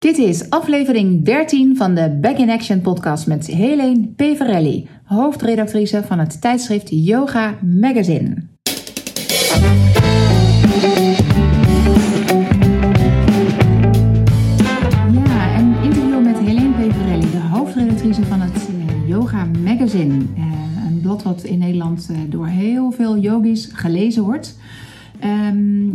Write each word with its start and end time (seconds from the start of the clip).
Dit 0.00 0.18
is 0.18 0.50
aflevering 0.50 1.24
13 1.24 1.76
van 1.76 1.94
de 1.94 2.18
Back 2.20 2.36
in 2.36 2.50
Action 2.50 2.80
podcast 2.80 3.26
met 3.26 3.46
Helene 3.46 4.06
Peverelli, 4.16 4.88
hoofdredactrice 5.04 6.02
van 6.06 6.18
het 6.18 6.40
tijdschrift 6.40 6.88
Yoga 6.90 7.58
Magazine. 7.80 8.36
Ja, 15.12 15.58
een 15.58 15.74
interview 15.82 16.22
met 16.22 16.38
Helene 16.38 16.74
Peverelli, 16.74 17.30
de 17.30 17.48
hoofdredactrice 17.52 18.24
van 18.24 18.40
het 18.40 18.68
eh, 18.68 19.08
Yoga 19.08 19.44
Magazine. 19.64 20.24
Eh, 20.36 20.42
een 20.86 21.00
blad 21.02 21.22
wat 21.22 21.42
in 21.42 21.58
Nederland 21.58 22.08
eh, 22.10 22.16
door 22.28 22.46
heel 22.46 22.90
veel 22.90 23.18
yogis 23.18 23.70
gelezen 23.72 24.22
wordt. 24.22 24.58
Ehm, 25.18 25.88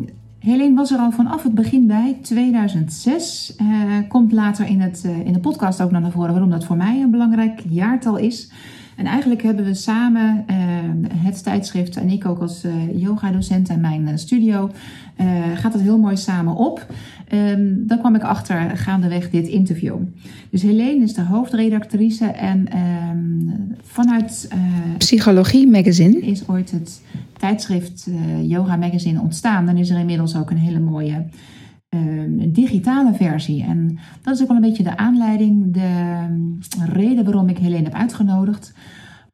Helene 0.45 0.75
was 0.75 0.91
er 0.91 0.99
al 0.99 1.11
vanaf 1.11 1.43
het 1.43 1.55
begin 1.55 1.87
bij, 1.87 2.17
2006. 2.21 3.55
Uh, 3.61 3.67
komt 4.07 4.31
later 4.31 4.67
in, 4.67 4.81
het, 4.81 5.03
uh, 5.05 5.25
in 5.25 5.33
de 5.33 5.39
podcast 5.39 5.81
ook 5.81 5.91
naar 5.91 6.11
voren 6.11 6.31
waarom 6.31 6.49
dat 6.49 6.65
voor 6.65 6.77
mij 6.77 7.01
een 7.01 7.11
belangrijk 7.11 7.61
jaartal 7.69 8.17
is. 8.17 8.51
En 8.95 9.05
eigenlijk 9.05 9.41
hebben 9.41 9.65
we 9.65 9.73
samen 9.73 10.45
uh, 10.49 10.55
het 11.15 11.43
tijdschrift 11.43 11.97
en 11.97 12.09
ik 12.09 12.25
ook 12.25 12.39
als 12.39 12.63
yoga-docent 12.93 13.69
en 13.69 13.81
mijn 13.81 14.19
studio, 14.19 14.71
gaat 15.55 15.73
het 15.73 15.81
heel 15.81 15.99
mooi 15.99 16.17
samen 16.17 16.55
op. 16.55 16.85
Um, 17.33 17.87
dan 17.87 17.99
kwam 17.99 18.15
ik 18.15 18.23
achter 18.23 18.77
gaandeweg 18.77 19.29
dit 19.29 19.47
interview. 19.47 19.95
Dus 20.49 20.61
Helene 20.61 21.03
is 21.03 21.13
de 21.13 21.21
hoofdredactrice 21.21 22.25
en 22.25 22.67
um, 22.77 23.75
vanuit 23.81 24.49
Psychologie 24.97 25.67
Magazine 25.67 26.19
is 26.19 26.47
ooit 26.47 26.71
het 26.71 27.01
tijdschrift 27.37 28.07
uh, 28.09 28.49
Yoga 28.49 28.75
Magazine 28.75 29.21
ontstaan, 29.21 29.65
dan 29.65 29.77
is 29.77 29.89
er 29.89 29.99
inmiddels 29.99 30.35
ook 30.35 30.51
een 30.51 30.57
hele 30.57 30.79
mooie 30.79 31.25
uh, 31.89 31.99
digitale 32.47 33.13
versie. 33.13 33.63
En 33.63 33.99
dat 34.21 34.35
is 34.35 34.41
ook 34.41 34.47
wel 34.47 34.57
een 34.57 34.63
beetje 34.63 34.83
de 34.83 34.97
aanleiding, 34.97 35.73
de 35.73 36.23
um, 36.29 36.59
reden 36.93 37.23
waarom 37.23 37.49
ik 37.49 37.57
Helene 37.57 37.83
heb 37.83 37.93
uitgenodigd. 37.93 38.73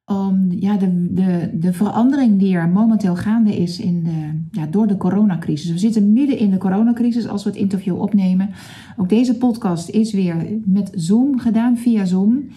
Om 0.06 0.48
ja, 0.50 0.78
de, 0.78 1.14
de, 1.14 1.50
de 1.54 1.74
verandering 1.74 2.40
die 2.40 2.56
er 2.56 2.70
momenteel 2.70 3.16
gaande 3.16 3.58
is 3.58 3.80
in 3.80 4.04
de, 4.04 4.60
ja, 4.60 4.66
door 4.66 4.88
de 4.88 4.98
coronacrisis. 4.98 5.72
We 5.72 5.78
zitten 5.78 6.14
midden 6.14 6.38
in 6.38 6.52
de 6.52 6.58
coronacrisis 6.58 7.28
als 7.28 7.44
we 7.44 7.50
het 7.50 7.60
interview 7.60 8.02
opnemen. 8.02 8.50
Ook 8.98 9.10
deze 9.10 9.38
podcast 9.38 9.90
is 9.90 10.14
weer 10.14 10.60
met 10.66 10.92
Zoom 10.94 11.40
gedaan, 11.40 11.78
via 11.78 12.06
Zoom. 12.06 12.50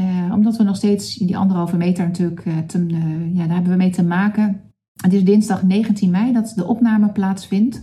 Uh, 0.00 0.32
omdat 0.34 0.56
we 0.56 0.62
nog 0.62 0.76
steeds 0.76 1.14
die 1.14 1.36
anderhalve 1.36 1.76
meter 1.76 2.04
natuurlijk, 2.04 2.42
te, 2.66 2.78
uh, 2.78 3.34
ja, 3.34 3.46
daar 3.46 3.54
hebben 3.54 3.72
we 3.72 3.78
mee 3.78 3.90
te 3.90 4.04
maken. 4.04 4.60
Het 5.02 5.12
is 5.12 5.24
dinsdag 5.24 5.62
19 5.62 6.10
mei 6.10 6.32
dat 6.32 6.52
de 6.56 6.66
opname 6.66 7.12
plaatsvindt. 7.12 7.82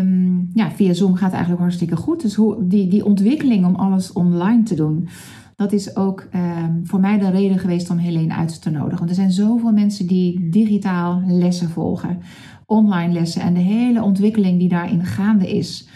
Um, 0.00 0.50
ja, 0.54 0.70
via 0.70 0.92
Zoom 0.92 1.14
gaat 1.14 1.22
het 1.22 1.32
eigenlijk 1.32 1.60
hartstikke 1.60 1.96
goed. 1.96 2.22
Dus 2.22 2.34
hoe, 2.34 2.66
die, 2.66 2.88
die 2.88 3.04
ontwikkeling 3.04 3.66
om 3.66 3.74
alles 3.74 4.12
online 4.12 4.62
te 4.62 4.74
doen, 4.74 5.08
dat 5.56 5.72
is 5.72 5.96
ook 5.96 6.28
um, 6.34 6.86
voor 6.86 7.00
mij 7.00 7.18
de 7.18 7.30
reden 7.30 7.58
geweest 7.58 7.90
om 7.90 7.96
Helene 7.96 8.34
uit 8.34 8.62
te 8.62 8.70
nodigen. 8.70 8.98
Want 8.98 9.10
er 9.10 9.16
zijn 9.16 9.32
zoveel 9.32 9.72
mensen 9.72 10.06
die 10.06 10.48
digitaal 10.50 11.22
lessen 11.26 11.68
volgen, 11.68 12.18
online 12.66 13.12
lessen 13.12 13.42
en 13.42 13.54
de 13.54 13.60
hele 13.60 14.02
ontwikkeling 14.02 14.58
die 14.58 14.68
daarin 14.68 15.04
gaande 15.04 15.56
is. 15.56 15.88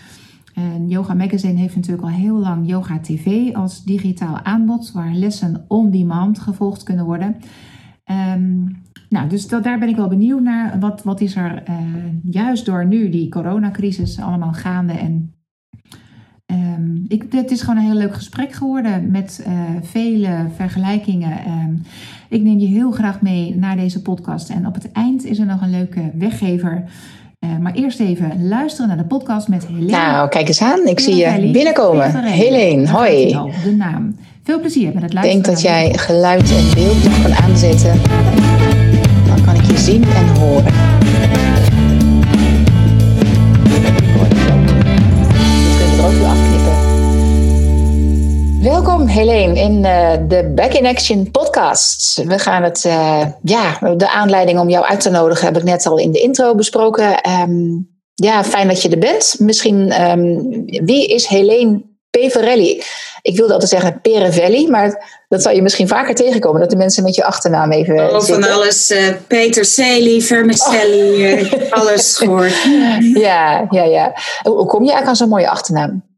Yoga 0.87 1.15
Magazine 1.15 1.59
heeft 1.59 1.75
natuurlijk 1.75 2.03
al 2.03 2.09
heel 2.09 2.39
lang 2.39 2.69
Yoga 2.69 2.99
TV 2.99 3.55
als 3.55 3.85
digitaal 3.85 4.39
aanbod, 4.39 4.93
waar 4.93 5.15
lessen 5.15 5.65
on 5.69 5.91
demand 5.91 6.39
gevolgd 6.39 6.83
kunnen 6.83 7.05
worden. 7.05 7.37
Um, 8.35 8.83
nou, 9.09 9.29
dus 9.29 9.49
daar 9.49 9.79
ben 9.79 9.89
ik 9.89 9.97
wel 9.97 10.09
benieuwd 10.09 10.43
naar. 10.43 10.79
Wat, 10.79 11.03
wat 11.03 11.21
is 11.21 11.37
er 11.37 11.63
uh, 11.69 11.77
juist 12.23 12.67
door 12.67 12.87
nu 12.87 13.09
die 13.09 13.29
coronacrisis 13.29 14.21
allemaal 14.21 14.53
gaande? 14.53 14.93
En 14.93 15.35
um, 16.53 17.05
ik, 17.09 17.25
het 17.31 17.51
is 17.51 17.61
gewoon 17.61 17.77
een 17.77 17.85
heel 17.85 17.95
leuk 17.95 18.15
gesprek 18.15 18.53
geworden 18.53 19.11
met 19.11 19.45
uh, 19.47 19.53
vele 19.83 20.47
vergelijkingen. 20.57 21.33
Um, 21.47 21.83
ik 22.29 22.43
neem 22.43 22.59
je 22.59 22.67
heel 22.67 22.91
graag 22.91 23.21
mee 23.21 23.57
naar 23.57 23.77
deze 23.77 24.03
podcast. 24.03 24.49
En 24.49 24.67
op 24.67 24.75
het 24.75 24.93
eind 24.93 25.25
is 25.25 25.39
er 25.39 25.47
nog 25.47 25.61
een 25.61 25.71
leuke 25.71 26.11
weggever. 26.15 26.85
Uh, 27.41 27.59
maar 27.59 27.73
eerst 27.73 28.01
even 28.01 28.49
luisteren 28.49 28.89
naar 28.89 28.97
de 28.97 29.05
podcast 29.05 29.49
met 29.49 29.67
Helene. 29.67 29.91
Nou, 29.91 30.29
kijk 30.29 30.49
eens 30.49 30.63
aan. 30.63 30.87
Ik 30.87 31.01
zie 31.01 31.17
je 31.17 31.51
binnenkomen. 31.53 32.25
Helene, 32.25 32.89
hoi. 32.89 33.39
De 33.65 33.75
naam. 33.79 34.17
Veel 34.43 34.61
plezier 34.61 34.93
met 34.95 35.03
het 35.03 35.13
luisteren. 35.13 35.39
Ik 35.39 35.45
denk 35.45 35.57
dat 35.57 35.63
jij 35.63 35.93
geluid 35.99 36.51
en 36.51 36.75
beeld 36.75 37.05
nog 37.05 37.23
kan 37.23 37.35
aanzetten 37.35 38.01
zien 39.81 40.05
en 40.05 40.27
horen. 40.39 41.00
Welkom 48.61 49.07
Helene 49.07 49.61
in 49.61 49.85
uh, 49.85 50.13
de 50.29 50.53
Back 50.55 50.73
in 50.73 50.87
Action 50.87 51.31
podcast. 51.31 52.23
We 52.25 52.39
gaan 52.39 52.63
het, 52.63 52.85
uh, 52.87 53.27
ja, 53.43 53.95
de 53.97 54.11
aanleiding 54.11 54.59
om 54.59 54.69
jou 54.69 54.85
uit 54.85 55.01
te 55.01 55.11
nodigen 55.11 55.47
heb 55.47 55.57
ik 55.57 55.63
net 55.63 55.87
al 55.87 55.99
in 55.99 56.13
de 56.13 56.21
intro 56.21 56.55
besproken. 56.55 57.31
Um, 57.31 57.89
ja, 58.15 58.45
fijn 58.45 58.69
dat 58.69 58.83
je 58.83 58.89
er 58.89 58.99
bent. 58.99 59.35
Misschien, 59.39 60.09
um, 60.11 60.65
wie 60.85 61.07
is 61.07 61.27
Helene 61.27 61.83
Peverelli? 62.11 62.83
Ik 63.23 63.37
wilde 63.37 63.53
altijd 63.53 63.71
zeggen 63.71 64.01
Perevelli, 64.01 64.69
maar 64.69 65.23
dat 65.29 65.43
zal 65.43 65.53
je 65.53 65.63
misschien 65.63 65.89
vaker 65.89 66.15
tegenkomen, 66.15 66.61
dat 66.61 66.71
de 66.71 66.77
mensen 66.77 67.03
met 67.03 67.15
je 67.15 67.25
achternaam 67.25 67.73
even. 67.73 68.15
Oh, 68.15 68.21
van 68.21 68.51
alles. 68.51 68.91
Uh, 68.91 69.09
Peter 69.27 69.65
Celi, 69.65 70.23
Vermicelli, 70.23 71.33
oh. 71.43 71.73
alles 71.73 72.17
gehoord. 72.17 72.63
ja, 73.27 73.67
ja, 73.71 73.83
ja. 73.83 74.13
Hoe 74.43 74.67
kom 74.67 74.85
je 74.85 74.91
eigenlijk 74.91 75.07
aan 75.07 75.17
zo'n 75.17 75.29
mooie 75.29 75.51
achternaam? 75.51 76.10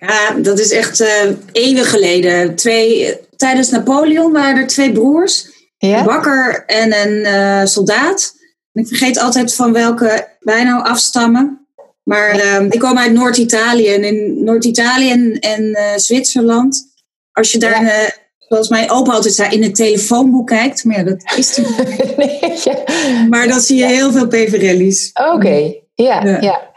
Ja, 0.00 0.32
dat 0.32 0.58
is 0.58 0.70
echt 0.70 1.00
uh, 1.00 1.30
eeuwen 1.52 1.84
geleden. 1.84 2.54
Twee, 2.54 3.16
tijdens 3.36 3.70
Napoleon 3.70 4.32
waren 4.32 4.56
er 4.56 4.66
twee 4.66 4.92
broers, 4.92 5.46
ja? 5.78 5.98
een 5.98 6.04
bakker 6.04 6.64
en 6.66 7.08
een 7.08 7.68
soldaat. 7.68 8.34
Ik 8.72 8.86
vergeet 8.86 9.18
altijd 9.18 9.54
van 9.54 9.72
welke 9.72 10.28
wij 10.40 10.64
nou 10.64 10.84
afstammen. 10.84 11.66
Maar 12.02 12.36
ja. 12.36 12.60
die 12.60 12.80
komen 12.80 13.02
uit 13.02 13.12
Noord-Italië. 13.12 13.88
En 13.88 14.04
in 14.04 14.44
Noord-Italië 14.44 15.10
en, 15.10 15.38
en 15.38 15.76
Zwitserland, 16.00 16.84
als 17.32 17.52
je 17.52 17.58
daar 17.58 17.84
ja 17.84 18.10
zoals 18.48 18.68
mijn 18.68 18.90
opa 18.90 19.12
altijd 19.12 19.34
zei, 19.34 19.54
in 19.54 19.62
het 19.62 19.74
telefoonboek 19.74 20.46
kijkt. 20.46 20.84
Maar 20.84 20.96
ja, 20.96 21.02
dat 21.02 21.22
is 21.36 21.56
niet. 21.56 22.16
nee, 22.16 22.38
ja. 22.64 22.84
Maar 23.28 23.48
dan 23.48 23.60
zie 23.60 23.78
je 23.78 23.86
heel 23.86 24.12
veel 24.12 24.26
peverelli's. 24.26 25.10
Oké, 25.14 25.34
okay. 25.34 25.82
Ja, 26.04 26.24
ja. 26.24 26.40
ja. 26.40 26.70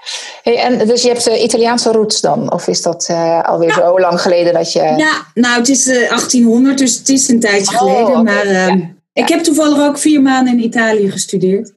Hey, 0.43 0.57
en 0.57 0.87
dus 0.87 1.01
je 1.01 1.07
hebt 1.07 1.27
uh, 1.27 1.43
Italiaanse 1.43 1.91
roots 1.91 2.21
dan? 2.21 2.51
Of 2.53 2.67
is 2.67 2.81
dat 2.81 3.07
uh, 3.11 3.43
alweer 3.43 3.67
ja. 3.67 3.75
zo 3.75 3.99
lang 3.99 4.21
geleden 4.21 4.53
dat 4.53 4.71
je... 4.71 4.79
Ja, 4.79 5.27
nou 5.33 5.57
het 5.57 5.69
is 5.69 5.87
uh, 5.87 6.09
1800, 6.09 6.77
dus 6.77 6.97
het 6.97 7.09
is 7.09 7.27
een 7.27 7.39
tijdje 7.39 7.73
oh, 7.73 7.77
geleden. 7.77 8.07
Okay. 8.07 8.23
Maar 8.23 8.45
ehm, 8.45 8.79
ik 9.13 9.27
heb 9.27 9.43
toevallig 9.43 9.79
ook 9.79 9.97
vier 9.97 10.21
maanden 10.21 10.53
in 10.53 10.63
Italië 10.63 11.11
gestudeerd. 11.11 11.73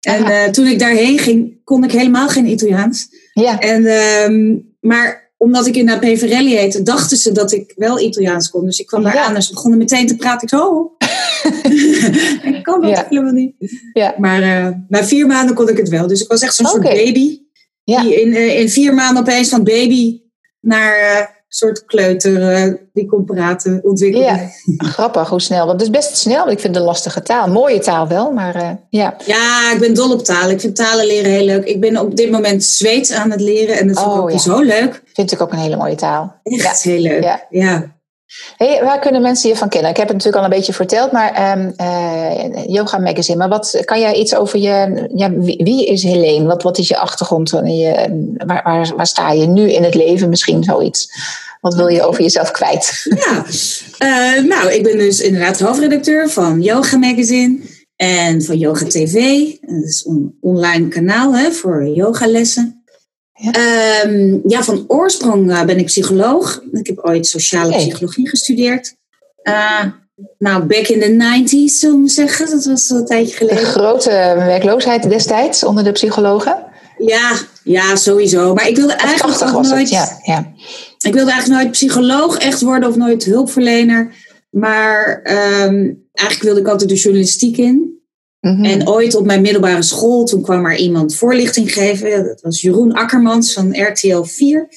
En 0.00 0.24
eh, 0.24 0.50
toen 0.50 0.66
ik 0.66 0.78
daarheen 0.78 1.18
ging, 1.18 1.64
kon 1.64 1.84
ik 1.84 1.92
helemaal 1.92 2.28
geen 2.28 2.46
Italiaans. 2.46 3.08
Ja. 3.32 3.58
En, 3.58 3.86
um, 3.86 4.74
maar 4.80 5.32
omdat 5.36 5.66
ik 5.66 5.76
in 5.76 5.86
de 5.86 5.98
Peverelli 5.98 6.56
heette, 6.56 6.82
dachten 6.82 7.16
ze 7.16 7.32
dat 7.32 7.52
ik 7.52 7.72
wel 7.76 8.00
Italiaans 8.00 8.50
kon. 8.50 8.64
Dus 8.64 8.78
ik 8.78 8.86
kwam 8.86 9.02
daar 9.02 9.18
aan 9.18 9.34
en 9.34 9.42
ze 9.42 9.52
begonnen 9.52 9.78
meteen 9.78 10.06
te 10.06 10.16
praten. 10.16 10.42
Ik 10.42 10.48
zo, 10.48 10.66
oh. 10.66 10.99
ik 12.56 12.60
kan 12.62 12.80
dat 12.80 12.90
ja. 12.90 13.06
helemaal 13.08 13.32
niet. 13.32 13.54
Ja. 13.92 14.14
Maar 14.18 14.42
uh, 14.42 14.68
na 14.88 15.04
vier 15.04 15.26
maanden 15.26 15.54
kon 15.54 15.68
ik 15.68 15.76
het 15.76 15.88
wel. 15.88 16.06
Dus 16.06 16.22
ik 16.22 16.28
was 16.28 16.42
echt 16.42 16.54
zo'n 16.54 16.66
okay. 16.66 16.80
soort 16.80 17.04
baby. 17.04 17.38
Ja. 17.84 18.02
Die 18.02 18.20
in, 18.20 18.28
uh, 18.28 18.60
in 18.60 18.68
vier 18.68 18.94
maanden 18.94 19.22
opeens 19.22 19.48
van 19.48 19.64
baby 19.64 20.20
naar 20.60 20.98
uh, 20.98 21.26
soort 21.48 21.84
kleuter 21.84 22.88
die 22.92 23.06
kon 23.06 23.24
praten 23.24 23.80
ontwikkelde. 23.82 24.26
Ja, 24.26 24.50
grappig 24.76 25.28
hoe 25.28 25.40
snel. 25.40 25.66
Want 25.66 25.80
het 25.80 25.90
is 25.90 25.96
best 25.96 26.16
snel. 26.16 26.50
Ik 26.50 26.60
vind 26.60 26.74
het 26.74 26.76
een 26.76 26.88
lastige 26.88 27.22
taal. 27.22 27.48
Mooie 27.48 27.78
taal 27.78 28.08
wel, 28.08 28.32
maar 28.32 28.78
ja. 28.90 29.16
Ja, 29.26 29.72
ik 29.72 29.80
ben 29.80 29.94
dol 29.94 30.12
op 30.12 30.24
talen. 30.24 30.50
Ik 30.50 30.60
vind 30.60 30.76
talen 30.76 31.06
leren 31.06 31.30
heel 31.30 31.44
leuk. 31.44 31.64
Ik 31.64 31.80
ben 31.80 31.96
op 31.96 32.16
dit 32.16 32.30
moment 32.30 32.64
Zweeds 32.64 33.12
aan 33.12 33.30
het 33.30 33.40
leren. 33.40 33.78
En 33.78 33.86
dat 33.86 33.96
vind 33.98 34.10
ik 34.10 34.16
oh, 34.16 34.22
ook 34.22 34.30
ja. 34.30 34.38
zo 34.38 34.60
leuk. 34.60 35.02
Vind 35.12 35.32
ik 35.32 35.40
ook 35.40 35.52
een 35.52 35.58
hele 35.58 35.76
mooie 35.76 35.94
taal. 35.94 36.40
Echt 36.42 36.82
ja. 36.82 36.90
heel 36.90 37.00
leuk, 37.00 37.46
ja. 37.50 37.99
Hey, 38.56 38.84
waar 38.84 38.98
kunnen 38.98 39.22
mensen 39.22 39.48
je 39.48 39.56
van 39.56 39.68
kennen? 39.68 39.90
Ik 39.90 39.96
heb 39.96 40.08
het 40.08 40.16
natuurlijk 40.16 40.44
al 40.44 40.50
een 40.50 40.56
beetje 40.56 40.72
verteld, 40.72 41.12
maar 41.12 41.58
um, 41.58 41.74
uh, 41.80 42.66
Yoga 42.66 42.98
Magazine. 42.98 43.38
Maar 43.38 43.48
wat 43.48 43.82
kan 43.84 44.00
jij 44.00 44.14
iets 44.14 44.34
over 44.34 44.58
je. 44.58 45.08
Ja, 45.14 45.32
wie, 45.32 45.60
wie 45.64 45.86
is 45.86 46.02
Helene? 46.02 46.46
Wat, 46.46 46.62
wat 46.62 46.78
is 46.78 46.88
je 46.88 46.98
achtergrond? 46.98 47.50
Je, 47.50 48.34
waar, 48.46 48.62
waar, 48.64 48.92
waar 48.96 49.06
sta 49.06 49.32
je 49.32 49.46
nu 49.46 49.70
in 49.70 49.82
het 49.82 49.94
leven? 49.94 50.28
Misschien 50.28 50.64
zoiets. 50.64 51.12
Wat 51.60 51.74
wil 51.74 51.88
je 51.88 52.02
over 52.02 52.22
jezelf 52.22 52.50
kwijt? 52.50 53.06
Ja, 53.24 53.44
uh, 54.38 54.44
nou, 54.48 54.72
ik 54.72 54.82
ben 54.82 54.98
dus 54.98 55.20
inderdaad 55.20 55.60
hoofdredacteur 55.60 56.30
van 56.30 56.62
Yoga 56.62 56.96
Magazine 56.96 57.58
en 57.96 58.42
van 58.42 58.58
Yoga 58.58 58.84
TV. 58.86 59.44
Dat 59.60 59.84
is 59.84 60.04
een 60.08 60.36
online 60.40 60.88
kanaal 60.88 61.36
hè, 61.36 61.50
voor 61.50 61.86
yogalessen. 61.86 62.79
Ja. 63.40 64.04
Um, 64.04 64.40
ja, 64.46 64.62
van 64.62 64.84
oorsprong 64.86 65.50
uh, 65.50 65.64
ben 65.64 65.78
ik 65.78 65.86
psycholoog. 65.86 66.62
Ik 66.72 66.86
heb 66.86 66.98
ooit 66.98 67.26
sociale 67.26 67.76
psychologie 67.76 68.28
gestudeerd. 68.28 68.94
Uh, 69.42 69.84
nou, 70.38 70.62
back 70.62 70.86
in 70.86 71.00
the 71.00 71.40
90s, 71.40 71.78
zullen 71.78 72.02
we 72.02 72.08
zeggen. 72.08 72.50
Dat 72.50 72.64
was 72.64 72.90
een 72.90 73.06
tijdje 73.06 73.36
geleden. 73.36 73.58
De 73.58 73.64
grote 73.64 74.10
werkloosheid 74.36 75.08
destijds 75.08 75.64
onder 75.64 75.84
de 75.84 75.92
psychologen. 75.92 76.64
Ja, 76.98 77.32
ja, 77.64 77.96
sowieso. 77.96 78.54
Maar 78.54 78.68
ik 78.68 78.76
wilde 78.76 78.92
eigenlijk 78.92 79.42
ook 79.42 79.62
nooit... 79.62 79.88
ja, 79.88 80.18
ja. 80.22 80.52
Ik 80.98 81.12
wilde 81.14 81.30
eigenlijk 81.30 81.62
nooit 81.62 81.72
psycholoog 81.72 82.38
echt 82.38 82.60
worden 82.60 82.88
of 82.88 82.96
nooit 82.96 83.24
hulpverlener. 83.24 84.14
Maar 84.50 85.20
ehm, 85.22 85.92
eigenlijk 86.12 86.42
wilde 86.42 86.60
ik 86.60 86.68
altijd 86.68 86.88
de 86.88 86.96
journalistiek 86.96 87.56
in. 87.56 87.99
Mhm. 88.40 88.64
En 88.64 88.88
ooit 88.88 89.14
op 89.14 89.24
mijn 89.24 89.40
middelbare 89.40 89.82
school, 89.82 90.24
toen 90.24 90.42
kwam 90.42 90.66
er 90.66 90.76
iemand 90.76 91.14
voorlichting 91.14 91.72
geven. 91.72 92.24
Dat 92.24 92.40
was 92.40 92.60
Jeroen 92.60 92.92
Akkermans 92.92 93.52
van 93.52 93.82
RTL 93.82 94.22
4. 94.22 94.68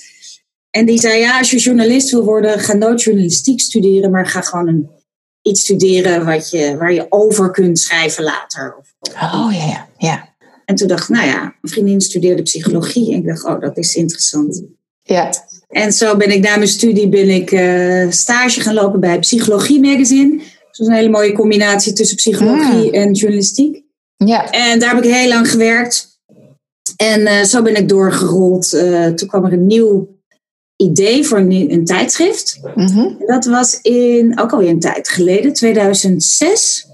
En 0.70 0.86
die 0.86 1.00
zei, 1.00 1.20
ja, 1.20 1.38
als 1.38 1.52
je 1.52 1.58
journalist 1.58 2.12
wil 2.12 2.24
worden, 2.24 2.60
ga 2.60 2.74
nooit 2.74 3.02
journalistiek 3.02 3.60
studeren, 3.60 4.12
maar 4.12 4.28
ga 4.28 4.42
gewoon 4.42 4.68
een, 4.68 4.90
iets 5.42 5.62
studeren 5.62 6.26
wat 6.26 6.50
je, 6.50 6.78
waar 6.78 6.94
je 6.94 7.06
over 7.10 7.52
kunt 7.52 7.80
schrijven 7.80 8.24
later. 8.24 8.76
Oh 9.22 9.50
ja, 9.52 9.66
ja, 9.66 9.88
ja. 9.98 10.32
En 10.66 10.76
toen 10.76 10.88
dacht 10.88 11.10
ik, 11.10 11.16
nou 11.16 11.28
ja, 11.28 11.40
mijn 11.40 11.74
vriendin 11.74 12.02
studeerde 12.02 12.42
psychologie. 12.42 13.12
En 13.12 13.18
ik 13.18 13.28
dacht, 13.28 13.44
oh, 13.44 13.60
dat 13.60 13.78
is 13.78 13.96
interessant. 13.96 14.64
Ja. 15.04 15.34
En 15.70 15.94
zo 15.94 16.18
ben 16.18 16.32
ik 16.32 16.44
na 16.44 16.56
mijn 16.56 16.68
studie 16.68 17.10
ben 17.10 17.30
ik 17.30 17.52
uh, 17.52 18.12
stage 18.12 18.62
gaan 18.62 18.74
lopen 18.74 19.00
bij 19.00 19.20
Psychologie 19.20 19.80
Magazine. 19.80 20.42
Is 20.80 20.88
een 20.88 20.94
hele 20.94 21.10
mooie 21.10 21.34
combinatie 21.34 21.94
tussen 21.94 22.16
psychologie 22.16 22.90
hmm. 22.90 22.94
en 22.94 23.12
journalistiek. 23.12 23.84
Ja. 24.16 24.52
En 24.52 24.80
daar 24.80 24.96
heb 24.96 25.04
ik 25.04 25.12
heel 25.12 25.28
lang 25.28 25.50
gewerkt. 25.50 26.20
En 26.96 27.22
uh, 27.22 27.44
zo 27.44 27.62
ben 27.62 27.76
ik 27.76 27.90
doorgerold. 27.90 28.74
Uh, 28.74 29.08
toen 29.08 29.28
kwam 29.28 29.46
er 29.46 29.54
een 29.54 29.68
nieuw 29.68 30.18
idee 30.76 31.26
voor 31.26 31.38
een, 31.38 31.72
een 31.72 31.86
tijdschrift. 31.86 32.60
Mm 32.76 33.18
Dat 33.26 33.46
was 33.46 33.82
in, 33.82 34.40
ook 34.40 34.52
alweer 34.52 34.70
een 34.70 34.80
tijd 34.80 35.10
geleden, 35.10 35.54
2006. 35.54 36.88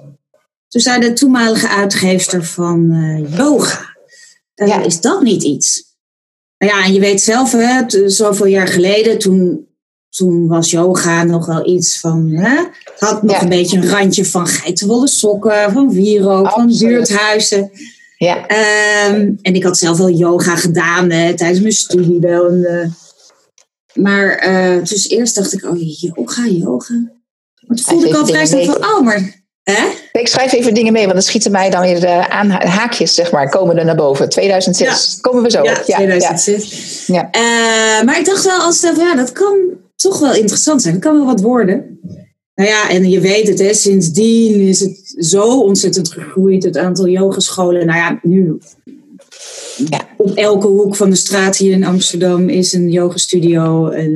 Toen 0.67 0.81
zei 0.81 0.99
de 0.99 1.13
toenmalige 1.13 1.67
uitgeefster 1.67 2.43
van 2.43 2.91
uh, 2.91 3.37
yoga. 3.37 3.97
Ja. 4.53 4.83
Is 4.83 5.01
dat 5.01 5.21
niet 5.21 5.43
iets? 5.43 5.89
Nou 6.57 6.73
ja, 6.73 6.85
en 6.85 6.93
je 6.93 6.99
weet 6.99 7.21
zelf, 7.21 7.51
hè, 7.51 7.83
zoveel 8.09 8.45
jaar 8.45 8.67
geleden, 8.67 9.17
toen, 9.17 9.67
toen 10.09 10.47
was 10.47 10.71
yoga 10.71 11.23
nog 11.23 11.45
wel 11.45 11.67
iets 11.67 11.99
van. 11.99 12.29
Hè, 12.29 12.57
het 12.83 12.99
had 12.99 13.23
nog 13.23 13.41
een 13.41 13.49
beetje 13.49 13.77
een 13.77 13.89
randje 13.89 14.25
van 14.25 14.47
geitenwolle 14.47 15.07
sokken, 15.07 15.71
van 15.71 15.91
wierook, 15.91 16.49
van 16.49 16.77
buurthuizen. 16.77 17.71
Ja. 18.17 18.37
Um, 19.09 19.39
en 19.41 19.53
ik 19.53 19.63
had 19.63 19.77
zelf 19.77 19.97
wel 19.97 20.09
yoga 20.09 20.55
gedaan 20.55 21.11
hè, 21.11 21.33
tijdens 21.33 21.59
mijn 21.59 21.73
studie 21.73 22.19
wel. 22.19 22.47
En, 22.47 22.57
uh, 22.57 22.85
maar 24.03 24.47
uh, 24.47 24.83
dus 24.83 25.09
eerst 25.09 25.35
dacht 25.35 25.53
ik, 25.53 25.65
oh 25.65 25.77
yoga, 25.99 26.45
yoga. 26.45 26.93
Maar 27.67 27.77
toen 27.77 27.85
voelde 27.85 28.07
ik 28.07 28.15
al 28.15 28.27
vrij 28.27 28.45
snel 28.45 28.65
van, 28.65 28.85
oh, 28.85 29.01
maar 29.01 29.37
Hè? 29.63 29.87
Ik 30.11 30.27
schrijf 30.27 30.53
even 30.53 30.73
dingen 30.73 30.93
mee, 30.93 31.01
want 31.01 31.13
dan 31.13 31.23
schieten 31.23 31.51
mij 31.51 31.69
dan 31.69 31.81
weer 31.81 31.99
de 31.99 32.29
aan 32.29 32.49
haakjes, 32.49 33.13
zeg 33.13 33.31
maar, 33.31 33.49
komen 33.49 33.77
er 33.77 33.85
naar 33.85 33.95
boven. 33.95 34.29
2006, 34.29 35.17
komen 35.21 35.43
we 35.43 35.51
zo 35.51 35.63
ja, 35.63 35.81
2006. 35.81 37.03
Ja. 37.07 37.29
Uh, 37.31 38.05
maar 38.05 38.19
ik 38.19 38.25
dacht 38.25 38.45
wel, 38.45 38.59
als 38.59 38.81
dat, 38.81 38.97
ja, 38.97 39.15
dat 39.15 39.31
kan 39.31 39.57
toch 40.01 40.19
wel 40.19 40.33
interessant 40.33 40.81
zijn. 40.81 40.93
Dat 40.93 41.03
kan 41.03 41.15
wel 41.15 41.25
wat 41.25 41.41
worden. 41.41 41.99
Nou 42.55 42.69
ja, 42.69 42.89
en 42.89 43.09
je 43.09 43.19
weet 43.19 43.47
het, 43.47 43.59
hè, 43.59 43.73
sindsdien 43.73 44.59
is 44.59 44.79
het 44.79 45.15
zo 45.17 45.61
ontzettend 45.61 46.11
gegroeid, 46.11 46.63
het 46.63 46.77
aantal 46.77 47.07
yogescholen. 47.07 47.85
Nou 47.85 47.97
ja, 47.97 48.19
nu 48.21 48.57
ja. 49.89 50.09
op 50.17 50.35
elke 50.35 50.67
hoek 50.67 50.95
van 50.95 51.09
de 51.09 51.15
straat 51.15 51.57
hier 51.57 51.71
in 51.71 51.83
Amsterdam 51.83 52.49
is 52.49 52.73
een 52.73 52.91
yogastudio. 52.91 53.89
En 53.89 54.11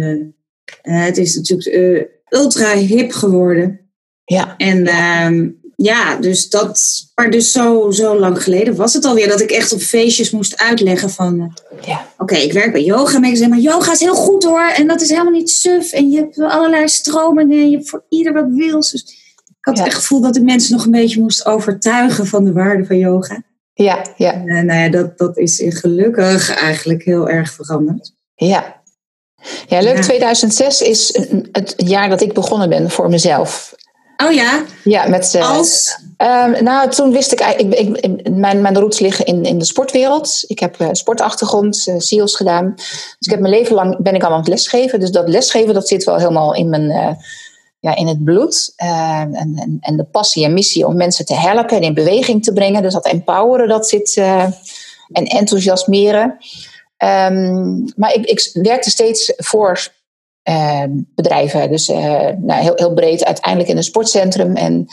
uh, 0.83 1.06
het 1.06 1.18
is 1.18 1.35
natuurlijk 1.35 1.75
uh, 1.75 2.03
ultra 2.41 2.75
hip 2.75 3.12
geworden. 3.12 3.79
Ja. 4.25 4.57
En 4.57 4.77
uh, 4.88 5.50
ja, 5.83 6.15
dus 6.15 6.50
dat, 6.50 6.81
maar 7.15 7.30
dus 7.30 7.51
zo, 7.51 7.91
zo 7.91 8.19
lang 8.19 8.44
geleden 8.44 8.75
was 8.75 8.94
het 8.94 9.06
alweer 9.06 9.27
dat 9.27 9.41
ik 9.41 9.51
echt 9.51 9.74
op 9.74 9.80
feestjes 9.80 10.31
moest 10.31 10.57
uitleggen 10.57 11.09
van, 11.09 11.39
uh, 11.39 11.45
ja. 11.85 12.07
oké, 12.18 12.35
ik 12.35 12.53
werk 12.53 12.71
bij 12.71 12.83
yoga, 12.83 13.19
maar 13.19 13.30
ik 13.30 13.38
zeg 13.38 13.47
maar 13.47 13.59
yoga 13.59 13.91
is 13.91 14.00
heel 14.00 14.15
goed 14.15 14.44
hoor, 14.44 14.71
en 14.75 14.88
dat 14.88 15.01
is 15.01 15.09
helemaal 15.09 15.31
niet 15.31 15.50
suf, 15.50 15.91
en 15.91 16.09
je 16.09 16.18
hebt 16.18 16.39
allerlei 16.39 16.88
stromingen, 16.88 17.57
en 17.57 17.69
je 17.69 17.75
hebt 17.77 17.89
voor 17.89 18.06
ieder 18.09 18.33
wat 18.33 18.45
wils. 18.50 18.91
Dus 18.91 19.01
ik 19.47 19.56
had 19.65 19.77
echt 19.77 19.85
het 19.85 19.95
gevoel 19.95 20.21
dat 20.21 20.35
ik 20.35 20.44
mensen 20.44 20.75
nog 20.75 20.85
een 20.85 20.91
beetje 20.91 21.21
moest 21.21 21.45
overtuigen 21.45 22.27
van 22.27 22.44
de 22.44 22.53
waarde 22.53 22.86
van 22.86 22.97
yoga. 22.97 23.44
Ja, 23.74 24.06
ja. 24.18 24.33
En, 24.33 24.47
uh, 24.47 24.62
nou 24.62 24.79
ja, 24.79 24.89
dat, 24.89 25.18
dat 25.18 25.38
is 25.38 25.62
gelukkig 25.65 26.56
eigenlijk 26.56 27.03
heel 27.03 27.29
erg 27.29 27.51
veranderd. 27.51 28.13
Ja, 28.36 28.81
ja, 29.68 29.81
leuk. 29.81 30.01
2006 30.01 30.81
is 30.81 31.19
het 31.51 31.74
jaar 31.77 32.09
dat 32.09 32.21
ik 32.21 32.33
begonnen 32.33 32.69
ben 32.69 32.89
voor 32.89 33.09
mezelf. 33.09 33.75
Oh 34.18 34.31
ja? 34.31 34.63
Ja, 34.83 35.07
met... 35.07 35.36
Als? 35.42 36.00
Uh, 36.18 36.60
nou, 36.60 36.89
toen 36.89 37.12
wist 37.12 37.31
ik... 37.31 37.39
ik, 37.39 37.74
ik, 37.74 38.30
mijn, 38.30 38.62
mijn 38.62 38.80
roots 38.80 39.00
liggen 39.00 39.25
in, 39.25 39.44
in 39.44 39.57
de 39.57 39.65
sportwereld. 39.65 40.44
Ik 40.48 40.60
heb 40.60 40.81
uh, 40.81 40.88
sportachtergrond, 40.92 41.88
uh, 41.88 41.95
SEALS 41.98 42.36
gedaan. 42.36 42.74
Dus 42.75 43.18
ik 43.19 43.31
heb 43.31 43.39
mijn 43.39 43.54
leven 43.54 43.75
lang... 43.75 43.98
ben 44.00 44.15
ik 44.15 44.24
al 44.24 44.31
aan 44.31 44.39
het 44.39 44.48
lesgeven. 44.48 45.00
Dus 45.00 45.12
dat 45.12 45.27
lesgeven, 45.27 45.74
dat 45.74 45.88
zit 45.88 46.04
wel 46.04 46.18
helemaal 46.18 46.56
in 46.56 46.69
mijn... 46.69 47.18
ja, 47.80 47.95
in 47.95 48.07
het 48.07 48.24
bloed. 48.24 48.74
En, 48.75 49.33
en, 49.33 49.77
en, 49.80 49.98
de 49.98 50.06
passie 50.06 50.45
en 50.45 50.54
missie 50.54 50.88
om 50.88 50.95
mensen 50.95 51.25
te 51.25 51.36
helpen 51.36 51.77
en 51.77 51.83
in 51.83 51.94
beweging 51.94 52.44
te 52.44 52.54
brengen. 52.54 52.81
Dus 52.81 52.94
dat 52.94 53.06
empoweren, 53.06 53.68
dat 53.68 53.88
zit... 53.89 54.18
en 55.12 55.25
enthousiasmeren. 55.25 56.38
Um, 56.98 57.92
maar 57.95 58.13
ik, 58.13 58.25
ik 58.25 58.50
werkte 58.54 58.89
steeds 58.89 59.33
voor 59.36 59.88
bedrijven. 61.15 61.69
Dus 61.69 61.89
uh, 61.89 61.97
nou, 62.37 62.61
heel, 62.61 62.73
heel 62.75 62.93
breed, 62.93 63.25
uiteindelijk 63.25 63.69
in 63.69 63.77
een 63.77 63.83
sportcentrum. 63.83 64.55
En 64.55 64.85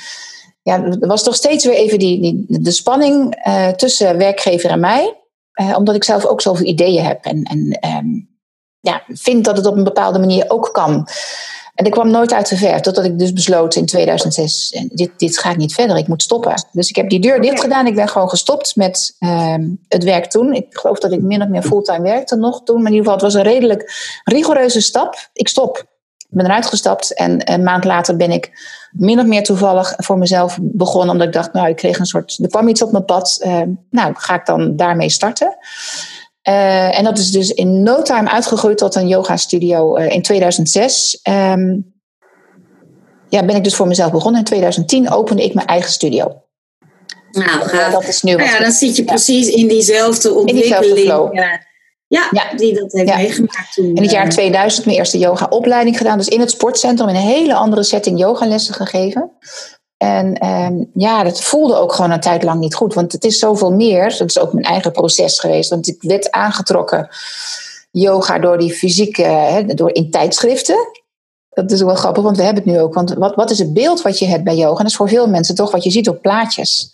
ja, 0.63 0.85
er 0.85 1.07
was 1.07 1.23
toch 1.23 1.35
steeds 1.35 1.65
weer 1.65 1.75
even 1.75 1.99
die, 1.99 2.21
die, 2.21 2.63
de 2.63 2.71
spanning 2.71 3.47
uh, 3.47 3.69
tussen 3.69 4.19
werkgever 4.19 4.71
en 4.71 4.81
mij. 4.81 5.15
omdat 5.77 5.95
ik 5.95 6.05
zelf 6.05 6.27
ook 6.27 6.41
zoveel 6.41 6.67
ideeën 6.67 7.05
heb. 7.05 7.25
En, 7.25 7.43
en 7.43 7.79
um, 7.97 8.29
ja, 8.81 9.03
vind 9.07 9.45
dat 9.45 9.57
het 9.57 9.67
op 9.67 9.77
een 9.77 9.85
bepaalde 9.85 10.19
manier 10.19 10.45
ook 10.49 10.69
kan. 10.73 11.09
En 11.81 11.87
ik 11.87 11.93
kwam 11.93 12.11
nooit 12.11 12.33
uit 12.33 12.49
de 12.49 12.57
verf, 12.57 12.81
totdat 12.81 13.05
ik 13.05 13.19
dus 13.19 13.33
besloot 13.33 13.75
in 13.75 13.87
2006, 13.87 14.85
dit, 14.93 15.11
dit 15.17 15.39
gaat 15.39 15.57
niet 15.57 15.75
verder, 15.75 15.97
ik 15.97 16.09
moet 16.09 16.23
stoppen. 16.23 16.67
Dus 16.73 16.89
ik 16.89 16.97
heb 16.97 17.09
die 17.09 17.21
deur 17.21 17.41
dicht 17.41 17.61
gedaan, 17.61 17.87
ik 17.87 17.95
ben 17.95 18.09
gewoon 18.09 18.29
gestopt 18.29 18.77
met 18.77 19.17
uh, 19.21 19.55
het 19.89 20.05
werk 20.05 20.27
toen. 20.27 20.53
Ik 20.53 20.67
geloof 20.71 20.99
dat 20.99 21.13
ik 21.13 21.21
min 21.21 21.43
of 21.43 21.49
meer 21.49 21.63
fulltime 21.63 22.03
werkte 22.03 22.37
nog 22.37 22.63
toen, 22.63 22.83
maar 22.83 22.91
in 22.91 22.97
ieder 22.97 23.11
geval 23.11 23.25
het 23.25 23.35
was 23.35 23.35
een 23.35 23.53
redelijk 23.53 23.93
rigoureuze 24.25 24.81
stap. 24.81 25.31
Ik 25.33 25.49
stop, 25.49 25.79
ik 26.17 26.27
ben 26.29 26.45
eruit 26.45 26.67
gestapt 26.67 27.15
en 27.15 27.53
een 27.53 27.63
maand 27.63 27.85
later 27.85 28.17
ben 28.17 28.31
ik 28.31 28.51
min 28.91 29.21
of 29.21 29.27
meer 29.27 29.43
toevallig 29.43 29.95
voor 29.97 30.19
mezelf 30.19 30.59
begonnen, 30.61 31.11
omdat 31.11 31.27
ik 31.27 31.33
dacht, 31.33 31.53
nou 31.53 31.69
ik 31.69 31.77
kreeg 31.77 31.99
een 31.99 32.07
soort, 32.07 32.39
er 32.43 32.49
kwam 32.49 32.69
iets 32.69 32.83
op 32.83 32.93
mijn 32.93 33.05
pad, 33.05 33.41
uh, 33.45 33.63
nou 33.91 34.15
ga 34.17 34.35
ik 34.35 34.47
dan 34.47 34.77
daarmee 34.77 35.11
starten. 35.11 35.57
Uh, 36.49 36.99
en 36.99 37.05
dat 37.05 37.19
is 37.19 37.31
dus 37.31 37.51
in 37.51 37.83
no 37.83 38.03
time 38.03 38.31
uitgegroeid 38.31 38.79
tot 38.79 38.95
een 38.95 39.09
yoga 39.09 39.37
studio 39.37 39.99
uh, 39.99 40.11
in 40.11 40.23
2006. 40.23 41.21
Um, 41.29 41.35
ehm, 41.35 41.77
ja, 43.29 43.45
ben 43.45 43.57
ik 43.57 43.65
dus 43.65 43.75
voor 43.75 43.87
mezelf 43.87 44.11
begonnen. 44.11 44.41
In 44.41 44.47
2010 44.47 45.11
opende 45.11 45.45
ik 45.45 45.55
mijn 45.55 45.67
eigen 45.67 45.91
studio. 45.91 46.43
Nou, 47.31 47.91
dat 47.91 48.09
is 48.09 48.23
nu 48.23 48.35
nou 48.35 48.49
ja, 48.49 48.59
dan 48.59 48.73
zit 48.73 48.97
je 48.97 49.05
precies 49.05 49.49
in 49.49 49.69
diezelfde 49.69 50.35
ontwikkeling. 50.35 50.85
In 50.85 50.95
diezelfde 50.95 51.37
ja. 51.37 51.69
Ja, 52.11 52.29
ja, 52.31 52.57
die 52.57 52.75
dat 52.75 52.93
heeft 52.93 53.17
meegemaakt 53.17 53.75
toen. 53.75 53.95
In 53.95 54.03
het 54.03 54.11
jaar 54.11 54.29
2000 54.29 54.85
mijn 54.85 54.97
eerste 54.97 55.19
yoga-opleiding 55.19 55.97
gedaan. 55.97 56.19
Dus 56.19 56.29
in 56.29 56.41
het 56.41 56.51
sportcentrum 56.51 57.09
in 57.09 57.15
een 57.15 57.21
hele 57.21 57.55
andere 57.55 57.83
setting 57.83 58.19
yogalessen 58.19 58.75
gegeven. 58.75 59.31
En 60.03 60.47
um, 60.47 60.91
ja, 60.95 61.23
dat 61.23 61.43
voelde 61.43 61.77
ook 61.77 61.93
gewoon 61.93 62.11
een 62.11 62.21
tijd 62.21 62.43
lang 62.43 62.61
niet 62.61 62.75
goed. 62.75 62.95
Want 62.95 63.13
het 63.13 63.25
is 63.25 63.39
zoveel 63.39 63.73
meer. 63.73 64.17
Dat 64.19 64.29
is 64.29 64.39
ook 64.39 64.53
mijn 64.53 64.65
eigen 64.65 64.93
proces 64.93 65.39
geweest. 65.39 65.71
Want 65.71 65.89
ik 65.89 66.03
werd 66.03 66.31
aangetrokken, 66.31 67.09
yoga, 67.91 68.39
door 68.39 68.59
die 68.59 68.73
fysieke, 68.73 69.65
door 69.67 69.95
in 69.95 70.11
tijdschriften. 70.11 70.89
Dat 71.51 71.71
is 71.71 71.83
wel 71.83 71.95
grappig, 71.95 72.23
want 72.23 72.37
we 72.37 72.43
hebben 72.43 72.63
het 72.63 72.73
nu 72.73 72.81
ook. 72.81 72.95
Want 72.95 73.15
wat, 73.15 73.35
wat 73.35 73.51
is 73.51 73.59
het 73.59 73.73
beeld 73.73 74.03
wat 74.03 74.19
je 74.19 74.27
hebt 74.27 74.45
bij 74.45 74.57
yoga? 74.57 74.71
En 74.71 74.77
dat 74.77 74.87
is 74.87 74.97
voor 74.97 75.09
veel 75.09 75.29
mensen 75.29 75.55
toch 75.55 75.71
wat 75.71 75.85
je 75.85 75.91
ziet 75.91 76.09
op 76.09 76.23
plaatjes. 76.23 76.93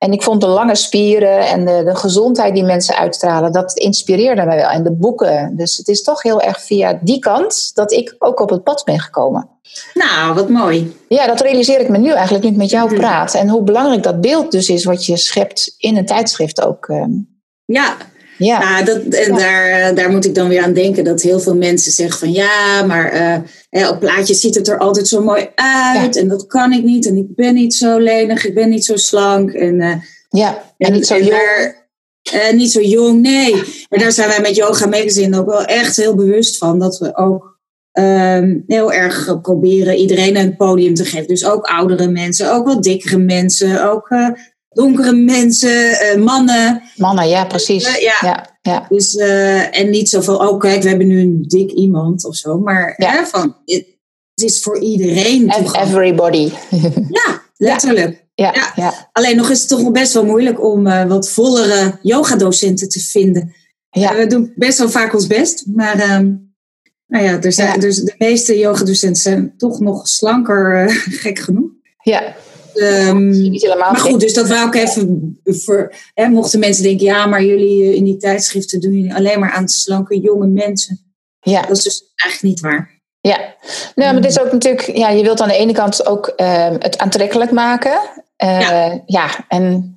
En 0.00 0.12
ik 0.12 0.22
vond 0.22 0.40
de 0.40 0.46
lange 0.46 0.74
spieren 0.74 1.46
en 1.46 1.64
de, 1.64 1.82
de, 1.84 1.94
gezondheid 1.94 2.54
die 2.54 2.64
mensen 2.64 2.96
uitstralen, 2.96 3.52
dat 3.52 3.72
inspireerde 3.72 4.44
mij 4.44 4.56
wel. 4.56 4.68
En 4.68 4.82
de 4.82 4.92
boeken. 4.92 5.56
Dus 5.56 5.76
het 5.76 5.88
is 5.88 6.02
toch 6.02 6.22
heel 6.22 6.40
erg 6.40 6.60
via 6.60 6.98
die 7.02 7.18
kant 7.18 7.70
dat 7.74 7.92
ik 7.92 8.14
ook 8.18 8.40
op 8.40 8.50
het 8.50 8.62
pad 8.62 8.82
ben 8.84 9.00
gekomen. 9.00 9.48
Nou, 9.94 10.34
wat 10.34 10.48
mooi. 10.48 10.96
Ja, 11.08 11.26
dat 11.26 11.40
realiseer 11.40 11.80
ik 11.80 11.88
me 11.88 11.98
nu 11.98 12.10
eigenlijk 12.12 12.44
nu 12.44 12.50
ik 12.50 12.56
met 12.56 12.70
jou 12.70 12.90
mhm. 12.90 13.00
praat. 13.00 13.34
En 13.34 13.48
hoe 13.48 13.62
belangrijk 13.62 14.02
dat 14.02 14.20
beeld 14.20 14.50
dus 14.50 14.68
is 14.68 14.84
wat 14.84 15.06
je 15.06 15.16
schept 15.16 15.74
in 15.78 15.96
een 15.96 16.06
tijdschrift 16.06 16.62
ook. 16.62 16.88
Ehm. 16.88 17.10
Ja, 17.64 17.96
ja. 18.44 18.58
Nou, 18.58 18.84
dat, 18.84 19.14
en 19.14 19.34
Daar, 19.34 19.68
eh, 19.68 19.96
daar 19.96 20.10
moet 20.10 20.24
ik 20.24 20.34
dan 20.34 20.48
weer 20.48 20.62
aan 20.62 20.72
denken 20.72 21.04
dat 21.04 21.22
heel 21.22 21.40
veel 21.40 21.56
mensen 21.56 21.92
zeggen 21.92 22.18
van 22.18 22.32
ja, 22.32 22.82
maar 22.86 23.42
uh, 23.70 23.90
op 23.90 24.00
plaatjes 24.00 24.40
ziet 24.40 24.54
het 24.54 24.68
er 24.68 24.78
altijd 24.78 25.08
zo 25.08 25.22
mooi 25.22 25.48
uit 25.54 26.16
en 26.16 26.28
dat 26.28 26.46
kan 26.46 26.72
ik 26.72 26.82
niet 26.82 27.06
en 27.06 27.16
ik 27.16 27.34
ben 27.34 27.54
niet 27.54 27.74
zo 27.74 27.98
lenig, 27.98 28.46
ik 28.46 28.54
ben 28.54 28.68
niet 28.68 28.84
zo 28.84 28.96
slank 28.96 29.50
en, 29.50 29.74
uh, 29.80 29.94
ja, 30.28 30.62
en, 30.78 30.92
niet 30.92 31.06
zo 31.06 31.16
jong. 31.16 31.30
Daar, 31.30 32.54
niet 32.54 32.72
zo 32.72 32.80
jong, 32.80 33.20
nee. 33.20 33.54
Maar 33.88 33.98
daar 33.98 34.12
zijn 34.12 34.28
wij 34.28 34.40
met 34.40 34.56
Yoga 34.56 34.86
Magazine 34.86 35.38
ook 35.38 35.46
wel 35.46 35.64
echt 35.64 35.96
heel 35.96 36.14
bewust 36.14 36.58
van 36.58 36.78
dat 36.78 36.98
we 36.98 37.16
ook 37.16 37.58
um, 37.92 38.64
heel 38.66 38.92
erg 38.92 39.40
proberen 39.42 39.96
iedereen 39.96 40.36
een 40.36 40.56
podium 40.56 40.94
te 40.94 41.04
geven. 41.04 41.26
Dus 41.26 41.44
ook 41.44 41.66
oudere 41.66 42.08
mensen, 42.08 42.52
ook 42.52 42.66
wat 42.66 42.82
dikkere 42.82 43.18
mensen, 43.18 43.90
ook 43.90 44.08
donkere 44.80 45.12
mensen, 45.12 46.22
mannen. 46.22 46.82
Mannen, 46.96 47.28
ja, 47.28 47.44
precies. 47.44 48.00
ja. 48.00 48.16
ja. 48.20 48.58
Ja. 48.62 48.86
Dus, 48.88 49.16
en 49.70 49.90
niet 49.90 50.08
zo 50.08 50.20
van, 50.20 50.48
oh 50.48 50.58
kijk, 50.58 50.82
we 50.82 50.88
hebben 50.88 51.06
nu 51.06 51.20
een 51.20 51.44
dik 51.48 51.70
iemand 51.70 52.24
of 52.24 52.36
zo. 52.36 52.58
Maar 52.58 52.94
hè, 52.96 53.26
van, 53.26 53.56
het 53.64 53.86
is 54.34 54.62
voor 54.62 54.78
iedereen. 54.78 55.50
Everybody. 55.72 56.50
ja, 57.24 57.42
letterlijk. 57.56 58.24
Ja, 58.34 58.72
ja. 58.76 59.08
Alleen 59.12 59.36
nog 59.36 59.50
is 59.50 59.58
het 59.58 59.68
toch 59.68 59.90
best 59.90 60.12
wel 60.12 60.24
moeilijk 60.24 60.64
om 60.64 60.84
wat 61.08 61.28
vollere 61.28 61.98
yogadocenten 62.02 62.88
te 62.88 63.00
vinden. 63.00 63.54
Ja. 63.90 64.16
we 64.16 64.26
doen 64.26 64.52
best 64.56 64.78
wel 64.78 64.90
vaak 64.90 65.14
ons 65.14 65.26
best. 65.26 65.64
Maar 65.74 65.98
ehm, 65.98 66.34
nou 67.06 67.24
ja, 67.24 67.40
er 67.40 67.52
zijn, 67.52 67.80
Dus 67.80 67.96
de 67.96 68.14
meeste 68.18 68.58
yogadocenten 68.58 69.22
zijn 69.22 69.54
toch 69.56 69.80
nog 69.80 70.08
slanker, 70.08 70.90
gek 71.22 71.38
genoeg. 71.38 71.70
Ja. 72.02 72.34
Um, 72.80 73.28
niet 73.28 73.62
helemaal 73.62 73.90
maar 73.90 74.00
goed, 74.00 74.20
dus 74.20 74.34
dat 74.34 74.48
wou 74.48 74.66
ik 74.66 74.74
even 74.74 75.40
voor. 75.44 75.94
Hè, 76.14 76.28
mochten 76.28 76.58
mensen 76.58 76.82
denken, 76.82 77.06
ja, 77.06 77.26
maar 77.26 77.44
jullie 77.44 77.82
eh, 77.82 77.94
in 77.94 78.04
die 78.04 78.16
tijdschriften 78.16 78.80
doen 78.80 78.92
jullie 78.92 79.14
alleen 79.14 79.40
maar 79.40 79.50
aan 79.50 79.68
slanke 79.68 80.20
jonge 80.20 80.46
mensen. 80.46 81.14
Ja. 81.40 81.62
Dat 81.62 81.76
is 81.76 81.82
dus 81.82 82.12
eigenlijk 82.16 82.54
niet 82.54 82.60
waar. 82.60 82.98
Ja, 83.20 83.54
nou, 83.94 84.12
maar 84.12 84.22
dit 84.22 84.30
is 84.30 84.40
ook 84.40 84.52
natuurlijk, 84.52 84.96
ja, 84.96 85.08
je 85.08 85.22
wilt 85.22 85.40
aan 85.40 85.48
de 85.48 85.56
ene 85.56 85.72
kant 85.72 86.06
ook 86.06 86.32
uh, 86.36 86.70
het 86.78 86.98
aantrekkelijk 86.98 87.50
maken. 87.50 88.00
Uh, 88.44 88.60
ja. 88.60 89.02
ja, 89.06 89.44
en 89.48 89.94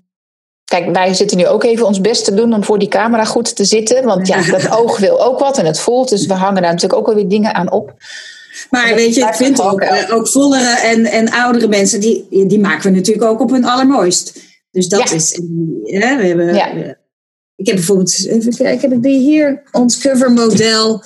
Kijk, 0.74 0.94
wij 0.94 1.14
zitten 1.14 1.38
nu 1.38 1.48
ook 1.48 1.64
even 1.64 1.86
ons 1.86 2.02
best 2.02 2.26
te 2.26 2.34
doen 2.34 2.54
om 2.54 2.64
voor 2.64 2.80
die 2.80 2.88
camera 2.88 3.26
goed 3.26 3.56
te 3.56 3.66
zitten. 3.66 4.04
Want 4.04 4.28
ja, 4.28 4.42
dat 4.52 4.72
oog 4.72 4.98
wil 4.98 5.26
ook 5.26 5.40
wat 5.40 5.58
en 5.58 5.66
het 5.66 5.80
voelt. 5.80 6.10
Dus 6.10 6.26
we 6.26 6.34
hangen 6.34 6.62
daar 6.62 6.72
natuurlijk 6.72 7.00
ook 7.00 7.06
wel 7.06 7.16
weer 7.16 7.28
dingen 7.28 7.56
aan 7.56 7.72
op. 7.72 7.94
Maar 8.70 8.96
weet 8.96 9.16
je, 9.16 9.22
ik 9.22 9.34
vind 9.34 9.62
ook, 9.62 9.82
uh, 9.82 10.10
ook 10.12 10.28
vollere 10.28 10.80
en, 10.80 11.06
en 11.06 11.32
oudere 11.32 11.68
mensen, 11.68 12.00
die, 12.00 12.28
die 12.48 12.60
maken 12.60 12.92
we 12.92 12.98
natuurlijk 12.98 13.28
ook 13.28 13.40
op 13.40 13.50
hun 13.50 13.66
allermooist. 13.66 14.42
Dus 14.72 14.88
dat 14.88 15.12
is. 15.12 15.42
Ja, 15.84 16.18
we 16.18 16.26
hebben, 16.26 16.54
ja. 16.54 16.98
Ik 17.56 17.66
heb 17.66 17.76
bijvoorbeeld, 17.76 18.26
even 18.28 18.56
kijken, 18.56 18.90
heb 18.90 18.92
ik 18.92 19.04
die 19.04 19.20
hier, 19.20 19.64
ons 19.72 20.00
covermodel 20.00 21.04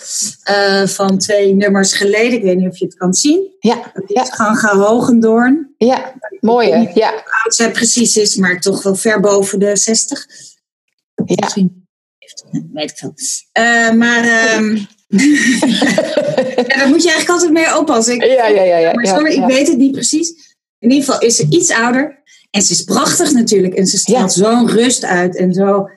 uh, 0.50 0.88
van 0.88 1.18
twee 1.18 1.54
nummers 1.54 1.94
geleden. 1.94 2.34
Ik 2.34 2.44
weet 2.44 2.58
niet 2.58 2.70
of 2.70 2.78
je 2.78 2.86
het 2.86 2.96
kan 2.96 3.14
zien. 3.14 3.56
Ja. 3.60 3.92
Dat 3.94 4.24
is 4.24 4.30
Ganga 4.34 4.78
Hogendoorn. 4.78 5.74
Ja, 5.78 6.14
mooie. 6.40 6.92
Ja. 6.94 7.12
Hoe 7.12 7.42
oud 7.44 7.56
zij 7.56 7.72
precies 7.72 8.16
is, 8.16 8.36
maar 8.36 8.60
toch 8.60 8.84
wel 8.84 8.96
ver 8.96 9.20
boven 9.20 9.60
de 9.60 9.76
60. 9.76 10.26
Ja. 11.26 11.36
Misschien, 11.36 11.88
weet 12.74 12.92
ik 12.92 12.98
veel. 12.98 13.14
Uh, 13.60 13.92
maar... 13.92 14.56
Um, 14.58 14.88
ja, 15.08 16.78
daar 16.78 16.88
moet 16.88 17.04
je 17.04 17.12
eigenlijk 17.12 17.30
altijd 17.30 17.52
mee 17.52 17.78
oppassen. 17.78 18.16
Ik, 18.16 18.24
ja, 18.24 18.48
ja, 18.48 18.64
ja. 18.64 18.78
ja, 18.78 18.94
maar 18.94 19.08
sorry, 19.08 19.32
ik 19.32 19.46
weet 19.46 19.68
het 19.68 19.78
niet 19.78 19.92
precies. 19.92 20.56
In 20.80 20.92
ieder 20.92 21.06
geval 21.06 21.22
is 21.22 21.36
ze 21.36 21.48
iets 21.50 21.72
ouder. 21.72 22.24
En 22.52 22.62
ze 22.62 22.74
is 22.74 22.84
prachtig 22.84 23.32
natuurlijk. 23.32 23.74
En 23.74 23.88
ze 23.88 23.98
straalt 23.98 24.34
zo'n 24.34 24.70
rust 24.70 25.04
uit 25.06 25.36
en 25.36 25.54
zo 25.54 25.88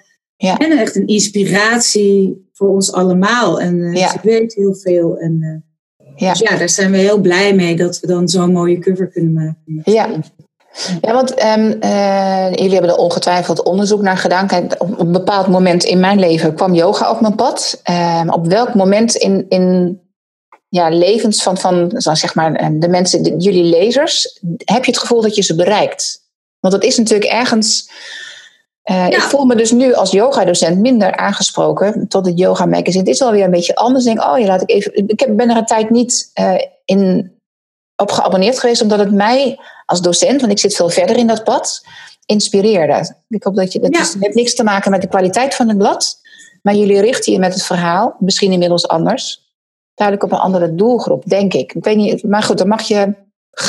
ja. 0.40 0.58
En 0.58 0.78
echt 0.78 0.96
een 0.96 1.06
inspiratie 1.06 2.48
voor 2.52 2.68
ons 2.68 2.92
allemaal. 2.92 3.60
En 3.60 3.76
uh, 3.76 4.08
ze 4.08 4.18
weet 4.22 4.54
heel 4.54 4.74
veel. 4.74 5.18
En, 5.18 5.38
uh, 5.40 6.06
ja. 6.16 6.30
Dus 6.30 6.40
ja, 6.40 6.56
daar 6.56 6.68
zijn 6.68 6.90
we 6.90 6.96
heel 6.96 7.20
blij 7.20 7.54
mee 7.54 7.76
dat 7.76 8.00
we 8.00 8.06
dan 8.06 8.28
zo'n 8.28 8.52
mooie 8.52 8.78
cover 8.78 9.08
kunnen 9.08 9.32
maken. 9.32 9.80
Ja. 9.84 10.20
Ja, 11.00 11.12
want 11.12 11.44
um, 11.44 11.76
uh, 11.80 12.50
jullie 12.50 12.72
hebben 12.72 12.90
er 12.90 12.96
ongetwijfeld 12.96 13.62
onderzoek 13.62 14.02
naar 14.02 14.16
gedaan. 14.16 14.46
Kijk, 14.46 14.74
op 14.78 14.98
een 14.98 15.12
bepaald 15.12 15.46
moment 15.46 15.84
in 15.84 16.00
mijn 16.00 16.18
leven 16.18 16.54
kwam 16.54 16.74
yoga 16.74 17.10
op 17.10 17.20
mijn 17.20 17.34
pad. 17.34 17.80
Um, 18.20 18.30
op 18.30 18.46
welk 18.46 18.74
moment 18.74 19.14
in, 19.14 19.46
in 19.48 19.98
ja, 20.68 20.88
levens 20.88 21.42
van, 21.42 21.58
van 21.58 21.90
zeg 21.96 22.34
maar, 22.34 22.72
de 22.78 22.88
mensen, 22.88 23.22
de, 23.22 23.36
jullie 23.36 23.64
lezers, 23.64 24.40
heb 24.64 24.84
je 24.84 24.90
het 24.90 25.00
gevoel 25.00 25.20
dat 25.22 25.34
je 25.34 25.42
ze 25.42 25.54
bereikt? 25.54 26.18
Want 26.60 26.74
het 26.74 26.84
is 26.84 26.96
natuurlijk 26.96 27.30
ergens 27.30 27.90
uh, 28.90 29.06
Ik 29.06 29.20
voel 29.20 29.44
me 29.44 29.56
dus 29.56 29.70
nu 29.70 29.94
als 29.94 30.10
yogadocent 30.10 30.78
minder 30.78 31.16
aangesproken 31.16 32.08
tot 32.08 32.26
het 32.26 32.38
yoga 32.38 32.66
magazine. 32.66 32.98
Het 32.98 33.14
is 33.14 33.22
alweer 33.22 33.44
een 33.44 33.50
beetje 33.50 33.74
anders. 33.74 34.04
Ik 34.04 34.14
denk, 34.14 34.30
oh 34.32 34.38
ja, 34.38 34.46
laat 34.46 34.62
ik 34.62 34.70
even. 34.70 34.92
Ik 34.94 35.36
ben 35.36 35.50
er 35.50 35.56
een 35.56 35.64
tijd 35.64 35.90
niet 35.90 36.30
uh, 36.40 36.54
in, 36.84 37.32
op 38.00 38.10
geabonneerd 38.10 38.58
geweest, 38.58 38.82
omdat 38.82 38.98
het 38.98 39.12
mij 39.12 39.58
als 39.86 40.00
docent, 40.00 40.40
want 40.40 40.52
ik 40.52 40.58
zit 40.58 40.74
veel 40.74 40.88
verder 40.88 41.16
in 41.16 41.26
dat 41.26 41.44
pad, 41.44 41.86
inspireerde. 42.26 43.14
Ik 43.28 43.44
hoop 43.44 43.56
dat 43.56 43.72
je. 43.72 43.80
Dat 43.80 43.96
ja. 43.96 44.20
heeft 44.20 44.34
niks 44.34 44.54
te 44.54 44.64
maken 44.64 44.90
met 44.90 45.00
de 45.00 45.08
kwaliteit 45.08 45.54
van 45.54 45.68
het 45.68 45.78
blad, 45.78 46.20
maar 46.62 46.74
jullie 46.74 47.00
richten 47.00 47.32
je 47.32 47.38
met 47.38 47.54
het 47.54 47.62
verhaal, 47.62 48.16
misschien 48.18 48.52
inmiddels 48.52 48.88
anders, 48.88 49.52
duidelijk 49.94 50.32
op 50.32 50.38
een 50.38 50.44
andere 50.44 50.74
doelgroep, 50.74 51.24
denk 51.26 51.54
ik. 51.54 51.72
Ik 51.72 51.84
weet 51.84 51.96
niet, 51.96 52.22
maar 52.22 52.42
goed, 52.42 52.58
dan 52.58 52.68
mag 52.68 52.82
je 52.82 53.14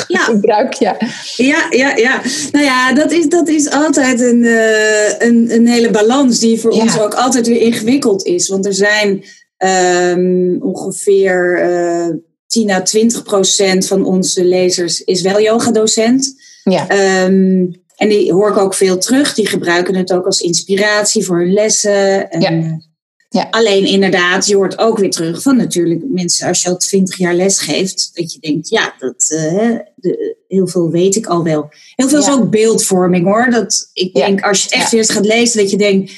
ja. 0.06 0.24
gebruik. 0.32 0.72
Ja. 0.72 0.96
ja, 1.36 1.66
ja, 1.70 1.96
ja. 1.96 2.20
Nou 2.52 2.64
ja, 2.64 2.94
dat 2.94 3.10
is, 3.12 3.28
dat 3.28 3.48
is 3.48 3.70
altijd 3.70 4.20
een, 4.20 4.42
uh, 4.42 5.18
een, 5.18 5.46
een 5.50 5.66
hele 5.66 5.90
balans 5.90 6.38
die 6.38 6.60
voor 6.60 6.70
ons 6.70 7.00
ook 7.00 7.14
altijd 7.14 7.46
weer 7.46 7.60
ingewikkeld 7.60 8.24
is. 8.24 8.48
Want 8.48 8.66
er 8.66 8.74
zijn 8.74 9.24
um, 9.58 10.62
ongeveer 10.62 11.60
eh, 11.60 12.08
10 12.52 12.70
à 12.70 12.82
20 12.82 13.22
procent 13.22 13.86
van 13.86 14.04
onze 14.04 14.44
lezers 14.44 15.00
is 15.00 15.22
wel 15.22 15.40
yogadocent. 15.40 16.34
Ja. 16.64 16.82
Um, 17.24 17.82
en 17.96 18.08
die 18.08 18.32
hoor 18.32 18.50
ik 18.50 18.56
ook 18.56 18.74
veel 18.74 18.98
terug. 18.98 19.34
Die 19.34 19.46
gebruiken 19.46 19.94
het 19.94 20.12
ook 20.12 20.26
als 20.26 20.40
inspiratie 20.40 21.24
voor 21.24 21.38
hun 21.38 21.52
lessen. 21.52 22.30
En, 22.30 22.40
ja. 22.40 22.50
Eh, 22.50 22.72
ja. 23.28 23.48
Alleen 23.50 23.86
inderdaad, 23.86 24.46
je 24.46 24.56
hoort 24.56 24.78
ook 24.78 24.98
weer 24.98 25.10
terug 25.10 25.42
van 25.42 25.56
natuurlijk 25.56 26.02
mensen 26.08 26.48
als 26.48 26.62
je 26.62 26.68
al 26.68 26.76
twintig 26.76 27.16
jaar 27.16 27.34
les 27.34 27.58
geeft, 27.58 28.10
dat 28.14 28.32
je 28.32 28.38
denkt, 28.40 28.68
ja, 28.68 28.94
dat, 28.98 29.30
uh, 29.34 29.78
de, 29.94 30.36
heel 30.48 30.66
veel 30.66 30.90
weet 30.90 31.16
ik 31.16 31.26
al 31.26 31.42
wel. 31.42 31.68
Heel 31.94 32.08
veel 32.08 32.18
is 32.18 32.30
ook 32.30 32.50
beeldvorming 32.50 33.24
hoor. 33.24 33.50
Dat, 33.50 33.90
ik 33.92 34.14
denk 34.14 34.42
als 34.42 34.62
je 34.62 34.70
echt 34.70 34.92
eerst 34.92 35.12
gaat 35.12 35.26
lezen, 35.26 35.60
dat 35.60 35.70
je 35.70 35.76
denkt, 35.76 36.12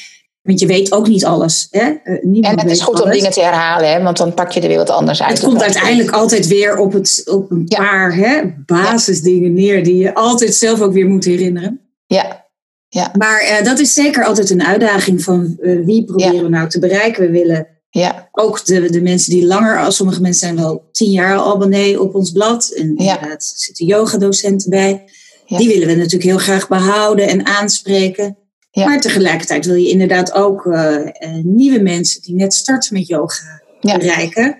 want 0.44 0.60
je 0.60 0.66
weet 0.66 0.92
ook 0.92 1.08
niet 1.08 1.24
alles. 1.24 1.68
Hè? 1.70 1.92
Uh, 2.04 2.48
en 2.48 2.58
het 2.58 2.70
is 2.70 2.80
goed 2.80 3.02
om 3.02 3.10
dingen 3.10 3.30
te 3.30 3.40
herhalen, 3.40 3.92
hè? 3.92 4.02
want 4.02 4.16
dan 4.16 4.34
pak 4.34 4.50
je 4.52 4.60
er 4.60 4.68
weer 4.68 4.76
wat 4.76 4.90
anders 4.90 5.22
uit. 5.22 5.38
Het 5.38 5.46
komt 5.46 5.62
uiteindelijk 5.62 6.10
altijd 6.10 6.46
weer 6.46 6.76
op, 6.76 6.92
het, 6.92 7.22
op 7.30 7.50
een 7.50 7.64
paar 7.64 8.14
hè, 8.14 8.42
basisdingen 8.66 9.54
neer 9.54 9.84
die 9.84 9.96
je 9.96 10.14
altijd 10.14 10.54
zelf 10.54 10.80
ook 10.80 10.92
weer 10.92 11.06
moet 11.06 11.24
herinneren. 11.24 11.80
Ja, 12.06 12.46
ja. 12.88 13.12
Maar 13.18 13.42
uh, 13.42 13.64
dat 13.64 13.78
is 13.78 13.92
zeker 13.92 14.24
altijd 14.24 14.50
een 14.50 14.64
uitdaging 14.64 15.22
van 15.22 15.56
uh, 15.60 15.84
wie 15.84 16.04
proberen 16.04 16.42
we 16.42 16.48
nou 16.48 16.68
te 16.68 16.78
bereiken. 16.78 17.22
We 17.22 17.30
willen 17.30 17.66
ja. 17.90 18.28
ook 18.32 18.64
de, 18.64 18.90
de 18.90 19.02
mensen 19.02 19.30
die 19.30 19.46
langer, 19.46 19.78
als 19.78 19.96
sommige 19.96 20.20
mensen 20.20 20.46
zijn 20.46 20.56
wel 20.56 20.88
tien 20.92 21.10
jaar 21.10 21.36
al 21.36 21.54
abonnee 21.54 22.00
op 22.00 22.14
ons 22.14 22.32
blad. 22.32 22.68
En 22.68 22.94
ja. 22.96 23.14
inderdaad 23.14 23.44
zitten 23.56 23.86
yogadocenten 23.86 24.70
bij. 24.70 25.04
Die 25.46 25.68
willen 25.68 25.86
we 25.86 25.94
natuurlijk 25.94 26.22
heel 26.22 26.38
graag 26.38 26.68
behouden 26.68 27.28
en 27.28 27.46
aanspreken. 27.46 28.36
Maar 28.74 29.00
tegelijkertijd 29.00 29.66
wil 29.66 29.74
je 29.74 29.88
inderdaad 29.88 30.32
ook 30.32 30.64
uh, 30.64 30.96
nieuwe 31.42 31.82
mensen 31.82 32.22
die 32.22 32.34
net 32.34 32.54
starten 32.54 32.94
met 32.94 33.06
yoga 33.06 33.62
bereiken. 33.80 34.58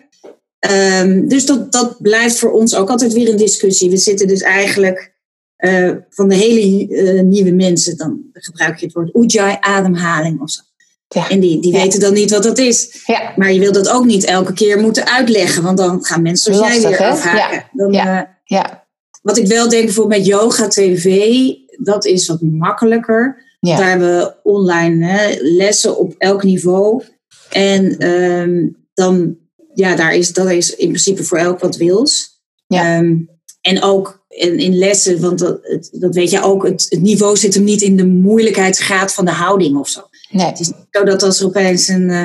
Um, 1.01 1.29
dus 1.29 1.47
dat, 1.47 1.73
dat 1.73 2.03
blijft 2.03 2.39
voor 2.39 2.53
ons 2.53 2.75
ook 2.75 2.91
altijd 2.91 3.13
weer 3.13 3.29
een 3.29 3.37
discussie. 3.37 3.91
We 3.91 3.97
zitten 3.97 4.27
dus 4.27 4.41
eigenlijk 4.41 5.15
uh, 5.59 5.91
van 6.09 6.29
de 6.29 6.35
hele 6.35 6.89
uh, 6.89 7.23
nieuwe 7.23 7.53
mensen, 7.53 7.97
dan 7.97 8.21
gebruik 8.33 8.79
je 8.79 8.85
het 8.85 8.95
woord 8.95 9.15
ujjayi, 9.15 9.57
ademhaling 9.61 10.41
of 10.41 10.51
zo. 10.51 10.63
Ja. 11.09 11.29
En 11.29 11.41
die, 11.41 11.61
die 11.61 11.73
weten 11.73 12.01
dan 12.01 12.13
niet 12.13 12.31
wat 12.31 12.43
dat 12.43 12.59
is. 12.59 13.03
Ja. 13.07 13.33
Maar 13.37 13.53
je 13.53 13.61
wil 13.61 13.73
dat 13.73 13.89
ook 13.89 14.05
niet 14.05 14.25
elke 14.25 14.53
keer 14.53 14.81
moeten 14.81 15.07
uitleggen, 15.07 15.63
want 15.63 15.79
dan 15.79 16.05
gaan 16.05 16.23
mensen 16.23 16.55
zoals 16.55 16.73
jij 16.73 16.91
weer 16.91 17.09
afhaken. 17.09 17.65
Dan, 17.73 17.93
ja. 17.93 18.21
Uh, 18.21 18.29
ja. 18.45 18.87
Wat 19.23 19.37
ik 19.39 19.47
wel 19.47 19.69
denk 19.69 19.85
bijvoorbeeld 19.85 20.19
met 20.19 20.29
yoga 20.29 20.69
TV, 20.69 21.31
dat 21.79 22.05
is 22.05 22.27
wat 22.27 22.41
makkelijker. 22.41 23.44
Ja. 23.67 23.77
Daar 23.77 23.89
hebben 23.89 24.19
we 24.19 24.35
online 24.43 25.07
hè, 25.07 25.35
lessen 25.41 25.99
op 25.99 26.15
elk 26.19 26.43
niveau. 26.43 27.03
En 27.51 28.11
um, 28.11 28.77
dan, 28.95 29.37
ja, 29.75 29.97
daar 29.97 30.15
is, 30.15 30.33
dat 30.33 30.51
is 30.51 30.75
in 30.75 30.89
principe 30.89 31.25
voor 31.25 31.39
elk 31.39 31.61
wat 31.61 31.77
wils. 31.77 32.43
Ja. 32.67 32.99
Um, 32.99 33.29
en 33.61 33.83
ook 33.83 34.25
in, 34.29 34.59
in 34.59 34.79
lessen, 34.79 35.21
want 35.21 35.39
dat, 35.39 35.61
dat 35.93 36.15
weet 36.15 36.31
je 36.31 36.43
ook, 36.43 36.67
het, 36.67 36.87
het, 36.89 37.01
niveau 37.01 37.37
zit 37.37 37.55
hem 37.55 37.65
niet 37.65 37.83
in 37.83 37.97
de 37.97 38.07
moeilijkheidsgraad 38.07 39.13
van 39.13 39.25
de 39.25 39.31
houding 39.31 39.77
of 39.77 39.89
zo. 39.89 40.01
Nee. 40.31 40.47
Het 40.47 40.61
is 40.61 40.67
niet 40.67 40.87
zo 40.91 41.05
dat 41.05 41.23
als 41.23 41.41
er 41.41 41.47
opeens 41.47 41.89
een 41.89 42.09
uh, 42.09 42.25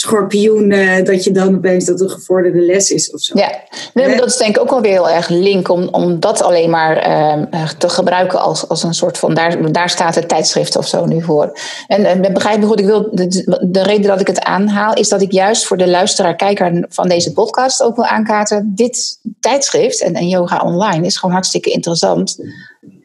schorpioen, 0.00 0.70
uh, 0.70 1.04
dat 1.04 1.24
je 1.24 1.30
dan 1.30 1.56
opeens 1.56 1.84
dat 1.84 2.00
een 2.00 2.10
gevorderde 2.10 2.60
les 2.60 2.90
is 2.90 3.10
of 3.10 3.20
zo. 3.20 3.38
Ja, 3.38 3.62
nee, 3.94 4.06
maar 4.08 4.16
dat 4.16 4.28
is 4.28 4.36
denk 4.36 4.56
ik 4.56 4.62
ook 4.62 4.70
wel 4.70 4.80
weer 4.80 4.92
heel 4.92 5.10
erg 5.10 5.28
link 5.28 5.68
om, 5.68 5.88
om 5.88 6.20
dat 6.20 6.42
alleen 6.42 6.70
maar 6.70 7.08
uh, 7.08 7.68
te 7.68 7.88
gebruiken 7.88 8.40
als, 8.40 8.68
als 8.68 8.82
een 8.82 8.94
soort 8.94 9.18
van, 9.18 9.34
daar, 9.34 9.72
daar 9.72 9.90
staat 9.90 10.14
het 10.14 10.28
tijdschrift 10.28 10.76
of 10.76 10.86
zo 10.86 11.06
nu 11.06 11.22
voor. 11.22 11.58
En, 11.86 12.04
en 12.04 12.32
begrijp 12.32 12.60
me 12.60 12.66
goed, 12.66 12.80
ik 12.80 12.86
wil, 12.86 13.08
de, 13.12 13.58
de 13.70 13.82
reden 13.82 14.06
dat 14.06 14.20
ik 14.20 14.26
het 14.26 14.42
aanhaal 14.42 14.94
is 14.94 15.08
dat 15.08 15.22
ik 15.22 15.32
juist 15.32 15.66
voor 15.66 15.76
de 15.76 15.88
luisteraar-kijker 15.88 16.84
van 16.88 17.08
deze 17.08 17.32
podcast 17.32 17.82
ook 17.82 17.96
wil 17.96 18.06
aankaarten, 18.06 18.72
dit 18.74 19.18
tijdschrift 19.40 20.02
en, 20.02 20.14
en 20.14 20.28
yoga 20.28 20.60
online 20.64 21.06
is 21.06 21.16
gewoon 21.16 21.34
hartstikke 21.34 21.70
interessant. 21.70 22.44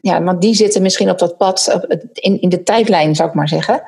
Ja, 0.00 0.22
want 0.22 0.40
die 0.40 0.54
zitten 0.54 0.82
misschien 0.82 1.10
op 1.10 1.18
dat 1.18 1.36
pad, 1.36 1.78
in, 2.12 2.40
in 2.40 2.48
de 2.48 2.62
tijdlijn 2.62 3.14
zou 3.14 3.28
ik 3.28 3.34
maar 3.34 3.48
zeggen. 3.48 3.82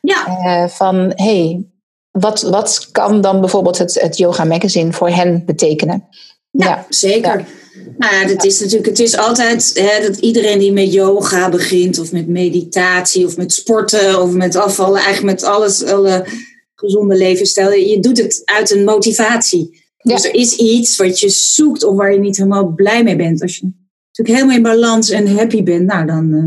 Ja. 0.00 0.26
Uh, 0.26 0.68
van 0.68 1.12
hey, 1.14 1.64
wat, 2.12 2.42
wat 2.42 2.88
kan 2.92 3.20
dan 3.20 3.40
bijvoorbeeld 3.40 3.78
het, 3.78 4.00
het 4.00 4.16
Yoga 4.16 4.44
Magazine 4.44 4.92
voor 4.92 5.08
hen 5.08 5.42
betekenen? 5.46 6.08
Ja, 6.50 6.86
zeker. 6.88 7.44
Nou 7.98 8.14
ja, 8.14 8.26
dat 8.26 8.44
is 8.44 8.60
natuurlijk, 8.60 8.86
het 8.86 8.98
is 8.98 9.16
altijd 9.16 9.70
hè, 9.74 10.06
dat 10.08 10.16
iedereen 10.16 10.58
die 10.58 10.72
met 10.72 10.92
yoga 10.92 11.48
begint, 11.48 11.98
of 11.98 12.12
met 12.12 12.28
meditatie, 12.28 13.26
of 13.26 13.36
met 13.36 13.52
sporten, 13.52 14.22
of 14.22 14.32
met 14.32 14.56
afvallen, 14.56 15.00
eigenlijk 15.00 15.40
met 15.40 15.50
alles, 15.50 15.84
alle 15.84 16.26
gezonde 16.74 17.16
levensstijl, 17.16 17.72
je 17.72 18.00
doet 18.00 18.18
het 18.18 18.42
uit 18.44 18.70
een 18.70 18.84
motivatie. 18.84 19.80
Dus 20.02 20.24
er 20.24 20.34
is 20.34 20.56
iets 20.56 20.96
wat 20.96 21.20
je 21.20 21.28
zoekt 21.28 21.84
of 21.84 21.96
waar 21.96 22.12
je 22.12 22.18
niet 22.18 22.36
helemaal 22.36 22.66
blij 22.66 23.02
mee 23.02 23.16
bent. 23.16 23.42
Als 23.42 23.56
je 23.56 23.72
natuurlijk 24.12 24.36
helemaal 24.36 24.56
in 24.56 24.80
balans 24.80 25.10
en 25.10 25.36
happy 25.36 25.62
bent, 25.62 25.86
nou 25.86 26.06
dan, 26.06 26.32
uh, 26.32 26.44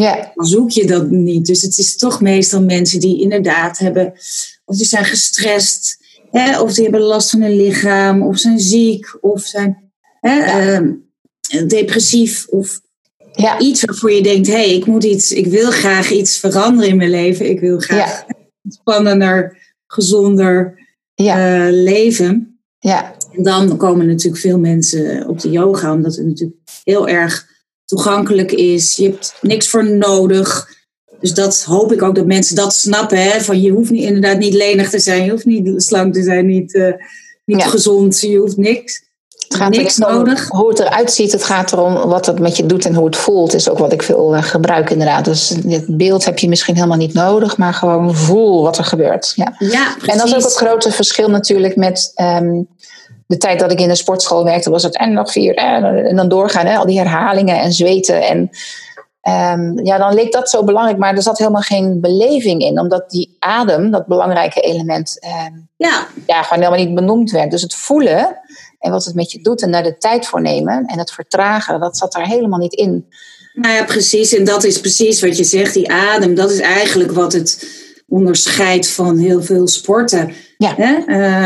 ja. 0.00 0.32
dan 0.34 0.46
zoek 0.46 0.70
je 0.70 0.86
dat 0.86 1.10
niet. 1.10 1.46
Dus 1.46 1.62
het 1.62 1.78
is 1.78 1.96
toch 1.96 2.20
meestal 2.20 2.62
mensen 2.62 3.00
die 3.00 3.20
inderdaad 3.20 3.78
hebben, 3.78 4.12
of 4.64 4.76
die 4.76 4.86
zijn 4.86 5.04
gestrest, 5.04 5.98
hè, 6.30 6.60
of 6.60 6.74
die 6.74 6.82
hebben 6.82 7.02
last 7.02 7.30
van 7.30 7.40
hun 7.40 7.56
lichaam, 7.56 8.22
of 8.22 8.38
zijn 8.38 8.60
ziek, 8.60 9.16
of 9.20 9.42
zijn 9.42 9.90
hè, 10.20 10.40
ehm, 10.40 10.92
depressief, 11.66 12.46
of 12.48 12.80
ja. 13.32 13.58
iets 13.58 13.84
waarvoor 13.84 14.12
je 14.12 14.22
denkt, 14.22 14.46
hé, 14.46 14.52
hey, 14.52 14.74
ik 14.74 14.86
moet 14.86 15.04
iets, 15.04 15.32
ik 15.32 15.46
wil 15.46 15.70
graag 15.70 16.10
iets 16.10 16.38
veranderen 16.38 16.90
in 16.90 16.96
mijn 16.96 17.10
leven. 17.10 17.50
Ik 17.50 17.60
wil 17.60 17.78
graag 17.78 18.26
ja. 18.26 18.36
spannender, 18.68 19.58
gezonder 19.86 20.78
uh, 21.16 21.66
leven. 21.70 22.60
Ja. 22.78 23.14
En 23.32 23.42
dan 23.42 23.76
komen 23.76 24.06
natuurlijk 24.06 24.42
veel 24.42 24.58
mensen 24.58 25.28
op 25.28 25.40
de 25.40 25.50
yoga, 25.50 25.92
omdat 25.92 26.16
het 26.16 26.26
natuurlijk 26.26 26.58
heel 26.84 27.08
erg 27.08 27.46
toegankelijk 27.88 28.52
is. 28.52 28.96
Je 28.96 29.04
hebt 29.04 29.34
niks 29.40 29.68
voor 29.68 29.90
nodig. 29.90 30.68
Dus 31.20 31.34
dat 31.34 31.62
hoop 31.64 31.92
ik 31.92 32.02
ook 32.02 32.14
dat 32.14 32.26
mensen 32.26 32.56
dat 32.56 32.74
snappen. 32.74 33.22
Hè? 33.22 33.40
Van 33.40 33.60
je 33.60 33.70
hoeft 33.70 33.90
niet, 33.90 34.04
inderdaad 34.04 34.38
niet 34.38 34.54
lenig 34.54 34.90
te 34.90 34.98
zijn, 34.98 35.24
je 35.24 35.30
hoeft 35.30 35.44
niet 35.44 35.82
slank 35.82 36.14
te 36.14 36.22
zijn, 36.22 36.46
niet, 36.46 36.74
uh, 36.74 36.92
niet 37.44 37.62
gezond, 37.62 38.20
je 38.20 38.36
hoeft 38.36 38.56
niks. 38.56 39.06
Het 39.48 39.56
gaat 39.56 39.76
niks 39.76 39.96
nodig. 39.96 40.48
Hoe 40.48 40.68
het 40.68 40.78
eruit 40.78 41.12
ziet, 41.12 41.32
het 41.32 41.44
gaat 41.44 41.72
erom 41.72 41.94
wat 41.94 42.26
het 42.26 42.38
met 42.38 42.56
je 42.56 42.66
doet 42.66 42.84
en 42.84 42.94
hoe 42.94 43.06
het 43.06 43.16
voelt, 43.16 43.54
is 43.54 43.68
ook 43.68 43.78
wat 43.78 43.92
ik 43.92 44.02
veel 44.02 44.34
uh, 44.34 44.42
gebruik 44.42 44.90
inderdaad. 44.90 45.24
Dus 45.24 45.48
het 45.48 45.96
beeld 45.96 46.24
heb 46.24 46.38
je 46.38 46.48
misschien 46.48 46.74
helemaal 46.74 46.96
niet 46.96 47.14
nodig, 47.14 47.56
maar 47.56 47.74
gewoon 47.74 48.14
voel 48.14 48.62
wat 48.62 48.78
er 48.78 48.84
gebeurt. 48.84 49.32
Ja, 49.36 49.54
ja 49.58 49.96
En 50.06 50.18
dat 50.18 50.26
is 50.26 50.34
ook 50.34 50.42
het 50.42 50.54
grote 50.54 50.92
verschil 50.92 51.28
natuurlijk 51.28 51.76
met 51.76 52.12
um, 52.16 52.68
de 53.28 53.36
tijd 53.36 53.60
dat 53.60 53.72
ik 53.72 53.80
in 53.80 53.88
de 53.88 53.94
sportschool 53.94 54.44
werkte, 54.44 54.70
was 54.70 54.82
het 54.82 54.96
en 54.96 55.12
nog 55.12 55.32
vier 55.32 55.54
en 55.54 56.16
dan 56.16 56.28
doorgaan, 56.28 56.66
hè, 56.66 56.76
al 56.76 56.86
die 56.86 56.98
herhalingen 56.98 57.60
en 57.60 57.72
zweten. 57.72 58.22
En 58.22 58.38
um, 59.52 59.86
ja, 59.86 59.98
dan 59.98 60.14
leek 60.14 60.32
dat 60.32 60.50
zo 60.50 60.64
belangrijk, 60.64 60.98
maar 60.98 61.14
er 61.14 61.22
zat 61.22 61.38
helemaal 61.38 61.60
geen 61.60 62.00
beleving 62.00 62.62
in, 62.62 62.80
omdat 62.80 63.10
die 63.10 63.36
adem, 63.38 63.90
dat 63.90 64.06
belangrijke 64.06 64.60
element, 64.60 65.18
um, 65.46 65.68
ja. 65.76 66.06
Ja, 66.26 66.42
gewoon 66.42 66.62
helemaal 66.62 66.84
niet 66.84 66.94
benoemd 66.94 67.30
werd. 67.30 67.50
Dus 67.50 67.62
het 67.62 67.74
voelen 67.74 68.38
en 68.78 68.90
wat 68.90 69.04
het 69.04 69.14
met 69.14 69.32
je 69.32 69.42
doet 69.42 69.62
en 69.62 69.72
daar 69.72 69.82
de 69.82 69.98
tijd 69.98 70.26
voor 70.26 70.40
nemen 70.40 70.84
en 70.86 70.98
het 70.98 71.10
vertragen, 71.10 71.80
dat 71.80 71.96
zat 71.96 72.12
daar 72.12 72.26
helemaal 72.26 72.58
niet 72.58 72.74
in. 72.74 73.06
Nou 73.52 73.74
ja, 73.74 73.84
precies. 73.84 74.34
En 74.34 74.44
dat 74.44 74.64
is 74.64 74.80
precies 74.80 75.20
wat 75.20 75.36
je 75.36 75.44
zegt, 75.44 75.74
die 75.74 75.92
adem, 75.92 76.34
dat 76.34 76.50
is 76.50 76.60
eigenlijk 76.60 77.12
wat 77.12 77.32
het 77.32 77.68
onderscheidt 78.08 78.88
van 78.90 79.18
heel 79.18 79.42
veel 79.42 79.68
sporten. 79.68 80.32
Ja. 80.56 80.74
Hè? 80.76 80.94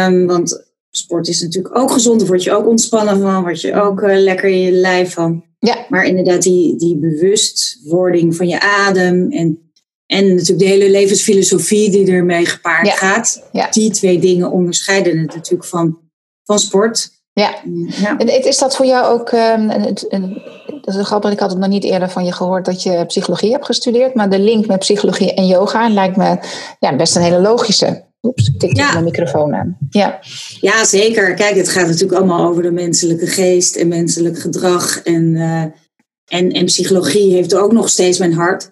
Um, 0.04 0.26
want 0.26 0.70
sport 0.96 1.28
is 1.28 1.42
natuurlijk 1.42 1.78
ook 1.78 1.90
gezond. 1.90 2.18
Daar 2.18 2.28
word 2.28 2.42
je 2.42 2.52
ook 2.52 2.66
ontspannen 2.66 3.20
van. 3.20 3.42
Word 3.42 3.60
je 3.60 3.74
ook 3.74 4.00
uh, 4.00 4.16
lekker 4.16 4.48
in 4.48 4.60
je 4.60 4.72
lijf 4.72 5.12
van. 5.12 5.44
Ja. 5.58 5.86
Maar 5.88 6.04
inderdaad, 6.04 6.42
die, 6.42 6.76
die 6.76 6.98
bewustwording 6.98 8.36
van 8.36 8.48
je 8.48 8.60
adem. 8.60 9.30
En, 9.30 9.72
en 10.06 10.28
natuurlijk 10.28 10.58
de 10.58 10.64
hele 10.64 10.90
levensfilosofie 10.90 11.90
die 11.90 12.10
ermee 12.10 12.46
gepaard 12.46 12.88
gaat. 12.88 13.48
Ja. 13.52 13.70
Die 13.70 13.90
twee 13.90 14.18
dingen 14.18 14.50
onderscheiden 14.50 15.18
het 15.18 15.34
natuurlijk 15.34 15.68
van, 15.68 15.98
van 16.44 16.58
sport. 16.58 17.10
Ja. 17.32 17.54
ja. 17.86 18.18
En 18.18 18.44
is 18.44 18.58
dat 18.58 18.76
voor 18.76 18.86
jou 18.86 19.18
ook. 19.18 19.32
Um, 19.32 19.70
een, 20.08 20.42
dat 20.80 20.94
is 20.94 21.06
grappig, 21.06 21.32
ik 21.32 21.38
had 21.38 21.50
het 21.50 21.58
nog 21.58 21.68
niet 21.68 21.84
eerder 21.84 22.10
van 22.10 22.24
je 22.24 22.32
gehoord 22.32 22.64
dat 22.64 22.82
je 22.82 23.04
psychologie 23.06 23.52
hebt 23.52 23.66
gestudeerd. 23.66 24.14
Maar 24.14 24.30
de 24.30 24.38
link 24.38 24.66
met 24.66 24.78
psychologie 24.78 25.34
en 25.34 25.46
yoga 25.46 25.88
lijkt 25.88 26.16
me 26.16 26.38
ja, 26.78 26.96
best 26.96 27.16
een 27.16 27.22
hele 27.22 27.40
logische. 27.40 28.10
Oeps, 28.22 28.48
ik 28.48 28.58
tik 28.58 28.76
ja. 28.76 28.92
mijn 28.92 29.04
microfoon 29.04 29.54
aan. 29.54 29.78
Ja. 29.90 30.20
ja, 30.60 30.84
zeker. 30.84 31.34
Kijk, 31.34 31.56
het 31.56 31.68
gaat 31.68 31.86
natuurlijk 31.86 32.18
allemaal 32.18 32.48
over 32.48 32.62
de 32.62 32.70
menselijke 32.70 33.26
geest 33.26 33.76
en 33.76 33.88
menselijk 33.88 34.38
gedrag. 34.38 35.02
En, 35.02 35.34
uh, 35.34 35.64
en, 36.24 36.50
en 36.50 36.64
psychologie 36.64 37.32
heeft 37.32 37.54
ook 37.54 37.72
nog 37.72 37.88
steeds 37.88 38.18
mijn 38.18 38.32
hart. 38.32 38.68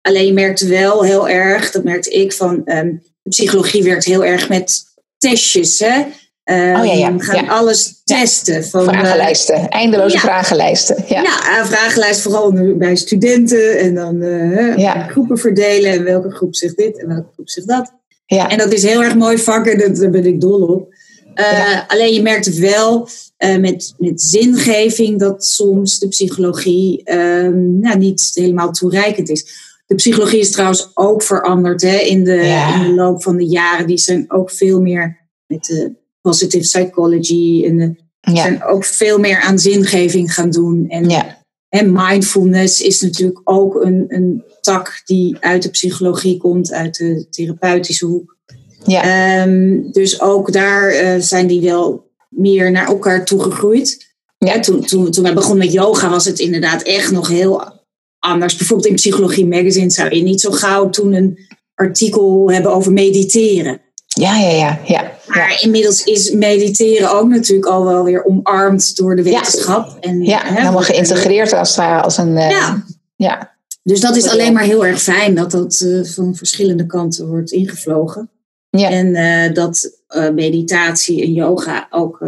Alleen 0.00 0.26
je 0.26 0.32
merkt 0.32 0.60
wel 0.60 1.02
heel 1.02 1.28
erg, 1.28 1.70
dat 1.70 1.84
merkte 1.84 2.10
ik, 2.10 2.32
van 2.32 2.62
um, 2.64 3.02
psychologie 3.22 3.82
werkt 3.82 4.04
heel 4.04 4.24
erg 4.24 4.48
met 4.48 4.82
testjes. 5.18 5.78
Hè? 5.78 5.96
Um, 6.44 6.80
oh, 6.80 6.86
ja, 6.86 6.92
ja. 6.92 7.16
We 7.16 7.22
gaan 7.22 7.48
alles 7.48 8.00
testen. 8.04 8.64
Van, 8.64 8.84
vragenlijsten, 8.84 9.58
uh, 9.58 9.66
eindeloze 9.68 10.18
vragenlijsten. 10.18 11.04
Ja, 11.08 11.22
ja 11.22 11.66
vragenlijst 11.66 12.20
vooral 12.20 12.76
bij 12.76 12.96
studenten 12.96 13.78
en 13.78 13.94
dan 13.94 14.22
uh, 14.22 15.08
groepen 15.08 15.38
verdelen. 15.38 15.92
En 15.92 16.04
welke 16.04 16.30
groep 16.30 16.54
zegt 16.54 16.76
dit 16.76 17.00
en 17.00 17.08
welke 17.08 17.28
groep 17.32 17.48
zegt 17.48 17.68
dat. 17.68 17.98
Ja. 18.36 18.48
En 18.48 18.58
dat 18.58 18.72
is 18.72 18.82
heel 18.82 19.02
erg 19.02 19.14
mooi 19.14 19.38
vak 19.38 19.66
en 19.66 19.94
daar 19.94 20.10
ben 20.10 20.26
ik 20.26 20.40
dol 20.40 20.62
op. 20.62 20.94
Uh, 21.34 21.80
Alleen 21.88 22.12
je 22.12 22.22
merkt 22.22 22.58
wel 22.58 23.08
uh, 23.38 23.56
met, 23.56 23.94
met 23.98 24.22
zingeving 24.22 25.18
dat 25.18 25.44
soms 25.44 25.98
de 25.98 26.08
psychologie 26.08 27.02
uh, 27.04 27.48
nou, 27.80 27.98
niet 27.98 28.30
helemaal 28.34 28.70
toereikend 28.70 29.28
is. 29.28 29.46
De 29.86 29.94
psychologie 29.94 30.38
is 30.38 30.50
trouwens 30.50 30.90
ook 30.94 31.22
veranderd 31.22 31.82
hè, 31.82 31.96
in, 31.96 32.24
de, 32.24 32.70
in 32.74 32.82
de 32.82 32.94
loop 32.94 33.22
van 33.22 33.36
de 33.36 33.46
jaren. 33.46 33.86
Die 33.86 33.98
zijn 33.98 34.24
ook 34.28 34.50
veel 34.50 34.80
meer 34.80 35.28
met 35.46 35.64
de 35.64 35.92
positive 36.20 36.62
psychology 36.62 37.64
en 37.66 37.76
de, 37.76 37.94
ja. 38.32 38.42
zijn 38.42 38.64
ook 38.64 38.84
veel 38.84 39.18
meer 39.18 39.40
aan 39.40 39.58
zingeving 39.58 40.34
gaan 40.34 40.50
doen. 40.50 40.88
En, 40.88 41.36
en 41.68 41.92
mindfulness 41.92 42.80
is 42.80 43.00
natuurlijk 43.00 43.40
ook 43.44 43.74
een, 43.74 44.04
een 44.08 44.44
tak 44.60 45.02
die 45.04 45.36
uit 45.40 45.62
de 45.62 45.70
psychologie 45.70 46.36
komt, 46.36 46.72
uit 46.72 46.96
de 46.96 47.26
therapeutische 47.30 48.06
hoek. 48.06 48.38
Ja. 48.84 49.42
Um, 49.42 49.92
dus 49.92 50.20
ook 50.20 50.52
daar 50.52 50.94
uh, 50.94 51.14
zijn 51.18 51.46
die 51.46 51.60
wel 51.60 52.10
meer 52.28 52.70
naar 52.70 52.86
elkaar 52.86 53.24
toegegroeid. 53.24 54.08
Ja. 54.38 54.60
toen, 54.60 54.80
toen, 54.80 55.10
toen 55.10 55.22
wij 55.22 55.34
begonnen 55.34 55.64
met 55.64 55.72
yoga 55.74 56.08
was 56.08 56.24
het 56.24 56.38
inderdaad 56.38 56.82
echt 56.82 57.10
nog 57.10 57.28
heel 57.28 57.80
anders. 58.18 58.56
Bijvoorbeeld 58.56 58.88
in 58.88 58.94
Psychologie 58.94 59.46
Magazine 59.46 59.90
zou 59.90 60.14
je 60.14 60.22
niet 60.22 60.40
zo 60.40 60.50
gauw 60.50 60.90
toen 60.90 61.12
een 61.12 61.38
artikel 61.74 62.50
hebben 62.50 62.72
over 62.72 62.92
mediteren. 62.92 63.80
Ja, 64.06 64.36
ja, 64.38 64.48
ja. 64.48 64.80
ja, 64.84 65.12
Maar 65.26 65.58
inmiddels 65.62 66.04
is 66.04 66.30
mediteren 66.30 67.12
ook 67.12 67.28
natuurlijk 67.28 67.68
al 67.68 67.84
wel 67.84 68.04
weer 68.04 68.24
omarmd 68.24 68.96
door 68.96 69.16
de 69.16 69.22
wetenschap. 69.22 69.86
Ja, 69.86 70.00
en, 70.00 70.22
ja 70.22 70.42
hè, 70.44 70.54
helemaal 70.54 70.82
geïntegreerd 70.82 71.52
als, 71.52 71.78
als 71.78 72.16
een... 72.18 72.36
Uh, 72.36 72.72
ja. 73.16 73.49
Dus 73.82 74.00
dat 74.00 74.16
is 74.16 74.28
alleen 74.28 74.52
maar 74.52 74.62
heel 74.62 74.86
erg 74.86 75.02
fijn 75.02 75.34
dat 75.34 75.50
dat 75.50 75.80
uh, 75.84 76.04
van 76.04 76.34
verschillende 76.34 76.86
kanten 76.86 77.26
wordt 77.26 77.52
ingevlogen. 77.52 78.30
Ja. 78.70 78.90
En 78.90 79.06
uh, 79.06 79.54
dat 79.54 79.90
uh, 80.16 80.30
meditatie 80.30 81.22
en 81.22 81.32
yoga 81.32 81.86
ook 81.90 82.24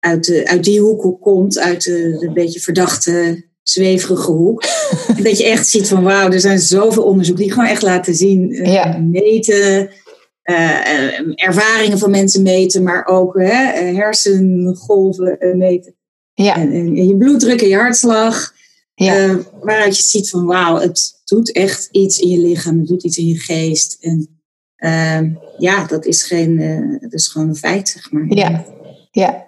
uit, 0.00 0.24
de, 0.24 0.48
uit 0.48 0.64
die 0.64 0.80
hoek 0.80 1.20
komt, 1.20 1.58
uit 1.58 1.84
de, 1.84 2.16
de 2.20 2.32
beetje 2.32 2.60
verdachte, 2.60 3.44
zweverige 3.62 4.30
hoek. 4.30 4.64
dat 5.22 5.38
je 5.38 5.44
echt 5.44 5.68
ziet 5.68 5.88
van 5.88 6.02
wauw, 6.02 6.30
er 6.30 6.40
zijn 6.40 6.58
zoveel 6.58 7.02
onderzoek 7.02 7.36
die 7.36 7.52
gewoon 7.52 7.68
echt 7.68 7.82
laten 7.82 8.14
zien, 8.14 8.48
ja. 8.48 8.98
meten, 8.98 9.90
ervaringen 11.34 11.98
van 11.98 12.10
mensen 12.10 12.42
meten, 12.42 12.82
maar 12.82 13.06
ook 13.06 13.38
hersengolven 13.38 15.38
meten. 15.56 15.94
Ja. 16.34 16.56
En, 16.56 16.72
en, 16.72 17.06
je 17.06 17.16
bloeddruk 17.16 17.62
en 17.62 17.68
je 17.68 17.76
hartslag. 17.76 18.54
Ja. 18.94 19.26
Uh, 19.26 19.36
waaruit 19.60 19.96
je 19.96 20.02
ziet 20.02 20.30
van 20.30 20.44
wauw, 20.44 20.78
het 20.78 21.20
doet 21.24 21.52
echt 21.52 21.88
iets 21.90 22.18
in 22.18 22.28
je 22.28 22.38
lichaam, 22.38 22.78
het 22.78 22.88
doet 22.88 23.04
iets 23.04 23.16
in 23.16 23.26
je 23.26 23.38
geest. 23.38 23.96
En 24.00 24.28
uh, 24.78 25.20
ja, 25.58 25.86
dat 25.86 26.04
is, 26.04 26.22
geen, 26.22 26.50
uh, 26.60 27.00
dat 27.00 27.12
is 27.12 27.28
gewoon 27.28 27.48
een 27.48 27.56
feit, 27.56 27.88
zeg 27.88 28.12
maar. 28.12 28.24
Ja, 28.28 28.64
ja. 29.10 29.42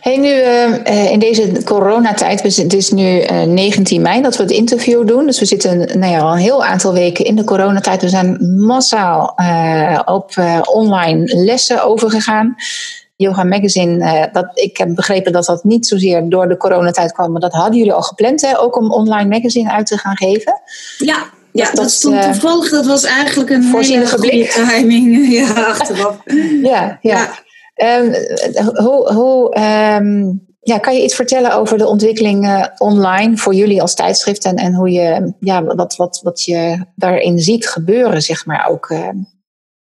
Hey, 0.00 0.16
nu 0.16 0.28
uh, 0.28 1.10
in 1.10 1.18
deze 1.18 1.62
coronatijd, 1.64 2.42
het 2.42 2.72
is 2.72 2.90
nu 2.90 3.22
19 3.46 4.02
mei 4.02 4.22
dat 4.22 4.36
we 4.36 4.42
het 4.42 4.52
interview 4.52 5.06
doen. 5.06 5.26
Dus 5.26 5.38
we 5.38 5.44
zitten 5.44 5.98
nou 5.98 6.12
ja, 6.12 6.20
al 6.20 6.32
een 6.32 6.38
heel 6.38 6.64
aantal 6.64 6.92
weken 6.92 7.24
in 7.24 7.36
de 7.36 7.44
coronatijd. 7.44 8.02
We 8.02 8.08
zijn 8.08 8.54
massaal 8.56 9.38
op 10.04 10.32
online 10.68 11.24
lessen 11.44 11.84
overgegaan. 11.84 12.56
Yoga 13.20 13.44
Magazine, 13.44 13.96
uh, 13.96 14.32
dat, 14.32 14.50
ik 14.54 14.76
heb 14.76 14.94
begrepen 14.94 15.32
dat 15.32 15.44
dat 15.44 15.64
niet 15.64 15.86
zozeer 15.86 16.28
door 16.28 16.48
de 16.48 16.56
coronatijd 16.56 17.12
kwam, 17.12 17.32
maar 17.32 17.40
dat 17.40 17.52
hadden 17.52 17.76
jullie 17.76 17.92
al 17.92 18.02
gepland, 18.02 18.40
hè, 18.40 18.58
ook 18.58 18.76
om 18.76 18.92
online 18.92 19.28
magazine 19.28 19.70
uit 19.70 19.86
te 19.86 19.98
gaan 19.98 20.16
geven. 20.16 20.60
Ja, 20.98 21.24
ja, 21.52 21.64
dat, 21.64 21.74
dat 21.76 21.90
stond 21.90 22.14
uh, 22.14 22.22
toevallig. 22.22 22.70
Dat 22.70 22.86
was 22.86 23.04
eigenlijk 23.04 23.50
een 23.50 23.62
voorzienige 23.62 24.16
timing 24.66 25.26
ja, 25.40 25.52
achteraf. 25.52 26.16
ja, 26.62 26.98
ja. 27.00 27.28
ja. 27.74 27.98
Um, 27.98 28.14
hoe, 28.84 29.12
hoe 29.12 29.56
um, 30.00 30.46
ja, 30.60 30.78
kan 30.78 30.94
je 30.94 31.02
iets 31.02 31.14
vertellen 31.14 31.54
over 31.54 31.78
de 31.78 31.86
ontwikkeling 31.86 32.44
uh, 32.44 32.64
online 32.78 33.36
voor 33.36 33.54
jullie 33.54 33.82
als 33.82 33.94
tijdschrift 33.94 34.44
en, 34.44 34.56
en 34.56 34.74
hoe 34.74 34.90
je, 34.90 35.32
ja, 35.40 35.64
wat, 35.64 35.96
wat, 35.96 36.20
wat 36.22 36.42
je 36.42 36.86
daarin 36.94 37.38
ziet 37.38 37.68
gebeuren, 37.68 38.22
zeg 38.22 38.46
maar 38.46 38.68
ook? 38.68 38.90
Uh, 38.90 39.08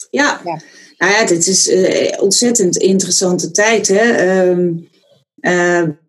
ja. 0.10 0.39
ja. 0.43 0.60
Nou 1.03 1.15
ja, 1.15 1.25
dit 1.25 1.47
is 1.47 1.69
uh, 1.69 2.11
ontzettend 2.19 2.77
interessante 2.77 3.51
tijd. 3.51 3.87
Hè? 3.87 4.47
Um, 4.49 4.89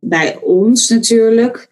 bij 0.01 0.39
ons 0.43 0.89
natuurlijk. 0.89 1.69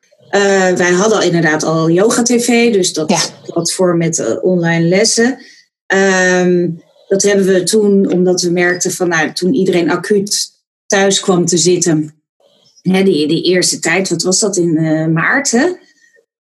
wij 0.77 0.91
hadden 0.91 1.19
al 1.19 1.25
inderdaad 1.25 1.63
al 1.63 1.91
Yoga 1.91 2.23
TV, 2.23 2.73
dus 2.73 2.93
dat 2.93 3.33
platform 3.47 3.99
met 3.99 4.41
online 4.41 4.89
lessen. 4.89 5.39
Ehm, 5.87 6.71
dat 7.09 7.23
hebben 7.23 7.47
we 7.47 7.63
toen, 7.63 8.13
omdat 8.13 8.43
we 8.43 8.51
merkten 8.51 8.91
van, 8.91 9.09
nou, 9.09 9.33
toen 9.33 9.55
iedereen 9.55 9.91
acuut 9.91 10.51
thuis 10.87 11.21
kwam 11.21 11.47
te 11.47 11.59
zitten, 11.59 12.23
hè, 12.81 13.03
die, 13.03 13.29
die 13.29 13.43
eerste 13.43 13.79
tijd, 13.79 14.09
wat 14.09 14.23
was 14.23 14.39
dat 14.39 14.57
in 14.57 14.73
maart? 15.13 15.51
Hè? 15.51 15.67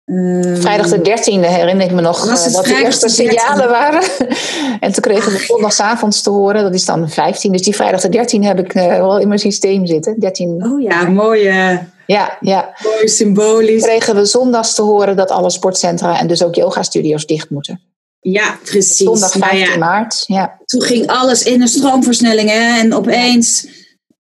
Ehm, 0.08 0.56
vrijdag 0.56 0.90
de 0.90 1.02
13e 1.02 1.48
herinner 1.48 1.86
ik 1.86 1.92
me 1.92 2.02
nog 2.02 2.26
uh, 2.26 2.54
wat 2.54 2.66
de 2.66 2.82
eerste 2.84 3.10
signalen 3.10 3.70
waren. 3.70 4.04
en 4.80 4.92
toen 4.92 5.04
kregen 5.04 5.32
we 5.32 5.38
zondagsavonds 5.38 6.22
te 6.22 6.30
horen, 6.30 6.64
dat 6.64 6.74
is 6.74 6.86
dan 6.86 7.10
15. 7.10 7.52
Dus 7.52 7.62
die 7.62 7.76
vrijdag 7.76 8.02
de 8.02 8.10
13 8.10 8.44
heb 8.44 8.60
ik 8.60 8.76
uh, 8.76 8.88
wel 8.88 9.20
in 9.20 9.28
mijn 9.28 9.40
systeem 9.40 9.86
zitten. 9.86 10.20
13. 10.20 10.66
Oh 10.66 10.82
ja, 10.82 11.10
mooie. 11.10 11.86
Ja, 12.06 12.38
ja. 12.40 12.74
Mooi 12.84 13.08
symbolisch. 13.08 13.82
Toen 13.82 13.90
kregen 13.90 14.16
we 14.16 14.26
zondags 14.26 14.76
te 14.76 14.82
horen 14.82 15.16
dat 15.16 15.32
alle 15.32 15.50
sportcentra 15.50 16.20
en 16.20 16.28
dus 16.28 16.44
ook 16.44 16.56
yoga-studio's 16.56 17.26
dicht 17.26 17.50
moeten. 17.50 17.82
Ja, 18.20 18.58
precies. 18.64 18.98
Zondag 18.98 19.32
15 19.32 19.60
nou 19.60 19.80
maart. 19.80 20.24
Ja. 20.28 20.60
Toen 20.66 20.82
ging 20.82 21.08
alles 21.08 21.44
in 21.44 21.62
een 21.62 21.68
stroomversnelling 21.68 22.50
hè, 22.50 22.80
en 22.80 22.94
opeens 22.94 23.68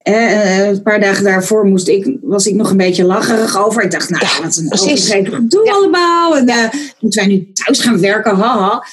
eh, 0.07 0.67
een 0.67 0.81
paar 0.81 0.99
dagen 0.99 1.23
daarvoor 1.23 1.65
moest 1.65 1.87
ik, 1.87 2.17
was 2.21 2.45
ik 2.45 2.55
nog 2.55 2.69
een 2.69 2.77
beetje 2.77 3.03
lacherig 3.03 3.65
over. 3.65 3.83
Ik 3.83 3.91
dacht, 3.91 4.09
nou, 4.09 4.25
ja, 4.25 4.43
wat 4.43 4.57
een 4.57 4.73
overdreven 4.73 5.33
gedoe 5.33 5.65
ja. 5.65 5.71
allemaal. 5.71 6.37
En 6.37 6.49
uh, 6.49 6.63
moeten 6.99 7.25
wij 7.25 7.29
nu 7.29 7.51
thuis 7.51 7.79
gaan 7.79 7.99
werken, 7.99 8.35
haha. 8.35 8.85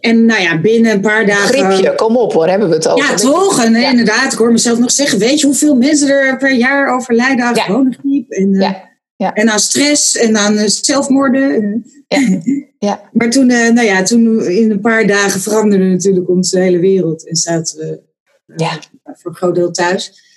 En 0.00 0.24
nou 0.24 0.42
ja, 0.42 0.60
binnen 0.60 0.92
een 0.92 1.00
paar 1.00 1.26
dagen... 1.26 1.54
Griepje, 1.54 1.94
kom 1.94 2.16
op 2.16 2.32
hoor, 2.32 2.48
hebben 2.48 2.68
we 2.68 2.74
het 2.74 2.88
over. 2.88 3.10
Ja, 3.10 3.14
toch? 3.14 3.64
En 3.64 3.76
inderdaad, 3.76 4.32
ik 4.32 4.38
hoor 4.38 4.52
mezelf 4.52 4.78
nog 4.78 4.90
zeggen... 4.90 5.18
weet 5.18 5.40
je 5.40 5.46
hoeveel 5.46 5.76
mensen 5.76 6.08
er 6.08 6.36
per 6.36 6.54
jaar 6.54 6.94
overlijden 6.94 7.44
aan 7.44 7.56
gewone 7.56 7.96
griep? 8.00 8.30
En, 8.30 8.54
uh, 8.54 8.70
ja. 9.16 9.32
en 9.32 9.50
aan 9.50 9.58
stress 9.58 10.16
en 10.16 10.36
aan 10.36 10.68
zelfmoorden. 10.68 11.84
Ja. 12.78 13.00
maar 13.12 13.30
toen, 13.30 13.46
nou 13.46 13.82
ja, 13.82 14.02
toen 14.02 14.44
in 14.44 14.70
een 14.70 14.80
paar 14.80 15.06
dagen 15.06 15.40
veranderde 15.40 15.84
natuurlijk 15.84 16.28
onze 16.28 16.58
hele 16.58 16.78
wereld. 16.78 17.28
En 17.28 17.36
zaten 17.36 17.78
we 17.78 18.00
ja. 18.56 18.78
Voor 19.18 19.30
een 19.30 19.36
groot 19.36 19.54
deel 19.54 19.70
thuis. 19.70 20.28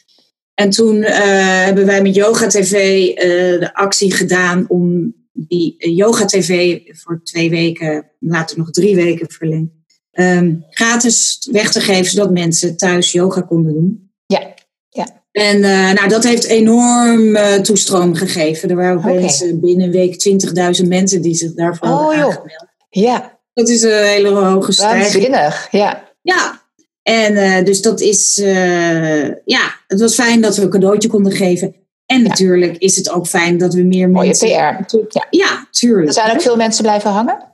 En 0.53 0.69
toen 0.69 1.03
eh, 1.03 1.63
hebben 1.65 1.86
wij 1.86 2.01
met 2.01 2.15
Yoga 2.15 2.47
TV 2.47 2.73
eh, 3.09 3.25
de 3.59 3.69
actie 3.73 4.13
gedaan 4.13 4.65
om 4.67 5.13
die 5.31 5.93
Yoga 5.95 6.25
TV 6.25 6.79
voor 6.86 7.21
twee 7.23 7.49
weken, 7.49 8.12
later 8.19 8.57
nog 8.57 8.71
drie 8.71 8.95
weken 8.95 9.31
verlengd, 9.31 9.71
um, 10.12 10.65
gratis 10.69 11.47
weg 11.51 11.71
te 11.71 11.79
geven, 11.79 12.05
zodat 12.05 12.31
mensen 12.31 12.77
thuis 12.77 13.12
yoga 13.12 13.41
konden 13.41 13.73
doen. 13.73 14.12
Ja, 14.25 14.53
ja. 14.89 15.21
En 15.31 15.59
nou, 15.95 16.07
dat 16.07 16.23
heeft 16.23 16.43
enorm 16.43 17.38
toestroom 17.63 18.15
gegeven. 18.15 18.69
Er 18.69 18.75
waren 18.75 18.97
okay. 18.97 19.55
binnen 19.55 19.86
een 19.86 19.91
week 19.91 20.43
20.000 20.81 20.88
mensen 20.88 21.21
die 21.21 21.36
zich 21.36 21.53
daarvoor 21.53 21.88
oh, 21.88 21.97
hadden 21.97 22.23
aangemeld. 22.23 22.67
Ja. 22.89 23.39
Dat 23.53 23.69
is 23.69 23.81
een 23.81 24.03
hele 24.03 24.29
hoge 24.29 24.71
stijging. 24.71 25.13
Waanzinnig, 25.13 25.67
ja. 25.71 26.03
Ja, 26.21 26.62
en 27.04 27.34
uh, 27.34 27.63
dus 27.63 27.82
dat 27.82 28.02
is, 28.02 28.38
uh, 28.38 29.24
ja, 29.46 29.76
het 29.88 30.00
was 30.00 30.13
fijn 30.13 30.42
dat 30.42 30.56
we 30.56 30.62
een 30.62 30.70
cadeautje 30.70 31.10
konden 31.10 31.32
geven. 31.32 31.76
En 32.06 32.22
ja. 32.22 32.28
natuurlijk 32.28 32.78
is 32.78 32.96
het 32.96 33.10
ook 33.10 33.28
fijn 33.28 33.58
dat 33.58 33.74
we 33.74 33.82
meer 33.82 34.10
Mooie 34.10 34.26
mensen... 34.26 34.48
PR. 34.48 34.54
Ja, 34.54 35.28
ja 35.30 35.68
tuurlijk. 35.72 36.08
Er 36.08 36.13
zijn 36.13 36.32
ook 36.32 36.42
veel 36.42 36.56
mensen 36.56 36.84
blijven 36.84 37.12
hangen? 37.12 37.52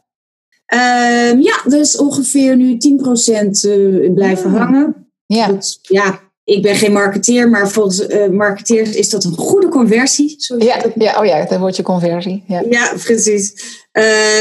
Uh, 0.74 1.42
ja, 1.42 1.78
is 1.80 1.98
ongeveer 1.98 2.56
nu 2.56 2.74
10% 2.74 4.14
blijven 4.14 4.54
ah. 4.54 4.58
hangen. 4.58 5.12
Ja. 5.26 5.48
Dat, 5.48 5.80
ja, 5.82 6.20
ik 6.44 6.62
ben 6.62 6.76
geen 6.76 6.94
marketeer, 6.94 7.50
maar 7.50 7.70
volgens 7.70 8.08
marketeers 8.32 8.96
is 8.96 9.10
dat 9.10 9.24
een 9.24 9.38
goede 9.38 9.68
conversie. 9.68 10.36
Ja, 10.58 10.84
ja, 10.96 11.20
oh 11.20 11.26
ja, 11.26 11.60
wordt 11.60 11.76
je 11.76 11.84
conversie. 11.84 12.44
Ja, 12.48 12.64
ja 12.70 12.94
precies. 13.04 13.54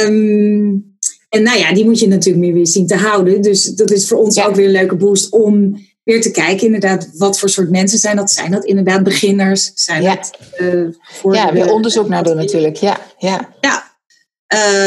Um, 0.07 0.88
en 1.28 1.42
nou 1.42 1.58
ja, 1.58 1.74
die 1.74 1.84
moet 1.84 1.98
je 1.98 2.08
natuurlijk 2.08 2.44
meer 2.44 2.54
weer 2.54 2.66
zien 2.66 2.86
te 2.86 2.96
houden. 2.96 3.42
Dus 3.42 3.64
dat 3.64 3.90
is 3.90 4.08
voor 4.08 4.18
ons 4.18 4.40
ook 4.40 4.54
weer 4.54 4.66
een 4.66 4.72
leuke 4.72 4.96
boost 4.96 5.32
om 5.32 5.80
weer 6.04 6.20
te 6.20 6.30
kijken, 6.30 6.66
inderdaad, 6.66 7.10
wat 7.16 7.38
voor 7.38 7.48
soort 7.48 7.70
mensen 7.70 7.98
zijn 7.98 8.16
dat? 8.16 8.30
Zijn 8.30 8.50
dat 8.50 8.64
inderdaad 8.64 9.02
beginners? 9.02 9.70
Zijn 9.74 10.02
ja. 10.02 10.14
dat 10.14 10.38
uh, 10.60 10.88
voor 11.02 11.34
Ja, 11.34 11.52
weer 11.52 11.72
onderzoek 11.72 12.08
naar 12.08 12.24
doen 12.24 12.36
natuurlijk. 12.36 12.76
Ja, 12.76 13.00
ja. 13.18 13.54
ja. 13.60 13.86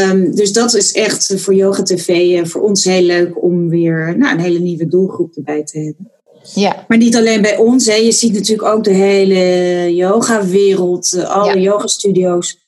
Um, 0.09 0.35
dus 0.35 0.53
dat 0.53 0.73
is 0.73 0.91
echt 0.91 1.33
voor 1.35 1.53
Yoga 1.53 1.83
TV 1.83 2.07
uh, 2.07 2.45
voor 2.45 2.61
ons 2.61 2.83
heel 2.83 3.01
leuk 3.01 3.43
om 3.43 3.69
weer 3.69 4.17
nou, 4.17 4.33
een 4.33 4.43
hele 4.43 4.59
nieuwe 4.59 4.87
doelgroep 4.87 5.35
erbij 5.35 5.63
te 5.63 5.79
hebben. 5.79 6.11
Ja. 6.53 6.85
Maar 6.87 6.97
niet 6.97 7.15
alleen 7.15 7.41
bij 7.41 7.57
ons. 7.57 7.85
Hè. 7.85 7.93
Je 7.93 8.11
ziet 8.11 8.33
natuurlijk 8.33 8.67
ook 8.67 8.83
de 8.83 8.93
hele 8.93 9.95
yoga-wereld, 9.95 11.13
uh, 11.15 11.29
alle 11.29 11.55
ja. 11.55 11.59
yoga-studio's. 11.59 12.60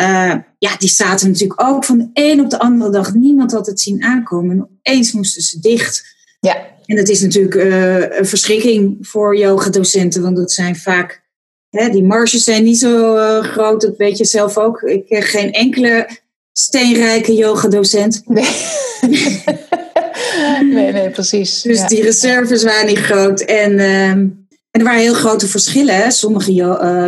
Uh, 0.00 0.34
ja, 0.58 0.76
die 0.78 0.88
zaten 0.88 1.28
natuurlijk 1.28 1.62
ook 1.62 1.84
van 1.84 1.98
de 1.98 2.10
een 2.12 2.40
op 2.40 2.50
de 2.50 2.58
andere 2.58 2.90
dag. 2.90 3.14
Niemand 3.14 3.52
had 3.52 3.66
het 3.66 3.80
zien 3.80 4.02
aankomen. 4.02 4.56
En 4.56 4.62
opeens 4.62 5.12
moesten 5.12 5.42
ze 5.42 5.60
dicht. 5.60 6.02
Ja. 6.40 6.56
En 6.86 6.96
dat 6.96 7.08
is 7.08 7.20
natuurlijk 7.20 7.54
uh, 7.54 8.18
een 8.18 8.26
verschrikking 8.26 8.96
voor 9.00 9.36
yoga-docenten. 9.36 10.22
Want 10.22 10.36
dat 10.36 10.52
zijn 10.52 10.76
vaak... 10.76 11.22
Hè, 11.68 11.88
die 11.88 12.04
marges 12.04 12.44
zijn 12.44 12.64
niet 12.64 12.78
zo 12.78 13.16
uh, 13.16 13.42
groot. 13.42 13.80
Dat 13.80 13.96
weet 13.96 14.18
je 14.18 14.24
zelf 14.24 14.58
ook. 14.58 14.82
Ik 14.82 15.08
heb 15.08 15.22
geen 15.22 15.52
enkele 15.52 16.08
steenrijke 16.52 17.34
yoga-docent. 17.34 18.22
Nee. 18.26 18.56
nee, 20.74 20.92
nee, 20.92 21.10
precies. 21.10 21.62
Dus 21.62 21.78
ja. 21.78 21.86
die 21.86 22.02
reserves 22.02 22.62
waren 22.62 22.86
niet 22.86 22.98
groot. 22.98 23.40
En... 23.40 23.78
Ehm, 23.78 24.28
en 24.72 24.80
er 24.80 24.86
waren 24.86 25.00
heel 25.00 25.14
grote 25.14 25.46
verschillen. 25.46 25.96
Hè? 25.96 26.10
Sommige 26.10 26.52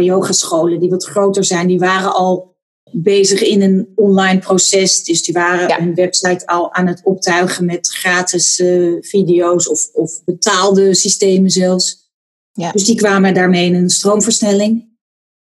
yogascholen 0.05 0.81
die 0.81 0.91
wat 0.91 1.05
groter 1.05 1.45
zijn, 1.45 1.67
die 1.67 1.79
waren 1.79 2.15
al 2.15 2.54
bezig 2.97 3.43
in 3.43 3.63
een 3.63 3.89
online 3.95 4.39
proces. 4.39 5.05
Dus 5.05 5.23
die 5.23 5.35
waren 5.35 5.69
ja. 5.69 5.79
hun 5.79 5.95
website 5.95 6.47
al 6.47 6.73
aan 6.73 6.87
het 6.87 7.01
optuigen 7.05 7.65
met 7.65 7.89
gratis 7.89 8.59
uh, 8.59 8.97
video's 9.01 9.69
of, 9.69 9.89
of 9.93 10.25
betaalde 10.25 10.95
systemen 10.95 11.51
zelfs. 11.51 12.11
Ja. 12.53 12.73
Dus 12.73 12.85
die 12.85 12.97
kwamen 12.97 13.35
daarmee 13.35 13.67
in 13.67 13.75
een 13.75 13.91
stroomversnelling. 13.91 14.93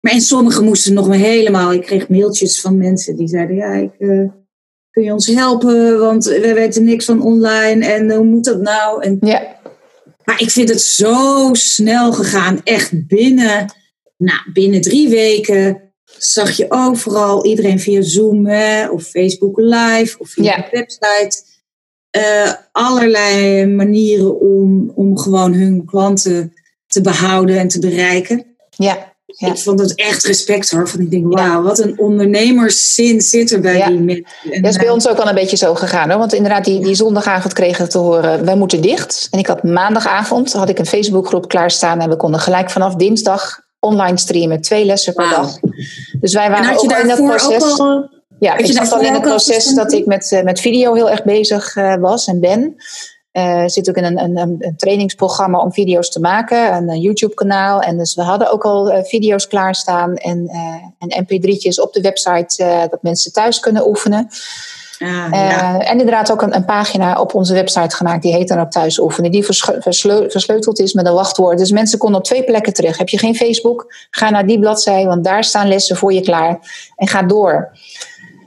Maar 0.00 0.12
in 0.12 0.20
sommige 0.20 0.62
moesten 0.62 0.94
nog 0.94 1.08
maar 1.08 1.18
helemaal. 1.18 1.72
Ik 1.72 1.82
kreeg 1.82 2.08
mailtjes 2.08 2.60
van 2.60 2.76
mensen 2.76 3.16
die 3.16 3.28
zeiden: 3.28 3.56
Ja, 3.56 3.72
ik, 3.72 3.94
uh, 3.98 4.30
kun 4.90 5.02
je 5.02 5.12
ons 5.12 5.26
helpen? 5.26 5.98
Want 5.98 6.24
we 6.24 6.52
weten 6.54 6.84
niks 6.84 7.04
van 7.04 7.22
online 7.22 7.86
en 7.86 8.10
hoe 8.10 8.24
moet 8.24 8.44
dat 8.44 8.60
nou? 8.60 9.02
En, 9.02 9.16
ja. 9.20 9.54
Maar 10.24 10.40
ik 10.40 10.50
vind 10.50 10.68
het 10.68 10.80
zo 10.80 11.48
snel 11.52 12.12
gegaan. 12.12 12.60
Echt 12.64 13.06
binnen, 13.06 13.72
nou, 14.16 14.52
binnen 14.52 14.80
drie 14.80 15.08
weken 15.08 15.85
zag 16.18 16.56
je 16.56 16.66
overal 16.68 17.44
iedereen 17.44 17.80
via 17.80 18.02
Zoom 18.02 18.46
hè, 18.46 18.88
of 18.88 19.02
Facebook 19.02 19.58
Live 19.58 20.18
of 20.18 20.28
via 20.28 20.44
Ja. 20.44 20.56
de 20.56 20.68
website. 20.70 21.54
eh, 22.10 22.52
allerlei 22.72 23.66
manieren 23.66 24.40
om, 24.40 24.92
om 24.94 25.18
gewoon 25.18 25.52
hun 25.54 25.84
klanten 25.84 26.52
te 26.86 27.00
behouden 27.00 27.58
en 27.58 27.68
te 27.68 27.78
bereiken. 27.78 28.46
Ja, 28.70 29.14
ja. 29.26 29.48
Ik 29.48 29.58
vond 29.58 29.80
het 29.80 29.94
echt 29.94 30.24
respect 30.24 30.70
hoor. 30.70 30.88
Van 30.88 31.00
ik 31.00 31.10
denk, 31.10 31.32
wauw, 31.34 31.62
wat 31.62 31.78
een 31.78 31.98
ondernemerszin 31.98 33.20
zit 33.20 33.50
er 33.50 33.60
bij 33.60 33.76
Ja. 33.76 33.86
die 33.88 33.98
mensen. 34.00 34.24
En, 34.50 34.62
Dat 34.62 34.70
is 34.70 34.76
bij 34.76 34.86
eh, 34.86 34.92
ons 34.92 35.08
ook 35.08 35.18
al 35.18 35.28
een 35.28 35.34
beetje 35.34 35.56
zo 35.56 35.74
gegaan. 35.74 36.10
Hoor. 36.10 36.18
Want 36.18 36.32
inderdaad, 36.32 36.64
die, 36.64 36.80
die 36.80 36.94
zondagavond 36.94 37.52
kregen 37.52 37.84
we 37.84 37.90
te 37.90 37.98
horen, 37.98 38.44
wij 38.44 38.56
moeten 38.56 38.80
dicht. 38.80 39.28
En 39.30 39.38
ik 39.38 39.46
had 39.46 39.62
maandagavond, 39.62 40.52
had 40.52 40.68
ik 40.68 40.78
een 40.78 40.86
Facebookgroep 40.86 41.48
klaarstaan. 41.48 42.00
En 42.00 42.08
we 42.08 42.16
konden 42.16 42.40
gelijk 42.40 42.70
vanaf 42.70 42.94
dinsdag 42.94 43.60
online 43.80 44.18
streamen. 44.18 44.60
Twee 44.60 44.84
lessen 44.84 45.14
per 45.14 45.30
dag. 45.30 45.58
Dus 46.20 46.34
wij 46.34 46.44
en 46.44 46.50
waren 46.50 46.78
ook 46.78 46.92
al 46.92 47.00
in 47.00 47.08
dat 47.08 47.24
proces. 47.24 47.78
al... 47.78 48.08
Ja, 48.38 48.56
ik 48.56 48.66
zat 48.66 48.92
al 48.92 49.00
in 49.00 49.12
het 49.12 49.22
proces 49.22 49.74
dat 49.74 49.92
ik 49.92 50.06
met, 50.06 50.32
eh, 50.32 50.42
met 50.42 50.60
video 50.60 50.94
heel 50.94 51.10
erg 51.10 51.24
bezig 51.24 51.76
eh, 51.76 51.94
was 51.96 52.26
en 52.26 52.40
ben. 52.40 52.74
Eh 53.30 53.62
zit 53.66 53.88
ook 53.88 53.96
in 53.96 54.04
een, 54.04 54.18
een, 54.18 54.36
een- 54.38 54.74
trainingsprogramma 54.76 55.58
om 55.58 55.72
video's 55.72 56.10
te 56.10 56.20
maken, 56.20 56.74
een, 56.74 56.88
een 56.88 57.00
YouTube-kanaal. 57.00 57.80
En 57.80 57.98
dus 57.98 58.14
we 58.14 58.22
hadden 58.22 58.50
ook 58.50 58.64
al 58.64 59.04
video's 59.04 59.46
klaarstaan 59.46 60.14
en, 60.16 60.48
en 60.98 61.24
mp3'tjes 61.24 61.80
op 61.80 61.92
de 61.92 62.00
website 62.00 62.86
dat 62.90 63.02
mensen 63.02 63.32
thuis 63.32 63.60
kunnen 63.60 63.88
oefenen. 63.88 64.28
Ah, 64.98 65.08
ja. 65.08 65.30
Eh, 65.80 65.90
en 65.90 65.98
inderdaad 65.98 66.32
ook 66.32 66.42
een, 66.42 66.54
een 66.54 66.64
pagina 66.64 67.20
op 67.20 67.34
onze 67.34 67.54
website 67.54 67.96
gemaakt, 67.96 68.22
die 68.22 68.32
heet 68.32 68.48
dan 68.48 68.60
ook 68.60 68.70
Thuis 68.70 68.98
Oefenen, 68.98 69.30
die 69.30 69.44
versleuteld 69.78 70.78
is 70.78 70.92
met 70.92 71.06
een 71.06 71.12
wachtwoord. 71.14 71.58
Dus 71.58 71.70
mensen 71.70 71.98
konden 71.98 72.18
op 72.18 72.24
twee 72.26 72.44
plekken 72.44 72.72
terug. 72.72 72.98
Heb 72.98 73.08
je 73.08 73.18
geen 73.18 73.36
Facebook? 73.36 73.94
Ga 74.10 74.30
naar 74.30 74.46
die 74.46 74.58
bladzij, 74.58 75.06
want 75.06 75.24
daar 75.24 75.44
staan 75.44 75.68
lessen 75.68 75.96
voor 75.96 76.12
je 76.12 76.20
klaar. 76.20 76.58
En 76.96 77.08
ga 77.08 77.22
door. 77.22 77.70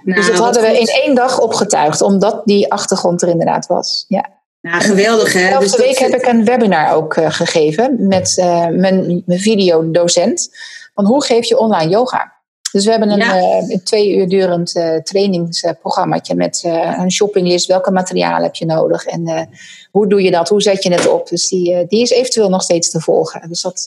Nou, 0.03 0.17
dus 0.19 0.27
dat 0.27 0.37
hadden 0.37 0.61
we 0.61 0.67
goed. 0.67 0.77
in 0.77 0.87
één 1.03 1.15
dag 1.15 1.39
opgetuigd, 1.39 2.01
omdat 2.01 2.41
die 2.45 2.71
achtergrond 2.71 3.21
er 3.21 3.29
inderdaad 3.29 3.67
was. 3.67 4.05
Ja. 4.07 4.25
Nou, 4.61 4.81
geweldig 4.81 5.33
hè. 5.33 5.47
Elke 5.47 5.59
Dus 5.63 5.71
dat- 5.71 5.79
week 5.79 5.97
heb 5.97 6.13
ik 6.13 6.25
een 6.25 6.45
webinar 6.45 6.93
ook 6.93 7.15
eh, 7.15 7.31
gegeven 7.31 8.07
met 8.07 8.37
eh, 8.37 8.67
mijn, 8.67 9.23
mijn 9.25 9.39
videodocent. 9.39 10.49
Van 10.95 11.05
hoe 11.05 11.23
geef 11.23 11.45
je 11.45 11.57
online 11.57 11.89
yoga? 11.91 12.33
Dus 12.71 12.85
we 12.85 12.91
hebben 12.91 13.09
een, 13.09 13.17
Ja. 13.17 13.37
eh, 13.37 13.69
een 13.69 13.83
twee 13.83 14.15
uur 14.15 14.27
durend 14.27 14.75
eh 14.75 14.95
trainingsprogrammaatje 14.95 16.35
met 16.35 16.61
eh, 16.65 16.97
een 16.99 17.11
shoppinglist. 17.11 17.67
Welke 17.67 17.91
materialen 17.91 18.43
heb 18.43 18.55
je 18.55 18.65
nodig? 18.65 19.05
En 19.05 19.49
hoe 19.91 20.07
doe 20.07 20.21
je 20.21 20.31
dat? 20.31 20.49
Hoe 20.49 20.61
zet 20.61 20.83
je 20.83 20.91
het 20.91 21.07
op? 21.07 21.29
Dus 21.29 21.47
die, 21.47 21.85
die 21.87 22.01
is 22.01 22.09
eventueel 22.09 22.49
nog 22.49 22.61
steeds 22.61 22.89
te 22.89 22.99
volgen. 22.99 23.49
Dus 23.49 23.61
dat, 23.61 23.85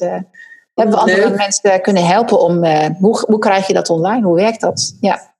Hebben 0.75 0.95
we 0.95 1.01
andere 1.01 1.37
mensen 1.37 1.81
kunnen 1.81 2.07
helpen 2.07 2.41
om, 2.41 2.65
hoe, 3.01 3.25
hoe 3.27 3.39
krijg 3.39 3.67
je 3.67 3.73
dat 3.73 3.91
online? 3.91 4.27
Hoe 4.27 4.37
werkt 4.37 4.61
dat? 4.61 4.97
Ja. 5.01 5.31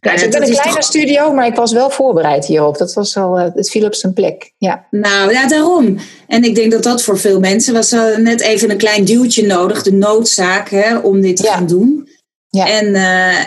Ja, 0.00 0.12
ik 0.12 0.30
ben 0.30 0.42
een 0.42 0.52
kleine 0.52 0.82
studio, 0.82 1.32
maar 1.32 1.46
ik 1.46 1.54
was 1.54 1.72
wel 1.72 1.90
voorbereid 1.90 2.46
hierop. 2.46 2.78
Dat 2.78 2.94
was 2.94 3.16
al, 3.16 3.38
het 3.38 3.70
viel 3.70 3.86
op 3.86 3.94
zijn 3.94 4.12
plek. 4.12 4.52
Ja. 4.58 4.86
Nou 4.90 5.32
ja, 5.32 5.48
daarom. 5.48 5.98
En 6.26 6.44
ik 6.44 6.54
denk 6.54 6.72
dat 6.72 6.82
dat 6.82 7.02
voor 7.02 7.18
veel 7.18 7.40
mensen 7.40 7.74
was 7.74 7.90
net 8.16 8.40
even 8.40 8.70
een 8.70 8.76
klein 8.76 9.04
duwtje 9.04 9.46
nodig, 9.46 9.82
de 9.82 9.92
noodzaak 9.92 10.68
hè, 10.68 10.98
om 10.98 11.20
dit 11.20 11.36
te 11.36 11.46
gaan 11.46 11.66
doen. 11.66 12.08
Ja. 12.50 12.68
En, 12.68 12.94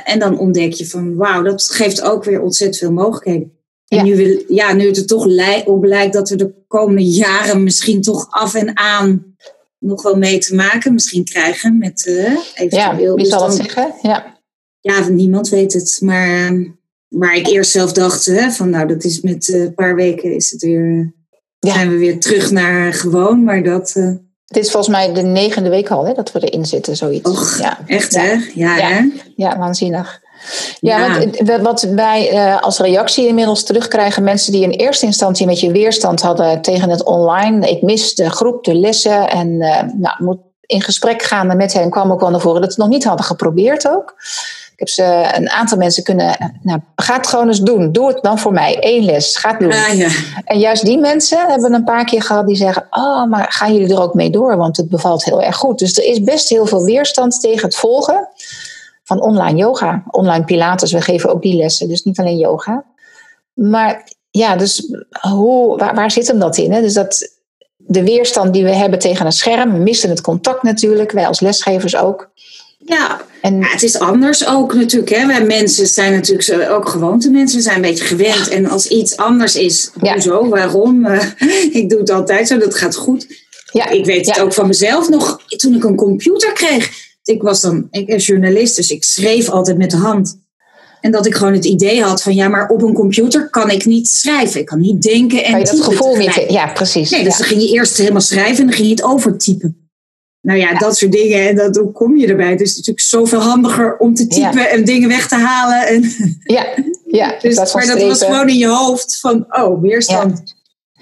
en 0.06 0.20
dan 0.20 0.38
ontdek 0.38 0.74
je 0.74 0.88
van 0.88 1.16
wauw, 1.16 1.44
dat 1.44 1.64
geeft 1.64 2.02
ook 2.02 2.24
weer 2.24 2.42
ontzettend 2.42 2.80
veel 2.80 2.92
mogelijkheden. 2.92 3.52
En 3.88 4.06
nu, 4.06 4.16
wil, 4.16 4.44
ja, 4.48 4.74
nu 4.74 4.88
het 4.88 4.98
er 4.98 5.06
toch 5.06 5.26
op 5.66 5.84
lijkt 5.84 6.14
dat 6.14 6.30
we 6.30 6.36
de 6.36 6.54
komende 6.68 7.10
jaren 7.10 7.64
misschien 7.64 8.02
toch 8.02 8.28
af 8.30 8.54
en 8.54 8.78
aan 8.78 9.36
nog 9.80 10.02
wel 10.02 10.18
mee 10.18 10.38
te 10.38 10.56
maken 10.56 10.94
misschien 10.94 11.24
krijgen 11.24 11.78
met 11.78 12.06
uh, 12.06 12.38
eventueel. 12.54 13.10
Ja, 13.10 13.14
wie 13.14 13.26
zal 13.26 13.40
dat 13.40 13.56
zeggen? 13.56 13.94
Ja. 14.02 14.40
ja, 14.80 15.08
niemand 15.10 15.50
weet 15.50 15.74
het. 15.74 15.98
Maar 16.02 16.66
waar 17.08 17.36
ik 17.36 17.48
eerst 17.48 17.72
zelf 17.72 17.94
dacht, 17.94 18.26
hè, 18.26 18.52
van 18.52 18.70
nou, 18.70 18.88
dat 18.88 19.04
is 19.04 19.22
met 19.22 19.50
eh, 19.50 19.62
een 19.62 19.74
paar 19.74 19.96
weken 19.96 20.36
is 20.36 20.52
het 20.52 20.62
weer, 20.62 21.14
ja. 21.60 21.74
zijn 21.74 21.90
we 21.90 21.98
weer 21.98 22.20
terug 22.20 22.52
naar 22.52 22.94
gewoon. 22.94 23.44
Maar 23.44 23.64
dat. 23.64 23.94
Uh, 23.98 24.16
het 24.54 24.64
is 24.64 24.72
volgens 24.72 24.96
mij 24.96 25.14
de 25.14 25.22
negende 25.22 25.70
week 25.70 25.92
al 25.92 26.06
hè, 26.06 26.14
dat 26.14 26.32
we 26.32 26.40
erin 26.40 26.66
zitten, 26.66 26.96
zoiets. 26.96 27.30
Och, 27.30 27.58
ja. 27.60 27.78
echt 27.88 28.16
hè? 28.16 28.32
Ja, 28.54 28.78
ja. 28.78 28.88
Hè? 28.88 29.02
ja 29.36 29.58
waanzinnig. 29.58 30.22
Ja, 30.80 31.20
wat 31.62 31.82
wij 31.82 32.34
uh, 32.34 32.62
als 32.62 32.80
reactie 32.80 33.28
inmiddels 33.28 33.64
terugkrijgen, 33.64 34.24
mensen 34.24 34.52
die 34.52 34.64
in 34.64 34.70
eerste 34.70 35.06
instantie 35.06 35.46
met 35.46 35.60
je 35.60 35.72
weerstand 35.72 36.22
hadden 36.22 36.62
tegen 36.62 36.90
het 36.90 37.04
online. 37.04 37.70
Ik 37.70 37.82
mis 37.82 38.16
de 38.16 38.30
groep, 38.30 38.64
de 38.64 38.76
lessen 38.76 39.30
en 39.30 39.48
uh, 39.48 39.82
nou, 39.94 40.24
moet 40.24 40.40
in 40.66 40.82
gesprek 40.82 41.22
gaan 41.22 41.58
met 41.58 41.74
hen. 41.74 41.90
kwam 41.90 42.12
ook 42.12 42.20
wel 42.20 42.30
naar 42.30 42.40
voren 42.40 42.62
dat 42.62 42.74
ze 42.74 42.82
het 42.82 42.90
nog 42.90 42.98
niet 42.98 43.08
hadden 43.08 43.26
geprobeerd 43.26 43.88
ook. 43.88 44.16
Ik 44.84 44.90
heb 44.90 45.06
ze 45.08 45.38
een 45.38 45.50
aantal 45.50 45.78
mensen 45.78 46.04
kunnen. 46.04 46.54
Nou, 46.62 46.80
ga 46.96 47.16
het 47.16 47.28
gewoon 47.28 47.48
eens 47.48 47.60
doen. 47.60 47.92
Doe 47.92 48.08
het 48.08 48.24
dan 48.24 48.40
voor 48.40 48.54
mij. 48.54 48.78
Eén 48.80 49.06
les. 49.06 49.38
Ga 49.38 49.50
het 49.50 49.60
doen. 49.60 49.72
Ah, 49.72 49.94
ja. 49.94 50.08
En 50.46 50.60
juist 50.60 50.86
die 50.86 50.98
mensen 50.98 51.48
hebben 51.48 51.74
een 51.74 51.84
paar 51.84 52.06
keer 52.06 52.22
gehad 52.22 52.48
die 52.48 52.56
zeggen: 52.56 52.88
Oh, 52.90 53.26
maar 53.26 53.46
gaan 53.50 53.74
jullie 53.74 53.96
er 53.96 54.02
ook 54.02 54.14
mee 54.14 54.30
door? 54.30 54.58
Want 54.58 54.78
het 54.78 54.90
bevalt 54.90 55.24
heel 55.24 55.42
erg 55.42 55.56
goed. 55.56 55.80
Dus 55.80 55.98
er 55.98 56.04
is 56.04 56.22
best 56.22 56.50
heel 56.50 56.66
veel 56.66 56.84
weerstand 56.84 57.42
tegen 57.42 57.66
het 57.66 57.76
volgen 57.76 58.28
van 59.04 59.22
online 59.22 59.58
yoga, 59.58 60.04
online 60.10 60.44
pilates. 60.44 60.92
We 60.92 61.02
geven 61.02 61.30
ook 61.30 61.42
die 61.42 61.56
lessen, 61.56 61.88
dus 61.88 62.04
niet 62.04 62.20
alleen 62.20 62.38
yoga. 62.38 62.84
Maar 63.54 64.08
ja, 64.30 64.56
dus 64.56 64.94
hoe, 65.20 65.78
waar, 65.78 65.96
waar 65.96 66.12
zit 66.12 66.28
hem 66.28 66.40
dat 66.40 66.58
in? 66.58 66.72
Hè? 66.72 66.82
Dus 66.82 66.94
dat 66.94 67.32
de 67.78 68.04
weerstand 68.04 68.54
die 68.54 68.64
we 68.64 68.76
hebben 68.76 69.00
tegen 69.00 69.26
een 69.26 69.32
scherm, 69.32 69.74
we 69.74 69.80
missen 69.80 70.10
het 70.10 70.22
contact 70.22 70.64
natuurlijk, 70.64 71.12
wij 71.12 71.28
als 71.28 71.40
lesgevers 71.40 71.96
ook. 71.96 72.32
Ja, 72.86 73.22
en, 73.42 73.60
ja, 73.60 73.68
het 73.68 73.84
is 73.84 74.00
anders 74.00 74.48
ook 74.48 74.74
natuurlijk. 74.74 75.12
Hè. 75.12 75.28
Wij 75.28 75.44
mensen 75.44 75.88
zijn 75.88 76.14
natuurlijk 76.14 76.70
ook 76.72 76.90
gewoonte 76.90 77.30
mensen. 77.30 77.58
We 77.58 77.64
zijn 77.64 77.76
een 77.76 77.82
beetje 77.82 78.04
gewend. 78.04 78.48
En 78.48 78.66
als 78.66 78.88
iets 78.88 79.18
anders 79.18 79.56
is, 79.56 79.92
hoezo, 80.00 80.50
waarom? 80.50 81.06
ik 81.80 81.90
doe 81.90 82.00
het 82.00 82.10
altijd 82.10 82.48
zo, 82.48 82.58
dat 82.58 82.76
gaat 82.76 82.96
goed. 82.96 83.28
Ja. 83.72 83.90
Ik 83.90 84.06
weet 84.06 84.26
het 84.26 84.40
ook 84.40 84.54
van 84.54 84.68
mezelf 84.68 85.10
nog. 85.10 85.40
Toen 85.48 85.76
ik 85.76 85.84
een 85.84 85.96
computer 85.96 86.52
kreeg, 86.54 86.92
ik 87.24 87.42
was 87.42 87.62
dan 87.62 87.88
ik 87.92 88.20
journalist, 88.20 88.76
dus 88.76 88.90
ik 88.90 89.04
schreef 89.04 89.50
altijd 89.50 89.78
met 89.78 89.92
de 89.92 89.98
hand. 89.98 90.42
En 91.02 91.12
dat 91.12 91.26
ik 91.26 91.36
gewoon 91.36 91.54
het 91.54 91.66
idee 91.66 92.04
had 92.04 92.22
van 92.22 92.36
ja, 92.36 92.48
maar 92.48 92.70
op 92.70 92.82
een 92.82 92.94
computer 92.94 93.50
kan 93.50 93.70
ik 93.70 93.86
niet 93.86 94.08
schrijven. 94.08 94.60
Ik 94.60 94.66
kan 94.66 94.80
niet 94.80 95.02
denken 95.02 95.44
en. 95.44 95.52
Kan 95.52 95.60
je 95.60 95.66
dat 95.66 95.82
gevoel 95.82 96.16
niet? 96.16 96.46
Ja, 96.48 96.68
precies. 96.68 97.10
Nee, 97.10 97.24
dus 97.24 97.38
dan 97.38 97.48
ging 97.48 97.62
je 97.62 97.74
eerst 97.74 97.98
helemaal 97.98 98.22
schrijven 98.22 98.58
en 98.58 98.66
dan 98.66 98.76
ging 98.76 98.88
je 98.88 98.94
het 98.94 99.04
overtypen. 99.04 99.83
Nou 100.44 100.60
ja, 100.60 100.74
dat 100.74 100.98
soort 100.98 101.12
dingen. 101.12 101.48
En 101.48 101.56
dat, 101.56 101.76
hoe 101.76 101.92
kom 101.92 102.18
je 102.18 102.28
erbij? 102.28 102.50
Het 102.50 102.62
is 102.62 102.76
natuurlijk 102.76 103.06
zoveel 103.06 103.40
handiger 103.40 103.98
om 103.98 104.16
te 104.16 104.28
typen 104.28 104.70
en 104.70 104.86
dingen 104.86 105.10
weg 105.10 105.28
te 105.28 105.36
halen. 105.36 105.88
En 105.88 106.12
ja, 106.44 106.66
ja. 107.06 107.36
dus, 107.42 107.74
maar 107.74 107.86
dat 107.86 108.02
was 108.02 108.24
gewoon 108.24 108.50
in 108.50 108.58
je 108.58 108.68
hoofd 108.68 109.20
van, 109.20 109.46
oh, 109.50 109.82
weerstand. 109.82 110.53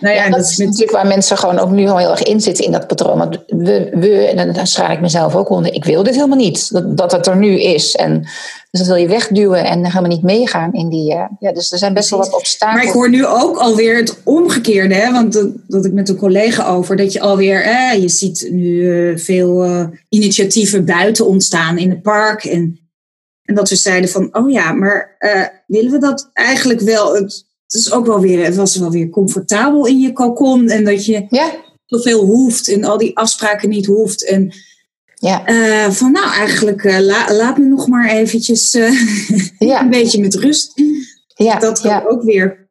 Nou 0.02 0.16
ja, 0.16 0.30
dat, 0.30 0.50
is 0.50 0.58
natuurlijk 0.58 0.92
waar 0.92 1.08
mensen 1.08 1.38
gewoon 1.38 1.60
ook 1.60 1.70
nu 1.70 1.88
al 1.88 1.98
heel 1.98 2.12
erg 2.12 2.24
in 2.24 2.42
zitten 2.42 2.66
in 2.66 2.72
dat 2.72 2.88
patroon. 2.88 3.18
Want 3.18 3.38
we, 3.48 3.90
we 3.94 4.28
en 4.28 4.54
dan 4.54 4.68
schaar 4.68 4.92
ik 4.92 5.02
mezelf 5.02 5.36
ook 5.36 5.50
onder, 5.50 5.74
ik 5.74 5.86
wil 5.86 6.04
dit 6.04 6.16
helemaal 6.16 6.38
niet. 6.38 6.72
Dat, 6.72 6.98
dat 6.98 7.12
het 7.12 7.28
er 7.28 7.38
nu 7.38 7.62
is. 7.62 7.96
En 7.96 8.20
dus 8.72 8.80
dat 8.80 8.88
wil 8.88 8.96
je 8.96 9.08
wegduwen 9.08 9.66
en 9.66 9.86
helemaal 9.86 10.10
niet 10.10 10.24
meegaan 10.24 10.74
in 10.74 10.90
die. 10.90 11.14
Uh, 11.14 11.26
ja, 11.40 11.52
dus 11.52 11.72
er 11.72 11.78
zijn 11.78 11.94
best 11.94 12.10
wel 12.10 12.20
wat 12.20 12.34
obstakels. 12.34 12.76
Maar 12.76 12.88
ik 12.88 12.94
hoor 12.94 13.10
nu 13.10 13.26
ook 13.26 13.58
alweer 13.58 13.96
het 13.96 14.18
omgekeerde. 14.24 14.96
Hè? 14.96 15.12
Want 15.12 15.34
dat, 15.34 15.50
dat 15.68 15.86
ik 15.86 15.94
met 15.94 16.10
een 16.10 16.16
collega 16.16 16.68
over, 16.68 16.96
dat 16.96 17.14
je 17.14 17.20
alweer, 17.20 17.64
eh, 17.64 18.02
je 18.02 18.10
ziet 18.10 18.48
nu 18.52 18.70
uh, 18.70 19.18
veel 19.18 19.66
uh, 19.66 19.86
initiatieven 20.10 20.86
buiten 20.86 21.26
ontstaan 21.26 21.78
in 21.78 21.90
het 21.90 22.02
park. 22.02 22.44
En, 22.44 22.80
en 23.44 23.56
dat 23.56 23.70
we 23.70 23.76
zeiden 23.76 24.10
van, 24.10 24.36
oh 24.36 24.52
ja, 24.52 24.72
maar 24.72 25.18
willen 25.68 25.92
we 25.92 25.98
dat 25.98 26.30
eigenlijk 26.34 26.80
wel? 26.80 27.16
Het, 27.16 27.46
het, 27.72 27.82
is 27.82 27.92
ook 27.92 28.06
wel 28.06 28.20
weer, 28.20 28.46
het 28.46 28.56
was 28.56 28.78
wel 28.78 28.92
weer 28.92 29.10
comfortabel 29.10 29.86
in 29.86 30.00
je 30.00 30.14
cocon. 30.14 30.70
En 30.70 30.84
dat 30.84 31.06
je 31.06 31.26
ja. 31.30 31.52
zoveel 31.86 32.26
hoeft 32.26 32.68
en 32.68 32.84
al 32.84 32.98
die 32.98 33.18
afspraken 33.18 33.70
niet 33.70 33.86
hoeft. 33.86 34.28
En 34.28 34.54
ja. 35.16 35.50
Uh, 35.50 35.92
van 35.92 36.12
nou, 36.12 36.34
eigenlijk 36.34 36.84
uh, 36.84 37.00
laat 37.28 37.58
me 37.58 37.66
nog 37.66 37.88
maar 37.88 38.10
eventjes 38.10 38.76
uh, 38.76 38.92
ja. 39.60 39.82
een 39.82 39.90
beetje 39.90 40.22
met 40.22 40.36
rust. 40.36 40.82
Ja. 41.28 41.60
Dat 41.60 41.82
kan 41.82 42.08
ook 42.08 42.24
weer. 42.24 42.70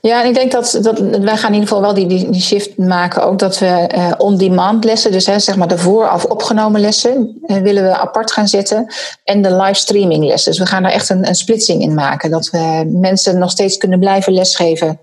Ja, 0.00 0.22
en 0.22 0.28
ik 0.28 0.34
denk 0.34 0.52
dat, 0.52 0.78
dat 0.82 0.98
wij 0.98 1.36
gaan 1.36 1.52
in 1.52 1.60
ieder 1.60 1.68
geval 1.68 1.80
wel 1.80 1.94
die, 1.94 2.06
die, 2.06 2.30
die 2.30 2.40
shift 2.40 2.78
maken. 2.78 3.22
Ook 3.22 3.38
dat 3.38 3.58
we 3.58 4.14
on-demand 4.18 4.84
lessen, 4.84 5.12
dus 5.12 5.26
hè, 5.26 5.38
zeg 5.38 5.56
maar 5.56 5.68
de 5.68 5.78
vooraf 5.78 6.24
opgenomen 6.24 6.80
lessen, 6.80 7.38
willen 7.46 7.82
we 7.82 7.96
apart 7.96 8.32
gaan 8.32 8.48
zetten. 8.48 8.86
En 9.24 9.42
de 9.42 9.56
livestreaming 9.56 10.24
lessen. 10.24 10.50
Dus 10.50 10.60
we 10.60 10.66
gaan 10.66 10.82
daar 10.82 10.92
echt 10.92 11.08
een, 11.08 11.28
een 11.28 11.34
splitsing 11.34 11.82
in 11.82 11.94
maken. 11.94 12.30
Dat 12.30 12.50
we 12.50 12.84
mensen 13.00 13.38
nog 13.38 13.50
steeds 13.50 13.76
kunnen 13.76 13.98
blijven 13.98 14.32
lesgeven 14.32 14.98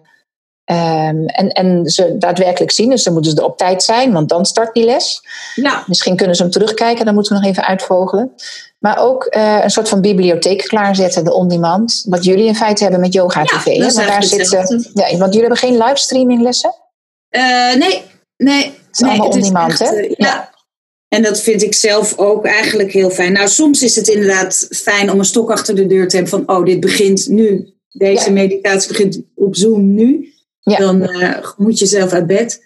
Um, 0.66 1.26
en, 1.26 1.50
en 1.50 1.86
ze 1.86 2.18
daadwerkelijk 2.18 2.72
zien, 2.72 2.90
dus 2.90 3.04
dan 3.04 3.14
moeten 3.14 3.32
ze 3.32 3.38
er 3.38 3.44
op 3.44 3.58
tijd 3.58 3.84
zijn, 3.84 4.14
want 4.14 4.30
dan 4.30 4.46
start 4.46 4.74
die 4.74 4.86
les. 4.86 5.22
Ja. 5.56 5.84
Misschien 5.88 6.16
kunnen 6.16 6.36
ze 6.36 6.42
hem 6.42 6.52
terugkijken, 6.52 7.06
dan 7.06 7.14
moeten 7.14 7.34
we 7.34 7.40
nog 7.40 7.50
even 7.50 7.64
uitvogelen. 7.64 8.32
Maar 8.80 8.98
ook 9.00 9.28
uh, 9.36 9.60
een 9.64 9.70
soort 9.70 9.90
van 9.90 10.02
bibliotheek 10.02 10.68
klaarzetten, 10.68 11.24
de 11.24 11.34
on-demand. 11.34 12.06
Wat 12.10 12.24
jullie 12.24 12.46
in 12.46 12.56
feite 12.56 12.84
hebben 12.84 13.02
met 13.02 13.14
Yoga 13.14 13.44
TV. 13.44 13.66
Ja, 13.66 13.80
want, 13.80 13.96
daar 13.96 14.24
zit, 14.24 14.50
ja, 14.94 15.18
want 15.18 15.34
jullie 15.34 15.40
hebben 15.40 15.58
geen 15.58 15.78
livestreaming 15.78 16.42
lessen? 16.42 16.74
Uh, 17.30 17.76
nee, 17.76 18.02
nee. 18.38 18.64
Het 18.66 18.74
is 18.92 19.02
allemaal 19.02 19.28
on-demand, 19.28 19.80
hè? 19.80 19.96
Uh, 19.96 20.12
ja. 20.18 20.52
En 21.08 21.22
dat 21.22 21.42
vind 21.42 21.62
ik 21.62 21.74
zelf 21.74 22.18
ook 22.18 22.46
eigenlijk 22.46 22.92
heel 22.92 23.10
fijn. 23.10 23.34
Nou, 23.34 23.48
soms 23.48 23.84
is 23.84 23.96
het 23.96 24.08
inderdaad 24.08 24.68
fijn 24.70 25.12
om 25.12 25.20
een 25.20 25.26
stok 25.26 25.52
achter 25.52 25.76
de 25.76 25.88
deur 25.88 26.08
te 26.08 26.16
hebben 26.16 26.46
van, 26.46 26.58
oh, 26.58 26.66
dit 26.66 26.80
begint 26.80 27.28
nu. 27.28 27.74
Deze 27.90 28.32
meditatie 28.32 28.88
begint 28.88 29.22
op 29.36 29.56
Zoom 29.56 29.94
nu. 29.94 30.33
Ja. 30.64 30.78
Dan 30.78 31.02
uh, 31.02 31.38
moet 31.58 31.80
je 31.80 31.86
zelf 31.86 32.12
uit 32.12 32.28
bed. 32.28 32.64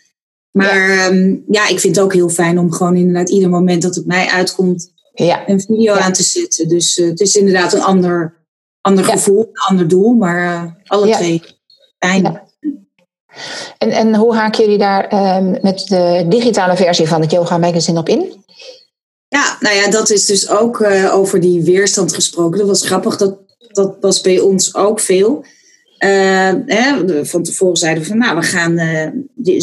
Maar 0.52 0.90
ja. 0.90 1.06
Ehm, 1.06 1.36
ja. 1.48 1.68
ik 1.68 1.80
vind 1.80 1.96
het 1.96 2.06
ook 2.06 2.14
heel 2.14 2.30
fijn 2.30 2.60
om 2.60 2.72
gewoon 2.72 2.96
inderdaad 2.96 3.30
ieder 3.30 3.50
moment 3.50 3.82
dat 3.82 3.96
het 3.96 4.06
mij 4.06 4.28
uitkomt, 4.28 4.92
ja. 5.14 5.50
een 5.50 5.62
video 5.62 5.94
aan 5.94 6.14
te 6.14 6.24
zetten. 6.24 6.68
Dus 6.68 6.98
uh, 6.98 7.10
het 7.10 7.20
is 7.20 7.36
inderdaad 7.36 7.74
een 7.74 7.82
ander, 7.82 8.46
ander 8.82 9.04
gevoel, 9.04 9.40
een 9.42 9.62
ander 9.68 9.88
doel, 9.88 10.14
maar 10.14 10.44
uh, 10.44 10.64
alle 10.84 11.12
twee 11.12 11.42
fijn. 12.00 12.42
En, 13.78 13.92
en 13.92 14.16
hoe 14.16 14.36
haken 14.36 14.64
jullie 14.64 14.78
daar 14.78 15.08
ehm, 15.08 15.52
met 15.62 15.86
de 15.88 16.26
digitale 16.30 16.76
versie 16.76 17.08
van 17.08 17.22
het 17.22 17.32
Yoga 17.32 17.58
Magazine 17.58 18.00
op 18.00 18.10
in? 18.10 18.46
Ja, 19.28 19.58
nou 19.60 19.76
ja, 19.76 19.90
dat 19.90 20.10
is 20.10 20.26
dus 20.26 20.50
ook 20.50 20.84
over 21.12 21.40
die 21.40 21.64
weerstand 21.64 22.14
gesproken. 22.14 22.58
Dat 22.60 22.68
was 22.68 22.86
grappig, 22.86 23.18
dat, 23.18 23.38
dat 23.72 23.98
was 24.02 24.22
bij 24.22 24.40
ons 24.40 24.76
ook 24.76 25.00
veel. 25.00 25.46
Uh, 26.00 26.54
hè, 26.66 27.26
van 27.26 27.44
tevoren 27.44 27.78
zeiden 27.78 28.04
we 28.04 28.10
van 28.10 28.18
nou, 28.18 28.36
we 28.36 28.44
gaan 28.44 28.80
uh, 28.80 29.08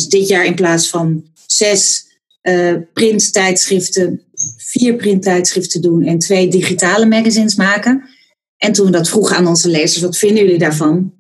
dit 0.09 0.29
jaar 0.29 0.45
in 0.45 0.55
plaats 0.55 0.89
van 0.89 1.25
zes 1.47 2.07
uh, 2.43 2.75
printtijdschriften, 2.93 4.23
vier 4.57 4.95
printtijdschriften 4.95 5.83
doen 5.83 6.03
en 6.03 6.19
twee 6.19 6.49
digitale 6.49 7.07
magazines 7.07 7.55
maken. 7.55 8.09
En 8.57 8.73
toen 8.73 8.87
we 8.87 8.93
dat 8.93 9.09
vroegen 9.09 9.37
aan 9.37 9.47
onze 9.47 9.69
lezers, 9.69 10.03
wat 10.03 10.17
vinden 10.17 10.45
jullie 10.45 10.59
daarvan? 10.59 11.13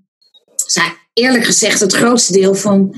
Zei 0.66 0.87
eerlijk 1.12 1.44
gezegd 1.44 1.81
het 1.81 1.92
grootste 1.92 2.33
deel 2.33 2.55
van, 2.55 2.96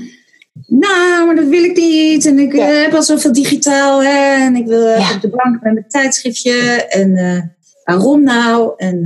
nou, 0.67 1.25
maar 1.25 1.35
dat 1.35 1.47
wil 1.47 1.63
ik 1.63 1.77
niet. 1.77 2.25
En 2.25 2.39
ik 2.39 2.51
heb 2.51 2.93
al 2.93 3.03
zoveel 3.03 3.33
digitaal 3.33 4.03
hè, 4.03 4.45
en 4.45 4.55
ik 4.55 4.65
wil 4.65 4.95
op 4.95 5.21
de 5.21 5.29
bank 5.29 5.61
met 5.61 5.73
mijn 5.73 5.87
tijdschriftje. 5.87 6.53
En 6.87 7.13
waarom 7.83 8.23
nou? 8.23 8.73
En 8.77 9.01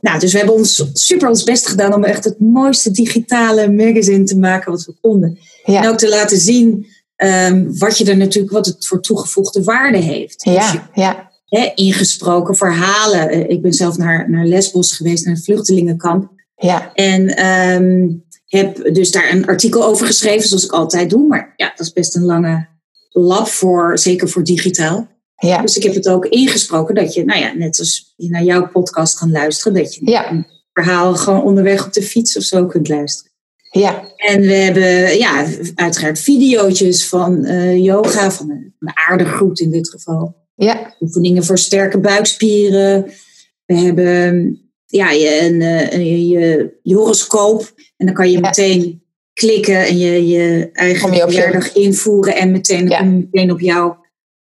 nou, 0.00 0.18
dus 0.18 0.32
we 0.32 0.38
hebben 0.38 0.56
ons 0.56 0.84
super 0.92 1.28
ons 1.28 1.42
best 1.42 1.66
gedaan 1.66 1.94
om 1.94 2.04
echt 2.04 2.24
het 2.24 2.40
mooiste 2.40 2.90
digitale 2.90 3.72
magazine 3.72 4.24
te 4.24 4.38
maken 4.38 4.72
wat 4.72 4.84
we 4.84 4.94
konden. 5.00 5.38
En 5.64 5.88
ook 5.88 5.98
te 5.98 6.08
laten 6.08 6.38
zien 6.38 6.86
um, 7.16 7.78
wat 7.78 7.98
je 7.98 8.04
er 8.04 8.16
natuurlijk, 8.16 8.52
wat 8.52 8.66
het 8.66 8.86
voor 8.86 9.00
toegevoegde 9.00 9.64
waarde 9.64 9.98
heeft. 9.98 10.44
Ja, 10.44 10.72
dus 10.72 10.80
ja. 10.94 11.26
Ingesproken 11.74 12.56
verhalen. 12.56 13.28
Eh, 13.28 13.48
ik 13.48 13.62
ben 13.62 13.72
zelf 13.72 13.96
naar, 13.96 14.30
naar 14.30 14.46
Lesbos 14.46 14.92
geweest, 14.92 15.24
naar 15.24 15.34
een 15.34 15.42
vluchtelingenkamp. 15.42 16.30
Ja. 16.56 16.92
En 16.94 17.46
um, 17.46 18.24
heb 18.46 18.94
dus 18.94 19.10
daar 19.10 19.30
een 19.32 19.46
artikel 19.46 19.84
over 19.84 20.06
geschreven, 20.06 20.48
zoals 20.48 20.64
ik 20.64 20.72
altijd 20.72 21.10
doe. 21.10 21.26
Maar 21.26 21.52
ja, 21.56 21.72
dat 21.76 21.86
is 21.86 21.92
best 21.92 22.16
een 22.16 22.24
lange 22.24 22.68
lab 23.10 23.48
voor, 23.48 23.98
zeker 23.98 24.28
voor 24.28 24.44
digitaal. 24.44 25.08
Ja. 25.38 25.62
Dus 25.62 25.76
ik 25.76 25.82
heb 25.82 25.94
het 25.94 26.08
ook 26.08 26.26
ingesproken 26.26 26.94
dat 26.94 27.14
je, 27.14 27.24
nou 27.24 27.40
ja, 27.40 27.52
net 27.54 27.78
als 27.78 28.12
je 28.16 28.30
naar 28.30 28.42
jouw 28.42 28.68
podcast 28.68 29.18
kan 29.18 29.30
luisteren, 29.30 29.82
dat 29.82 29.94
je 29.94 30.10
ja. 30.10 30.30
een 30.30 30.46
verhaal 30.72 31.14
gewoon 31.14 31.42
onderweg 31.42 31.86
op 31.86 31.92
de 31.92 32.02
fiets 32.02 32.36
of 32.36 32.42
zo 32.42 32.66
kunt 32.66 32.88
luisteren. 32.88 33.32
Ja. 33.70 34.12
En 34.16 34.40
we 34.40 34.52
hebben 34.52 35.18
ja, 35.18 35.46
uiteraard 35.74 36.18
video's 36.18 37.06
van 37.06 37.44
uh, 37.44 37.84
yoga, 37.84 38.30
van 38.30 38.50
een, 38.50 38.74
een 38.78 39.54
in 39.54 39.70
dit 39.70 39.88
geval. 39.88 40.36
Ja. 40.54 40.94
Oefeningen 41.00 41.44
voor 41.44 41.58
sterke 41.58 41.98
buikspieren. 41.98 43.12
We 43.64 43.74
hebben 43.74 44.60
ja, 44.86 45.10
je, 45.10 45.42
een, 45.42 45.60
uh, 45.60 46.30
je, 46.30 46.78
je 46.82 46.94
horoscoop. 46.94 47.72
En 47.96 48.06
dan 48.06 48.14
kan 48.14 48.30
je 48.30 48.40
meteen 48.40 49.02
klikken 49.32 49.86
en 49.86 49.98
je, 49.98 50.26
je 50.26 50.70
eigen 50.72 51.08
verjaardag 51.08 51.72
invoeren. 51.72 52.36
En 52.36 52.50
meteen, 52.50 52.88
ja. 52.88 53.02
meteen 53.02 53.50
op 53.50 53.60
jou. 53.60 53.94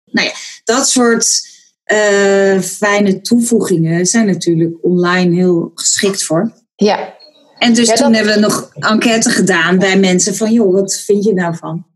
Nou 0.05 0.27
ja, 0.27 0.33
dat 0.75 0.89
soort 0.89 1.51
uh, 1.93 2.61
fijne 2.61 3.21
toevoegingen 3.21 4.07
zijn 4.07 4.27
natuurlijk 4.27 4.77
online 4.83 5.35
heel 5.35 5.71
geschikt 5.75 6.23
voor. 6.23 6.53
Ja. 6.75 7.15
En 7.59 7.75
dus 7.75 7.89
toen 7.89 8.15
hebben 8.15 8.35
we 8.35 8.41
nog 8.41 8.71
enquête 8.75 9.31
gedaan 9.31 9.79
bij 9.79 9.99
mensen 9.99 10.35
van, 10.35 10.53
joh, 10.53 10.73
wat 10.73 10.97
vind 10.97 11.25
je 11.25 11.35
nou 11.35 11.57
van? 11.57 11.87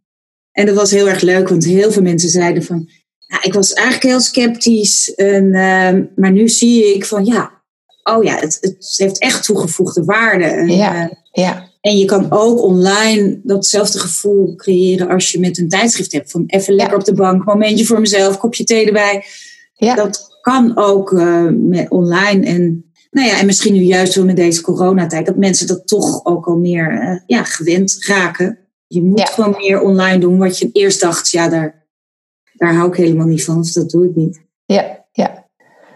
En 0.52 0.66
dat 0.66 0.74
was 0.74 0.90
heel 0.90 1.08
erg 1.08 1.20
leuk, 1.20 1.48
want 1.48 1.64
heel 1.64 1.92
veel 1.92 2.02
mensen 2.02 2.28
zeiden 2.28 2.62
van, 2.62 2.88
nou, 3.26 3.42
ik 3.42 3.52
was 3.52 3.72
eigenlijk 3.72 4.06
heel 4.06 4.20
sceptisch, 4.20 5.14
en, 5.14 5.44
uh, 5.44 6.04
maar 6.16 6.32
nu 6.32 6.48
zie 6.48 6.94
ik 6.94 7.04
van, 7.04 7.24
ja, 7.24 7.62
oh 8.02 8.24
ja, 8.24 8.38
het, 8.38 8.58
het 8.60 8.94
heeft 8.96 9.18
echt 9.18 9.44
toegevoegde 9.44 10.04
waarde. 10.04 10.44
En, 10.44 10.68
ja, 10.68 11.04
uh, 11.04 11.10
ja. 11.32 11.65
En 11.86 11.96
je 11.96 12.04
kan 12.04 12.26
ook 12.30 12.62
online 12.62 13.40
datzelfde 13.42 13.98
gevoel 13.98 14.54
creëren 14.54 15.08
als 15.08 15.32
je 15.32 15.40
met 15.40 15.58
een 15.58 15.68
tijdschrift 15.68 16.12
hebt. 16.12 16.30
Van 16.30 16.44
even 16.46 16.74
lekker 16.74 16.96
op 16.96 17.04
de 17.04 17.14
bank, 17.14 17.44
momentje 17.44 17.84
voor 17.84 18.00
mezelf, 18.00 18.38
kopje 18.38 18.64
thee 18.64 18.86
erbij. 18.86 19.24
Ja. 19.74 19.94
Dat 19.94 20.38
kan 20.40 20.76
ook 20.76 21.12
uh, 21.12 21.48
met 21.52 21.90
online. 21.90 22.46
En, 22.46 22.84
nou 23.10 23.28
ja, 23.28 23.38
en 23.38 23.46
misschien 23.46 23.72
nu 23.72 23.80
juist 23.80 24.14
wel 24.14 24.24
met 24.24 24.36
deze 24.36 24.62
coronatijd, 24.62 25.26
dat 25.26 25.36
mensen 25.36 25.66
dat 25.66 25.86
toch 25.86 26.24
ook 26.24 26.46
al 26.46 26.56
meer 26.56 26.92
uh, 26.92 27.20
ja, 27.26 27.44
gewend 27.44 28.04
raken. 28.06 28.58
Je 28.86 29.02
moet 29.02 29.18
ja. 29.18 29.26
gewoon 29.26 29.54
meer 29.58 29.80
online 29.80 30.18
doen 30.18 30.38
wat 30.38 30.58
je 30.58 30.70
eerst 30.72 31.00
dacht, 31.00 31.30
ja, 31.30 31.48
daar, 31.48 31.86
daar 32.52 32.74
hou 32.74 32.88
ik 32.88 32.96
helemaal 32.96 33.26
niet 33.26 33.44
van, 33.44 33.58
of 33.58 33.72
dat 33.72 33.90
doe 33.90 34.04
ik 34.04 34.14
niet. 34.14 34.40
Ja, 34.64 35.04
ja. 35.12 35.46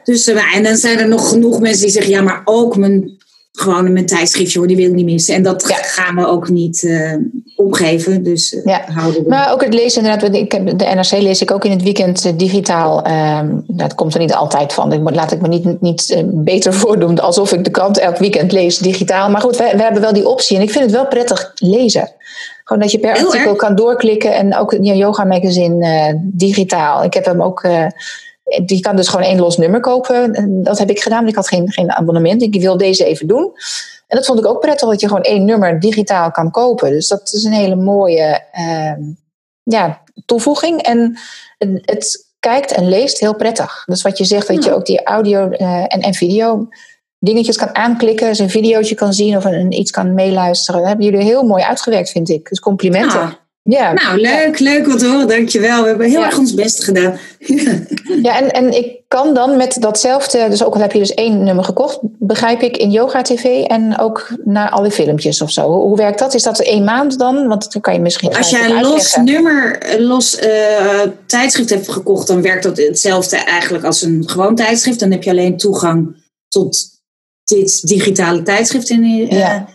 Dus, 0.04 0.28
uh, 0.28 0.56
en 0.56 0.62
dan 0.62 0.76
zijn 0.76 0.98
er 0.98 1.08
nog 1.08 1.28
genoeg 1.28 1.60
mensen 1.60 1.82
die 1.82 1.92
zeggen, 1.92 2.12
ja, 2.12 2.22
maar 2.22 2.42
ook 2.44 2.76
mijn 2.76 3.18
gewoon 3.52 3.92
mijn 3.92 4.06
tijdschriftje 4.06 4.58
hoor, 4.58 4.68
die 4.68 4.76
wil 4.76 4.86
ik 4.86 4.94
niet 4.94 5.04
missen. 5.04 5.34
En 5.34 5.42
dat 5.42 5.64
gaan 5.66 6.14
we 6.14 6.26
ook 6.26 6.48
niet 6.48 6.82
uh, 6.82 7.14
opgeven. 7.56 8.22
Dus 8.22 8.52
uh, 8.52 8.64
ja. 8.64 8.84
houden 8.86 9.22
we. 9.22 9.28
Maar 9.28 9.52
ook 9.52 9.64
het 9.64 9.74
lezen 9.74 10.04
inderdaad. 10.04 10.34
Ik 10.34 10.52
heb, 10.52 10.78
de 10.78 10.84
NRC 10.84 11.10
lees 11.10 11.42
ik 11.42 11.50
ook 11.50 11.64
in 11.64 11.70
het 11.70 11.82
weekend 11.82 12.26
uh, 12.26 12.32
digitaal. 12.36 13.06
Um, 13.06 13.64
dat 13.66 13.94
komt 13.94 14.14
er 14.14 14.20
niet 14.20 14.34
altijd 14.34 14.72
van. 14.72 14.92
Ik, 14.92 15.10
laat 15.10 15.32
ik 15.32 15.40
me 15.40 15.48
niet, 15.48 15.80
niet 15.80 16.24
beter 16.26 16.74
voordoen 16.80 17.20
alsof 17.20 17.52
ik 17.52 17.64
de 17.64 17.70
krant 17.70 17.98
elk 17.98 18.16
weekend 18.16 18.52
lees 18.52 18.78
digitaal. 18.78 19.30
Maar 19.30 19.40
goed, 19.40 19.56
we, 19.56 19.64
hebben 19.64 20.00
wel 20.00 20.12
die 20.12 20.28
optie. 20.28 20.56
En 20.56 20.62
ik 20.62 20.70
vind 20.70 20.84
het 20.84 20.94
wel 20.94 21.06
prettig 21.06 21.52
lezen. 21.54 22.08
Gewoon 22.64 22.82
dat 22.82 22.92
je 22.92 22.98
per 22.98 23.12
Heel 23.12 23.26
artikel 23.26 23.50
erg. 23.50 23.58
kan 23.58 23.74
doorklikken. 23.74 24.34
En 24.34 24.56
ook 24.56 24.76
je 24.80 24.96
yoga 24.96 25.24
magazine 25.24 26.20
digitaal. 26.22 27.04
Ik 27.04 27.14
heb 27.14 27.24
hem 27.24 27.42
ook 27.42 27.68
die 28.64 28.80
kan 28.80 28.96
dus 28.96 29.08
gewoon 29.08 29.26
één 29.26 29.40
los 29.40 29.56
nummer 29.56 29.80
kopen. 29.80 30.62
Dat 30.62 30.78
heb 30.78 30.90
ik 30.90 31.00
gedaan. 31.00 31.28
Ik 31.28 31.34
had 31.34 31.48
geen, 31.48 31.72
geen 31.72 31.92
abonnement. 31.92 32.42
Ik 32.42 32.60
wil 32.60 32.76
deze 32.76 33.04
even 33.04 33.26
doen. 33.26 33.52
En 34.06 34.16
dat 34.16 34.26
vond 34.26 34.38
ik 34.38 34.46
ook 34.46 34.60
prettig 34.60 34.88
dat 34.88 35.00
je 35.00 35.06
gewoon 35.06 35.22
één 35.22 35.44
nummer 35.44 35.80
digitaal 35.80 36.30
kan 36.30 36.50
kopen. 36.50 36.90
Dus 36.90 37.08
dat 37.08 37.32
is 37.32 37.44
een 37.44 37.52
hele 37.52 37.76
mooie 37.76 38.42
uh, 38.58 39.06
ja, 39.62 40.02
toevoeging. 40.24 40.82
En 40.82 41.18
het 41.80 42.28
kijkt 42.40 42.72
en 42.72 42.88
leest 42.88 43.20
heel 43.20 43.34
prettig. 43.34 43.84
Dus 43.86 44.02
wat 44.02 44.18
je 44.18 44.24
zegt, 44.24 44.46
dat 44.46 44.64
je 44.64 44.74
ook 44.74 44.86
die 44.86 45.02
audio 45.02 45.48
uh, 45.50 45.84
en, 45.94 46.00
en 46.00 46.14
video 46.14 46.68
dingetjes 47.18 47.56
kan 47.56 47.74
aanklikken. 47.74 48.28
Dus 48.28 48.38
een 48.38 48.50
videootje 48.50 48.94
kan 48.94 49.12
zien 49.12 49.36
of 49.36 49.44
een, 49.44 49.72
iets 49.72 49.90
kan 49.90 50.14
meeluisteren. 50.14 50.80
Dat 50.80 50.88
hebben 50.88 51.06
jullie 51.06 51.24
heel 51.24 51.42
mooi 51.42 51.62
uitgewerkt, 51.62 52.10
vind 52.10 52.28
ik. 52.28 52.48
Dus 52.48 52.60
complimenten. 52.60 53.20
Ja. 53.20 53.38
Ja. 53.62 53.92
Nou, 53.92 54.20
leuk, 54.20 54.58
leuk 54.58 54.86
wat 54.86 55.02
horen, 55.02 55.28
dankjewel. 55.28 55.82
We 55.82 55.88
hebben 55.88 56.08
heel 56.08 56.20
ja. 56.20 56.26
erg 56.26 56.38
ons 56.38 56.54
best 56.54 56.84
gedaan. 56.84 57.18
ja, 58.22 58.38
en, 58.38 58.50
en 58.50 58.72
ik 58.72 59.00
kan 59.08 59.34
dan 59.34 59.56
met 59.56 59.76
datzelfde, 59.80 60.48
dus 60.48 60.64
ook 60.64 60.74
al 60.74 60.80
heb 60.80 60.92
je 60.92 60.98
dus 60.98 61.14
één 61.14 61.44
nummer 61.44 61.64
gekocht, 61.64 61.98
begrijp 62.02 62.60
ik, 62.62 62.76
in 62.76 62.90
Yoga 62.90 63.22
TV 63.22 63.64
en 63.64 63.98
ook 63.98 64.28
naar 64.44 64.70
alle 64.70 64.90
filmpjes 64.90 65.42
of 65.42 65.50
zo. 65.50 65.70
Hoe, 65.70 65.96
werkt 65.96 66.18
dat? 66.18 66.34
Is 66.34 66.42
dat 66.42 66.60
één 66.60 66.84
maand 66.84 67.18
dan? 67.18 67.48
Want 67.48 67.72
dan 67.72 67.82
kan 67.82 67.94
je 67.94 68.00
misschien. 68.00 68.36
Als 68.36 68.50
jij 68.50 68.70
een 68.70 68.82
los 68.82 69.16
nummer, 69.16 69.96
los 69.98 70.42
uh, 70.42 71.00
tijdschrift 71.26 71.70
hebt 71.70 71.88
gekocht, 71.88 72.26
dan 72.26 72.42
werkt 72.42 72.62
dat 72.62 72.76
hetzelfde 72.76 73.36
eigenlijk 73.36 73.84
als 73.84 74.02
een 74.02 74.28
gewoon 74.28 74.54
tijdschrift. 74.54 75.00
Dan 75.00 75.10
heb 75.10 75.22
je 75.22 75.30
alleen 75.30 75.56
toegang 75.56 76.16
tot 76.48 76.88
dit 77.44 77.88
digitale 77.88 78.42
tijdschrift. 78.42 78.90
In, 78.90 79.04
uh, 79.04 79.30
ja. 79.30 79.68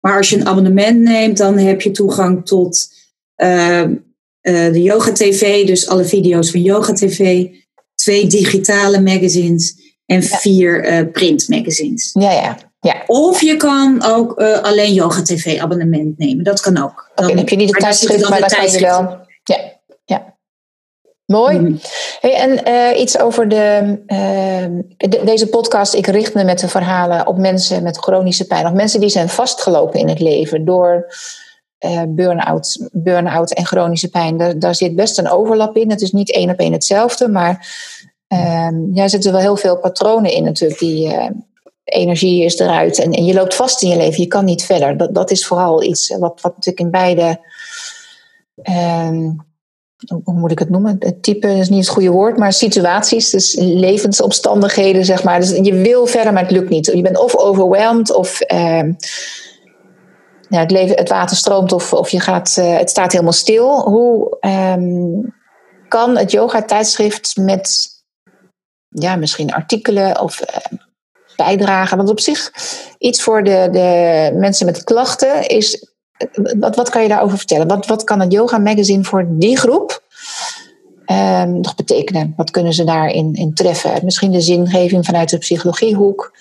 Maar 0.00 0.16
als 0.16 0.30
je 0.30 0.36
een 0.36 0.46
abonnement 0.46 1.00
neemt, 1.00 1.36
dan 1.36 1.58
heb 1.58 1.80
je 1.80 1.90
toegang 1.90 2.46
tot 2.46 2.91
de 3.36 4.82
Yoga 4.82 5.12
TV, 5.12 5.66
dus 5.66 5.88
alle 5.88 6.04
video's 6.04 6.50
van 6.50 6.60
Yoga 6.60 6.92
TV, 6.92 7.46
twee 7.94 8.26
digitale 8.26 9.00
magazines 9.00 9.74
en 10.06 10.22
vier 10.22 10.92
uh, 10.92 11.12
print 11.12 11.48
magazines. 11.48 12.10
Ja, 12.12 12.32
ja. 12.32 12.58
Ja. 12.80 13.02
Of 13.06 13.40
je 13.40 13.56
kan 13.56 14.02
ook 14.04 14.42
alleen 14.42 14.92
Yoga 14.92 15.22
TV 15.22 15.58
abonnement 15.60 16.18
nemen. 16.18 16.44
Dat 16.44 16.60
kan 16.60 16.82
ook. 16.82 17.10
Dan, 17.14 17.24
okay, 17.26 17.38
heb 17.38 17.48
je 17.48 17.56
niet 17.56 17.72
de 17.72 17.78
tijdschrift, 17.78 18.28
maar 18.28 18.40
dan 18.40 18.48
kan 18.48 18.70
je 18.70 18.80
wel. 18.80 19.18
Ja, 19.44 19.58
ja. 20.04 20.36
Mooi. 21.26 21.58
Mm. 21.58 21.80
Hey, 22.20 22.34
en 22.34 22.68
uh, 22.68 23.00
iets 23.00 23.18
over 23.18 23.48
de, 23.48 23.98
uh, 24.06 24.80
de, 24.96 25.20
deze 25.24 25.46
podcast. 25.46 25.94
Ik 25.94 26.06
richt 26.06 26.34
me 26.34 26.44
met 26.44 26.58
de 26.58 26.68
verhalen 26.68 27.26
op 27.26 27.38
mensen 27.38 27.82
met 27.82 27.98
chronische 27.98 28.46
pijn. 28.46 28.66
Of 28.66 28.72
mensen 28.72 29.00
die 29.00 29.08
zijn 29.08 29.28
vastgelopen 29.28 30.00
in 30.00 30.08
het 30.08 30.20
leven 30.20 30.64
door 30.64 31.06
uh, 31.84 32.02
burn-out, 32.08 32.88
burn-out 32.92 33.54
en 33.54 33.66
chronische 33.66 34.08
pijn. 34.08 34.36
Daar, 34.36 34.58
daar, 34.58 34.74
zit 34.74 34.94
best 34.94 35.18
een 35.18 35.30
overlap 35.30 35.76
in. 35.76 35.90
Het 35.90 36.00
is 36.00 36.12
niet 36.12 36.32
één 36.32 36.50
op 36.50 36.58
één 36.58 36.72
hetzelfde, 36.72 37.28
maar 37.28 37.68
uh, 38.28 38.68
ja, 38.92 39.02
er 39.02 39.10
zitten 39.10 39.32
wel 39.32 39.40
heel 39.40 39.56
veel 39.56 39.78
patronen 39.78 40.32
in 40.32 40.44
natuurlijk. 40.44 40.80
Die 40.80 41.06
uh, 41.06 41.26
energie 41.84 42.44
is 42.44 42.58
eruit 42.58 42.98
en, 42.98 43.12
en, 43.12 43.24
je 43.24 43.34
loopt 43.34 43.54
vast 43.54 43.82
in 43.82 43.88
je 43.88 43.96
leven. 43.96 44.22
Je 44.22 44.28
kan 44.28 44.44
niet 44.44 44.64
verder. 44.64 44.96
Dat, 44.96 45.14
dat 45.14 45.30
is 45.30 45.46
vooral 45.46 45.82
iets 45.82 46.08
wat, 46.08 46.40
wat 46.40 46.54
natuurlijk 46.54 46.80
in 46.80 46.90
beide. 46.90 47.40
Ehm, 48.62 49.30
hoe 50.24 50.34
moet 50.34 50.50
ik 50.50 50.58
het 50.58 50.70
noemen? 50.70 50.96
Het 50.98 51.22
type 51.22 51.48
is 51.48 51.68
niet 51.68 51.78
het 51.78 51.88
goede 51.88 52.10
woord, 52.10 52.36
maar 52.36 52.52
situaties, 52.52 53.30
dus 53.30 53.56
levensomstandigheden, 53.58 55.04
zeg 55.04 55.24
maar. 55.24 55.40
Dus 55.40 55.50
je 55.50 55.74
wil 55.74 56.06
verder, 56.06 56.32
maar 56.32 56.42
het 56.42 56.52
lukt 56.52 56.68
niet. 56.68 56.86
Je 56.86 57.02
bent 57.02 57.18
of 57.18 57.36
overwhelmed 57.36 58.14
of 58.14 58.40
ehm, 60.52 60.60
ja, 60.60 60.60
het, 60.60 60.70
leven, 60.70 60.96
het 60.96 61.08
water 61.08 61.36
stroomt 61.36 61.72
of, 61.72 61.92
of 61.92 62.10
je 62.10 62.20
gaat, 62.20 62.56
uh, 62.58 62.76
het 62.76 62.90
staat 62.90 63.12
helemaal 63.12 63.32
stil. 63.32 63.80
Hoe 63.80 64.36
um, 64.40 65.34
kan 65.88 66.16
het 66.16 66.30
yoga-tijdschrift 66.30 67.36
met 67.36 67.88
ja, 68.88 69.16
misschien 69.16 69.52
artikelen 69.52 70.20
of 70.20 70.40
uh, 70.40 70.78
bijdragen? 71.36 71.96
Want 71.96 72.10
op 72.10 72.20
zich, 72.20 72.52
iets 72.98 73.22
voor 73.22 73.44
de, 73.44 73.68
de 73.70 74.30
mensen 74.38 74.66
met 74.66 74.84
klachten 74.84 75.48
is. 75.48 75.90
Wat, 76.58 76.76
wat 76.76 76.90
kan 76.90 77.02
je 77.02 77.08
daarover 77.08 77.38
vertellen? 77.38 77.68
Wat, 77.68 77.86
wat 77.86 78.04
kan 78.04 78.20
het 78.20 78.32
yoga-magazine 78.32 79.04
voor 79.04 79.26
die 79.28 79.58
groep 79.58 80.02
um, 81.06 81.60
nog 81.60 81.74
betekenen? 81.74 82.32
Wat 82.36 82.50
kunnen 82.50 82.72
ze 82.72 82.84
daarin 82.84 83.34
in 83.34 83.54
treffen? 83.54 84.04
Misschien 84.04 84.30
de 84.30 84.40
zingeving 84.40 85.04
vanuit 85.04 85.30
de 85.30 85.38
psychologiehoek. 85.38 86.36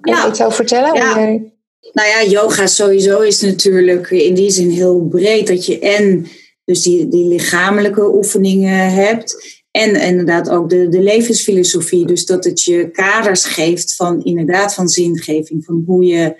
Kan 0.00 0.14
je 0.14 0.28
iets 0.28 0.40
over 0.42 0.54
vertellen? 0.54 0.94
Ja. 0.94 1.50
Nou 1.92 2.08
ja, 2.08 2.30
yoga 2.30 2.66
sowieso 2.66 3.20
is 3.20 3.40
natuurlijk 3.40 4.10
in 4.10 4.34
die 4.34 4.50
zin 4.50 4.70
heel 4.70 5.00
breed. 5.00 5.46
Dat 5.46 5.66
je 5.66 5.78
en 5.78 6.26
dus 6.64 6.82
die, 6.82 7.08
die 7.08 7.28
lichamelijke 7.28 8.14
oefeningen 8.14 8.92
hebt. 8.92 9.60
En 9.70 9.96
inderdaad 9.96 10.50
ook 10.50 10.70
de, 10.70 10.88
de 10.88 11.00
levensfilosofie. 11.00 12.06
Dus 12.06 12.26
dat 12.26 12.44
het 12.44 12.62
je 12.62 12.90
kaders 12.90 13.44
geeft 13.44 13.94
van 13.94 14.24
inderdaad 14.24 14.74
van 14.74 14.88
zingeving. 14.88 15.64
Van 15.64 15.82
hoe 15.86 16.04
je 16.04 16.34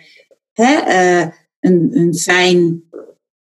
hè, 0.53 0.77
uh, 0.89 1.27
een, 1.61 1.91
een 1.93 2.15
fijn, 2.15 2.83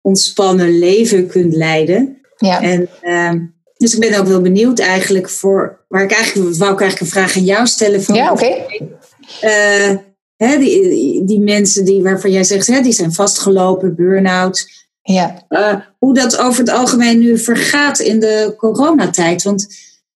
ontspannen 0.01 0.79
leven 0.79 1.27
kunt 1.27 1.55
leiden. 1.55 2.21
Ja. 2.37 2.63
En, 2.63 2.89
uh, 3.03 3.33
dus 3.77 3.95
ik 3.95 4.01
ben 4.01 4.21
ook 4.21 4.27
wel 4.27 4.41
benieuwd 4.41 4.79
eigenlijk 4.79 5.29
voor... 5.29 5.85
Waar 5.89 6.03
ik 6.03 6.13
eigenlijk, 6.13 6.57
wou 6.57 6.73
ik 6.73 6.81
eigenlijk 6.81 7.01
een 7.01 7.21
vraag 7.21 7.37
aan 7.37 7.45
jou 7.45 7.67
stellen. 7.67 8.03
Van, 8.03 8.15
ja, 8.15 8.33
oké. 8.33 8.45
Okay. 8.45 9.91
Uh, 9.91 9.99
Hè, 10.47 10.59
die, 10.59 11.25
die 11.25 11.41
mensen 11.41 11.85
die, 11.85 12.03
waarvan 12.03 12.31
jij 12.31 12.45
zegt, 12.45 12.67
hè, 12.67 12.81
die 12.81 12.93
zijn 12.93 13.13
vastgelopen, 13.13 13.95
burn-out. 13.95 14.69
Ja. 15.03 15.47
Uh, 15.49 15.77
hoe 15.99 16.15
dat 16.15 16.39
over 16.39 16.61
het 16.61 16.71
algemeen 16.71 17.19
nu 17.19 17.39
vergaat 17.39 17.99
in 17.99 18.21
de 18.21 18.55
coronatijd. 18.57 19.43
Want 19.43 19.67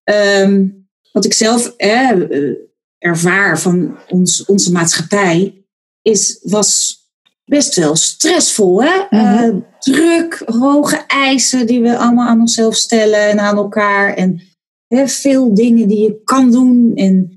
um, 0.04 0.86
wat 1.12 1.24
ik 1.24 1.32
zelf 1.32 1.74
hè, 1.76 2.26
ervaar 2.98 3.60
van 3.60 3.98
ons, 4.08 4.44
onze 4.44 4.72
maatschappij, 4.72 5.64
is, 6.02 6.38
was 6.42 6.98
best 7.44 7.74
wel 7.74 7.96
stressvol. 7.96 8.82
Hè? 8.82 9.06
-hmm. 9.08 9.44
uh, 9.44 9.62
druk, 9.78 10.42
hoge 10.44 11.04
eisen 11.06 11.66
die 11.66 11.80
we 11.80 11.96
allemaal 11.96 12.28
aan 12.28 12.40
onszelf 12.40 12.74
stellen 12.74 13.28
en 13.28 13.40
aan 13.40 13.56
elkaar. 13.56 14.14
En 14.14 14.40
hè, 14.86 15.08
veel 15.08 15.54
dingen 15.54 15.88
die 15.88 16.02
je 16.02 16.20
kan 16.24 16.50
doen 16.50 16.92
en 16.94 17.33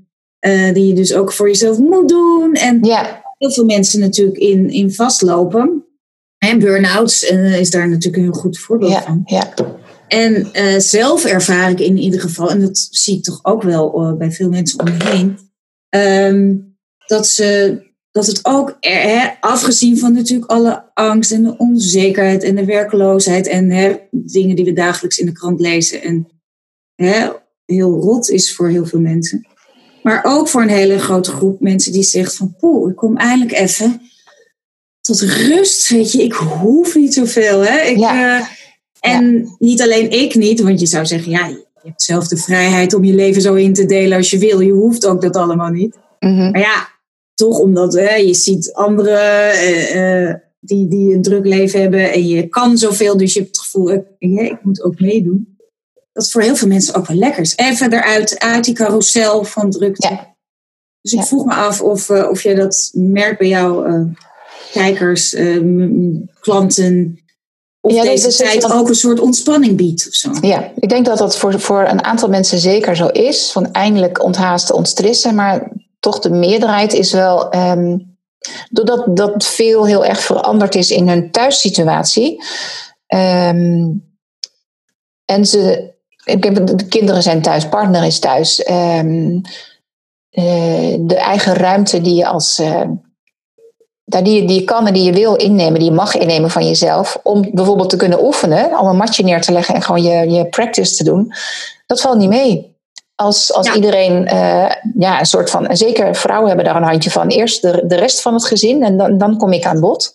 uh, 0.48 0.74
die 0.74 0.86
je 0.86 0.94
dus 0.94 1.14
ook 1.14 1.32
voor 1.32 1.48
jezelf 1.48 1.78
moet 1.78 2.08
doen. 2.08 2.54
En 2.54 2.78
ja. 2.82 3.22
heel 3.38 3.52
veel 3.52 3.64
mensen 3.64 4.00
natuurlijk 4.00 4.38
in, 4.38 4.70
in 4.70 4.92
vastlopen. 4.92 5.84
En 6.38 6.58
burn-outs 6.58 7.30
uh, 7.30 7.60
is 7.60 7.70
daar 7.70 7.88
natuurlijk 7.88 8.16
een 8.16 8.22
heel 8.22 8.40
goed 8.40 8.58
voorbeeld 8.58 8.92
ja, 8.92 9.02
van. 9.02 9.22
Ja. 9.24 9.54
En 10.08 10.48
uh, 10.52 10.78
zelf 10.78 11.24
ervaar 11.24 11.70
ik 11.70 11.80
in 11.80 11.98
ieder 11.98 12.20
geval, 12.20 12.50
en 12.50 12.60
dat 12.60 12.88
zie 12.90 13.16
ik 13.16 13.22
toch 13.22 13.38
ook 13.42 13.62
wel 13.62 14.16
bij 14.16 14.32
veel 14.32 14.48
mensen 14.48 14.80
om 14.80 14.84
me 14.84 15.04
heen, 15.04 15.38
um, 16.34 16.76
dat, 17.06 17.26
ze, 17.26 17.82
dat 18.10 18.26
het 18.26 18.40
ook, 18.42 18.76
hè, 18.80 19.28
afgezien 19.40 19.98
van 19.98 20.12
natuurlijk 20.12 20.50
alle 20.50 20.84
angst 20.94 21.32
en 21.32 21.42
de 21.42 21.56
onzekerheid 21.56 22.42
en 22.42 22.54
de 22.54 22.64
werkloosheid 22.64 23.46
en 23.46 23.70
hè, 23.70 23.96
dingen 24.10 24.56
die 24.56 24.64
we 24.64 24.72
dagelijks 24.72 25.18
in 25.18 25.26
de 25.26 25.32
krant 25.32 25.60
lezen 25.60 26.02
en 26.02 26.28
hè, 26.94 27.28
heel 27.64 28.00
rot 28.00 28.30
is 28.30 28.54
voor 28.54 28.68
heel 28.68 28.86
veel 28.86 29.00
mensen. 29.00 29.46
Maar 30.08 30.24
ook 30.24 30.48
voor 30.48 30.62
een 30.62 30.68
hele 30.68 30.98
grote 30.98 31.30
groep 31.30 31.60
mensen 31.60 31.92
die 31.92 32.02
zegt 32.02 32.36
van 32.36 32.54
poeh, 32.58 32.90
ik 32.90 32.96
kom 32.96 33.16
eindelijk 33.16 33.58
even 33.58 34.00
tot 35.00 35.20
rust. 35.20 35.88
Weet 35.88 36.12
je, 36.12 36.22
ik 36.22 36.32
hoef 36.32 36.94
niet 36.94 37.14
zoveel. 37.14 37.64
Hè? 37.64 37.80
Ik, 37.80 37.96
ja. 37.96 38.38
uh, 38.38 38.46
en 39.00 39.54
niet 39.58 39.82
alleen 39.82 40.10
ik 40.10 40.34
niet, 40.34 40.60
want 40.60 40.80
je 40.80 40.86
zou 40.86 41.06
zeggen, 41.06 41.30
ja, 41.30 41.46
je 41.46 41.66
hebt 41.82 42.02
zelf 42.02 42.28
de 42.28 42.36
vrijheid 42.36 42.94
om 42.94 43.04
je 43.04 43.14
leven 43.14 43.42
zo 43.42 43.54
in 43.54 43.72
te 43.72 43.86
delen 43.86 44.16
als 44.16 44.30
je 44.30 44.38
wil. 44.38 44.60
Je 44.60 44.72
hoeft 44.72 45.06
ook 45.06 45.22
dat 45.22 45.36
allemaal 45.36 45.70
niet. 45.70 45.98
Mm 46.18 46.38
-hmm. 46.38 46.50
Maar 46.50 46.60
ja, 46.60 46.88
toch 47.34 47.58
omdat 47.58 47.94
hè, 47.94 48.14
je 48.14 48.34
ziet 48.34 48.72
anderen 48.72 49.54
uh, 49.54 50.24
uh, 50.24 50.34
die, 50.60 50.88
die 50.88 51.14
een 51.14 51.22
druk 51.22 51.44
leven 51.44 51.80
hebben 51.80 52.12
en 52.12 52.26
je 52.26 52.48
kan 52.48 52.78
zoveel, 52.78 53.16
dus 53.16 53.32
je 53.32 53.38
hebt 53.38 53.56
het 53.56 53.64
gevoel, 53.64 53.92
ik, 53.92 54.04
ik 54.18 54.58
moet 54.62 54.82
ook 54.82 55.00
meedoen 55.00 55.57
dat 56.18 56.30
voor 56.30 56.42
heel 56.42 56.56
veel 56.56 56.68
mensen 56.68 56.94
ook 56.94 57.06
wel 57.06 57.16
lekker 57.16 57.40
is. 57.40 57.56
Even 57.56 57.92
eruit, 57.92 58.38
uit 58.38 58.64
die 58.64 58.74
carousel 58.74 59.44
van 59.44 59.70
drukte. 59.70 60.08
Ja. 60.08 60.36
Dus 61.00 61.12
ik 61.12 61.18
ja. 61.18 61.24
vroeg 61.24 61.44
me 61.44 61.54
af 61.54 61.80
of, 61.80 62.08
uh, 62.08 62.30
of 62.30 62.42
jij 62.42 62.54
dat 62.54 62.90
merkt 62.92 63.38
bij 63.38 63.48
jouw 63.48 63.86
uh, 63.86 64.06
kijkers, 64.72 65.34
uh, 65.34 66.20
klanten. 66.40 67.18
Of 67.80 67.92
ja, 67.92 68.02
deze 68.02 68.36
tijd 68.36 68.60
dat... 68.60 68.72
ook 68.72 68.88
een 68.88 68.94
soort 68.94 69.20
ontspanning 69.20 69.76
biedt 69.76 70.06
of 70.08 70.14
zo. 70.14 70.30
Ja, 70.40 70.72
ik 70.76 70.88
denk 70.88 71.06
dat 71.06 71.18
dat 71.18 71.38
voor, 71.38 71.60
voor 71.60 71.88
een 71.88 72.04
aantal 72.04 72.28
mensen 72.28 72.58
zeker 72.58 72.96
zo 72.96 73.06
is. 73.06 73.52
Van 73.52 73.72
eindelijk 73.72 74.22
onthaasten, 74.22 74.74
ontstrissen. 74.74 75.34
Maar 75.34 75.72
toch 76.00 76.18
de 76.18 76.30
meerderheid 76.30 76.92
is 76.92 77.12
wel... 77.12 77.54
Um, 77.56 78.16
doordat 78.70 79.16
dat 79.16 79.46
veel 79.46 79.86
heel 79.86 80.04
erg 80.04 80.20
veranderd 80.20 80.74
is 80.74 80.90
in 80.90 81.08
hun 81.08 81.30
thuissituatie... 81.30 82.42
Um, 83.14 84.06
en 85.24 85.46
ze 85.46 85.92
de 86.36 86.86
kinderen 86.88 87.22
zijn 87.22 87.42
thuis, 87.42 87.68
partner 87.68 88.04
is 88.04 88.18
thuis. 88.18 88.68
Um, 88.70 89.40
uh, 90.30 90.96
de 91.00 91.16
eigen 91.16 91.54
ruimte 91.54 92.00
die 92.00 92.14
je 92.14 92.26
als. 92.26 92.60
Uh, 92.60 92.82
die, 94.04 94.40
je, 94.40 94.46
die 94.46 94.60
je 94.60 94.64
kan 94.64 94.86
en 94.86 94.94
die 94.94 95.04
je 95.04 95.12
wil 95.12 95.34
innemen, 95.34 95.80
die 95.80 95.88
je 95.88 95.94
mag 95.94 96.14
innemen 96.14 96.50
van 96.50 96.66
jezelf. 96.66 97.20
Om 97.22 97.50
bijvoorbeeld 97.52 97.90
te 97.90 97.96
kunnen 97.96 98.24
oefenen, 98.24 98.78
om 98.78 98.86
een 98.86 98.96
matje 98.96 99.24
neer 99.24 99.40
te 99.40 99.52
leggen 99.52 99.74
en 99.74 99.82
gewoon 99.82 100.02
je, 100.02 100.30
je 100.30 100.46
practice 100.46 100.96
te 100.96 101.04
doen. 101.04 101.32
Dat 101.86 102.00
valt 102.00 102.18
niet 102.18 102.28
mee. 102.28 102.76
Als, 103.14 103.52
als 103.52 103.66
ja. 103.66 103.74
iedereen, 103.74 104.22
uh, 104.32 104.70
ja, 104.98 105.18
een 105.18 105.26
soort 105.26 105.50
van. 105.50 105.66
En 105.66 105.76
zeker 105.76 106.14
vrouwen 106.14 106.48
hebben 106.48 106.66
daar 106.66 106.76
een 106.76 106.82
handje 106.82 107.10
van. 107.10 107.28
Eerst 107.28 107.62
de, 107.62 107.82
de 107.86 107.96
rest 107.96 108.20
van 108.20 108.34
het 108.34 108.44
gezin 108.44 108.82
en 108.82 108.96
dan, 108.96 109.18
dan 109.18 109.36
kom 109.36 109.52
ik 109.52 109.64
aan 109.64 109.80
bod. 109.80 110.14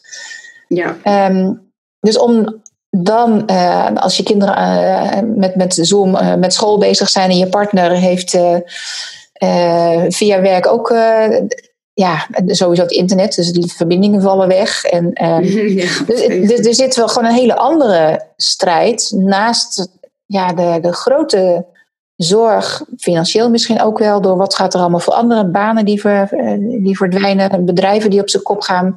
Ja. 0.68 1.28
Um, 1.30 1.72
dus 2.00 2.18
om, 2.18 2.62
dan, 2.96 3.44
uh, 3.48 3.88
als 3.96 4.18
je 4.18 4.24
kinderen 4.24 4.58
uh, 4.58 5.36
met, 5.36 5.56
met 5.56 5.78
Zoom, 5.82 6.16
uh, 6.16 6.36
met 6.36 6.54
school 6.54 6.78
bezig 6.78 7.10
zijn 7.10 7.30
en 7.30 7.38
je 7.38 7.48
partner 7.48 7.92
heeft 7.92 8.38
via 10.08 10.42
werk 10.42 10.68
ook, 10.68 10.94
ja, 11.94 12.28
sowieso 12.46 12.82
het 12.82 12.92
internet, 12.92 13.36
dus 13.36 13.52
de 13.52 13.68
verbindingen 13.68 14.22
vallen 14.22 14.48
weg. 14.48 14.84
En, 14.84 15.12
ja, 15.76 15.90
dus, 16.06 16.26
dus 16.48 16.66
er 16.66 16.74
zit 16.74 16.96
wel 16.96 17.08
gewoon 17.08 17.30
een 17.30 17.36
hele 17.36 17.56
andere 17.56 18.26
strijd 18.38 19.12
naast 19.16 19.88
ja, 20.26 20.54
de, 20.54 20.80
de 20.82 20.94
grote 20.94 21.66
zorg, 22.16 22.84
financieel 22.98 23.50
misschien 23.50 23.82
ook 23.82 23.98
wel, 23.98 24.22
door 24.22 24.38
wat 24.38 24.56
gaat 24.56 24.74
er 24.74 24.80
allemaal 24.80 25.00
voor 25.00 25.14
andere 25.14 25.46
banen 25.46 25.86
die, 25.86 26.00
ver, 26.00 26.30
die 26.84 26.98
verdwijnen, 26.98 27.66
bedrijven 27.66 28.10
die 28.10 28.22
op 28.22 28.30
zijn 28.30 28.44
kop 28.44 28.62
gaan. 28.62 28.96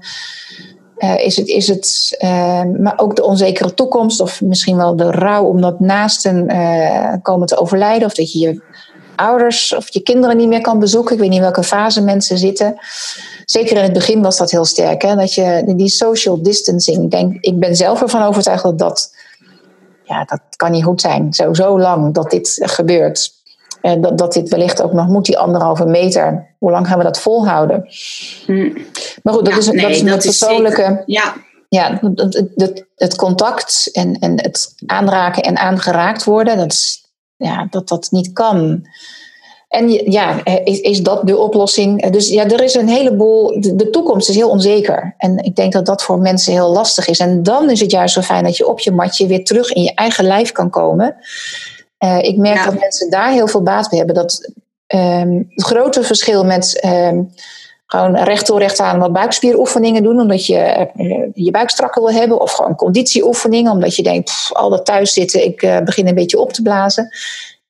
Uh, 0.98 1.24
is 1.24 1.36
het, 1.36 1.48
is 1.48 1.68
het 1.68 2.16
uh, 2.22 2.62
maar 2.78 2.94
ook 2.96 3.16
de 3.16 3.24
onzekere 3.24 3.74
toekomst, 3.74 4.20
of 4.20 4.40
misschien 4.40 4.76
wel 4.76 4.96
de 4.96 5.10
rouw 5.10 5.44
omdat 5.44 5.80
naasten 5.80 6.50
uh, 6.50 7.12
komen 7.22 7.46
te 7.46 7.56
overlijden, 7.56 8.06
of 8.06 8.14
dat 8.14 8.32
je 8.32 8.38
je 8.38 8.62
ouders 9.16 9.74
of 9.74 9.92
je 9.92 10.00
kinderen 10.00 10.36
niet 10.36 10.48
meer 10.48 10.60
kan 10.60 10.78
bezoeken. 10.78 11.14
Ik 11.14 11.20
weet 11.20 11.28
niet 11.28 11.38
in 11.38 11.44
welke 11.44 11.62
fase 11.62 12.02
mensen 12.02 12.38
zitten. 12.38 12.74
Zeker 13.44 13.76
in 13.76 13.82
het 13.82 13.92
begin 13.92 14.22
was 14.22 14.36
dat 14.36 14.50
heel 14.50 14.64
sterk, 14.64 15.02
hè? 15.02 15.14
dat 15.14 15.34
je 15.34 15.72
die 15.76 15.88
social 15.88 16.42
distancing. 16.42 17.04
Ik, 17.04 17.10
denk, 17.10 17.36
ik 17.40 17.58
ben 17.58 17.76
zelf 17.76 18.02
ervan 18.02 18.22
overtuigd 18.22 18.62
dat 18.62 18.78
dat, 18.78 19.14
ja, 20.02 20.24
dat 20.24 20.40
kan 20.56 20.70
niet 20.70 20.84
goed 20.84 21.00
zijn. 21.00 21.34
Zo, 21.34 21.54
zo 21.54 21.80
lang 21.80 22.14
dat 22.14 22.30
dit 22.30 22.58
gebeurt. 22.62 23.35
En 23.86 24.00
dat, 24.00 24.18
dat 24.18 24.32
dit 24.32 24.48
wellicht 24.48 24.82
ook 24.82 24.92
nog 24.92 25.06
moet, 25.06 25.24
die 25.24 25.38
anderhalve 25.38 25.86
meter. 25.86 26.54
Hoe 26.58 26.70
lang 26.70 26.86
gaan 26.86 26.98
we 26.98 27.04
dat 27.04 27.18
volhouden? 27.18 27.88
Hm. 28.46 28.78
Maar 29.22 29.34
goed, 29.34 29.44
dat 29.44 29.54
ja, 29.54 29.58
is, 29.58 29.70
nee, 29.70 29.82
dat 29.82 29.90
is 29.90 30.00
dat 30.00 30.12
een 30.12 30.20
persoonlijke. 30.20 31.02
Ja. 31.06 31.34
Ja, 31.68 31.98
het, 32.14 32.46
het, 32.54 32.86
het, 32.96 33.16
contact 33.16 33.88
en, 33.92 34.18
en 34.18 34.42
het 34.42 34.74
aanraken 34.86 35.42
en 35.42 35.56
aangeraakt 35.56 36.24
worden, 36.24 36.56
dat, 36.56 36.72
is, 36.72 37.04
ja, 37.36 37.66
dat 37.70 37.88
dat 37.88 38.08
niet 38.10 38.32
kan. 38.32 38.86
En 39.68 39.88
ja, 40.10 40.44
is, 40.44 40.80
is 40.80 41.02
dat 41.02 41.26
de 41.26 41.36
oplossing? 41.36 42.10
Dus 42.10 42.28
ja, 42.28 42.44
er 42.44 42.62
is 42.62 42.74
een 42.74 42.88
heleboel. 42.88 43.60
De, 43.60 43.76
de 43.76 43.90
toekomst 43.90 44.28
is 44.28 44.34
heel 44.34 44.50
onzeker. 44.50 45.14
En 45.18 45.38
ik 45.38 45.56
denk 45.56 45.72
dat 45.72 45.86
dat 45.86 46.02
voor 46.02 46.18
mensen 46.18 46.52
heel 46.52 46.72
lastig 46.72 47.08
is. 47.08 47.18
En 47.18 47.42
dan 47.42 47.70
is 47.70 47.80
het 47.80 47.90
juist 47.90 48.14
zo 48.14 48.20
fijn 48.20 48.44
dat 48.44 48.56
je 48.56 48.68
op 48.68 48.80
je 48.80 48.90
matje 48.90 49.26
weer 49.26 49.44
terug 49.44 49.72
in 49.72 49.82
je 49.82 49.94
eigen 49.94 50.24
lijf 50.24 50.52
kan 50.52 50.70
komen. 50.70 51.16
Uh, 52.04 52.18
ik 52.22 52.36
merk 52.36 52.56
ja. 52.56 52.64
dat 52.64 52.78
mensen 52.80 53.10
daar 53.10 53.32
heel 53.32 53.48
veel 53.48 53.62
baat 53.62 53.88
bij 53.88 53.98
hebben. 53.98 54.16
Dat 54.16 54.50
um, 54.94 55.46
het 55.48 55.64
grote 55.64 56.02
verschil 56.02 56.44
met 56.44 56.84
um, 56.84 57.32
gewoon 57.86 58.16
recht 58.16 58.46
door 58.46 58.58
recht 58.58 58.80
aan 58.80 58.98
wat 58.98 59.12
buikspieroefeningen 59.12 60.02
doen, 60.02 60.20
omdat 60.20 60.46
je 60.46 60.88
uh, 60.96 61.28
je 61.34 61.50
buik 61.50 61.70
strakker 61.70 62.02
wil 62.02 62.12
hebben, 62.12 62.40
of 62.40 62.52
gewoon 62.52 62.74
conditieoefeningen, 62.74 63.72
omdat 63.72 63.96
je 63.96 64.02
denkt, 64.02 64.24
pff, 64.24 64.52
al 64.52 64.70
dat 64.70 64.84
thuis 64.84 65.12
zitten, 65.12 65.44
ik 65.44 65.62
uh, 65.62 65.80
begin 65.80 66.08
een 66.08 66.14
beetje 66.14 66.40
op 66.40 66.52
te 66.52 66.62
blazen. 66.62 67.08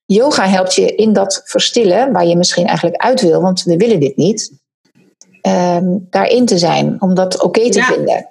Yoga 0.07 0.49
helpt 0.49 0.75
je 0.75 0.95
in 0.95 1.13
dat 1.13 1.43
verstillen, 1.45 2.13
waar 2.13 2.27
je 2.27 2.37
misschien 2.37 2.67
eigenlijk 2.67 2.97
uit 2.97 3.21
wil, 3.21 3.41
want 3.41 3.63
we 3.63 3.77
willen 3.77 4.01
dit 4.01 4.17
niet. 4.17 4.53
Um, 5.43 6.07
daarin 6.11 6.47
te 6.47 6.59
zijn, 6.59 6.97
om 6.99 7.15
dat 7.15 7.35
oké 7.35 7.45
okay 7.45 7.71
te 7.71 7.79
ja. 7.79 7.85
vinden. 7.85 8.29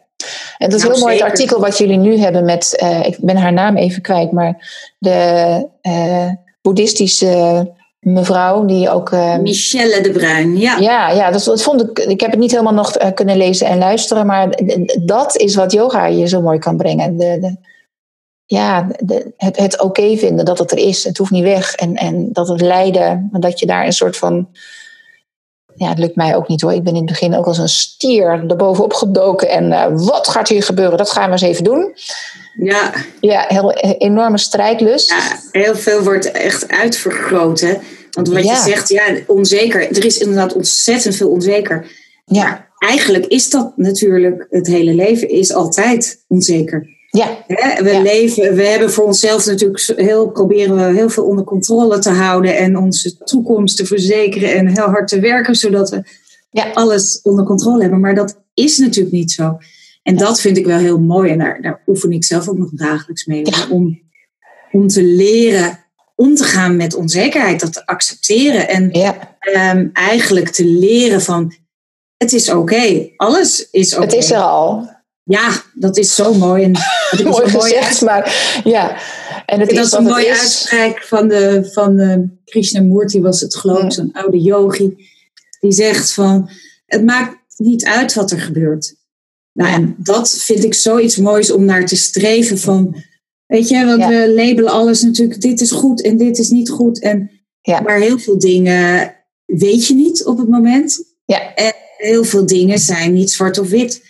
En 0.57 0.69
dat 0.69 0.79
is 0.79 0.85
nou, 0.85 0.93
heel 0.93 1.03
mooi 1.03 1.15
het 1.15 1.23
artikel 1.23 1.59
wat 1.59 1.77
jullie 1.77 1.97
nu 1.97 2.17
hebben 2.17 2.45
met, 2.45 2.79
uh, 2.83 3.05
ik 3.05 3.17
ben 3.19 3.37
haar 3.37 3.53
naam 3.53 3.77
even 3.77 4.01
kwijt, 4.01 4.31
maar 4.31 4.69
de 4.97 5.67
uh, 5.81 6.29
boeddhistische 6.61 7.73
mevrouw 7.99 8.65
die 8.65 8.89
ook. 8.89 9.11
Uh, 9.11 9.37
Michelle 9.37 10.01
de 10.01 10.11
Bruin, 10.11 10.57
ja. 10.57 10.77
Ja, 10.77 11.11
ja 11.11 11.31
dat, 11.31 11.43
dat, 11.43 11.61
vond 11.61 11.81
ik. 11.81 11.99
Ik 11.99 12.21
heb 12.21 12.31
het 12.31 12.39
niet 12.39 12.51
helemaal 12.51 12.73
nog 12.73 13.13
kunnen 13.13 13.37
lezen 13.37 13.67
en 13.67 13.77
luisteren, 13.77 14.25
maar 14.25 14.59
dat 15.01 15.37
is 15.37 15.55
wat 15.55 15.71
yoga 15.71 16.05
je 16.05 16.27
zo 16.27 16.41
mooi 16.41 16.59
kan 16.59 16.77
brengen. 16.77 17.17
De, 17.17 17.37
de, 17.39 17.57
ja, 18.45 18.87
de, 18.99 19.33
het, 19.37 19.57
het 19.57 19.73
oké 19.73 19.83
okay 19.83 20.17
vinden 20.17 20.45
dat 20.45 20.59
het 20.59 20.71
er 20.71 20.77
is. 20.77 21.03
Het 21.03 21.17
hoeft 21.17 21.31
niet 21.31 21.43
weg. 21.43 21.75
En, 21.75 21.95
en 21.95 22.29
dat 22.33 22.47
het 22.47 22.61
lijden, 22.61 23.29
dat 23.31 23.59
je 23.59 23.65
daar 23.65 23.85
een 23.85 23.93
soort 23.93 24.17
van 24.17 24.47
ja, 25.75 25.89
het 25.89 25.99
lukt 25.99 26.15
mij 26.15 26.35
ook 26.35 26.47
niet 26.47 26.61
hoor. 26.61 26.73
Ik 26.73 26.83
ben 26.83 26.93
in 26.93 26.99
het 27.01 27.09
begin 27.09 27.35
ook 27.35 27.45
als 27.45 27.57
een 27.57 27.69
stier 27.69 28.27
erbovenop 28.27 28.93
gedoken. 28.93 29.49
En 29.49 29.71
uh, 29.71 29.85
wat 29.93 30.27
gaat 30.27 30.47
hier 30.47 30.63
gebeuren? 30.63 30.97
Dat 30.97 31.11
gaan 31.11 31.25
we 31.25 31.31
eens 31.31 31.41
even 31.41 31.63
doen. 31.63 31.93
Ja. 32.59 32.93
Ja, 33.19 33.45
heel, 33.47 33.71
enorme 33.97 34.37
strijdlust. 34.37 35.09
Ja, 35.09 35.59
heel 35.61 35.75
veel 35.75 36.03
wordt 36.03 36.31
echt 36.31 36.67
uitvergroot. 36.67 37.59
Hè? 37.59 37.73
Want 38.11 38.27
wat 38.27 38.43
ja. 38.43 38.51
je 38.51 38.57
zegt, 38.69 38.89
ja, 38.89 39.03
onzeker. 39.27 39.81
Er 39.81 40.05
is 40.05 40.17
inderdaad 40.17 40.53
ontzettend 40.53 41.15
veel 41.15 41.29
onzeker. 41.29 41.85
Ja. 42.25 42.43
Maar 42.43 42.69
eigenlijk 42.79 43.25
is 43.25 43.49
dat 43.49 43.73
natuurlijk, 43.75 44.47
het 44.49 44.67
hele 44.67 44.93
leven 44.93 45.29
is 45.29 45.53
altijd 45.53 46.23
onzeker. 46.27 46.94
Ja. 47.17 47.43
Hè? 47.47 47.83
We 47.83 47.91
ja. 47.91 48.01
leven, 48.01 48.55
we 48.55 48.63
hebben 48.63 48.91
voor 48.91 49.05
onszelf 49.05 49.45
natuurlijk 49.45 49.93
heel, 49.95 50.29
proberen 50.29 50.75
we 50.75 50.95
heel 50.95 51.09
veel 51.09 51.23
onder 51.23 51.45
controle 51.45 51.99
te 51.99 52.09
houden 52.09 52.57
en 52.57 52.77
onze 52.77 53.17
toekomst 53.17 53.77
te 53.77 53.85
verzekeren 53.85 54.55
en 54.55 54.67
heel 54.67 54.89
hard 54.89 55.07
te 55.07 55.19
werken, 55.19 55.55
zodat 55.55 55.89
we 55.89 56.03
ja. 56.49 56.71
alles 56.73 57.19
onder 57.23 57.45
controle 57.45 57.81
hebben. 57.81 57.99
Maar 57.99 58.15
dat 58.15 58.41
is 58.53 58.77
natuurlijk 58.77 59.15
niet 59.15 59.31
zo. 59.31 59.57
En 60.03 60.17
dat 60.17 60.41
vind 60.41 60.57
ik 60.57 60.65
wel 60.65 60.77
heel 60.77 60.99
mooi 60.99 61.31
en 61.31 61.37
daar, 61.37 61.61
daar 61.61 61.81
oefen 61.87 62.11
ik 62.11 62.23
zelf 62.23 62.49
ook 62.49 62.57
nog 62.57 62.69
dagelijks 62.71 63.25
mee. 63.25 63.43
Om, 63.69 64.01
om 64.71 64.87
te 64.87 65.03
leren 65.03 65.79
om 66.15 66.35
te 66.35 66.43
gaan 66.43 66.75
met 66.75 66.95
onzekerheid, 66.95 67.59
dat 67.59 67.73
te 67.73 67.85
accepteren 67.85 68.69
en 68.69 68.97
um, 69.55 69.89
eigenlijk 69.93 70.49
te 70.49 70.65
leren 70.65 71.21
van 71.21 71.53
het 72.17 72.33
is 72.33 72.49
oké, 72.49 72.57
okay. 72.57 73.13
alles 73.17 73.69
is 73.71 73.93
oké. 73.93 74.03
Okay. 74.03 74.15
Het 74.15 74.25
is 74.25 74.31
er 74.31 74.37
al. 74.37 74.94
Ja, 75.27 75.63
dat 75.73 75.97
is 75.97 76.15
zo 76.15 76.33
mooi. 76.33 76.63
En 76.63 76.71
mooi 77.23 77.49
gezegd, 77.49 78.01
maar 78.01 78.59
ja. 78.63 78.97
En 79.45 79.59
het 79.59 79.69
dat 79.69 79.85
is 79.85 79.91
een 79.91 80.03
mooie 80.03 80.39
uitspraak 80.39 81.03
van, 81.03 81.27
de, 81.27 81.69
van 81.71 81.95
de 81.95 82.27
Krishnamurti, 82.45 83.21
was 83.21 83.41
het 83.41 83.55
geloof 83.55 83.83
ik, 83.83 83.91
zo'n 83.91 84.11
oude 84.13 84.41
yogi. 84.41 84.95
Die 85.59 85.71
zegt 85.71 86.13
van, 86.13 86.49
het 86.85 87.05
maakt 87.05 87.37
niet 87.57 87.85
uit 87.85 88.13
wat 88.13 88.31
er 88.31 88.39
gebeurt. 88.39 88.95
Nou, 89.53 89.73
en 89.73 89.95
dat 89.97 90.29
vind 90.29 90.63
ik 90.63 90.73
zoiets 90.73 91.17
moois 91.17 91.51
om 91.51 91.65
naar 91.65 91.85
te 91.85 91.95
streven 91.95 92.57
van, 92.57 93.03
weet 93.45 93.69
je, 93.69 93.85
want 93.85 94.05
we 94.05 94.33
labelen 94.35 94.71
alles 94.71 95.01
natuurlijk, 95.01 95.41
dit 95.41 95.61
is 95.61 95.71
goed 95.71 96.01
en 96.01 96.17
dit 96.17 96.37
is 96.37 96.49
niet 96.49 96.69
goed. 96.69 97.01
En, 97.01 97.31
Maar 97.83 97.99
heel 97.99 98.19
veel 98.19 98.39
dingen 98.39 99.13
weet 99.45 99.87
je 99.87 99.93
niet 99.93 100.25
op 100.25 100.37
het 100.37 100.49
moment. 100.49 101.03
Ja. 101.25 101.53
En 101.55 101.73
heel 101.97 102.23
veel 102.23 102.45
dingen 102.45 102.79
zijn 102.79 103.13
niet 103.13 103.31
zwart 103.31 103.57
of 103.57 103.69
wit. 103.69 104.04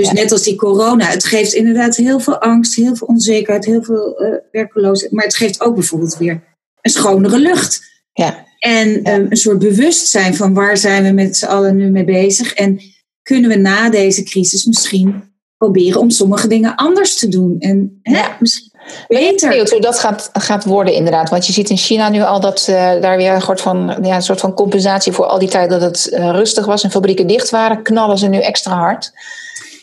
Dus 0.00 0.12
net 0.12 0.32
als 0.32 0.42
die 0.42 0.56
corona, 0.56 1.06
het 1.06 1.24
geeft 1.24 1.52
inderdaad 1.52 1.96
heel 1.96 2.20
veel 2.20 2.38
angst, 2.38 2.74
heel 2.74 2.96
veel 2.96 3.06
onzekerheid, 3.06 3.64
heel 3.64 3.82
veel 3.82 4.22
uh, 4.22 4.34
werkeloosheid. 4.50 5.12
Maar 5.12 5.24
het 5.24 5.36
geeft 5.36 5.60
ook 5.60 5.74
bijvoorbeeld 5.74 6.16
weer 6.16 6.42
een 6.80 6.90
schonere 6.90 7.38
lucht. 7.38 7.80
Ja. 8.12 8.44
En 8.58 9.02
ehm, 9.02 9.26
een 9.28 9.36
soort 9.36 9.58
bewustzijn 9.58 10.34
van 10.34 10.54
waar 10.54 10.76
zijn 10.76 11.02
we 11.02 11.10
met 11.10 11.36
z'n 11.36 11.46
allen 11.46 11.76
nu 11.76 11.90
mee 11.90 12.04
bezig. 12.04 12.54
En 12.54 12.80
kunnen 13.22 13.50
we 13.50 13.56
na 13.56 13.90
deze 13.90 14.22
crisis 14.22 14.64
misschien 14.64 15.22
proberen 15.56 16.00
om 16.00 16.10
sommige 16.10 16.48
dingen 16.48 16.74
anders 16.74 17.18
te 17.18 17.28
doen. 17.28 17.56
En 17.58 18.00
hè, 18.02 18.22
misschien 18.38 18.70
beter. 19.08 19.52
Ik 19.52 19.68
hoe 19.68 19.80
dat 19.80 19.98
gaat, 19.98 20.30
gaat 20.32 20.64
worden 20.64 20.94
inderdaad. 20.94 21.30
Want 21.30 21.46
je 21.46 21.52
ziet 21.52 21.70
in 21.70 21.76
China 21.76 22.08
nu 22.08 22.22
al 22.22 22.40
dat 22.40 22.66
uh, 22.70 23.00
daar 23.00 23.16
weer 23.16 23.32
een 23.32 23.40
soort, 23.40 23.60
van, 23.60 23.98
ja, 24.02 24.14
een 24.14 24.22
soort 24.22 24.40
van 24.40 24.54
compensatie 24.54 25.12
voor 25.12 25.24
al 25.24 25.38
die 25.38 25.48
tijd 25.48 25.70
dat 25.70 25.80
het 25.80 26.08
uh, 26.10 26.30
rustig 26.30 26.66
was 26.66 26.82
en 26.82 26.90
fabrieken 26.90 27.26
dicht 27.26 27.50
waren, 27.50 27.82
knallen 27.82 28.18
ze 28.18 28.28
nu 28.28 28.38
extra 28.38 28.74
hard. 28.74 29.12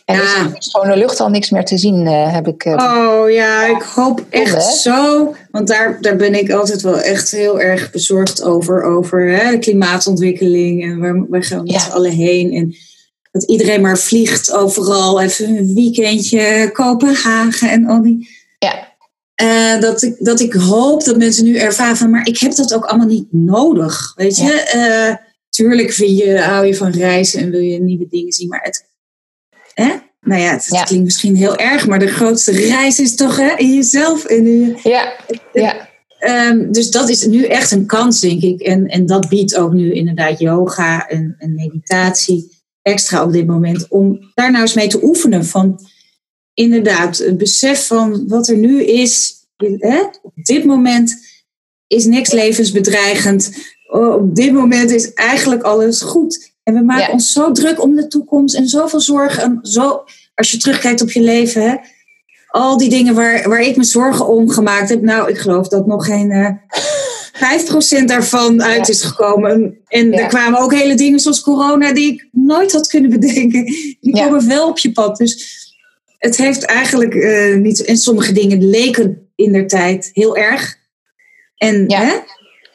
En 0.08 0.16
ja. 0.16 0.52
is 0.58 0.72
de 0.72 0.98
lucht 0.98 1.20
al 1.20 1.30
niks 1.30 1.50
meer 1.50 1.66
te 1.66 1.78
zien, 1.78 2.06
uh, 2.06 2.34
heb 2.34 2.48
ik. 2.48 2.66
oh 2.66 3.30
ja, 3.30 3.66
ik 3.66 3.82
hoop 3.82 4.26
echt 4.30 4.64
zo. 4.64 5.34
Want 5.52 5.68
daar, 5.68 5.98
daar 6.02 6.16
ben 6.16 6.34
ik 6.34 6.52
altijd 6.52 6.82
wel 6.82 7.00
echt 7.00 7.32
heel 7.32 7.60
erg 7.60 7.92
bezorgd 7.92 8.44
over. 8.44 8.84
Over 8.84 9.30
hè, 9.30 9.52
de 9.52 9.60
klimaatontwikkeling 9.60 10.84
en 10.84 11.00
waar, 11.00 11.30
waar 11.30 11.44
gaan 11.44 11.58
we 11.58 11.64
met 11.64 11.74
ja. 11.74 11.80
z'n 11.80 11.92
allen 11.92 12.12
heen. 12.12 12.52
En 12.52 12.76
dat 13.32 13.44
iedereen 13.44 13.82
maar 13.82 13.98
vliegt 13.98 14.52
overal. 14.52 15.22
Even 15.22 15.58
een 15.58 15.74
weekendje 15.74 16.70
Kopenhagen 16.74 17.70
en 17.70 17.86
al 17.86 18.02
die. 18.02 18.30
Ja. 18.60 18.96
Uh, 19.44 19.82
dat, 19.82 20.02
ik, 20.02 20.16
dat 20.20 20.40
ik 20.40 20.54
hoop 20.54 21.04
dat 21.04 21.18
mensen 21.18 21.44
nu 21.44 21.58
ervaren 21.58 21.98
van, 21.98 22.10
maar 22.10 22.28
ik 22.28 22.38
heb 22.40 22.56
dat 22.56 22.74
ook 22.74 22.86
allemaal 22.86 23.08
niet 23.08 23.28
nodig. 23.32 24.14
Weet 24.16 24.38
je, 24.38 24.70
ja. 24.74 25.22
tuurlijk 25.50 25.92
vind 25.92 26.18
je, 26.18 26.40
hou 26.40 26.66
je 26.66 26.76
van 26.76 26.92
reizen 26.92 27.40
en 27.40 27.50
wil 27.50 27.60
je 27.60 27.82
nieuwe 27.82 28.08
dingen 28.10 28.34
zien, 28.34 28.48
maar 28.48 28.62
het, 28.64 28.87
hè? 29.84 29.96
Nou 30.22 30.42
ja, 30.42 30.52
het, 30.52 30.68
ja. 30.70 30.84
klinkt 30.84 31.06
misschien 31.06 31.36
heel 31.36 31.56
erg, 31.56 31.88
maar 31.88 32.00
de 32.00 32.08
grootste 32.08 32.52
reis 32.52 33.00
is 33.00 33.16
toch 33.16 33.38
hè, 33.38 33.56
in 33.56 33.74
jezelf. 33.74 34.26
In 34.26 34.46
je, 34.46 34.80
ja, 34.84 35.14
ja. 35.54 35.90
Um, 36.50 36.72
dus 36.72 36.92
dat 36.92 37.10
is 37.10 37.26
nu 37.26 37.44
echt 37.44 37.72
een 37.72 37.86
kans, 37.86 38.20
denk 38.20 38.42
ik. 38.42 38.62
En, 38.62 38.88
en 38.88 39.06
dat 39.06 39.30
biedt 39.30 39.56
ook 39.56 39.74
nu 39.74 39.94
inderdaad 39.94 40.40
yoga 40.40 41.08
en, 41.08 41.36
en 41.38 41.56
meditatie 41.56 42.52
extra 42.82 43.24
op 43.24 43.32
dit 43.32 43.48
moment. 43.48 43.88
Om 43.90 44.32
daar 44.34 44.52
nou 44.52 44.62
eens 44.62 44.74
mee 44.74 44.88
te 44.88 45.04
oefenen. 45.04 45.46
Van 45.46 45.80
inderdaad, 46.54 47.18
het 47.18 47.38
besef 47.38 47.88
van 47.88 48.28
wat 48.28 48.48
er 48.48 48.58
nu 48.58 48.84
is. 48.84 49.34
Hè? 49.78 50.02
Op 50.22 50.34
dit 50.36 50.64
moment 50.64 51.16
is 51.88 52.06
niks 52.06 52.32
levensbedreigend. 52.32 53.52
Oh, 53.88 54.14
op 54.14 54.36
dit 54.36 54.52
moment 54.52 54.92
is 54.92 55.14
eigenlijk 55.14 55.64
alles 55.64 56.02
goed. 56.02 56.56
En 56.68 56.74
we 56.74 56.82
maken 56.82 57.06
ja. 57.06 57.12
ons 57.12 57.32
zo 57.32 57.52
druk 57.52 57.82
om 57.82 57.96
de 57.96 58.08
toekomst 58.08 58.56
en 58.56 58.68
zoveel 58.68 59.02
zorgen. 59.02 59.44
En 59.44 59.60
zo, 59.62 60.04
als 60.36 60.52
je 60.52 60.58
terugkijkt 60.58 61.02
op 61.02 61.12
je 61.12 61.22
leven, 61.22 61.62
hè, 61.62 61.76
al 62.48 62.78
die 62.78 62.90
dingen 62.90 63.14
waar, 63.14 63.50
waar 63.50 63.62
ik 63.62 63.76
me 63.76 63.84
zorgen 63.84 64.28
om 64.28 64.50
gemaakt 64.50 64.90
heb. 64.90 65.02
Nou, 65.02 65.30
ik 65.30 65.38
geloof 65.38 65.68
dat 65.68 65.88
nog 65.88 66.06
geen 66.06 66.32
uh, 66.32 68.02
5% 68.02 68.06
daarvan 68.06 68.64
uit 68.64 68.90
is 68.90 69.02
gekomen. 69.02 69.78
En 69.88 70.12
ja. 70.12 70.18
er 70.18 70.28
kwamen 70.28 70.60
ook 70.60 70.74
hele 70.74 70.96
dingen 70.96 71.20
zoals 71.20 71.42
corona 71.42 71.94
die 71.94 72.14
ik 72.14 72.28
nooit 72.32 72.72
had 72.72 72.88
kunnen 72.88 73.10
bedenken. 73.20 73.66
Die 74.02 74.14
komen 74.14 74.48
wel 74.48 74.70
op 74.70 74.78
je 74.78 74.92
pad. 74.92 75.18
Dus 75.18 75.58
het 76.18 76.38
heeft 76.38 76.64
eigenlijk 76.64 77.14
uh, 77.14 77.56
niet. 77.56 77.86
En 77.86 77.98
sommige 77.98 78.32
dingen 78.32 78.70
leken 78.70 79.30
in 79.36 79.52
der 79.52 79.68
tijd 79.68 80.10
heel 80.14 80.38
erg. 80.38 80.76
En 81.58 81.94
hè, 81.94 82.14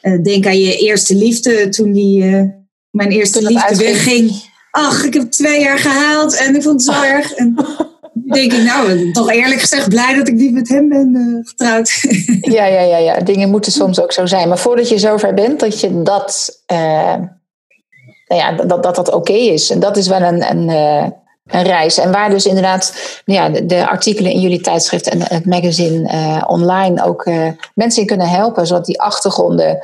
uh, 0.01 0.23
denk 0.23 0.45
aan 0.45 0.59
je 0.59 0.77
eerste 0.77 1.15
liefde 1.15 1.69
toen 1.69 1.91
die. 1.91 2.61
Mijn 2.93 3.11
eerste 3.11 3.39
toen 3.39 3.47
liefde 3.47 3.75
wegging. 3.75 4.51
Ach, 4.71 5.03
ik 5.03 5.13
heb 5.13 5.31
twee 5.31 5.61
jaar 5.61 5.77
gehaald 5.77 6.35
en 6.37 6.55
ik 6.55 6.63
vond 6.63 6.85
het 6.85 6.95
zo 6.95 7.03
erg. 7.03 7.33
En 7.33 7.55
denk 8.37 8.53
ik, 8.53 8.63
nou, 8.63 9.11
toch 9.11 9.31
eerlijk 9.31 9.59
gezegd 9.59 9.89
blij 9.89 10.15
dat 10.15 10.27
ik 10.27 10.33
niet 10.33 10.53
met 10.53 10.69
hem 10.69 10.89
ben 10.89 11.41
getrouwd. 11.43 11.99
ja, 12.41 12.65
ja, 12.65 12.81
ja, 12.81 12.97
ja, 12.97 13.19
dingen 13.19 13.49
moeten 13.49 13.71
soms 13.81 14.01
ook 14.01 14.11
zo 14.11 14.25
zijn. 14.25 14.47
Maar 14.47 14.57
voordat 14.57 14.89
je 14.89 14.99
zover 14.99 15.33
bent, 15.33 15.59
dat 15.59 15.79
je 15.79 16.01
dat. 16.01 16.59
nou 16.67 18.41
ja, 18.41 18.51
dat 18.51 18.83
dat, 18.83 18.95
dat 18.95 19.07
oké 19.07 19.17
okay 19.17 19.47
is. 19.47 19.69
En 19.69 19.79
dat 19.79 19.97
is 19.97 20.07
wel 20.07 20.21
een. 20.21 20.49
een 20.49 21.21
een 21.43 21.63
reis. 21.63 21.97
En 21.97 22.11
waar 22.11 22.29
dus 22.29 22.45
inderdaad 22.45 22.93
ja, 23.25 23.49
de, 23.49 23.65
de 23.65 23.87
artikelen 23.87 24.31
in 24.31 24.39
jullie 24.39 24.61
tijdschrift 24.61 25.09
en 25.09 25.21
het 25.21 25.45
magazine 25.45 26.43
online 26.47 27.03
ook 27.05 27.29
mensen 27.75 28.01
in 28.01 28.07
kunnen 28.07 28.29
helpen, 28.29 28.67
zodat 28.67 28.85
die 28.85 29.01
achtergronden 29.01 29.79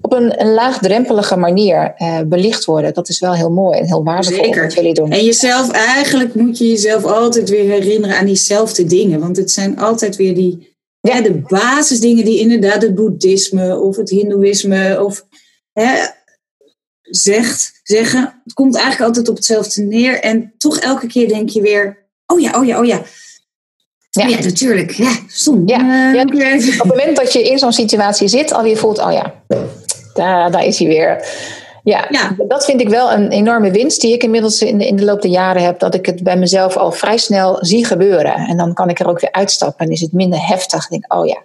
op 0.00 0.12
een, 0.12 0.40
een 0.40 0.52
laagdrempelige 0.52 1.36
manier 1.36 1.94
uh, 1.98 2.20
belicht 2.26 2.64
worden. 2.64 2.94
Dat 2.94 3.08
is 3.08 3.18
wel 3.18 3.34
heel 3.34 3.50
mooi 3.50 3.78
en 3.78 3.86
heel 3.86 4.04
waardevol 4.04 4.44
Zeker. 4.44 4.62
wat 4.62 4.74
jullie 4.74 4.94
doen. 4.94 5.10
En 5.10 5.24
jezelf, 5.24 5.70
eigenlijk 5.70 6.34
moet 6.34 6.58
je 6.58 6.68
jezelf 6.68 7.04
altijd 7.04 7.48
weer 7.48 7.70
herinneren 7.70 8.16
aan 8.16 8.26
diezelfde 8.26 8.84
dingen. 8.84 9.20
Want 9.20 9.36
het 9.36 9.50
zijn 9.50 9.78
altijd 9.78 10.16
weer 10.16 10.34
die, 10.34 10.76
ja. 11.00 11.20
de 11.20 11.32
basisdingen 11.32 12.24
die 12.24 12.38
inderdaad 12.38 12.82
het 12.82 12.94
boeddhisme 12.94 13.78
of 13.78 13.96
het 13.96 14.10
hindoeïsme 14.10 15.04
of 15.04 15.26
hè, 15.72 16.06
zegt, 17.00 17.80
zeggen. 17.82 18.40
Het 18.44 18.52
komt 18.52 18.74
eigenlijk 18.74 19.06
altijd 19.06 19.28
op 19.28 19.36
hetzelfde 19.36 19.82
neer. 19.82 20.20
En 20.20 20.54
toch 20.58 20.78
elke 20.78 21.06
keer 21.06 21.28
denk 21.28 21.48
je 21.48 21.60
weer, 21.60 22.06
oh 22.26 22.40
ja, 22.40 22.58
oh 22.58 22.66
ja, 22.66 22.78
oh 22.78 22.84
ja. 22.84 23.02
Ja, 24.10 24.26
ja 24.26 24.40
natuurlijk. 24.40 24.90
Ja, 24.90 25.18
stom. 25.26 25.62
Ja. 25.68 25.80
Uh, 25.80 26.14
ja, 26.14 26.22
op 26.22 26.30
het 26.30 26.84
moment 26.84 27.16
dat 27.16 27.32
je 27.32 27.42
in 27.42 27.58
zo'n 27.58 27.72
situatie 27.72 28.28
zit, 28.28 28.52
alweer 28.52 28.76
voelt, 28.76 28.98
oh 28.98 29.12
ja, 29.12 29.42
daar, 30.14 30.50
daar 30.50 30.64
is 30.64 30.78
hij 30.78 30.88
weer. 30.88 31.26
Ja, 31.84 32.06
ja, 32.10 32.36
dat 32.48 32.64
vind 32.64 32.80
ik 32.80 32.88
wel 32.88 33.12
een 33.12 33.30
enorme 33.30 33.70
winst 33.70 34.00
die 34.00 34.12
ik 34.12 34.22
inmiddels 34.22 34.62
in 34.62 34.78
de, 34.78 34.86
in 34.86 34.96
de 34.96 35.04
loop 35.04 35.22
der 35.22 35.30
jaren 35.30 35.62
heb. 35.62 35.78
Dat 35.78 35.94
ik 35.94 36.06
het 36.06 36.22
bij 36.22 36.36
mezelf 36.36 36.76
al 36.76 36.92
vrij 36.92 37.16
snel 37.16 37.58
zie 37.60 37.84
gebeuren. 37.84 38.34
En 38.34 38.56
dan 38.56 38.74
kan 38.74 38.88
ik 38.88 39.00
er 39.00 39.08
ook 39.08 39.20
weer 39.20 39.32
uitstappen 39.32 39.86
en 39.86 39.92
is 39.92 40.00
het 40.00 40.12
minder 40.12 40.46
heftig. 40.46 40.88
denk 40.88 41.04
ik, 41.04 41.14
oh 41.14 41.26
ja. 41.26 41.42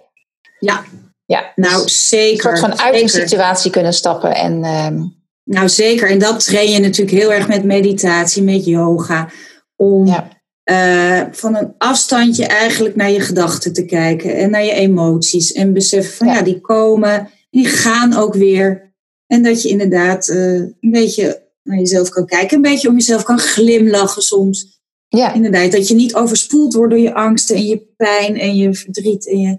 Ja, 0.58 0.84
ja 1.24 1.52
nou 1.54 1.88
zeker. 1.88 2.50
Een 2.50 2.56
soort 2.56 2.70
van 2.70 2.80
uit 2.80 3.00
een 3.00 3.08
situatie 3.08 3.70
kunnen 3.70 3.92
stappen. 3.92 4.34
En, 4.34 4.64
um, 4.64 5.18
nou 5.44 5.68
zeker, 5.68 6.10
en 6.10 6.18
dat 6.18 6.44
train 6.44 6.70
je 6.70 6.78
natuurlijk 6.78 7.18
heel 7.18 7.32
erg 7.32 7.48
met 7.48 7.64
meditatie, 7.64 8.42
met 8.42 8.64
yoga. 8.64 9.28
Om 9.76 10.06
ja. 10.06 10.28
uh, 10.64 11.26
van 11.30 11.56
een 11.56 11.74
afstandje 11.78 12.46
eigenlijk 12.46 12.96
naar 12.96 13.10
je 13.10 13.20
gedachten 13.20 13.72
te 13.72 13.84
kijken 13.84 14.36
en 14.36 14.50
naar 14.50 14.64
je 14.64 14.72
emoties. 14.72 15.52
En 15.52 15.72
beseffen 15.72 16.14
van 16.14 16.26
ja, 16.26 16.34
ja 16.34 16.42
die 16.42 16.60
komen, 16.60 17.30
die 17.50 17.66
gaan 17.66 18.14
ook 18.14 18.34
weer. 18.34 18.94
En 19.26 19.42
dat 19.42 19.62
je 19.62 19.68
inderdaad 19.68 20.28
uh, 20.28 20.54
een 20.54 20.76
beetje 20.80 21.48
naar 21.62 21.78
jezelf 21.78 22.08
kan 22.08 22.26
kijken, 22.26 22.56
een 22.56 22.62
beetje 22.62 22.88
om 22.88 22.94
jezelf 22.94 23.22
kan 23.22 23.38
glimlachen 23.38 24.22
soms. 24.22 24.80
Ja. 25.08 25.32
Inderdaad, 25.32 25.72
dat 25.72 25.88
je 25.88 25.94
niet 25.94 26.14
overspoeld 26.14 26.74
wordt 26.74 26.90
door 26.90 27.02
je 27.02 27.14
angsten 27.14 27.56
en 27.56 27.64
je 27.64 27.94
pijn 27.96 28.38
en 28.38 28.56
je 28.56 28.74
verdriet. 28.74 29.28
En 29.28 29.38
je... 29.38 29.58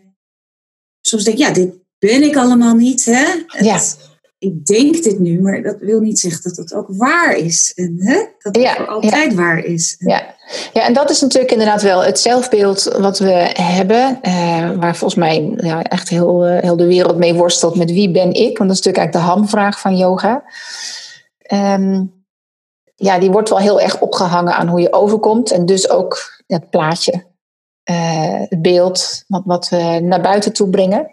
Soms 1.02 1.24
denk 1.24 1.38
je, 1.38 1.44
ja, 1.44 1.52
dit 1.52 1.74
ben 2.00 2.24
ik 2.24 2.36
allemaal 2.36 2.76
niet. 2.76 3.06
Hè? 3.06 3.26
Ja 3.60 3.82
ik 4.42 4.66
denk 4.66 5.04
dit 5.04 5.20
nu, 5.20 5.42
maar 5.42 5.62
dat 5.62 5.76
wil 5.80 6.00
niet 6.00 6.20
zeggen 6.20 6.44
dat 6.44 6.58
het 6.58 6.74
ook 6.74 6.88
waar 6.90 7.36
is. 7.36 7.72
En, 7.76 7.96
hè? 8.00 8.16
Dat 8.16 8.56
het 8.56 8.66
ja, 8.66 8.76
voor 8.76 8.88
altijd 8.88 9.32
ja. 9.32 9.38
waar 9.38 9.58
is. 9.58 9.96
Ja. 10.00 10.36
ja, 10.74 10.86
en 10.86 10.94
dat 10.94 11.10
is 11.10 11.22
natuurlijk 11.22 11.52
inderdaad 11.52 11.82
wel 11.82 12.04
het 12.04 12.20
zelfbeeld 12.20 12.84
wat 12.84 13.20
we 13.20 13.50
hebben. 13.54 14.20
Uh, 14.22 14.72
waar 14.72 14.96
volgens 14.96 15.20
mij 15.20 15.54
ja, 15.58 15.84
echt 15.84 16.10
heel, 16.10 16.48
uh, 16.48 16.60
heel 16.60 16.78
de 16.78 16.86
wereld 16.86 17.18
mee 17.18 17.34
worstelt 17.34 17.76
met 17.76 17.92
wie 17.92 18.12
ben 18.12 18.34
ik? 18.34 18.58
Want 18.58 18.70
dat 18.70 18.80
is 18.80 18.86
natuurlijk 18.86 18.98
eigenlijk 18.98 19.14
de 19.14 19.32
hamvraag 19.32 19.80
van 19.80 19.98
yoga. 19.98 20.44
Um, 21.54 22.14
ja, 22.96 23.20
die 23.20 23.32
wordt 23.32 23.50
wel 23.50 23.60
heel 23.60 23.82
erg 23.82 24.02
opgehangen 24.02 24.56
aan 24.56 24.68
hoe 24.68 24.82
je 24.82 24.94
overkomt. 24.94 25.52
En 25.52 25.66
dus 25.66 25.90
ook 25.90 26.42
het 26.48 26.70
plaatje, 26.70 27.26
uh, 27.92 28.40
het 28.50 28.62
beeld 28.62 29.24
wat, 29.28 29.42
wat 29.46 29.70
we 29.70 30.00
naar 30.04 30.22
buiten 30.22 30.54
toe 30.54 30.70
brengen. 30.70 31.10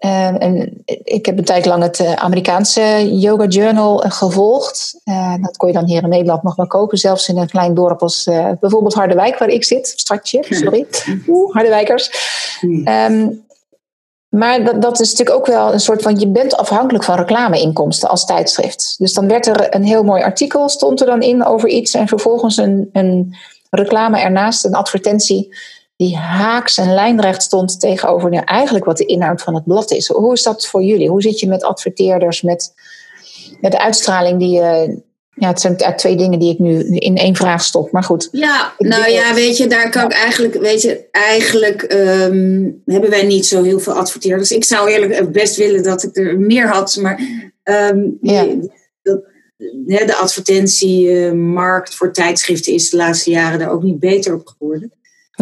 Uh, 0.00 0.42
en 0.42 0.82
ik 1.04 1.26
heb 1.26 1.38
een 1.38 1.44
tijd 1.44 1.66
lang 1.66 1.82
het 1.82 1.98
uh, 1.98 2.12
Amerikaanse 2.12 3.08
Yoga 3.18 3.46
Journal 3.46 4.04
uh, 4.04 4.10
gevolgd. 4.10 5.00
dat 5.40 5.56
kon 5.56 5.68
je 5.68 5.74
dan 5.74 5.86
hier 5.86 6.02
in 6.02 6.08
Nederland 6.08 6.42
nog 6.42 6.56
wel 6.56 6.66
kopen, 6.66 6.98
zelfs 6.98 7.28
in 7.28 7.36
een 7.36 7.50
klein 7.50 7.74
dorp 7.74 8.02
als 8.02 8.24
bijvoorbeeld 8.60 8.94
Harderwijk, 8.94 9.38
waar 9.38 9.48
ik 9.48 9.64
zit. 9.64 9.92
Stadje, 9.96 10.44
sorry. 10.48 10.86
Oeh, 11.28 11.52
Harderwijkers. 11.52 12.10
Um, 12.84 13.46
maar 14.28 14.64
dat, 14.64 14.82
dat 14.82 15.00
is 15.00 15.10
natuurlijk 15.10 15.36
ook 15.36 15.46
wel 15.46 15.72
een 15.72 15.80
soort 15.80 16.02
van, 16.02 16.18
je 16.18 16.28
bent 16.28 16.56
afhankelijk 16.56 17.04
van 17.04 17.16
reclameinkomsten 17.16 18.08
als 18.08 18.24
tijdschrift. 18.24 18.94
Dus 18.98 19.12
dan 19.12 19.28
werd 19.28 19.46
er 19.46 19.74
een 19.74 19.84
heel 19.84 20.02
mooi 20.02 20.22
artikel, 20.22 20.68
stond 20.68 21.00
er 21.00 21.06
dan 21.06 21.22
in 21.22 21.44
over 21.44 21.68
iets 21.68 21.94
en 21.94 22.08
vervolgens 22.08 22.56
een, 22.56 22.88
een 22.92 23.36
reclame 23.70 24.20
ernaast, 24.20 24.64
een 24.64 24.74
advertentie 24.74 25.56
die 25.98 26.16
haaks 26.16 26.78
en 26.78 26.94
lijnrecht 26.94 27.42
stond 27.42 27.80
tegenover 27.80 28.30
nou, 28.30 28.44
eigenlijk 28.44 28.84
wat 28.84 28.96
de 28.96 29.04
inhoud 29.04 29.42
van 29.42 29.54
het 29.54 29.64
blad 29.64 29.90
is. 29.90 30.08
Hoe 30.08 30.32
is 30.32 30.42
dat 30.42 30.66
voor 30.66 30.82
jullie? 30.82 31.08
Hoe 31.08 31.22
zit 31.22 31.40
je 31.40 31.48
met 31.48 31.62
adverteerders, 31.62 32.42
met, 32.42 32.72
met 33.60 33.72
de 33.72 33.78
uitstraling 33.78 34.38
die 34.38 34.50
je. 34.50 35.06
Ja, 35.34 35.48
het 35.48 35.60
zijn 35.60 35.76
twee 35.96 36.16
dingen 36.16 36.38
die 36.38 36.52
ik 36.52 36.58
nu 36.58 36.84
in 36.84 37.16
één 37.16 37.36
vraag 37.36 37.62
stop, 37.62 37.90
maar 37.92 38.02
goed. 38.02 38.28
Ja, 38.32 38.74
nou 38.78 39.10
ja, 39.10 39.34
weet 39.34 39.56
je, 39.56 39.66
daar 39.66 39.90
kan 39.90 40.04
ik 40.04 40.12
eigenlijk, 40.12 40.54
weet 40.54 40.82
je, 40.82 41.08
eigenlijk 41.10 41.82
ehm, 41.82 42.70
hebben 42.84 43.10
wij 43.10 43.22
niet 43.26 43.46
zo 43.46 43.62
heel 43.62 43.80
veel 43.80 43.92
adverteerders. 43.92 44.50
Ik 44.50 44.64
zou 44.64 44.90
eerlijk 44.90 45.32
best 45.32 45.56
willen 45.56 45.82
dat 45.82 46.02
ik 46.02 46.16
er 46.16 46.40
meer 46.40 46.68
had, 46.68 46.96
maar 46.96 47.20
um, 47.64 48.18
ja. 48.20 48.46
dat, 49.02 49.20
de 49.86 50.16
advertentiemarkt 50.20 51.94
voor 51.94 52.12
tijdschriften 52.12 52.72
is 52.72 52.90
de 52.90 52.96
laatste 52.96 53.30
jaren 53.30 53.58
daar 53.58 53.70
ook 53.70 53.82
niet 53.82 54.00
beter 54.00 54.34
op 54.34 54.46
geworden. 54.46 54.92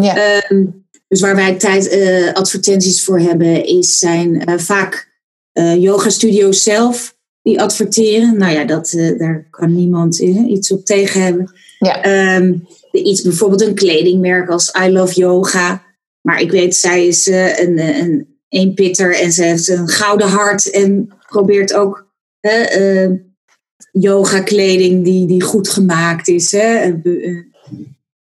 Ja. 0.03 0.41
Ehm, 0.41 0.65
dus 1.09 1.21
waar 1.21 1.37
wij 1.37 1.55
tijd, 1.55 1.93
uh, 1.95 2.33
advertenties 2.33 3.05
voor 3.05 3.19
hebben, 3.19 3.65
is, 3.65 3.99
zijn 3.99 4.51
uh, 4.51 4.59
vaak 4.59 5.15
uh, 5.53 5.77
yoga 5.77 6.09
studio's 6.09 6.63
zelf 6.63 7.17
die 7.43 7.61
adverteren. 7.61 8.39
Nou 8.39 8.53
ja, 8.53 8.65
dat, 8.65 8.91
daar 9.19 9.47
kan 9.51 9.75
niemand 9.75 10.19
iets 10.19 10.73
op 10.73 10.85
tegen 10.85 11.23
hebben. 11.23 11.53
Ja. 11.79 12.37
Um, 12.37 12.67
iets, 12.93 13.23
bijvoorbeeld 13.23 13.61
een 13.61 13.75
kledingmerk 13.75 14.49
als 14.49 14.75
I 14.85 14.91
Love 14.91 15.15
Yoga. 15.15 15.83
Maar 16.21 16.41
ik 16.41 16.51
weet, 16.51 16.77
zij 16.77 17.07
is 17.07 17.27
een, 17.27 17.79
een, 17.79 18.39
een 18.49 18.75
pitter 18.75 19.15
en 19.15 19.33
ze 19.33 19.43
heeft 19.43 19.69
een 19.69 19.89
gouden 19.89 20.29
hart 20.29 20.71
en 20.71 21.09
probeert 21.29 21.75
ook 21.75 22.07
yoga 23.93 24.41
kleding 24.41 25.05
die, 25.05 25.27
die 25.27 25.43
goed 25.43 25.69
gemaakt 25.69 26.29
is. 26.29 26.53
Hè? 26.53 26.93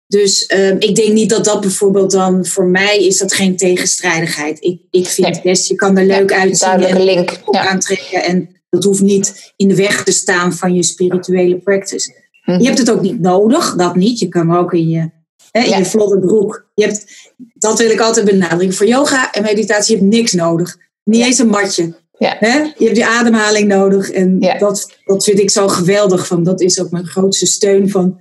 Dus 0.09 0.47
ehm, 0.47 0.77
ik 0.79 0.95
denk 0.95 1.13
niet 1.13 1.31
dat 1.31 1.45
dat 1.45 1.61
bijvoorbeeld 1.61 2.11
dan 2.11 2.47
voor 2.47 2.67
mij 2.67 3.05
is 3.05 3.19
dat 3.19 3.33
geen 3.33 3.57
tegenstrijdigheid. 3.57 4.61
Ik, 4.61 4.81
ik 4.91 5.07
vind 5.07 5.27
het 5.27 5.43
best, 5.43 5.69
je 5.69 5.75
kan 5.75 5.97
er 5.97 6.07
leuk 6.07 6.31
ja, 6.31 6.39
uitzien 6.39 6.85
en 6.85 7.05
link. 7.05 7.41
Ja. 7.51 7.69
aantrekken. 7.69 8.23
En 8.23 8.49
dat 8.71 8.85
hoeft 8.85 9.01
niet 9.01 9.53
in 9.57 9.69
de 9.69 9.75
weg 9.75 10.05
te 10.05 10.13
staan 10.13 10.53
van 10.53 10.75
je 10.75 10.83
spirituele 10.83 11.59
practice. 11.59 12.15
Mhm. 12.45 12.59
Je 12.59 12.67
hebt 12.67 12.79
het 12.79 12.91
ook 12.91 13.01
niet 13.01 13.21
nodig, 13.21 13.75
dat 13.75 13.97
niet. 13.97 14.19
Je 14.19 14.29
kan 14.29 14.57
ook 14.57 14.73
in 14.73 14.89
je, 14.89 15.11
hè, 15.51 15.61
in 15.61 15.79
je 15.79 15.85
vlotte 15.85 16.19
broek. 16.19 16.67
Je 16.75 16.85
hebt, 16.85 17.07
dat 17.55 17.79
wil 17.79 17.91
ik 17.91 18.01
altijd 18.01 18.27
benadrukken. 18.27 18.77
Voor 18.77 18.87
yoga 18.87 19.33
en 19.33 19.43
meditatie 19.43 19.95
je 19.95 20.01
hebt 20.01 20.15
niks 20.15 20.33
nodig. 20.33 20.77
Niet 21.05 21.25
eens 21.25 21.39
een 21.39 21.49
matje. 21.49 21.95
Hè? 22.19 22.59
Je 22.59 22.85
hebt 22.85 22.95
die 22.95 23.07
ademhaling 23.07 23.69
nodig. 23.69 24.11
En 24.11 24.41
dat, 24.59 24.91
dat 25.05 25.25
vind 25.25 25.39
ik 25.39 25.51
zo 25.51 25.69
geweldig. 25.69 26.27
Van, 26.27 26.43
dat 26.43 26.61
is 26.61 26.81
ook 26.81 26.91
mijn 26.91 27.07
grootste 27.07 27.47
steun 27.47 27.91
van 27.91 28.19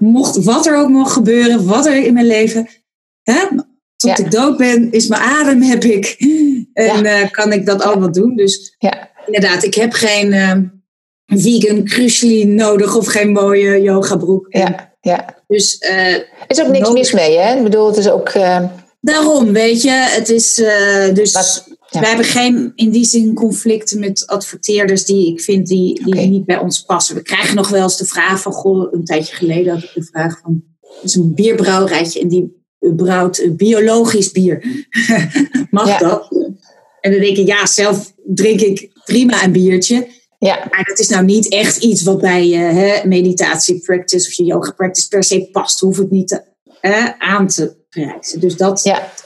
mocht 0.00 0.44
wat 0.44 0.66
er 0.66 0.76
ook 0.76 0.88
mocht 0.88 1.12
gebeuren, 1.12 1.66
wat 1.66 1.86
er 1.86 2.04
in 2.04 2.14
mijn 2.14 2.26
leven, 2.26 2.68
hè, 3.22 3.46
tot 3.96 4.18
ik 4.18 4.30
dood 4.30 4.56
ben, 4.56 4.92
is 4.92 5.06
mijn 5.06 5.22
adem 5.22 5.62
heb 5.62 5.84
ik. 5.84 6.16
En 6.72 7.04
uh, 7.04 7.30
kan 7.30 7.52
ik 7.52 7.66
dat 7.66 7.82
allemaal 7.82 8.12
doen. 8.12 8.36
Dus 8.36 8.76
inderdaad, 9.26 9.62
ik 9.64 9.74
heb 9.74 9.92
geen 9.92 10.32
uh, 10.32 10.56
vegan 11.26 11.84
crucially 11.84 12.44
nodig 12.44 12.96
of 12.96 13.06
geen 13.06 13.32
mooie 13.32 13.82
yogabroek. 13.82 14.46
Ja, 14.48 14.94
ja. 15.00 15.42
Dus, 15.46 15.82
uh, 15.90 16.14
er 16.14 16.26
is 16.46 16.60
ook 16.60 16.70
niks 16.70 16.90
mis 16.90 17.12
mee, 17.12 17.38
hè? 17.38 17.56
Ik 17.56 17.62
bedoel, 17.62 17.86
het 17.86 17.96
is 17.96 18.10
ook... 18.10 18.32
Daarom, 19.00 19.52
weet 19.52 19.82
je, 19.82 19.90
het 19.90 20.28
is 20.28 20.54
dus... 21.14 21.62
We 21.90 22.06
hebben 22.06 22.24
geen 22.24 22.72
in 22.74 22.90
die 22.90 23.04
zin 23.04 23.34
conflicten 23.34 24.00
met 24.00 24.26
adverteerders 24.26 25.04
die 25.04 25.32
ik 25.32 25.40
vind 25.40 25.66
die, 25.66 26.04
die 26.04 26.14
niet 26.14 26.44
bij 26.44 26.58
ons 26.58 26.82
passen. 26.82 27.14
We 27.14 27.22
krijgen 27.22 27.56
nog 27.56 27.68
wel 27.68 27.82
eens 27.82 27.96
de 27.96 28.06
vraag 28.06 28.40
van, 28.40 28.52
goh, 28.52 28.92
een 28.92 29.04
tijdje 29.04 29.34
geleden 29.34 29.72
had 29.72 29.82
ik 29.82 29.90
de 29.94 30.04
vraag 30.04 30.40
van, 30.42 30.62
is 31.02 31.14
een 31.14 31.34
bierbrouwerijtje 31.34 32.20
en 32.20 32.28
die 32.28 32.64
brouwt 32.78 33.56
biologisch 33.56 34.32
bier. 34.32 34.86
Mag 35.70 35.98
dat? 35.98 36.28
En 37.00 37.10
dan 37.10 37.20
denk 37.20 37.36
ik, 37.36 37.46
ja, 37.46 37.66
zelf 37.66 38.12
drink 38.24 38.60
ik 38.60 38.90
prima 39.04 39.44
een 39.44 39.52
biertje. 39.52 40.08
Ja. 40.38 40.66
Maar 40.70 40.84
dat 40.84 40.98
is 40.98 41.08
nou 41.08 41.24
niet 41.24 41.48
echt 41.48 41.76
iets 41.76 42.02
wat 42.02 42.20
bij 42.20 42.48
je 42.48 42.58
uh, 42.58 43.04
meditatie 43.04 43.80
practice 43.80 44.28
of 44.28 44.32
je 44.32 44.44
yoga 44.44 44.70
practice 44.70 45.08
per 45.08 45.24
se 45.24 45.48
past. 45.52 45.80
Hoef 45.80 45.96
het 45.96 46.10
niet 46.10 46.28
te, 46.28 46.42
aan 47.18 47.46
te 47.46 47.76
prijzen. 47.88 48.40
Dus 48.40 48.56
dat 48.56 48.80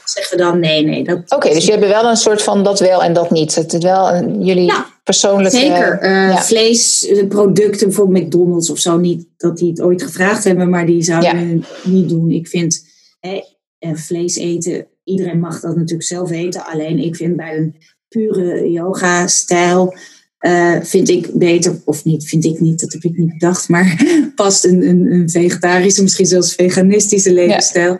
zeggen 0.09 0.37
we 0.37 0.43
dan 0.43 0.59
nee, 0.59 0.83
nee. 0.83 1.23
Oké, 1.27 1.53
dus 1.53 1.65
je 1.65 1.71
hebt 1.71 1.87
wel 1.87 2.09
een 2.09 2.15
soort 2.15 2.41
van 2.41 2.63
dat 2.63 2.79
wel 2.79 3.03
en 3.03 3.13
dat 3.13 3.31
niet. 3.31 3.55
Het 3.55 3.73
is 3.73 3.83
wel 3.83 4.13
een, 4.13 4.43
jullie 4.43 4.65
ja, 4.65 4.85
persoonlijke... 5.03 5.57
Zeker. 5.57 6.03
Uh, 6.03 6.41
Vleesproducten, 6.41 7.87
bijvoorbeeld 7.87 8.25
McDonald's 8.25 8.69
of 8.69 8.79
zo, 8.79 8.97
niet 8.97 9.27
dat 9.37 9.57
die 9.57 9.69
het 9.69 9.81
ooit 9.81 10.03
gevraagd 10.03 10.43
hebben, 10.43 10.69
maar 10.69 10.85
die 10.85 11.03
zouden 11.03 11.49
het 11.49 11.65
niet 11.83 12.09
doen. 12.09 12.31
Ik 12.31 12.47
vind 12.47 12.85
eh, 13.19 13.93
vlees 13.93 14.35
eten, 14.35 14.87
iedereen 15.03 15.39
mag 15.39 15.59
dat 15.59 15.75
natuurlijk 15.75 16.07
zelf 16.07 16.31
eten. 16.31 16.65
Alleen 16.65 16.99
ik 16.99 17.15
vind 17.15 17.35
bij 17.35 17.57
een 17.57 17.75
pure 18.07 18.71
yoga-stijl... 18.71 19.95
Uh, 20.39 20.81
vind 20.81 21.09
ik 21.09 21.29
beter, 21.33 21.81
of 21.85 22.03
niet, 22.03 22.27
vind 22.27 22.45
ik 22.45 22.59
niet, 22.59 22.79
dat 22.79 22.93
heb 22.93 23.03
ik 23.03 23.17
niet 23.17 23.33
bedacht, 23.33 23.69
maar 23.69 24.03
past 24.35 24.65
een, 24.65 24.87
een, 24.87 25.11
een 25.11 25.29
vegetarische, 25.29 26.01
misschien 26.01 26.25
zelfs 26.25 26.53
veganistische 26.53 27.33
levensstijl. 27.33 27.99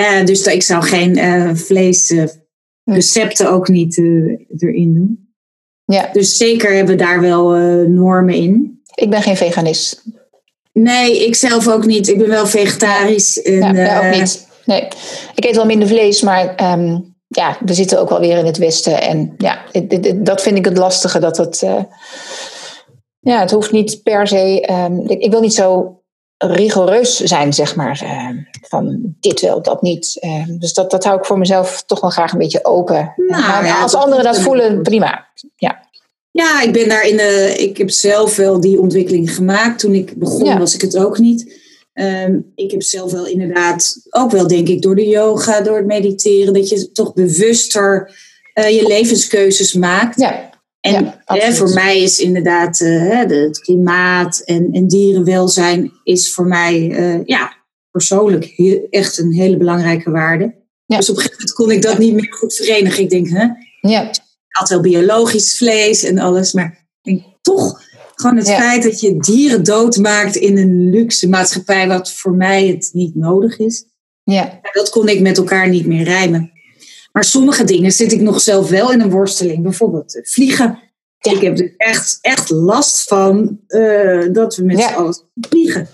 Uh, 0.00 0.24
dus 0.24 0.46
ik 0.46 0.62
zou 0.62 0.82
geen 0.82 1.18
uh, 1.18 1.54
vleesrecepten 1.54 3.50
ook 3.50 3.68
niet 3.68 3.98
erin 4.58 4.94
doen. 4.94 5.32
Ja. 5.84 6.08
Dus 6.12 6.36
zeker 6.36 6.74
hebben 6.74 6.96
we 6.96 7.02
daar 7.02 7.20
wel 7.20 7.50
normen 7.88 8.34
in. 8.34 8.82
Ik 8.94 9.10
ben 9.10 9.22
geen 9.22 9.36
veganist. 9.36 10.02
Nee, 10.72 11.26
ik 11.26 11.34
zelf 11.34 11.68
ook 11.68 11.86
niet. 11.86 12.08
Ik 12.08 12.18
ben 12.18 12.28
wel 12.28 12.46
vegetarisch. 12.46 13.42
En, 13.42 13.74
ja, 13.74 14.06
ook 14.06 14.14
niet. 14.18 14.46
Nee, 14.64 14.88
ik 15.34 15.44
eet 15.44 15.56
wel 15.56 15.66
minder 15.66 15.88
vlees, 15.88 16.22
maar 16.22 16.72
um, 16.72 17.14
ja, 17.26 17.58
we 17.64 17.74
zitten 17.74 18.00
ook 18.00 18.08
wel 18.08 18.20
weer 18.20 18.38
in 18.38 18.46
het 18.46 18.58
Westen. 18.58 19.02
En 19.02 19.34
ja, 19.38 19.64
dat 20.16 20.42
vind 20.42 20.56
ik 20.56 20.64
het 20.64 20.78
lastige. 20.78 21.18
Dat 21.18 21.36
het, 21.36 21.62
uh, 21.64 21.82
ja, 23.20 23.40
het 23.40 23.50
hoeft 23.50 23.72
niet 23.72 24.02
per 24.02 24.26
se. 24.26 24.68
Um, 24.70 25.08
ik, 25.08 25.30
wil 25.30 25.40
niet 25.40 25.54
zo 25.54 26.00
rigoureus 26.46 27.20
zijn, 27.20 27.52
zeg 27.52 27.76
maar. 27.76 28.00
Uh, 28.04 28.28
van 28.68 29.14
dit 29.20 29.40
wel, 29.40 29.62
dat 29.62 29.82
niet. 29.82 30.16
Uh, 30.20 30.44
dus 30.58 30.72
dat, 30.72 30.90
dat 30.90 31.04
hou 31.04 31.18
ik 31.18 31.24
voor 31.24 31.38
mezelf 31.38 31.82
toch 31.86 32.00
wel 32.00 32.10
graag 32.10 32.32
een 32.32 32.38
beetje 32.38 32.64
open. 32.64 33.12
Nou, 33.16 33.64
ja, 33.64 33.82
als 33.82 33.94
anderen 33.94 34.24
dat 34.24 34.40
voelen, 34.40 34.82
prima. 34.82 35.26
Ja. 35.56 35.82
Ja, 36.30 36.62
ik 36.62 36.72
ben 36.72 36.88
daar 36.88 37.06
in 37.06 37.16
de. 37.16 37.54
Ik 37.58 37.76
heb 37.76 37.90
zelf 37.90 38.36
wel 38.36 38.60
die 38.60 38.80
ontwikkeling 38.80 39.34
gemaakt. 39.34 39.78
Toen 39.78 39.94
ik 39.94 40.18
begon, 40.18 40.58
was 40.58 40.74
ik 40.74 40.80
het 40.80 40.96
ook 40.96 41.18
niet. 41.18 41.62
Ehm, 41.92 42.38
ik 42.54 42.70
heb 42.70 42.82
zelf 42.82 43.12
wel 43.12 43.26
inderdaad, 43.26 43.96
ook 44.10 44.30
wel 44.30 44.46
denk 44.46 44.68
ik 44.68 44.82
door 44.82 44.96
de 44.96 45.06
yoga, 45.06 45.60
door 45.60 45.76
het 45.76 45.86
mediteren, 45.86 46.54
dat 46.54 46.68
je 46.68 46.92
toch 46.92 47.12
bewuster 47.12 48.10
uh, 48.54 48.68
je 48.68 48.86
levenskeuzes 48.86 49.72
maakt. 49.72 50.20
Ja. 50.20 50.50
En 50.90 51.54
voor 51.54 51.70
mij 51.70 52.02
is 52.02 52.18
inderdaad 52.18 52.80
uh, 52.80 53.18
het 53.18 53.58
klimaat 53.58 54.38
en, 54.38 54.68
en, 54.72 54.86
dierenwelzijn 54.86 55.92
is 56.02 56.32
voor 56.32 56.46
mij 56.46 56.88
uh, 56.88 57.24
ja, 57.24 57.56
persoonlijk 57.90 58.44
heel, 58.44 58.86
echt 58.90 59.18
een 59.18 59.32
hele 59.32 59.56
belangrijke 59.56 60.10
waarde. 60.10 60.54
Ja. 60.86 60.96
Dus 60.96 61.10
op 61.10 61.16
een 61.16 61.22
gegeven 61.22 61.38
moment 61.38 61.56
kon 61.56 61.70
ik 61.70 61.82
dat 61.82 61.98
niet 61.98 62.14
meer 62.14 62.34
goed 62.34 62.54
verenigen. 62.54 63.02
Ik 63.02 63.10
denk, 63.10 63.28
hè, 63.28 63.46
ja. 63.80 64.10
ik 64.10 64.20
had 64.48 64.68
wel 64.68 64.80
biologisch 64.80 65.56
vlees 65.56 66.02
en 66.02 66.18
alles, 66.18 66.52
maar 66.52 66.88
denk, 67.02 67.22
toch 67.40 67.82
gewoon 68.14 68.36
het 68.36 68.50
feit 68.50 68.82
dat 68.82 69.00
je 69.00 69.16
dieren 69.16 69.64
doodmaakt 69.64 70.36
in 70.36 70.58
een 70.58 70.90
luxe 70.90 71.28
maatschappij, 71.28 71.88
wat 71.88 72.12
voor 72.12 72.32
mij 72.32 72.66
het 72.66 72.90
niet 72.92 73.14
nodig 73.14 73.58
is. 73.58 73.84
Ja. 74.22 74.60
Dat 74.72 74.90
kon 74.90 75.08
ik 75.08 75.20
met 75.20 75.38
elkaar 75.38 75.68
niet 75.68 75.86
meer 75.86 76.04
rijmen. 76.04 76.52
Maar 77.16 77.24
sommige 77.24 77.64
dingen 77.64 77.92
zit 77.92 78.12
ik 78.12 78.20
nog 78.20 78.40
zelf 78.40 78.68
wel 78.70 78.92
in 78.92 79.00
een 79.00 79.10
worsteling. 79.10 79.62
Bijvoorbeeld 79.62 80.16
eh, 80.16 80.24
vliegen. 80.24 80.78
Ik 81.20 81.40
heb 81.40 81.58
er 81.58 81.74
echt, 81.76 82.18
echt 82.20 82.50
last 82.50 83.02
van 83.02 83.60
uh, 83.68 84.32
dat 84.32 84.56
we 84.56 84.64
met 84.64 84.78
ja. 84.78 84.88
z'n 84.88 84.94
allen 84.94 85.16
vliegen. 85.40 85.88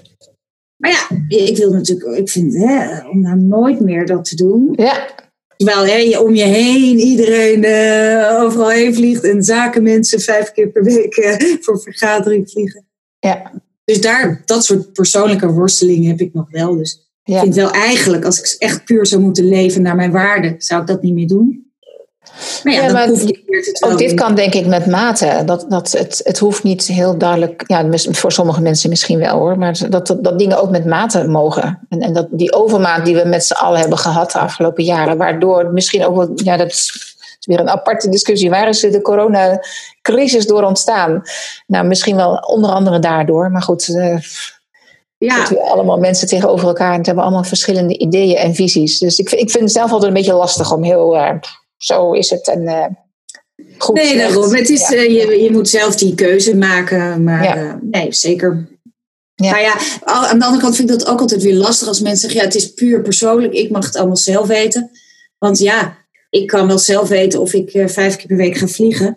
Maar 0.76 0.90
ja, 0.90 1.36
ik 1.36 1.56
wil 1.56 1.72
natuurlijk, 1.72 2.18
ik 2.18 2.30
vind, 2.30 2.54
hè, 2.54 3.08
om 3.08 3.20
nou 3.20 3.38
nooit 3.38 3.80
meer 3.80 4.06
dat 4.06 4.24
te 4.24 4.36
doen. 4.36 4.72
Ja. 4.76 5.08
Terwijl 5.56 5.86
hè, 5.86 6.18
om 6.18 6.34
je 6.34 6.42
heen 6.42 6.98
iedereen 6.98 7.64
uh, 7.64 8.42
overal 8.42 8.70
heen 8.70 8.94
vliegt 8.94 9.24
en 9.24 9.42
zakenmensen 9.42 10.20
vijf 10.20 10.52
keer 10.52 10.68
per 10.68 10.84
week 10.84 11.16
uh, 11.16 11.36
voor 11.60 11.80
vergadering 11.80 12.50
vliegen. 12.50 12.86
Ja. 13.18 13.62
Dus 13.84 14.00
daar, 14.00 14.42
dat 14.44 14.64
soort 14.64 14.92
persoonlijke 14.92 15.52
worstelingen 15.52 16.10
heb 16.10 16.20
ik 16.20 16.34
nog 16.34 16.50
wel. 16.50 16.76
Dus 16.76 17.09
ik 17.36 17.38
vind 17.38 17.54
wel 17.54 17.70
eigenlijk, 17.70 18.24
als 18.24 18.40
ik 18.40 18.56
echt 18.58 18.84
puur 18.84 19.06
zou 19.06 19.22
moeten 19.22 19.48
leven 19.48 19.82
naar 19.82 19.96
mijn 19.96 20.12
waarde, 20.12 20.54
zou 20.58 20.80
ik 20.80 20.86
dat 20.86 21.02
niet 21.02 21.14
meer 21.14 21.26
doen. 21.26 21.68
Maar 22.64 22.72
ja, 22.72 22.82
ja 22.82 22.92
maar 22.92 23.08
ook 23.80 23.98
dit 23.98 24.14
kan 24.14 24.34
denk 24.34 24.54
ik 24.54 24.66
met 24.66 24.86
mate. 24.86 25.42
Dat, 25.46 25.66
dat 25.68 25.92
het, 25.92 26.20
het 26.24 26.38
hoeft 26.38 26.62
niet 26.62 26.86
heel 26.86 27.18
duidelijk, 27.18 27.64
ja, 27.66 27.86
voor 28.10 28.32
sommige 28.32 28.60
mensen 28.60 28.90
misschien 28.90 29.18
wel 29.18 29.38
hoor, 29.38 29.58
maar 29.58 29.78
dat, 29.88 30.06
dat, 30.06 30.24
dat 30.24 30.38
dingen 30.38 30.62
ook 30.62 30.70
met 30.70 30.84
mate 30.84 31.28
mogen. 31.28 31.86
En, 31.88 32.00
en 32.00 32.12
dat 32.12 32.26
die 32.30 32.52
overmaat 32.52 33.04
die 33.04 33.14
we 33.14 33.28
met 33.28 33.44
z'n 33.44 33.52
allen 33.52 33.80
hebben 33.80 33.98
gehad 33.98 34.32
de 34.32 34.38
afgelopen 34.38 34.84
jaren, 34.84 35.16
waardoor 35.16 35.70
misschien 35.72 36.06
ook 36.06 36.16
wel, 36.16 36.30
ja, 36.34 36.56
dat 36.56 36.70
is 36.70 37.16
weer 37.40 37.60
een 37.60 37.68
aparte 37.68 38.08
discussie. 38.08 38.50
Waar 38.50 38.68
is 38.68 38.80
de 38.80 39.02
coronacrisis 39.02 40.46
door 40.46 40.62
ontstaan? 40.62 41.22
Nou, 41.66 41.86
misschien 41.86 42.16
wel 42.16 42.34
onder 42.34 42.70
andere 42.70 42.98
daardoor, 42.98 43.50
maar 43.50 43.62
goed. 43.62 43.88
Uh, 43.88 44.16
Ja. 45.26 45.48
we 45.48 45.60
allemaal 45.60 45.98
mensen 45.98 46.28
tegenover 46.28 46.68
elkaar 46.68 46.90
en 46.90 46.96
het 46.96 47.06
hebben 47.06 47.24
allemaal 47.24 47.44
verschillende 47.44 47.98
ideeën 47.98 48.36
en 48.36 48.54
visies. 48.54 48.98
Dus 48.98 49.18
ik, 49.18 49.30
ik 49.30 49.50
vind 49.50 49.64
het 49.64 49.72
zelf 49.72 49.90
altijd 49.90 50.08
een 50.08 50.16
beetje 50.16 50.32
lastig 50.32 50.72
om 50.72 50.82
heel, 50.82 51.14
uh, 51.14 51.32
zo 51.76 52.12
is 52.12 52.30
het 52.30 52.48
en 52.48 52.62
uh, 52.62 52.86
goed. 53.78 53.94
Nee, 53.94 54.16
daarom. 54.16 54.54
Het 54.54 54.68
is, 54.68 54.90
uh, 54.90 55.04
je, 55.04 55.42
je 55.42 55.50
moet 55.50 55.68
zelf 55.68 55.96
die 55.96 56.14
keuze 56.14 56.56
maken, 56.56 57.22
maar 57.22 57.44
ja. 57.44 57.78
nee, 57.82 58.12
zeker. 58.12 58.68
Ja. 59.34 59.50
Nou 59.50 59.62
ja, 59.62 59.76
aan 60.04 60.38
de 60.38 60.44
andere 60.44 60.62
kant 60.62 60.76
vind 60.76 60.90
ik 60.90 60.98
dat 60.98 61.08
ook 61.08 61.20
altijd 61.20 61.42
weer 61.42 61.54
lastig 61.54 61.88
als 61.88 62.00
mensen 62.00 62.20
zeggen, 62.20 62.40
ja, 62.40 62.46
het 62.46 62.54
is 62.54 62.74
puur 62.74 63.02
persoonlijk, 63.02 63.52
ik 63.52 63.70
mag 63.70 63.84
het 63.84 63.96
allemaal 63.96 64.16
zelf 64.16 64.46
weten. 64.46 64.90
Want 65.38 65.58
ja, 65.58 65.96
ik 66.30 66.46
kan 66.46 66.66
wel 66.66 66.78
zelf 66.78 67.08
weten 67.08 67.40
of 67.40 67.52
ik 67.52 67.70
vijf 67.90 68.16
keer 68.16 68.26
per 68.26 68.36
week 68.36 68.56
ga 68.56 68.66
vliegen. 68.66 69.16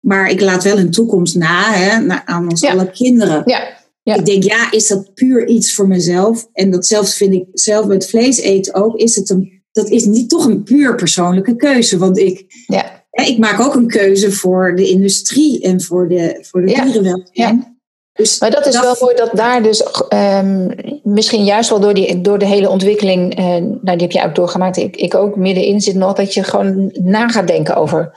Maar 0.00 0.30
ik 0.30 0.40
laat 0.40 0.62
wel 0.64 0.78
een 0.78 0.90
toekomst 0.90 1.34
na 1.34 1.72
hè, 1.72 2.14
aan 2.24 2.48
ons 2.50 2.64
alle 2.64 2.90
kinderen. 2.90 3.42
Ja. 3.44 3.82
Ja. 4.04 4.14
Ik 4.14 4.24
denk, 4.24 4.42
ja, 4.42 4.70
is 4.70 4.86
dat 4.86 5.14
puur 5.14 5.46
iets 5.46 5.74
voor 5.74 5.88
mezelf? 5.88 6.48
En 6.52 6.70
datzelfde 6.70 7.12
vind 7.12 7.34
ik 7.34 7.46
zelf 7.52 7.86
met 7.86 8.08
vlees 8.08 8.38
eten 8.38 8.74
ook. 8.74 8.96
Is 8.96 9.16
het 9.16 9.30
een, 9.30 9.62
dat 9.72 9.88
is 9.88 10.04
niet 10.04 10.28
toch 10.28 10.44
een 10.44 10.62
puur 10.62 10.94
persoonlijke 10.94 11.56
keuze. 11.56 11.98
Want 11.98 12.18
ik, 12.18 12.44
ja. 12.66 13.04
ik 13.10 13.38
maak 13.38 13.60
ook 13.60 13.74
een 13.74 13.88
keuze 13.88 14.32
voor 14.32 14.76
de 14.76 14.88
industrie 14.88 15.62
en 15.62 15.82
voor 15.82 16.08
de, 16.08 16.38
voor 16.50 16.60
de 16.60 16.66
dierenwelzijn. 16.66 17.28
Ja. 17.32 17.72
Dus 18.12 18.40
maar 18.40 18.50
dat 18.50 18.66
is 18.66 18.80
wel 18.80 18.96
mooi 19.00 19.16
dat 19.16 19.30
daar 19.32 19.62
dus 19.62 19.84
um, 20.14 20.74
misschien 21.02 21.44
juist 21.44 21.70
wel 21.70 21.80
door, 21.80 21.94
die, 21.94 22.20
door 22.20 22.38
de 22.38 22.46
hele 22.46 22.68
ontwikkeling, 22.68 23.38
uh, 23.38 23.44
nou 23.46 23.80
die 23.82 24.00
heb 24.00 24.12
je 24.12 24.24
ook 24.24 24.34
doorgemaakt, 24.34 24.76
ik, 24.76 24.96
ik 24.96 25.14
ook 25.14 25.36
middenin 25.36 25.80
zit 25.80 25.94
nog, 25.94 26.12
dat 26.12 26.34
je 26.34 26.42
gewoon 26.42 26.90
na 27.02 27.28
gaat 27.28 27.46
denken 27.46 27.76
over 27.76 28.12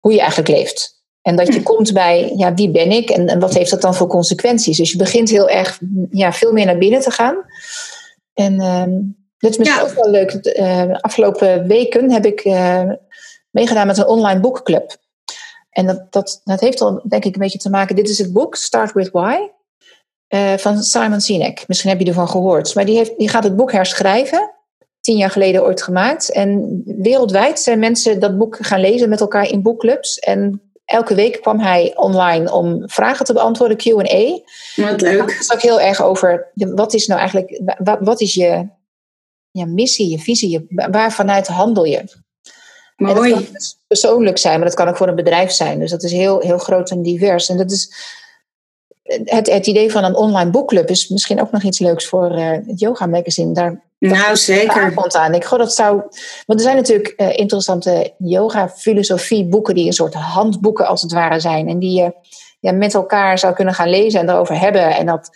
hoe 0.00 0.12
je 0.12 0.18
eigenlijk 0.18 0.48
leeft. 0.48 0.93
En 1.24 1.36
dat 1.36 1.54
je 1.54 1.62
komt 1.72 1.92
bij, 1.92 2.32
ja, 2.36 2.54
wie 2.54 2.70
ben 2.70 2.90
ik 2.90 3.10
en, 3.10 3.28
en, 3.28 3.38
wat 3.38 3.54
heeft 3.54 3.70
dat 3.70 3.80
dan 3.80 3.94
voor 3.94 4.06
consequenties? 4.06 4.76
Dus 4.76 4.90
je 4.90 4.98
begint 4.98 5.30
heel 5.30 5.48
erg, 5.48 5.80
ja, 6.10 6.32
veel 6.32 6.52
meer 6.52 6.66
naar 6.66 6.78
binnen 6.78 7.00
te 7.00 7.10
gaan. 7.10 7.36
En 8.34 8.52
uh, 8.54 8.84
dat 9.38 9.50
is 9.50 9.58
misschien 9.58 9.82
ook 9.82 9.94
wel 9.94 10.10
leuk. 10.10 10.56
Uh, 10.58 10.94
afgelopen 11.00 11.66
weken 11.66 12.10
heb 12.10 12.26
ik 12.26 12.44
uh, 12.44 12.90
meegedaan 13.50 13.86
met 13.86 13.98
een 13.98 14.06
online 14.06 14.40
boekclub. 14.40 14.96
En 15.70 15.86
dat, 15.86 16.12
dat, 16.12 16.40
dat 16.44 16.60
heeft 16.60 16.80
al, 16.80 17.02
denk 17.08 17.24
ik, 17.24 17.34
een 17.34 17.40
beetje 17.40 17.58
te 17.58 17.70
maken. 17.70 17.96
Dit 17.96 18.08
is 18.08 18.18
het 18.18 18.32
boek, 18.32 18.54
Start 18.56 18.92
With 18.92 19.10
Why, 19.10 19.36
uh, 20.28 20.52
van 20.52 20.82
Simon 20.82 21.20
Sinek. 21.20 21.64
Misschien 21.66 21.90
heb 21.90 22.00
je 22.00 22.06
ervan 22.06 22.28
gehoord. 22.28 22.74
Maar 22.74 22.84
die, 22.84 22.96
heeft, 22.96 23.18
die 23.18 23.28
gaat 23.28 23.44
het 23.44 23.56
boek 23.56 23.72
herschrijven. 23.72 24.50
Tien 25.00 25.16
jaar 25.16 25.30
geleden 25.30 25.62
ooit 25.64 25.82
gemaakt. 25.82 26.32
En 26.32 26.82
wereldwijd 26.84 27.60
zijn 27.60 27.78
mensen 27.78 28.20
dat 28.20 28.38
boek 28.38 28.56
gaan 28.60 28.80
lezen 28.80 29.08
met 29.08 29.20
elkaar 29.20 29.48
in 29.48 29.62
boekclubs. 29.62 30.18
En 30.18 30.62
elke 30.84 31.14
week 31.14 31.40
kwam 31.40 31.60
hij 31.60 31.92
online 31.96 32.52
om 32.52 32.82
vragen 32.88 33.24
te 33.24 33.32
beantwoorden, 33.32 33.76
QA. 33.76 34.40
Wat 34.76 35.00
leuk. 35.00 35.38
Het 35.38 35.52
ook 35.52 35.62
heel 35.62 35.80
erg 35.80 36.02
over 36.02 36.50
wat 36.54 36.94
is 36.94 37.06
nou 37.06 37.20
eigenlijk, 37.20 37.60
wat, 37.78 37.98
wat 38.00 38.20
is 38.20 38.34
je, 38.34 38.68
je 39.50 39.66
missie, 39.66 40.10
je 40.10 40.18
visie, 40.18 40.50
je, 40.50 40.86
waar 40.90 41.12
vanuit 41.12 41.46
handel 41.46 41.84
je? 41.84 42.22
Mooi. 42.96 43.30
dat 43.30 43.42
kan 43.42 43.52
dus 43.52 43.78
persoonlijk 43.86 44.38
zijn, 44.38 44.58
maar 44.58 44.68
dat 44.68 44.76
kan 44.76 44.88
ook 44.88 44.96
voor 44.96 45.08
een 45.08 45.14
bedrijf 45.14 45.50
zijn. 45.50 45.78
Dus 45.78 45.90
dat 45.90 46.02
is 46.02 46.12
heel, 46.12 46.40
heel 46.40 46.58
groot 46.58 46.90
en 46.90 47.02
divers. 47.02 47.48
En 47.48 47.56
dat 47.56 47.70
is 47.70 47.94
het, 49.04 49.50
het 49.50 49.66
idee 49.66 49.90
van 49.90 50.04
een 50.04 50.14
online 50.14 50.50
boekclub 50.50 50.90
is 50.90 51.08
misschien 51.08 51.40
ook 51.40 51.50
nog 51.50 51.62
iets 51.62 51.78
leuks 51.78 52.06
voor 52.06 52.38
uh, 52.38 52.50
het 52.50 52.80
Yoga 52.80 53.06
Magazine. 53.06 53.54
Daar 53.54 53.82
nou, 54.10 54.36
zeker. 54.36 54.92
Aan. 55.12 55.34
Ik 55.34 55.48
dat 55.50 55.74
zou. 55.74 56.02
Want 56.46 56.58
er 56.58 56.60
zijn 56.60 56.76
natuurlijk 56.76 57.14
uh, 57.16 57.38
interessante 57.38 58.14
yoga-filosofie 58.18 59.48
boeken 59.48 59.74
die 59.74 59.86
een 59.86 59.92
soort 59.92 60.14
handboeken 60.14 60.86
als 60.86 61.02
het 61.02 61.12
ware 61.12 61.40
zijn. 61.40 61.68
En 61.68 61.78
die 61.78 62.02
je 62.02 62.12
ja, 62.60 62.72
met 62.72 62.94
elkaar 62.94 63.38
zou 63.38 63.54
kunnen 63.54 63.74
gaan 63.74 63.88
lezen 63.88 64.20
en 64.20 64.28
erover 64.28 64.58
hebben. 64.58 64.96
En 64.96 65.06
dat 65.06 65.30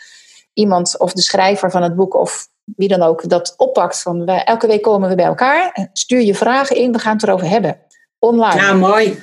iemand 0.52 0.98
of 0.98 1.12
de 1.12 1.22
schrijver 1.22 1.70
van 1.70 1.82
het 1.82 1.96
boek 1.96 2.14
of 2.14 2.48
wie 2.76 2.88
dan 2.88 3.02
ook 3.02 3.28
dat 3.28 3.54
oppakt. 3.56 4.02
Van 4.02 4.24
wij, 4.24 4.44
elke 4.44 4.66
week 4.66 4.82
komen 4.82 5.08
we 5.08 5.14
bij 5.14 5.24
elkaar. 5.24 5.88
Stuur 5.92 6.20
je 6.20 6.34
vragen 6.34 6.76
in, 6.76 6.92
we 6.92 6.98
gaan 6.98 7.12
het 7.12 7.22
erover 7.22 7.48
hebben. 7.48 7.78
Online. 8.18 8.60
Ja, 8.60 8.72
mooi. 8.72 9.22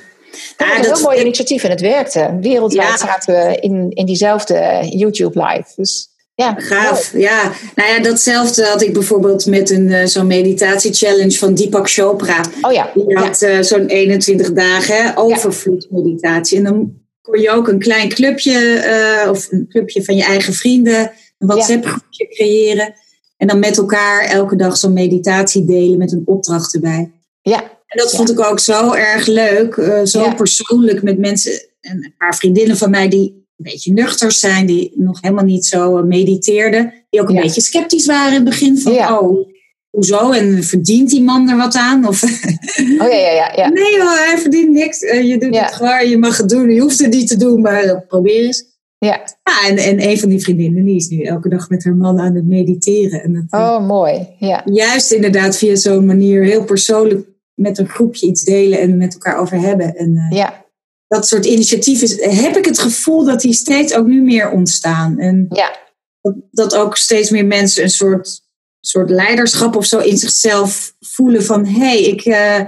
Dat 0.56 0.68
is 0.68 0.76
een 0.76 0.94
heel 0.94 1.02
mooi 1.02 1.20
initiatief 1.20 1.64
en 1.64 1.70
het 1.70 1.80
werkte. 1.80 2.38
Wereldwijd 2.40 2.88
ja. 2.88 2.96
zaten 2.96 3.34
we 3.34 3.56
in, 3.56 3.90
in 3.90 4.06
diezelfde 4.06 4.86
YouTube 4.88 5.42
live. 5.44 5.72
Dus 5.76 6.08
ja, 6.36 6.54
gaaf. 6.58 7.12
Ja, 7.12 7.52
nou 7.74 7.90
ja, 7.90 8.00
datzelfde 8.00 8.64
had 8.64 8.82
ik 8.82 8.92
bijvoorbeeld 8.92 9.46
met 9.46 9.70
een 9.70 9.86
uh, 9.86 10.04
zo'n 10.04 10.26
meditatie-challenge 10.26 11.38
van 11.38 11.54
Deepak 11.54 11.90
Chopra. 11.90 12.40
Oh 12.60 12.72
ja. 12.72 12.90
Die 12.94 13.18
had 13.18 13.40
ja. 13.40 13.56
uh, 13.56 13.62
zo'n 13.62 13.86
21 13.86 14.52
dagen 14.52 15.16
overvloedmeditatie. 15.16 16.58
En 16.58 16.64
dan 16.64 16.92
kon 17.20 17.40
je 17.40 17.50
ook 17.50 17.68
een 17.68 17.78
klein 17.78 18.08
clubje 18.08 18.84
uh, 19.24 19.30
of 19.30 19.52
een 19.52 19.66
clubje 19.68 20.04
van 20.04 20.16
je 20.16 20.24
eigen 20.24 20.52
vrienden, 20.52 21.10
een 21.38 21.46
WhatsApp-groepje 21.48 22.28
creëren. 22.28 22.94
En 23.36 23.46
dan 23.46 23.58
met 23.58 23.76
elkaar 23.76 24.24
elke 24.24 24.56
dag 24.56 24.76
zo'n 24.76 24.92
meditatie 24.92 25.64
delen 25.64 25.98
met 25.98 26.12
een 26.12 26.22
opdracht 26.24 26.74
erbij. 26.74 27.12
Ja. 27.42 27.62
En 27.86 27.98
dat 27.98 28.10
vond 28.16 28.30
ik 28.30 28.40
ook 28.40 28.58
zo 28.58 28.92
erg 28.92 29.26
leuk. 29.26 30.00
zo 30.04 30.34
persoonlijk 30.34 31.02
met 31.02 31.18
mensen. 31.18 31.52
En 31.80 31.96
een 32.04 32.14
paar 32.18 32.36
vriendinnen 32.36 32.76
van 32.76 32.90
mij 32.90 33.08
die 33.08 33.45
een 33.56 33.70
beetje 33.70 33.92
nuchter 33.92 34.32
zijn, 34.32 34.66
die 34.66 34.92
nog 34.94 35.20
helemaal 35.20 35.44
niet 35.44 35.66
zo 35.66 36.02
mediteerden. 36.02 36.92
Die 37.10 37.20
ook 37.20 37.28
een 37.28 37.34
ja. 37.34 37.40
beetje 37.40 37.60
sceptisch 37.60 38.06
waren 38.06 38.28
in 38.28 38.34
het 38.34 38.44
begin 38.44 38.78
van, 38.78 38.92
ja. 38.92 39.18
oh, 39.18 39.48
hoezo? 39.90 40.30
En 40.30 40.64
verdient 40.64 41.10
die 41.10 41.22
man 41.22 41.48
er 41.48 41.56
wat 41.56 41.74
aan? 41.74 42.06
Of, 42.06 42.22
oh 42.22 43.08
ja, 43.10 43.16
ja, 43.16 43.32
ja, 43.32 43.52
ja. 43.56 43.68
Nee 43.80 44.00
hoor, 44.00 44.26
hij 44.26 44.38
verdient 44.38 44.70
niks. 44.70 45.00
Je 45.00 45.38
doet 45.38 45.58
het 45.58 45.74
gewoon, 45.74 46.08
je 46.08 46.18
mag 46.18 46.36
het 46.36 46.48
doen. 46.48 46.70
Je 46.70 46.80
hoeft 46.80 46.98
het 46.98 47.12
niet 47.12 47.28
te 47.28 47.36
doen, 47.36 47.60
maar 47.60 48.04
probeer 48.08 48.44
eens. 48.44 48.74
Ja. 48.98 49.22
ja 49.42 49.68
en, 49.68 49.76
en 49.76 50.08
een 50.08 50.18
van 50.18 50.28
die 50.28 50.40
vriendinnen 50.40 50.84
die 50.84 50.96
is 50.96 51.08
nu 51.08 51.22
elke 51.22 51.48
dag 51.48 51.68
met 51.68 51.84
haar 51.84 51.96
man 51.96 52.18
aan 52.18 52.34
het 52.34 52.46
mediteren. 52.46 53.22
En 53.22 53.32
dat, 53.32 53.60
oh, 53.60 53.86
mooi. 53.86 54.28
Ja. 54.38 54.62
Juist 54.64 55.12
inderdaad 55.12 55.56
via 55.56 55.74
zo'n 55.74 56.06
manier 56.06 56.44
heel 56.44 56.64
persoonlijk 56.64 57.28
met 57.54 57.78
een 57.78 57.88
groepje 57.88 58.26
iets 58.26 58.42
delen 58.42 58.80
en 58.80 58.96
met 58.96 59.12
elkaar 59.12 59.38
over 59.38 59.60
hebben. 59.60 59.96
En, 59.96 60.12
uh, 60.12 60.38
ja 60.38 60.65
dat 61.08 61.26
soort 61.28 61.44
initiatieven, 61.44 62.30
heb 62.30 62.56
ik 62.56 62.64
het 62.64 62.78
gevoel 62.78 63.24
dat 63.24 63.40
die 63.40 63.52
steeds 63.52 63.94
ook 63.94 64.06
nu 64.06 64.22
meer 64.22 64.50
ontstaan. 64.50 65.18
En 65.18 65.46
ja. 65.48 65.76
dat, 66.20 66.34
dat 66.50 66.74
ook 66.74 66.96
steeds 66.96 67.30
meer 67.30 67.46
mensen 67.46 67.82
een 67.82 67.90
soort, 67.90 68.40
soort 68.80 69.10
leiderschap 69.10 69.76
of 69.76 69.86
zo 69.86 69.98
in 69.98 70.18
zichzelf 70.18 70.94
voelen 71.00 71.44
van 71.44 71.66
hé, 71.66 71.78
hey, 71.78 72.02
ik, 72.02 72.24
uh, 72.24 72.60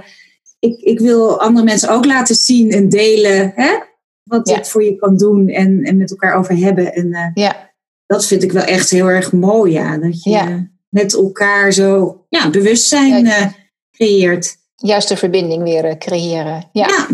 ik, 0.59 0.79
ik 0.79 0.99
wil 0.99 1.39
andere 1.39 1.65
mensen 1.65 1.89
ook 1.89 2.05
laten 2.05 2.35
zien 2.35 2.71
en 2.71 2.89
delen 2.89 3.51
hè, 3.55 3.77
wat 4.23 4.49
ja. 4.49 4.55
dit 4.55 4.69
voor 4.69 4.83
je 4.83 4.95
kan 4.95 5.17
doen 5.17 5.47
en, 5.47 5.83
en 5.83 5.97
met 5.97 6.09
elkaar 6.09 6.35
over 6.35 6.57
hebben. 6.57 6.93
En 6.93 7.07
uh, 7.07 7.29
ja. 7.33 7.73
dat 8.05 8.25
vind 8.25 8.43
ik 8.43 8.51
wel 8.51 8.63
echt 8.63 8.89
heel 8.89 9.07
erg 9.07 9.31
mooi, 9.31 9.71
ja. 9.71 9.97
Dat 9.97 10.23
je 10.23 10.29
ja. 10.29 10.69
met 10.89 11.13
elkaar 11.13 11.71
zo 11.71 12.25
ja, 12.29 12.49
bewustzijn 12.49 13.25
uh, 13.25 13.45
creëert 13.91 14.57
juiste 14.79 15.17
verbinding 15.17 15.63
weer 15.63 15.97
creëren. 15.97 16.63
Ja. 16.71 16.87
ja. 16.87 17.07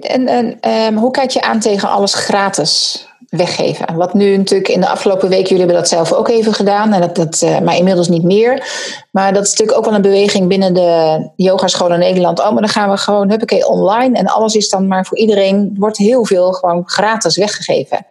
En, 0.00 0.26
en 0.26 0.70
um, 0.70 0.96
hoe 0.96 1.10
kijk 1.10 1.30
je 1.30 1.42
aan 1.42 1.60
tegen 1.60 1.88
alles 1.88 2.14
gratis 2.14 3.04
weggeven? 3.28 3.96
Wat 3.96 4.14
nu 4.14 4.36
natuurlijk 4.36 4.68
in 4.68 4.80
de 4.80 4.88
afgelopen 4.88 5.28
week, 5.28 5.46
jullie 5.46 5.58
hebben 5.58 5.76
dat 5.76 5.88
zelf 5.88 6.12
ook 6.12 6.28
even 6.28 6.54
gedaan, 6.54 6.92
en 6.92 7.00
dat, 7.00 7.16
dat, 7.16 7.42
uh, 7.44 7.58
maar 7.58 7.76
inmiddels 7.76 8.08
niet 8.08 8.22
meer. 8.22 8.66
Maar 9.10 9.32
dat 9.32 9.44
is 9.44 9.50
natuurlijk 9.50 9.78
ook 9.78 9.84
wel 9.84 9.94
een 9.94 10.02
beweging 10.02 10.48
binnen 10.48 10.74
de 10.74 11.28
yogaschool 11.36 11.92
in 11.92 11.98
Nederland. 11.98 12.38
Oh, 12.38 12.50
maar 12.50 12.62
dan 12.62 12.68
gaan 12.68 12.90
we 12.90 12.96
gewoon, 12.96 13.30
huppakee, 13.30 13.68
online. 13.68 14.18
En 14.18 14.26
alles 14.26 14.54
is 14.54 14.68
dan 14.68 14.86
maar 14.86 15.06
voor 15.06 15.18
iedereen, 15.18 15.74
wordt 15.78 15.96
heel 15.96 16.24
veel 16.24 16.52
gewoon 16.52 16.82
gratis 16.86 17.36
weggegeven. 17.36 18.06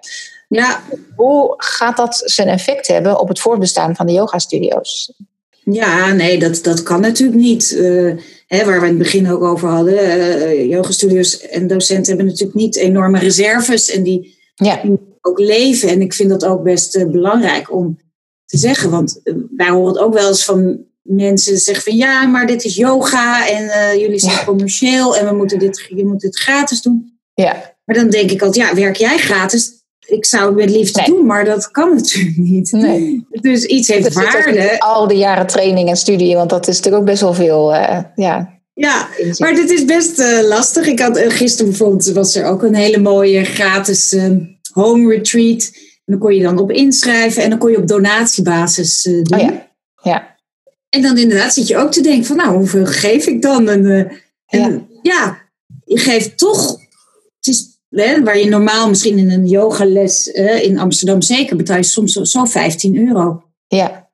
Ja. 0.47 0.79
Hoe 1.15 1.53
gaat 1.57 1.97
dat 1.97 2.21
zijn 2.25 2.47
effect 2.47 2.87
hebben 2.87 3.19
op 3.19 3.27
het 3.27 3.39
voortbestaan 3.39 3.95
van 3.95 4.05
de 4.05 4.13
yogastudio's? 4.13 5.13
Ja, 5.63 6.11
nee, 6.11 6.39
dat, 6.39 6.63
dat 6.63 6.83
kan 6.83 7.01
natuurlijk 7.01 7.39
niet. 7.39 7.71
Uh, 7.71 8.17
hè, 8.45 8.65
waar 8.65 8.79
we 8.79 8.87
in 8.87 8.93
het 8.93 9.03
begin 9.03 9.31
ook 9.31 9.43
over 9.43 9.69
hadden. 9.69 9.93
Uh, 9.93 10.69
yogastudios 10.69 11.39
en 11.39 11.67
docenten 11.67 12.07
hebben 12.07 12.25
natuurlijk 12.25 12.57
niet 12.57 12.75
enorme 12.75 13.19
reserves. 13.19 13.89
En 13.89 14.03
die, 14.03 14.37
ja. 14.55 14.81
die 14.81 14.97
ook 15.21 15.39
leven. 15.39 15.89
En 15.89 16.01
ik 16.01 16.13
vind 16.13 16.29
dat 16.29 16.45
ook 16.45 16.63
best 16.63 16.95
uh, 16.95 17.05
belangrijk 17.05 17.73
om 17.73 17.97
te 18.45 18.57
zeggen. 18.57 18.89
Want 18.89 19.21
wij 19.55 19.69
horen 19.69 19.93
het 19.93 20.01
ook 20.01 20.13
wel 20.13 20.27
eens 20.27 20.45
van 20.45 20.83
mensen 21.01 21.57
zeggen 21.57 21.83
van... 21.83 21.95
Ja, 21.95 22.25
maar 22.25 22.47
dit 22.47 22.63
is 22.63 22.75
yoga 22.75 23.49
en 23.49 23.99
jullie 23.99 24.19
zijn 24.19 24.33
ja. 24.33 24.43
commercieel. 24.43 25.17
En 25.17 25.25
we 25.25 25.35
moeten 25.35 25.59
dit, 25.59 25.87
je 25.95 26.05
moet 26.05 26.19
dit 26.19 26.37
gratis 26.39 26.81
doen. 26.81 27.19
Ja. 27.33 27.75
Maar 27.85 27.95
dan 27.95 28.09
denk 28.09 28.31
ik 28.31 28.41
altijd, 28.41 28.67
ja, 28.67 28.75
werk 28.75 28.95
jij 28.95 29.17
gratis? 29.17 29.83
Ik 30.05 30.25
zou 30.25 30.45
het 30.45 30.55
met 30.55 30.69
liefde 30.69 30.99
nee. 30.99 31.09
doen, 31.09 31.25
maar 31.25 31.45
dat 31.45 31.71
kan 31.71 31.95
natuurlijk 31.95 32.37
niet. 32.37 32.71
Nee. 32.71 33.27
Dus 33.29 33.65
iets 33.65 33.87
heeft 33.87 34.13
waarde. 34.13 34.79
Al 34.79 35.07
die 35.07 35.17
jaren 35.17 35.47
training 35.47 35.89
en 35.89 35.97
studie, 35.97 36.35
want 36.35 36.49
dat 36.49 36.67
is 36.67 36.75
natuurlijk 36.75 37.03
ook 37.03 37.09
best 37.09 37.21
wel 37.21 37.33
veel. 37.33 37.73
Uh, 37.73 37.99
ja, 38.15 38.59
ja, 38.73 39.09
maar 39.37 39.55
dit 39.55 39.69
is 39.69 39.85
best 39.85 40.19
uh, 40.19 40.47
lastig. 40.47 40.87
Ik 40.87 40.99
had 40.99 41.17
uh, 41.17 41.29
gisteren 41.29 41.69
bijvoorbeeld 41.69 42.11
was 42.11 42.35
er 42.35 42.45
ook 42.45 42.63
een 42.63 42.75
hele 42.75 42.99
mooie 42.99 43.43
gratis 43.43 44.15
home 44.73 45.09
retreat. 45.09 45.71
En 45.73 46.13
dan 46.13 46.19
kon 46.19 46.35
je 46.35 46.41
dan 46.41 46.57
op 46.57 46.71
inschrijven 46.71 47.43
en 47.43 47.49
dan 47.49 47.59
kon 47.59 47.71
je 47.71 47.77
op 47.77 47.87
donatiebasis 47.87 49.01
doen. 49.01 49.25
Oh 49.33 49.39
ja. 49.39 49.71
ja. 50.03 50.35
En 50.89 51.01
dan 51.01 51.17
inderdaad 51.17 51.53
zit 51.53 51.67
je 51.67 51.77
ook 51.77 51.91
te 51.91 52.01
denken 52.01 52.25
van 52.25 52.35
nou, 52.35 52.55
hoeveel 52.55 52.85
geef 52.85 53.27
ik 53.27 53.41
dan? 53.41 53.69
En, 53.69 53.85
en 54.45 54.87
ja. 55.01 55.01
ja, 55.01 55.37
je 55.85 55.99
geeft 55.99 56.37
toch. 56.37 56.71
Het 57.35 57.47
is 57.53 57.74
Hè, 57.95 58.23
waar 58.23 58.37
je 58.37 58.49
normaal 58.49 58.89
misschien 58.89 59.17
in 59.17 59.31
een 59.31 59.47
yogales 59.47 60.27
uh, 60.27 60.63
in 60.63 60.79
Amsterdam 60.79 61.21
zeker 61.21 61.55
betaal 61.55 61.77
je 61.77 61.83
soms 61.83 62.13
zo, 62.13 62.23
zo 62.23 62.45
15 62.45 63.07
euro. 63.07 63.43
Ja. 63.67 64.09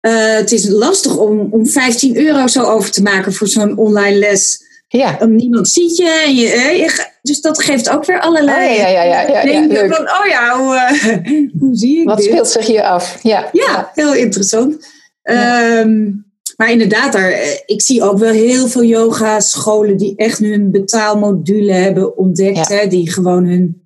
Uh, 0.00 0.36
het 0.36 0.52
is 0.52 0.68
lastig 0.68 1.16
om, 1.16 1.48
om 1.50 1.66
15 1.66 2.16
euro 2.16 2.46
zo 2.46 2.62
over 2.62 2.90
te 2.90 3.02
maken 3.02 3.32
voor 3.32 3.46
zo'n 3.46 3.78
online 3.78 4.18
les. 4.18 4.62
Ja. 4.88 5.20
Um, 5.22 5.36
niemand 5.36 5.68
ziet 5.68 5.96
je, 5.96 6.22
en 6.26 6.34
je, 6.34 6.46
je, 6.46 7.06
Dus 7.22 7.40
dat 7.40 7.62
geeft 7.62 7.88
ook 7.88 8.04
weer 8.04 8.20
allerlei. 8.20 8.70
Oh, 8.70 8.76
ja, 8.76 8.88
ja, 8.88 9.02
ja, 9.02 9.20
ja, 9.20 9.42
ja, 9.42 9.60
ja 9.60 9.88
van, 9.88 10.08
oh 10.08 10.26
ja, 10.26 10.58
hoe, 10.58 10.74
uh, 10.74 11.50
hoe 11.60 11.76
zie 11.76 12.00
ik 12.00 12.06
Wat 12.06 12.16
dit? 12.16 12.26
speelt 12.26 12.48
zich 12.48 12.66
hier 12.66 12.82
af? 12.82 13.18
Ja, 13.22 13.48
ja 13.52 13.90
heel 13.94 14.14
interessant. 14.14 14.86
Um, 15.22 16.23
maar 16.56 16.70
inderdaad, 16.70 17.12
daar, 17.12 17.62
ik 17.66 17.82
zie 17.82 18.02
ook 18.02 18.18
wel 18.18 18.32
heel 18.32 18.68
veel 18.68 18.84
yoga-scholen 18.84 19.96
die 19.96 20.16
echt 20.16 20.40
nu 20.40 20.52
een 20.52 20.70
betaalmodule 20.70 21.72
hebben 21.72 22.16
ontdekt. 22.16 22.68
Hè, 22.68 22.86
die 22.86 23.10
gewoon 23.10 23.46
hun, 23.46 23.82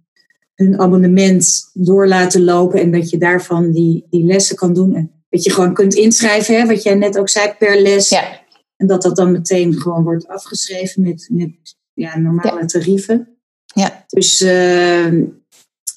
hun 0.54 0.80
abonnement 0.80 1.70
door 1.72 2.08
laten 2.08 2.44
lopen 2.44 2.80
en 2.80 2.90
dat 2.90 3.10
je 3.10 3.18
daarvan 3.18 3.70
die, 3.70 4.06
die 4.10 4.24
lessen 4.24 4.56
kan 4.56 4.72
doen. 4.72 4.94
En 4.94 5.10
dat 5.28 5.44
je 5.44 5.50
gewoon 5.50 5.74
kunt 5.74 5.94
inschrijven, 5.94 6.60
hè, 6.60 6.66
wat 6.66 6.82
jij 6.82 6.94
net 6.94 7.18
ook 7.18 7.28
zei, 7.28 7.54
per 7.58 7.80
les. 7.80 8.08
Ja. 8.08 8.40
En 8.76 8.86
dat 8.86 9.02
dat 9.02 9.16
dan 9.16 9.32
meteen 9.32 9.74
gewoon 9.74 10.02
wordt 10.02 10.28
afgeschreven 10.28 11.02
met, 11.02 11.28
met 11.32 11.76
ja, 11.92 12.18
normale 12.18 12.64
tarieven. 12.64 13.28
Ja. 13.64 14.04
Dus 14.06 14.42
uh, 14.42 15.12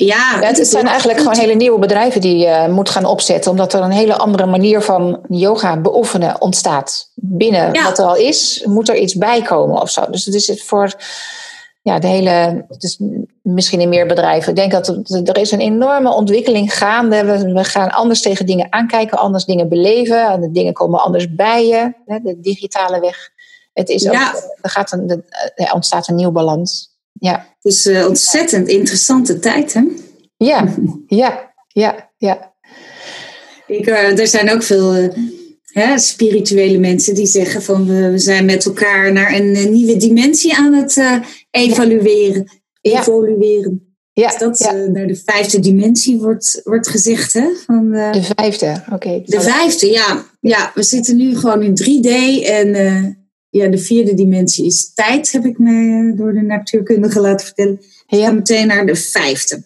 ja. 0.06 0.40
ja. 0.42 0.48
Het 0.48 0.68
zijn 0.68 0.88
eigenlijk 0.88 1.20
gewoon 1.20 1.38
hele 1.38 1.54
nieuwe 1.54 1.80
bedrijven 1.80 2.22
die 2.22 2.38
je 2.38 2.68
moet 2.70 2.90
gaan 2.90 3.06
opzetten. 3.06 3.52
Omdat 3.52 3.74
er 3.74 3.82
een 3.82 3.92
hele 3.92 4.18
andere 4.18 4.46
manier 4.46 4.82
van 4.82 5.20
yoga 5.28 5.78
beoefenen 5.78 6.42
ontstaat. 6.42 7.12
Binnen 7.16 7.84
wat 7.84 8.00
er 8.00 8.06
al 8.06 8.16
is, 8.16 8.64
moet 8.66 8.90
er 8.90 8.98
iets 8.98 9.16
bij 9.16 9.42
komen 9.42 9.82
of 9.82 9.90
zo. 9.90 10.10
Dus 10.10 10.26
het 10.26 10.36
is 10.36 10.64
voor 10.64 10.94
ja, 11.82 12.00
de 12.00 12.08
hele, 12.08 12.66
dus 12.78 13.00
misschien 13.42 13.82
in 13.82 13.90
meer 13.90 14.08
bedrijven. 14.08 14.50
Ik 14.50 14.56
denk 14.56 14.72
dat 14.72 14.88
er, 15.28 15.38
is 15.38 15.52
een 15.52 15.60
enorme 15.60 16.14
ontwikkeling 16.14 16.78
gaande. 16.78 17.26
We, 17.26 17.52
we, 17.54 17.64
gaan 17.64 17.90
anders 17.90 18.22
tegen 18.22 18.46
dingen 18.46 18.68
aankijken, 18.70 19.18
anders 19.18 19.46
dingen 19.46 19.70
beleven. 19.70 20.42
De 20.42 20.52
dingen 20.52 20.74
komen 20.74 21.04
anders 21.04 21.36
bij 21.36 21.66
je, 21.68 21.94
de 22.06 22.40
digitale 22.40 23.00
weg. 23.00 23.30
Het 23.74 23.90
is 23.90 24.08
ook, 24.08 24.14
er, 24.62 24.70
gaat 24.70 24.92
een, 24.92 25.26
er 25.56 25.74
ontstaat 25.74 26.08
een 26.08 26.16
nieuw 26.16 26.32
balans. 26.32 26.91
Ja. 27.22 27.56
Het 27.62 27.74
is 27.74 27.88
uh, 27.88 28.08
ontzettend 28.08 28.68
interessante 28.68 29.40
tijd, 29.40 29.74
hè? 29.74 29.82
Ja, 30.38 30.76
ja, 31.08 31.54
ja, 31.68 32.12
ja. 32.18 32.54
Ik, 33.68 33.88
uh, 33.88 34.20
er 34.20 34.28
zijn 34.28 34.52
ook 34.52 34.64
veel 34.64 34.98
uh, 34.98 35.10
hè, 35.64 36.00
spirituele 36.00 36.78
mensen 36.78 37.16
die 37.16 37.26
zeggen 37.26 37.62
van 37.62 37.88
we, 37.88 38.18
zijn 38.18 38.46
met 38.46 38.66
elkaar 38.66 39.12
naar 39.14 39.34
een, 39.34 39.72
nieuwe 39.72 39.98
dimensie 39.98 40.56
aan 40.56 40.74
het 40.74 41.02
evalueren, 41.52 42.62
ja. 42.82 43.00
evolueren. 43.00 43.96
Ja. 44.14 44.28
Dus 44.28 44.38
dat 44.38 44.60
ja. 44.60 44.74
naar 44.74 45.08
de 45.08 45.22
vijfde 45.26 45.60
dimensie 45.60 46.18
wordt, 46.18 46.62
wordt 46.64 46.88
gezegd, 46.88 47.34
hè? 47.34 47.48
Van, 47.66 47.92
de 47.92 48.30
vijfde, 48.36 48.82
oké. 48.86 48.94
Okay. 48.94 49.24
De 49.26 49.42
vijfde, 49.42 49.88
ja. 49.88 50.26
Ja, 50.40 50.72
we 50.74 50.84
zitten 50.84 51.18
nu 51.18 51.36
gewoon 51.38 51.62
in 51.62 51.78
3D 51.82 52.10
en 52.46 53.21
ja, 53.52 53.68
de 53.68 53.78
vierde 53.78 54.14
dimensie 54.14 54.66
is 54.66 54.94
tijd, 54.94 55.32
heb 55.32 55.46
ik 55.46 55.58
me 55.58 56.14
door 56.16 56.34
de 56.34 56.42
natuurkundige 56.42 57.20
laten 57.20 57.46
vertellen. 57.46 57.82
Gaan 58.08 58.36
meteen 58.36 58.68
naar 58.68 58.86
de 58.86 58.96
vijfde. 58.96 59.64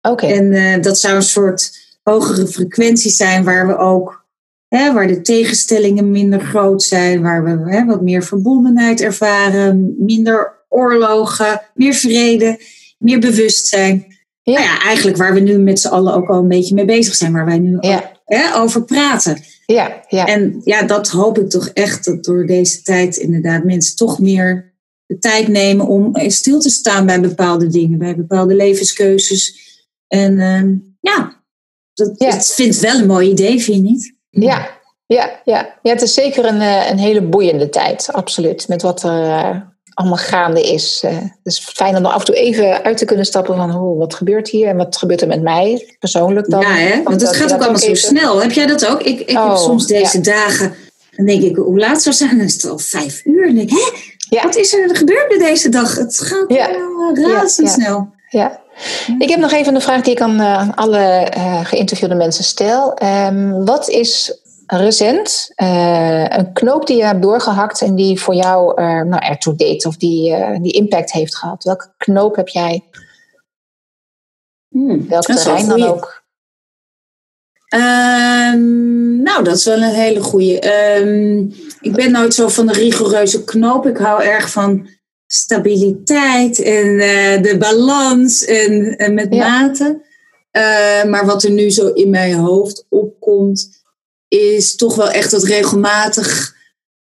Oké. 0.00 0.26
En 0.26 0.52
uh, 0.52 0.82
dat 0.82 0.98
zou 0.98 1.14
een 1.14 1.22
soort 1.22 1.78
hogere 2.02 2.46
frequentie 2.46 3.10
zijn 3.10 3.44
waar 3.44 3.66
we 3.66 3.76
ook, 3.76 4.26
hè, 4.68 4.92
waar 4.92 5.06
de 5.06 5.20
tegenstellingen 5.20 6.10
minder 6.10 6.40
groot 6.40 6.82
zijn, 6.82 7.22
waar 7.22 7.44
we 7.44 7.70
hè, 7.70 7.84
wat 7.84 8.02
meer 8.02 8.22
verbondenheid 8.22 9.00
ervaren, 9.00 9.94
minder 9.98 10.64
oorlogen, 10.68 11.60
meer 11.74 11.94
vrede, 11.94 12.60
meer 12.98 13.18
bewustzijn. 13.18 14.06
Ja. 14.42 14.52
Nou 14.52 14.64
ja, 14.64 14.82
eigenlijk 14.82 15.16
waar 15.16 15.34
we 15.34 15.40
nu 15.40 15.58
met 15.58 15.80
z'n 15.80 15.88
allen 15.88 16.14
ook 16.14 16.28
al 16.28 16.38
een 16.38 16.48
beetje 16.48 16.74
mee 16.74 16.84
bezig 16.84 17.14
zijn, 17.14 17.32
waar 17.32 17.44
wij 17.44 17.58
nu 17.58 17.76
ja. 17.80 17.96
ook, 17.96 18.02
hè, 18.24 18.56
over 18.56 18.84
praten. 18.84 19.42
Ja, 19.72 20.04
ja. 20.08 20.26
En 20.26 20.60
ja, 20.64 20.82
dat 20.82 21.08
hoop 21.08 21.38
ik 21.38 21.50
toch 21.50 21.68
echt 21.68 22.04
dat 22.04 22.24
door 22.24 22.46
deze 22.46 22.82
tijd 22.82 23.16
inderdaad 23.16 23.64
mensen 23.64 23.96
toch 23.96 24.18
meer 24.18 24.74
de 25.06 25.18
tijd 25.18 25.48
nemen 25.48 25.86
om 25.86 26.12
stil 26.30 26.60
te 26.60 26.70
staan 26.70 27.06
bij 27.06 27.20
bepaalde 27.20 27.66
dingen, 27.66 27.98
bij 27.98 28.16
bepaalde 28.16 28.54
levenskeuzes. 28.54 29.58
En 30.06 30.32
uh, 30.32 30.78
ja, 31.00 31.42
dat, 31.94 32.12
ja. 32.16 32.34
ik 32.34 32.42
vind 32.42 32.74
het 32.74 32.82
wel 32.82 33.00
een 33.00 33.06
mooi 33.06 33.30
idee, 33.30 33.60
vind 33.60 33.76
je 33.76 33.82
niet? 33.82 34.14
Ja, 34.30 34.78
ja, 35.06 35.40
ja. 35.44 35.78
ja 35.82 35.92
het 35.92 36.02
is 36.02 36.14
zeker 36.14 36.44
een, 36.44 36.60
een 36.90 36.98
hele 36.98 37.22
boeiende 37.22 37.68
tijd, 37.68 38.12
absoluut. 38.12 38.68
Met 38.68 38.82
wat 38.82 39.02
er 39.02 39.24
uh, 39.24 39.60
allemaal 40.00 40.18
gaande 40.18 40.60
is. 40.60 41.02
Uh, 41.04 41.10
het 41.16 41.30
is 41.42 41.58
fijn 41.58 41.96
om 41.96 42.04
er 42.04 42.10
af 42.10 42.18
en 42.18 42.24
toe 42.24 42.34
even 42.34 42.84
uit 42.84 42.96
te 42.96 43.04
kunnen 43.04 43.24
stappen 43.24 43.56
van 43.56 43.74
oh, 43.74 43.98
wat 43.98 44.14
gebeurt 44.14 44.48
hier 44.48 44.68
en 44.68 44.76
wat 44.76 44.96
gebeurt 44.96 45.20
er 45.20 45.28
met 45.28 45.42
mij 45.42 45.96
persoonlijk 45.98 46.50
dan. 46.50 46.60
Ja, 46.60 46.74
hè? 46.74 47.02
want 47.02 47.20
het 47.20 47.36
gaat 47.36 47.52
ook 47.52 47.60
allemaal 47.60 47.80
zo 47.80 47.94
snel. 47.94 48.40
Heb 48.42 48.52
jij 48.52 48.66
dat 48.66 48.86
ook? 48.86 49.02
Ik, 49.02 49.20
ik 49.20 49.38
oh, 49.38 49.48
heb 49.48 49.56
soms 49.56 49.86
deze 49.86 50.16
ja. 50.16 50.22
dagen, 50.22 50.74
dan 51.16 51.26
denk 51.26 51.42
ik, 51.42 51.56
hoe 51.56 51.78
laat 51.78 52.02
zou 52.02 52.14
zijn? 52.14 52.36
Dan 52.36 52.46
is 52.46 52.54
het 52.54 52.70
al 52.70 52.78
vijf 52.78 53.24
uur. 53.24 53.48
En 53.48 53.54
denk 53.54 53.70
ik, 53.70 53.76
hè? 53.76 53.98
Ja. 54.36 54.42
Wat 54.42 54.56
is 54.56 54.74
er 54.74 54.96
gebeurd 54.96 55.38
deze 55.38 55.68
dag? 55.68 55.96
Het 55.96 56.20
gaat 56.20 56.44
ja. 56.48 56.70
razendsnel. 57.14 58.08
Ja. 58.28 58.60
Ik 59.18 59.28
heb 59.28 59.38
nog 59.38 59.52
even 59.52 59.74
een 59.74 59.80
vraag 59.80 60.02
die 60.02 60.12
ik 60.12 60.20
aan 60.20 60.40
uh, 60.40 60.68
alle 60.74 61.32
uh, 61.36 61.64
geïnterviewde 61.64 62.14
mensen 62.14 62.44
stel. 62.44 62.98
Um, 63.02 63.64
wat 63.64 63.88
is 63.88 64.40
recent 64.76 65.50
uh, 65.56 66.28
een 66.28 66.52
knoop 66.52 66.86
die 66.86 66.96
je 66.96 67.04
hebt 67.04 67.22
doorgehakt 67.22 67.80
en 67.80 67.94
die 67.94 68.20
voor 68.20 68.34
jou 68.34 68.82
nou, 68.82 69.24
ertoe 69.24 69.54
deed 69.54 69.86
of 69.86 69.96
die, 69.96 70.36
die 70.60 70.72
impact 70.72 71.12
heeft 71.12 71.36
gehad? 71.36 71.64
Welke 71.64 71.92
knoop 71.96 72.36
heb 72.36 72.48
jij? 72.48 72.84
Hmm, 74.68 75.08
Welk 75.08 75.24
terrein 75.24 75.68
dan 75.68 75.82
ook? 75.82 76.22
Um, 77.74 79.22
nou, 79.22 79.44
dat 79.44 79.56
is 79.56 79.64
wel 79.64 79.82
een 79.82 79.94
hele 79.94 80.20
goeie. 80.20 80.94
Um, 80.96 81.54
ik 81.80 81.92
ben 81.92 82.12
nooit 82.12 82.34
zo 82.34 82.48
van 82.48 82.66
de 82.66 82.72
rigoureuze 82.72 83.44
knoop. 83.44 83.86
Ik 83.86 83.96
hou 83.96 84.22
erg 84.22 84.50
van 84.50 84.88
stabiliteit 85.26 86.62
en 86.62 86.86
uh, 86.86 87.42
de 87.42 87.56
balans 87.58 88.44
en, 88.44 88.96
en 88.96 89.14
met 89.14 89.34
ja. 89.34 89.60
mate. 89.60 90.08
Uh, 90.52 91.04
maar 91.04 91.26
wat 91.26 91.42
er 91.42 91.50
nu 91.50 91.70
zo 91.70 91.88
in 91.88 92.10
mijn 92.10 92.34
hoofd 92.34 92.86
opkomt, 92.88 93.79
is 94.38 94.76
toch 94.76 94.94
wel 94.94 95.10
echt 95.10 95.30
dat 95.30 95.44
regelmatig 95.44 96.56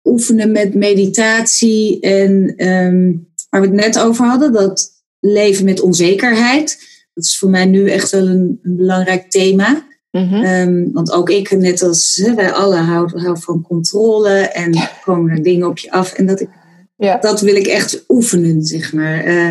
oefenen 0.04 0.52
met 0.52 0.74
meditatie. 0.74 2.00
En 2.00 2.54
um, 2.68 3.28
waar 3.50 3.60
we 3.60 3.66
het 3.66 3.76
net 3.76 3.98
over 3.98 4.24
hadden, 4.24 4.52
dat 4.52 4.90
leven 5.20 5.64
met 5.64 5.80
onzekerheid. 5.80 6.78
Dat 7.14 7.24
is 7.24 7.38
voor 7.38 7.50
mij 7.50 7.64
nu 7.64 7.90
echt 7.90 8.10
wel 8.10 8.26
een, 8.26 8.58
een 8.62 8.76
belangrijk 8.76 9.30
thema. 9.30 9.86
Mm-hmm. 10.10 10.44
Um, 10.44 10.92
want 10.92 11.12
ook 11.12 11.30
ik, 11.30 11.50
net 11.50 11.82
als 11.82 12.30
wij 12.34 12.52
alle, 12.52 12.76
hou, 12.76 13.20
hou 13.20 13.38
van 13.40 13.62
controle 13.62 14.30
en 14.30 14.72
ja. 14.72 14.90
komen 15.04 15.30
er 15.30 15.42
dingen 15.42 15.68
op 15.68 15.78
je 15.78 15.90
af. 15.90 16.12
En 16.12 16.26
dat, 16.26 16.40
ik, 16.40 16.48
ja. 16.96 17.18
dat 17.18 17.40
wil 17.40 17.54
ik 17.54 17.66
echt 17.66 18.04
oefenen, 18.08 18.62
zeg 18.62 18.92
maar. 18.92 19.26
Uh, 19.26 19.50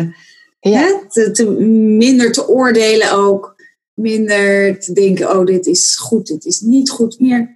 ja. 0.60 0.80
hè, 0.80 0.94
te, 1.08 1.30
te, 1.30 1.50
minder 1.50 2.32
te 2.32 2.48
oordelen 2.48 3.12
ook. 3.12 3.54
Minder 3.94 4.80
te 4.80 4.92
denken, 4.92 5.38
oh, 5.38 5.46
dit 5.46 5.66
is 5.66 5.96
goed, 5.96 6.26
dit 6.26 6.44
is 6.44 6.60
niet 6.60 6.90
goed. 6.90 7.20
Meer, 7.20 7.53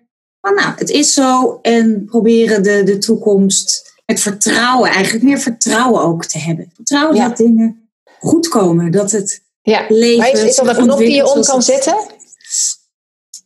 nou, 0.55 0.73
het 0.77 0.91
is 0.91 1.13
zo. 1.15 1.59
En 1.63 2.05
proberen 2.05 2.63
de, 2.63 2.83
de 2.83 2.99
toekomst 2.99 3.93
met 4.07 4.21
vertrouwen, 4.21 4.91
eigenlijk 4.91 5.25
meer 5.25 5.39
vertrouwen 5.39 6.03
ook 6.03 6.25
te 6.25 6.39
hebben. 6.39 6.73
Vertrouwen 6.75 7.17
Ja. 7.17 7.29
dat 7.29 7.37
dingen 7.37 7.89
goed 8.21 8.49
komen. 8.49 8.91
Dat 8.91 9.11
het 9.11 9.43
Ja. 9.63 9.85
leven 9.89 10.19
Maar 10.19 10.31
is, 10.31 10.43
is 10.43 10.57
dat 10.57 10.69
een 10.77 10.83
knop 10.85 10.99
die 10.99 11.15
je 11.15 11.35
om 11.35 11.43
kan 11.45 11.63
zetten? 11.63 11.97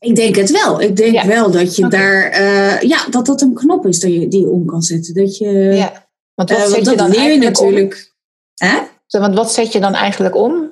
Ik 0.00 0.16
denk 0.16 0.36
het 0.36 0.50
wel. 0.50 0.80
Ik 0.80 0.96
denk 0.96 1.14
Ja. 1.14 1.26
wel 1.26 1.50
dat 1.50 1.76
je 1.76 1.88
daar, 1.88 2.22
eh, 2.24 2.80
ja, 2.80 3.07
dat 3.11 3.26
dat 3.26 3.40
een 3.40 3.55
knop 3.55 3.86
is 3.86 4.00
dat 4.00 4.12
je, 4.12 4.28
die 4.28 4.40
je 4.40 4.48
om 4.50 4.66
kan 4.66 4.82
zetten. 4.82 5.14
Dat 5.14 5.36
je, 5.36 5.50
Ja. 5.53 6.09
Want 6.34 6.50
wat 6.50 6.59
eh, 6.59 6.64
zet 6.66 6.76
je 6.76 6.84
dat 6.84 6.98
dan 6.98 7.11
leer 7.11 7.20
je 7.20 7.20
eigenlijk 7.28 7.59
om? 7.61 7.64
natuurlijk. 7.66 8.12
Hè? 8.55 8.78
Want 9.09 9.34
wat 9.34 9.53
zet 9.53 9.72
je 9.72 9.80
dan 9.80 9.94
eigenlijk 9.94 10.36
om? 10.36 10.70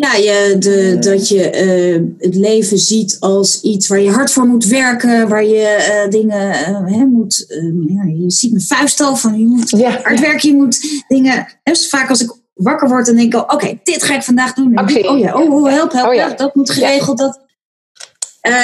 Ja, 0.00 0.14
je, 0.14 0.56
de, 0.58 0.96
dat 1.00 1.28
je 1.28 1.50
eh, 1.50 2.00
het 2.18 2.34
leven 2.34 2.78
ziet 2.78 3.16
als 3.20 3.60
iets 3.60 3.86
waar 3.88 4.00
je 4.00 4.10
hard 4.10 4.30
voor 4.30 4.46
moet 4.46 4.64
werken, 4.64 5.28
waar 5.28 5.44
je 5.44 5.66
eh, 5.66 6.10
dingen 6.10 6.52
eh, 6.52 6.84
hè, 6.86 7.04
moet. 7.04 7.46
ja, 7.86 8.04
je 8.04 8.30
ziet 8.30 8.52
mijn 8.52 8.64
vuist 8.64 9.00
al 9.00 9.16
van 9.16 9.38
je 9.40 9.46
moet 9.46 9.70
Ja. 9.70 9.90
hard 10.02 10.20
werken, 10.20 10.48
je 10.48 10.54
moet 10.56 11.04
dingen. 11.08 11.46
Dus 11.62 11.88
vaak 11.88 12.08
als 12.08 12.22
ik 12.22 12.36
wakker 12.54 12.88
word, 12.88 13.06
dan 13.06 13.16
denk 13.16 13.34
ik, 13.34 13.52
oké, 13.52 13.78
dit 13.82 14.02
ga 14.02 14.14
ik 14.14 14.22
vandaag 14.22 14.54
doen. 14.54 14.74
En 14.74 14.84
oh 15.08 15.18
ja, 15.18 15.34
oh, 15.34 15.52
oh, 15.52 15.68
help, 15.70 15.92
help, 15.92 16.08
Oh 16.08 16.14
ja. 16.14 16.24
help, 16.26 16.38
dat 16.38 16.54
moet 16.54 16.70
geregeld. 16.70 17.18
Dat. 17.18 17.40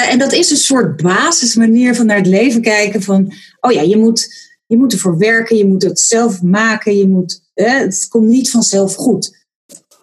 En 0.09 0.19
dat 0.19 0.33
is 0.33 0.51
een 0.51 0.57
soort 0.57 1.01
basismanier 1.01 1.95
van 1.95 2.05
naar 2.05 2.17
het 2.17 2.27
leven 2.27 2.61
kijken. 2.61 3.01
Van, 3.01 3.33
oh 3.59 3.71
ja, 3.71 3.81
je 3.81 3.97
moet, 3.97 4.27
je 4.65 4.77
moet 4.77 4.93
ervoor 4.93 5.17
werken, 5.17 5.57
je 5.57 5.65
moet 5.67 5.83
het 5.83 5.99
zelf 5.99 6.41
maken, 6.41 6.97
je 6.97 7.07
moet, 7.07 7.41
het 7.53 8.05
komt 8.09 8.27
niet 8.27 8.49
vanzelf 8.51 8.95
goed. 8.95 9.34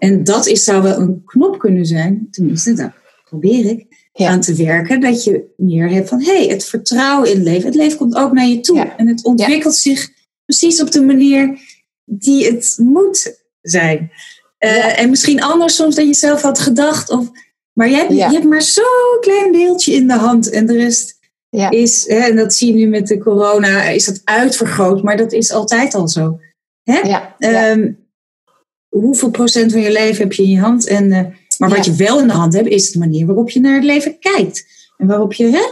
En 0.03 0.24
dat 0.24 0.46
is, 0.46 0.64
zou 0.64 0.82
wel 0.82 0.98
een 0.98 1.22
knop 1.24 1.59
kunnen 1.59 1.86
zijn, 1.86 2.28
tenminste, 2.30 2.72
daar 2.72 2.94
probeer 3.24 3.66
ik 3.66 3.86
Ja. 4.12 4.28
aan 4.28 4.40
te 4.40 4.55
werken. 4.55 5.00
Dat 5.00 5.24
je 5.24 5.44
meer 5.57 5.90
hebt 5.90 6.09
van, 6.09 6.22
hé, 6.22 6.36
hey, 6.36 6.46
het 6.46 6.64
vertrouwen 6.64 7.30
in 7.30 7.36
het 7.36 7.44
leven. 7.44 7.66
Het 7.66 7.74
leven 7.74 7.98
komt 7.98 8.14
ook 8.14 8.32
naar 8.32 8.46
je 8.46 8.61
toe. 8.61 8.76
Ja. 8.76 8.96
En 8.96 9.07
het 9.07 9.24
ontwikkelt 9.24 9.74
zich 9.74 10.11
precies 10.44 10.80
op 10.82 10.90
de 10.90 11.03
manier 11.03 11.59
die 12.05 12.46
het 12.46 12.74
moet 12.78 13.36
zijn. 13.61 14.11
Eh. 14.59 15.00
En 15.00 15.11
misschien 15.11 15.42
anders 15.42 15.74
soms 15.74 15.94
dan 15.94 16.07
je 16.07 16.14
zelf 16.14 16.42
had 16.42 16.59
gedacht. 16.59 17.11
Of 17.11 17.30
Maar 17.72 17.88
je 17.88 17.96
hebt, 17.96 18.12
je 18.12 18.22
hebt 18.22 18.44
maar 18.44 18.62
zo'n 18.62 19.18
klein 19.20 19.53
deeltje 19.53 19.92
in 19.92 20.07
de 20.07 20.14
hand 20.16 20.50
en 20.50 20.66
de 20.66 20.76
rest 20.76 21.18
ja. 21.48 21.70
is, 21.70 22.05
hè, 22.09 22.18
en 22.18 22.36
dat 22.36 22.55
zie 22.55 22.68
je 22.68 22.74
nu 22.74 22.86
met 22.90 23.07
de 23.07 23.18
corona, 23.18 23.82
is 23.82 24.05
dat 24.05 24.20
uitvergroot, 24.24 25.03
maar 25.03 25.16
dat 25.16 25.32
is 25.32 25.53
altijd 25.53 25.94
al 25.94 26.09
zo. 26.09 26.40
Hè? 26.82 26.98
Ja, 26.98 27.34
ehm, 27.38 27.92
hoeveel 29.01 29.30
procent 29.30 29.72
van 29.72 29.80
je 29.80 29.93
leven 29.93 30.22
heb 30.22 30.32
je 30.32 30.43
in 30.43 30.51
je 30.51 30.61
hand? 30.61 30.86
En, 30.86 31.12
eh, 31.12 31.24
maar 31.59 31.68
wat 31.68 31.84
je 31.84 31.95
wel 31.95 32.20
in 32.20 32.26
de 32.26 32.32
hand 32.32 32.55
hebt, 32.55 32.68
is 32.68 32.90
de 32.90 32.99
manier 32.99 33.26
waarop 33.26 33.51
je 33.51 33.61
naar 33.61 33.74
het 33.74 33.84
leven 33.84 34.18
kijkt. 34.18 34.66
En 34.97 35.07
waarop 35.07 35.32
je, 35.32 35.47
hè? 35.47 35.62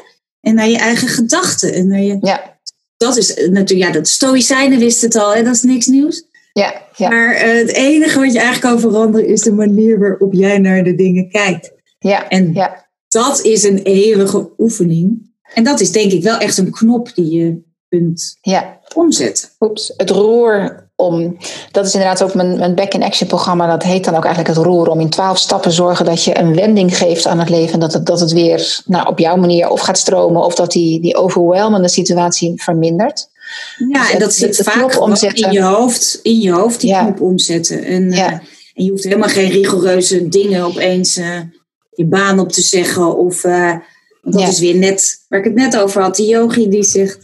En 0.40 0.54
naar 0.54 0.68
je 0.68 0.78
eigen 0.78 1.08
gedachten. 1.08 1.72
En 1.72 1.88
naar 1.88 2.00
je, 2.00 2.16
ja. 2.20 2.58
Dat 2.96 3.16
is 3.16 3.34
natuurlijk, 3.34 3.88
ja, 3.88 3.90
dat 3.90 4.08
Stoïcijnen 4.08 4.78
wist 4.78 5.00
het 5.00 5.16
al, 5.16 5.34
hè? 5.34 5.42
dat 5.42 5.54
is 5.54 5.62
niks 5.62 5.86
nieuws. 5.86 6.24
Ja, 6.52 6.82
ja. 6.96 7.08
Maar 7.08 7.34
uh, 7.34 7.58
het 7.58 7.72
enige 7.72 8.18
wat 8.18 8.32
je 8.32 8.38
eigenlijk 8.38 8.74
kan 8.74 8.90
veranderen 8.90 9.28
is 9.28 9.42
de 9.42 9.52
manier 9.52 9.98
waarop 9.98 10.32
jij 10.32 10.58
naar 10.58 10.84
de 10.84 10.94
dingen 10.94 11.28
kijkt. 11.28 11.72
Ja, 11.98 12.28
en 12.28 12.52
ja. 12.52 12.88
dat 13.08 13.44
is 13.44 13.62
een 13.62 13.82
eeuwige 13.82 14.50
oefening. 14.58 15.32
En 15.54 15.64
dat 15.64 15.80
is 15.80 15.92
denk 15.92 16.12
ik 16.12 16.22
wel 16.22 16.38
echt 16.38 16.58
een 16.58 16.70
knop 16.70 17.14
die 17.14 17.30
je 17.30 17.62
kunt 17.90 18.36
ja. 18.40 18.78
omzetten. 18.94 19.48
Oeps, 19.60 19.92
het 19.96 20.10
roer 20.10 20.88
om. 20.96 21.36
Dat 21.70 21.86
is 21.86 21.92
inderdaad 21.94 22.22
ook 22.22 22.34
mijn, 22.34 22.58
mijn 22.58 22.74
back-in-action 22.74 23.28
programma. 23.28 23.66
Dat 23.66 23.82
heet 23.82 24.04
dan 24.04 24.14
ook 24.16 24.24
eigenlijk 24.24 24.56
het 24.56 24.66
roer 24.66 24.88
om 24.88 25.00
in 25.00 25.10
twaalf 25.10 25.38
stappen 25.38 25.72
zorgen 25.72 26.04
dat 26.04 26.24
je 26.24 26.38
een 26.38 26.54
wending 26.54 26.96
geeft 26.96 27.26
aan 27.26 27.38
het 27.38 27.48
leven. 27.48 27.80
Dat 27.80 27.92
het, 27.92 28.06
dat 28.06 28.20
het 28.20 28.32
weer 28.32 28.82
nou, 28.84 29.08
op 29.08 29.18
jouw 29.18 29.36
manier 29.36 29.68
of 29.68 29.80
gaat 29.80 29.98
stromen 29.98 30.44
of 30.44 30.54
dat 30.54 30.72
die, 30.72 31.00
die 31.00 31.16
overwhelmende 31.16 31.88
situatie 31.88 32.62
vermindert. 32.62 33.28
Ja, 33.76 34.00
dus 34.00 34.10
en 34.10 34.18
dat 34.18 34.32
zit 34.32 34.56
vaak 34.56 35.00
omzetten. 35.00 35.46
in 35.46 35.52
je 35.52 35.62
hoofd, 35.62 36.20
in 36.22 36.40
je 36.40 36.52
hoofd 36.52 36.80
die 36.80 36.96
knop 36.96 37.20
omzetten. 37.20 37.84
En, 37.84 38.10
ja. 38.10 38.32
uh, 38.32 38.38
en 38.74 38.84
je 38.84 38.90
hoeft 38.90 39.04
helemaal 39.04 39.28
geen 39.28 39.50
rigoureuze 39.50 40.28
dingen 40.28 40.64
opeens 40.64 41.18
uh, 41.18 41.40
je 41.90 42.06
baan 42.06 42.38
op 42.38 42.52
te 42.52 42.62
zeggen 42.62 43.16
of. 43.16 43.44
Uh, 43.44 43.74
dat 44.22 44.48
is 44.48 44.58
weer 44.58 44.74
net 44.76 45.24
waar 45.28 45.38
ik 45.38 45.44
het 45.44 45.54
net 45.54 45.76
over 45.76 46.02
had. 46.02 46.16
Die 46.16 46.28
yogi 46.28 46.68
die 46.68 46.82
zegt: 46.82 47.18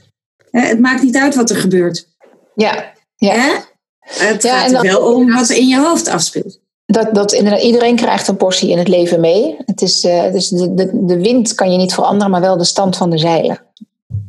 het 0.51 0.81
maakt 0.81 1.03
niet 1.03 1.17
uit 1.17 1.35
wat 1.35 1.51
er 1.51 1.57
gebeurt. 1.57 2.09
Ja. 2.55 2.93
ja. 3.17 3.65
Het 4.01 4.47
gaat 4.47 4.73
er 4.73 4.83
wel 4.83 5.15
om 5.15 5.33
wat 5.33 5.49
er 5.49 5.57
in 5.57 5.69
je 5.69 5.79
hoofd 5.79 6.09
afspeelt. 6.09 6.59
Dat, 6.87 7.15
dat 7.15 7.33
iedereen 7.33 7.97
krijgt 7.97 8.29
een 8.29 8.37
portie 8.37 8.71
in 8.71 8.79
het 8.79 8.89
leven 8.89 9.21
mee. 9.21 9.57
Het 9.67 9.83
is, 9.83 10.05
uh, 10.05 10.33
dus 10.33 10.49
de, 10.49 10.75
de, 10.75 10.91
de 11.05 11.21
wind 11.21 11.55
kan 11.55 11.73
je 11.73 11.79
niet 11.79 11.95
veranderen, 11.95 12.31
maar 12.31 12.41
wel 12.41 12.57
de 12.57 12.65
stand 12.65 12.97
van 12.97 13.11
de 13.11 13.19
zeilen. 13.19 13.61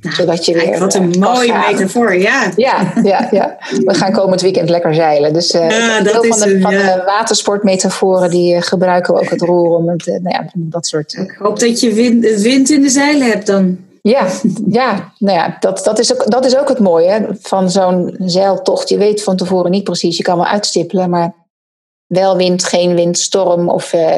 Nou, 0.01 0.15
Zodat 0.15 0.45
je 0.45 0.53
weer, 0.53 0.79
wat 0.79 0.93
een 0.93 1.13
uh, 1.15 1.21
mooie 1.21 1.53
metafoor, 1.67 2.17
ja. 2.17 2.51
ja. 2.55 2.93
Ja, 3.03 3.27
ja, 3.31 3.57
We 3.85 3.93
gaan 3.93 4.11
komend 4.11 4.41
weekend 4.41 4.69
lekker 4.69 4.95
zeilen. 4.95 5.33
Dus 5.33 5.53
uh, 5.55 5.69
ja, 5.69 6.01
dat 6.01 6.27
van, 6.27 6.39
de, 6.39 6.61
van 6.61 6.71
de 6.71 7.03
watersportmetaforen 7.05 8.29
die 8.29 8.61
gebruiken 8.61 9.13
we 9.13 9.19
ook 9.19 9.29
het 9.29 9.41
roer 9.41 9.69
om 9.69 9.89
het, 9.89 10.05
nou 10.05 10.29
ja, 10.29 10.49
dat 10.53 10.87
soort. 10.87 11.13
Ik 11.13 11.35
hoop 11.39 11.59
dat 11.59 11.79
je 11.79 11.93
wind, 11.93 12.41
wind 12.41 12.69
in 12.69 12.81
de 12.81 12.89
zeilen 12.89 13.27
hebt 13.27 13.47
dan. 13.47 13.85
Ja, 14.09 14.27
ja, 14.67 15.11
nou 15.17 15.37
ja 15.37 15.57
dat, 15.59 15.83
dat, 15.83 15.99
is 15.99 16.13
ook, 16.13 16.31
dat 16.31 16.45
is 16.45 16.57
ook 16.57 16.67
het 16.67 16.79
mooie 16.79 17.27
van 17.41 17.71
zo'n 17.71 18.15
zeiltocht. 18.19 18.89
Je 18.89 18.97
weet 18.97 19.23
van 19.23 19.35
tevoren 19.35 19.71
niet 19.71 19.83
precies, 19.83 20.17
je 20.17 20.23
kan 20.23 20.37
wel 20.37 20.45
uitstippelen, 20.45 21.09
maar 21.09 21.33
wel 22.05 22.37
wind, 22.37 22.63
geen 22.63 22.95
wind, 22.95 23.17
storm. 23.17 23.69
Of, 23.69 23.93
uh, 23.93 24.15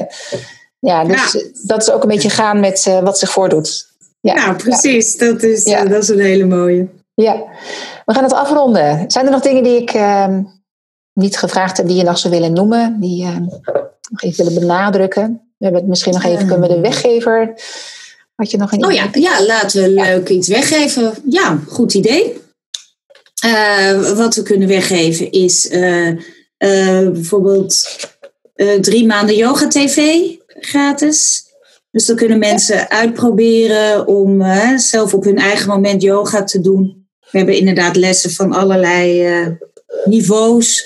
ja, 0.80 1.04
dus 1.04 1.46
dat 1.66 1.82
is 1.82 1.92
ook 1.92 2.02
een 2.02 2.10
beetje 2.10 2.30
gaan 2.30 2.60
met 2.60 2.86
uh, 2.88 3.00
wat 3.00 3.20
zich 3.20 3.30
voordoet. 3.30 3.88
Ja, 4.22 4.34
nou, 4.34 4.56
precies. 4.56 5.18
Dat, 5.18 5.44
is, 5.44 5.66
uh, 5.66 5.90
dat 5.90 6.04
is 6.04 6.10
een 6.10 6.20
hele 6.20 6.46
mooie. 6.46 6.88
Ja, 7.14 7.44
we 8.06 8.14
gaan 8.14 8.24
het 8.24 8.34
afronden. 8.34 9.12
Zijn 9.12 9.26
er 9.26 9.32
nog 9.32 9.42
dingen 9.42 9.64
die 9.64 9.82
ik 9.82 9.92
ehm, 9.92 10.44
niet 11.14 11.38
gevraagd 11.38 11.78
heb, 11.78 11.88
die 11.88 11.98
je 11.98 12.04
nog 12.04 12.18
zou 12.18 12.34
willen 12.34 12.54
noemen, 12.54 13.00
die 13.00 13.26
je 13.26 13.40
nog 14.10 14.22
even 14.22 14.46
willen 14.46 14.60
benadrukken? 14.60 15.54
We 15.58 15.66
hebben 15.66 15.82
het 15.82 15.90
misschien 15.90 16.14
nog 16.14 16.24
even, 16.24 16.48
kunnen 16.48 16.70
we 16.70 16.76
de 16.76 16.82
weggever 16.82 17.54
had 18.40 18.52
je 18.52 18.58
nog 18.58 18.72
een 18.72 18.86
Oh 18.86 18.92
ja, 18.92 19.10
ja 19.12 19.46
laten 19.46 19.84
we 19.84 19.90
leuk 19.90 20.30
iets 20.30 20.48
weggeven. 20.48 21.14
Ja, 21.30 21.60
goed 21.68 21.94
idee. 21.94 22.34
Uh, 23.46 24.18
wat 24.18 24.36
we 24.36 24.44
kunnen 24.44 24.68
weggeven 24.68 25.32
is 25.32 25.72
uh, 25.72 26.08
uh, 26.08 27.10
bijvoorbeeld 27.10 28.00
drie 28.82 29.06
maanden 29.06 29.36
yoga 29.36 29.68
tv 29.68 30.22
gratis. 30.48 31.44
Dus 31.92 32.06
dan 32.06 32.16
kunnen 32.16 32.40
mensen 32.40 32.90
uitproberen 32.90 34.08
om 34.08 34.44
zelf 34.78 35.14
op 35.14 35.24
hun 35.24 35.38
eigen 35.38 35.70
moment 35.70 36.02
yoga 36.02 36.44
te 36.44 36.62
doen. 36.62 37.08
We 37.32 37.38
hebben 37.38 37.58
inderdaad 37.58 37.96
lessen 37.96 38.32
van 38.32 38.54
allerlei 38.54 39.28
niveaus, 40.06 40.84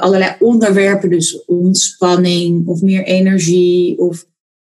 allerlei 0.00 0.36
onderwerpen. 0.38 1.10
Dus 1.10 1.44
ontspanning 1.44 2.66
of 2.66 2.80
meer 2.80 3.04
energie 3.04 3.98
of 3.98 4.24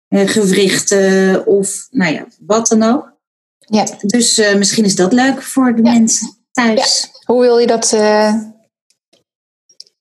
gewrichten 0.09 1.45
of 1.45 1.87
nou 1.89 2.13
ja, 2.13 2.25
wat 2.39 2.67
dan 2.67 2.83
ook. 2.83 3.15
Ja. 3.57 3.85
Dus 4.01 4.39
uh, 4.39 4.55
misschien 4.55 4.85
is 4.85 4.95
dat 4.95 5.13
leuk 5.13 5.41
voor 5.41 5.75
de 5.75 5.81
mensen 5.81 6.37
thuis. 6.51 7.09
Ja. 7.11 7.33
Hoe 7.33 7.41
wil 7.41 7.57
je 7.57 7.67
dat? 7.67 7.91
Uh, 7.95 8.33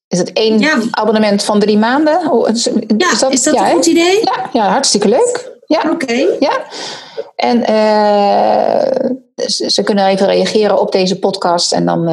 is 0.08 0.18
het 0.18 0.32
één 0.32 0.58
ja. 0.58 0.82
abonnement 0.90 1.44
van 1.44 1.60
drie 1.60 1.78
maanden? 1.78 2.26
Hoe, 2.26 2.48
is, 2.48 2.64
ja, 2.96 3.12
is 3.12 3.18
dat, 3.18 3.32
is 3.32 3.42
dat 3.42 3.54
een 3.54 3.66
goed 3.66 3.86
idee? 3.86 4.20
Ja, 4.24 4.50
ja, 4.52 4.68
hartstikke 4.68 5.08
leuk. 5.08 5.54
Ja. 5.66 5.90
Oké. 5.90 6.36
Ja. 6.38 6.66
En 7.36 7.64
ze, 9.36 9.70
ze, 9.70 9.82
kunnen 9.82 10.06
even 10.06 10.26
reageren 10.26 10.80
op 10.80 10.92
deze 10.92 11.18
podcast 11.18 11.72
en 11.72 11.86
dan 11.86 12.06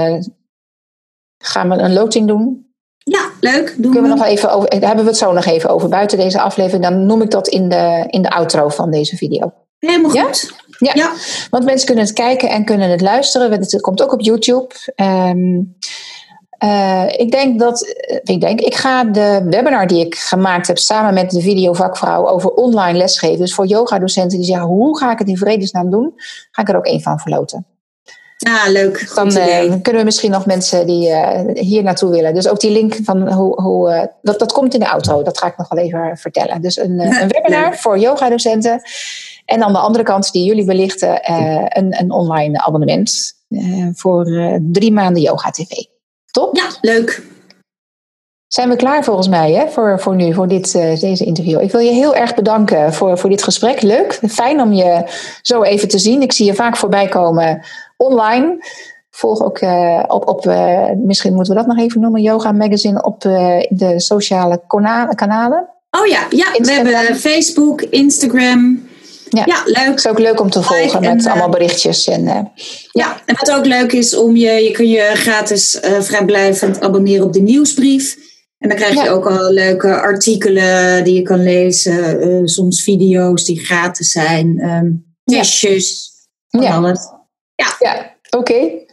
gaan 1.38 1.70
we 1.70 1.76
een 1.76 1.94
loting 1.94 2.28
doen. 2.28 2.73
Ja, 3.04 3.30
leuk. 3.40 3.76
Doen 3.78 3.92
Kunnen 3.92 4.12
we, 4.12 4.18
nog 4.18 4.28
even 4.28 4.52
over, 4.52 4.70
daar 4.70 4.80
hebben 4.80 5.04
we 5.04 5.10
het 5.10 5.20
zo 5.20 5.32
nog 5.32 5.46
even 5.46 5.70
over. 5.70 5.90
Buiten 5.90 6.18
deze 6.18 6.42
aflevering, 6.42 6.84
dan 6.84 7.06
noem 7.06 7.22
ik 7.22 7.32
dat 7.32 7.48
in 7.48 7.70
de, 7.70 8.06
in 8.08 8.22
de 8.22 8.30
outro 8.30 8.70
van 8.70 8.92
deze 8.92 9.18
video. 9.18 9.54
Helemaal 9.80 10.12
goed. 10.12 10.54
Ja? 10.78 10.92
ja? 10.94 11.12
want 11.50 11.66
mensen 11.66 11.86
kunnen 11.86 12.04
het 12.06 12.14
kijken 12.14 12.50
en 12.50 12.66
kunnen 12.66 12.90
het 12.90 13.02
luisteren. 13.02 13.52
Het 13.52 13.82
komt 13.82 14.04
ook 14.04 14.14
op 14.14 14.22
YouTube. 14.22 14.68
Um, 14.96 15.76
uh, 16.64 17.04
ik 17.08 17.32
denk 17.32 17.60
dat, 17.60 17.82
eh, 17.82 18.20
ik 18.24 18.42
denk, 18.42 18.62
ik 18.62 18.76
ga 18.76 19.04
de 19.04 19.46
webinar 19.50 19.88
die 19.88 20.06
ik 20.06 20.16
gemaakt 20.16 20.68
heb 20.68 20.78
samen 20.78 21.14
met 21.14 21.32
de 21.32 21.42
videovakvrouw 21.42 22.28
over 22.28 22.50
online 22.50 22.98
lesgeven. 22.98 23.40
Dus 23.40 23.54
voor 23.54 23.66
yoga-docenten 23.66 24.38
die 24.38 24.48
zeggen, 24.48 24.66
hoe 24.66 24.98
ga 24.98 25.12
ik 25.12 25.20
het 25.20 25.28
in 25.28 25.38
vredesnaam 25.38 25.90
doen? 25.90 26.14
Ga 26.52 26.62
ik 26.62 26.70
er 26.70 26.78
ook 26.78 26.86
één 26.86 27.02
van 27.02 27.20
verloten. 27.20 27.66
Ah, 28.44 28.68
leuk. 28.68 29.12
Dan 29.16 29.38
uh, 29.38 29.74
kunnen 29.82 30.02
we 30.02 30.04
misschien 30.04 30.32
nog 30.32 30.46
mensen 30.46 30.88
die 30.88 31.10
uh, 31.10 31.40
hier 31.54 31.84
naartoe 31.84 32.10
willen. 32.10 32.34
Dus 32.34 32.48
ook 32.48 32.60
die 32.60 32.72
link 32.72 32.96
van 33.04 33.32
hoe. 33.34 33.62
hoe 33.62 33.90
uh, 33.90 34.04
dat, 34.22 34.40
dat 34.40 34.52
komt 34.52 34.74
in 34.74 34.80
de 34.80 34.86
auto. 34.86 35.24
Dat 35.24 35.38
ga 35.38 35.48
ik 35.48 35.58
nog 35.58 35.68
wel 35.70 35.84
even 35.84 36.18
vertellen. 36.18 36.62
Dus 36.62 36.78
een, 36.78 37.00
een 37.22 37.28
webinar 37.28 37.78
voor 37.78 38.00
yoga-docenten. 38.00 38.82
En 39.46 39.64
aan 39.64 39.74
de 39.74 39.80
andere 39.80 40.04
kant, 40.04 40.32
die 40.32 40.44
jullie 40.44 40.66
belichten, 40.66 41.32
een, 41.78 42.00
een 42.00 42.12
online 42.12 42.62
abonnement. 42.62 43.34
voor 43.94 44.26
drie 44.62 44.92
maanden 44.92 45.22
Yoga 45.22 45.50
TV. 45.50 45.72
Top? 46.32 46.56
Ja, 46.56 46.68
leuk. 46.82 47.22
Zijn 48.48 48.70
we 48.70 48.76
klaar 48.76 49.04
volgens 49.04 49.28
mij 49.28 49.52
hè, 49.52 49.68
voor, 49.68 50.00
voor 50.00 50.16
nu, 50.16 50.34
voor 50.34 50.48
dit, 50.48 50.72
deze 51.00 51.26
interview? 51.26 51.62
Ik 51.62 51.72
wil 51.72 51.82
je 51.82 51.92
heel 51.92 52.16
erg 52.16 52.36
bedanken 52.36 52.94
voor, 52.94 53.18
voor 53.18 53.30
dit 53.30 53.44
gesprek. 53.44 53.82
Leuk, 53.82 54.20
fijn 54.30 54.62
om 54.62 54.74
je 54.74 55.04
zo 55.42 55.64
even 55.64 55.88
te 55.88 56.00
zien. 56.00 56.22
Ik 56.22 56.32
zie 56.32 56.46
je 56.46 56.54
vaak 56.54 56.78
voorbij 56.78 57.08
komen 57.08 57.64
online. 57.98 58.66
Volg 59.10 59.44
ook 59.44 59.62
uh, 59.62 60.04
op, 60.08 60.28
op 60.28 60.46
uh, 60.46 60.90
misschien 60.98 61.34
moeten 61.34 61.54
we 61.54 61.60
dat 61.60 61.76
nog 61.76 61.80
even 61.80 62.02
noemen, 62.02 62.22
Yoga 62.22 62.52
Magazine 62.52 63.04
op 63.04 63.24
uh, 63.24 63.60
de 63.70 64.00
sociale 64.00 64.62
kanalen. 65.16 65.70
Oh 65.92 66.08
ja, 66.08 66.26
ja 66.30 66.52
we 66.58 66.72
hebben 66.72 67.16
Facebook, 67.16 67.82
Instagram. 67.82 68.92
Ja, 69.30 69.44
ja, 69.46 69.62
leuk. 69.66 69.86
Het 69.86 69.98
is 69.98 70.08
ook 70.08 70.20
leuk 70.20 70.40
om 70.40 70.50
te 70.50 70.64
volgen 70.64 71.02
met 71.02 71.28
allemaal 71.28 71.50
berichtjes. 71.50 72.08
En, 72.08 72.24
ja. 72.24 72.52
ja, 72.92 73.22
en 73.26 73.36
wat 73.40 73.52
ook 73.52 73.66
leuk 73.66 73.92
is, 73.92 74.16
om 74.16 74.36
je, 74.36 74.52
je 74.52 74.72
kun 74.72 74.90
je 74.90 75.12
gratis 75.14 75.80
vrijblijvend 76.00 76.82
abonneren 76.82 77.26
op 77.26 77.34
de 77.34 77.42
nieuwsbrief. 77.42 78.18
En 78.58 78.70
dan 78.70 78.78
krijg 78.78 79.04
je 79.04 79.10
ook 79.10 79.26
al 79.26 79.52
leuke 79.52 79.96
artikelen 79.96 81.04
die 81.04 81.14
je 81.14 81.22
kan 81.22 81.44
lezen. 81.44 82.48
soms 82.48 82.84
video's 82.84 83.46
die 83.46 83.60
gratis 83.60 84.12
zijn. 84.12 84.70
Um, 84.70 85.16
testjes, 85.24 86.12
ja. 86.48 86.76
alles. 86.76 87.13
Ja, 87.56 87.76
ja 87.80 88.16
oké. 88.30 88.52
Okay. 88.52 88.86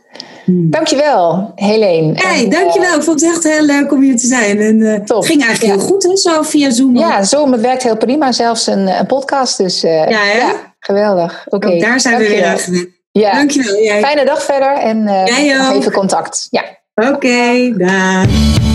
Hmm. 0.44 0.70
Dankjewel, 0.70 1.52
Helene. 1.54 2.12
Hey, 2.14 2.44
en, 2.44 2.50
dankjewel. 2.50 2.96
Ik 2.96 3.02
vond 3.02 3.20
het 3.20 3.30
echt 3.30 3.44
heel 3.44 3.62
leuk 3.62 3.92
om 3.92 4.00
hier 4.00 4.16
te 4.16 4.26
zijn. 4.26 4.58
En, 4.58 4.80
uh, 4.80 4.92
het 4.92 5.26
ging 5.26 5.44
eigenlijk 5.44 5.74
heel 5.74 5.86
goed, 5.88 6.02
hè, 6.02 6.16
zo 6.16 6.42
via 6.42 6.70
Zoom. 6.70 6.96
Ja, 6.96 7.22
Zoom, 7.22 7.52
het 7.52 7.60
werkt 7.60 7.82
heel 7.82 7.96
prima. 7.96 8.32
Zelfs 8.32 8.66
een, 8.66 8.98
een 8.98 9.06
podcast. 9.06 9.56
Dus 9.56 9.84
uh, 9.84 10.08
ja, 10.08 10.24
ja, 10.24 10.74
geweldig. 10.78 11.44
Oké. 11.48 11.78
Daar 11.78 12.00
zijn 12.00 12.14
dankjewel. 12.14 12.38
we 12.38 12.42
weer 12.42 12.52
aan 12.52 12.58
gewend. 12.58 12.88
Ja. 13.12 13.32
Dankjewel. 13.32 13.82
Jij. 13.82 14.00
Fijne 14.00 14.24
dag 14.24 14.42
verder 14.42 14.72
en 14.72 14.96
uh, 14.98 15.58
nog 15.58 15.72
even 15.72 15.92
contact. 15.92 16.46
Ja. 16.50 16.64
Oké, 16.94 17.08
okay, 17.08 17.74
dag. 17.76 18.69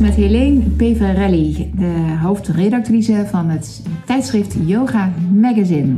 Met 0.00 0.14
Helene 0.14 0.60
Peverelli, 0.60 1.70
de 1.76 2.16
hoofdredactrice 2.22 3.24
van 3.26 3.48
het 3.48 3.82
tijdschrift 4.06 4.56
Yoga 4.64 5.12
Magazine. 5.34 5.94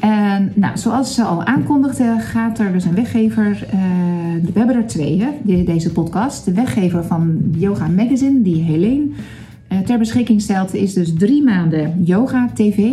En 0.00 0.52
nou, 0.54 0.78
zoals 0.78 1.14
ze 1.14 1.22
al 1.22 1.44
aankondigde, 1.44 2.16
gaat 2.18 2.58
er 2.58 2.72
dus 2.72 2.84
een 2.84 2.94
weggever. 2.94 3.50
Uh, 3.50 3.80
we 4.52 4.58
hebben 4.58 4.76
er 4.76 4.86
twee, 4.86 5.22
hè, 5.22 5.64
deze 5.64 5.92
podcast. 5.92 6.44
De 6.44 6.52
weggever 6.52 7.04
van 7.04 7.38
Yoga 7.56 7.88
Magazine, 7.88 8.42
die 8.42 8.62
Helene 8.62 9.06
uh, 9.72 9.78
ter 9.78 9.98
beschikking 9.98 10.40
stelt, 10.40 10.74
is 10.74 10.92
dus 10.92 11.12
drie 11.14 11.42
maanden 11.42 12.04
Yoga 12.04 12.50
TV. 12.54 12.90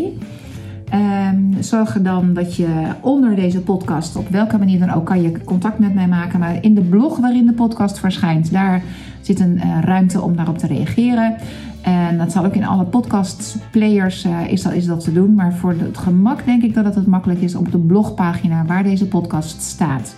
Um, 0.93 1.55
zorg 1.59 1.95
er 1.95 2.03
dan 2.03 2.33
dat 2.33 2.55
je 2.55 2.85
onder 3.01 3.35
deze 3.35 3.61
podcast, 3.61 4.15
op 4.15 4.29
welke 4.29 4.57
manier 4.57 4.79
dan 4.79 4.89
ook, 4.89 5.05
kan 5.05 5.21
je 5.21 5.43
contact 5.43 5.79
met 5.79 5.93
mij 5.93 6.07
maken. 6.07 6.39
Maar 6.39 6.63
in 6.63 6.75
de 6.75 6.81
blog 6.81 7.17
waarin 7.17 7.45
de 7.45 7.53
podcast 7.53 7.99
verschijnt, 7.99 8.51
daar 8.51 8.83
zit 9.21 9.39
een 9.39 9.55
uh, 9.55 9.79
ruimte 9.81 10.21
om 10.21 10.35
daarop 10.35 10.57
te 10.57 10.67
reageren. 10.67 11.35
En 11.81 12.17
dat 12.17 12.31
zal 12.31 12.45
ook 12.45 12.55
in 12.55 12.65
alle 12.65 12.83
podcastplayers 12.83 14.25
uh, 14.25 14.47
is, 14.47 14.61
dat, 14.61 14.73
is 14.73 14.85
dat 14.85 15.03
te 15.03 15.13
doen. 15.13 15.33
Maar 15.33 15.53
voor 15.53 15.75
het 15.77 15.97
gemak 15.97 16.45
denk 16.45 16.63
ik 16.63 16.73
dat 16.73 16.95
het 16.95 17.07
makkelijk 17.07 17.41
is 17.41 17.55
om 17.55 17.65
op 17.65 17.71
de 17.71 17.77
blogpagina 17.77 18.65
waar 18.65 18.83
deze 18.83 19.07
podcast 19.07 19.61
staat, 19.61 20.15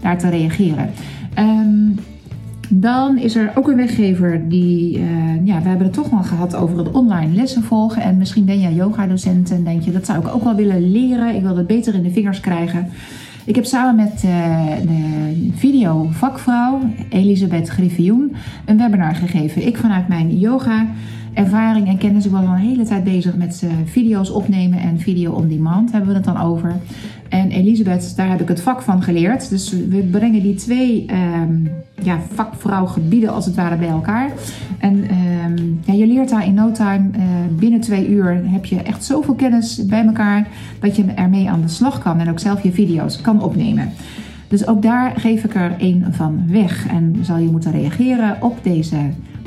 daar 0.00 0.18
te 0.18 0.28
reageren. 0.28 0.90
Um, 1.38 1.94
dan 2.68 3.18
is 3.18 3.36
er 3.36 3.52
ook 3.54 3.68
een 3.68 3.76
weggever 3.76 4.48
die, 4.48 4.98
uh, 4.98 5.46
ja, 5.46 5.62
we 5.62 5.68
hebben 5.68 5.86
het 5.86 5.96
toch 5.96 6.10
wel 6.10 6.22
gehad 6.22 6.56
over 6.56 6.78
het 6.78 6.90
online 6.90 7.34
lessen 7.34 7.62
volgen. 7.62 8.02
En 8.02 8.16
misschien 8.16 8.44
ben 8.44 8.60
jij 8.60 8.72
yoga-docent 8.72 9.50
en 9.50 9.64
denk 9.64 9.82
je, 9.82 9.92
dat 9.92 10.06
zou 10.06 10.18
ik 10.18 10.34
ook 10.34 10.44
wel 10.44 10.54
willen 10.54 10.90
leren. 10.90 11.34
Ik 11.34 11.42
wil 11.42 11.56
het 11.56 11.66
beter 11.66 11.94
in 11.94 12.02
de 12.02 12.10
vingers 12.10 12.40
krijgen. 12.40 12.88
Ik 13.44 13.54
heb 13.54 13.64
samen 13.64 13.96
met 13.96 14.22
uh, 14.24 14.66
de 14.82 15.50
video-vakvrouw 15.54 16.80
Elisabeth 17.08 17.68
Griffioen 17.68 18.34
een 18.64 18.78
webinar 18.78 19.14
gegeven. 19.14 19.66
Ik 19.66 19.76
vanuit 19.76 20.08
mijn 20.08 20.38
yoga 20.38 20.86
ervaring 21.34 21.88
en 21.88 21.98
kennis. 21.98 22.24
Ik 22.24 22.30
was 22.30 22.46
al 22.46 22.52
een 22.52 22.58
hele 22.58 22.84
tijd 22.84 23.04
bezig 23.04 23.36
met 23.36 23.62
uh, 23.64 23.70
video's 23.84 24.30
opnemen 24.30 24.78
en 24.78 24.98
video 24.98 25.32
on 25.32 25.48
demand 25.48 25.92
hebben 25.92 26.08
we 26.08 26.16
het 26.16 26.24
dan 26.24 26.40
over. 26.40 26.76
En 27.28 27.50
Elisabeth, 27.50 28.16
daar 28.16 28.28
heb 28.28 28.40
ik 28.40 28.48
het 28.48 28.60
vak 28.60 28.82
van 28.82 29.02
geleerd. 29.02 29.50
Dus 29.50 29.72
we 29.72 30.08
brengen 30.10 30.42
die 30.42 30.54
twee 30.54 31.06
um, 31.42 31.70
ja, 32.02 32.18
vakvrouwgebieden 32.32 33.32
als 33.32 33.46
het 33.46 33.54
ware 33.54 33.76
bij 33.76 33.88
elkaar. 33.88 34.30
En 34.78 34.94
um, 34.94 35.80
ja, 35.84 35.92
je 35.92 36.06
leert 36.06 36.28
daar 36.28 36.46
in 36.46 36.54
no 36.54 36.72
time, 36.72 37.10
uh, 37.16 37.22
binnen 37.58 37.80
twee 37.80 38.08
uur 38.08 38.40
heb 38.44 38.64
je 38.64 38.82
echt 38.82 39.04
zoveel 39.04 39.34
kennis 39.34 39.86
bij 39.86 40.04
elkaar 40.04 40.48
dat 40.80 40.96
je 40.96 41.04
ermee 41.04 41.50
aan 41.50 41.60
de 41.60 41.68
slag 41.68 42.02
kan 42.02 42.20
en 42.20 42.30
ook 42.30 42.38
zelf 42.38 42.62
je 42.62 42.72
video's 42.72 43.20
kan 43.20 43.42
opnemen. 43.42 43.92
Dus 44.48 44.66
ook 44.66 44.82
daar 44.82 45.12
geef 45.16 45.44
ik 45.44 45.54
er 45.54 45.74
een 45.78 46.04
van 46.10 46.42
weg. 46.46 46.86
En 46.86 47.16
zal 47.22 47.38
je 47.38 47.50
moeten 47.50 47.72
reageren 47.72 48.36
op 48.40 48.58
deze 48.62 48.96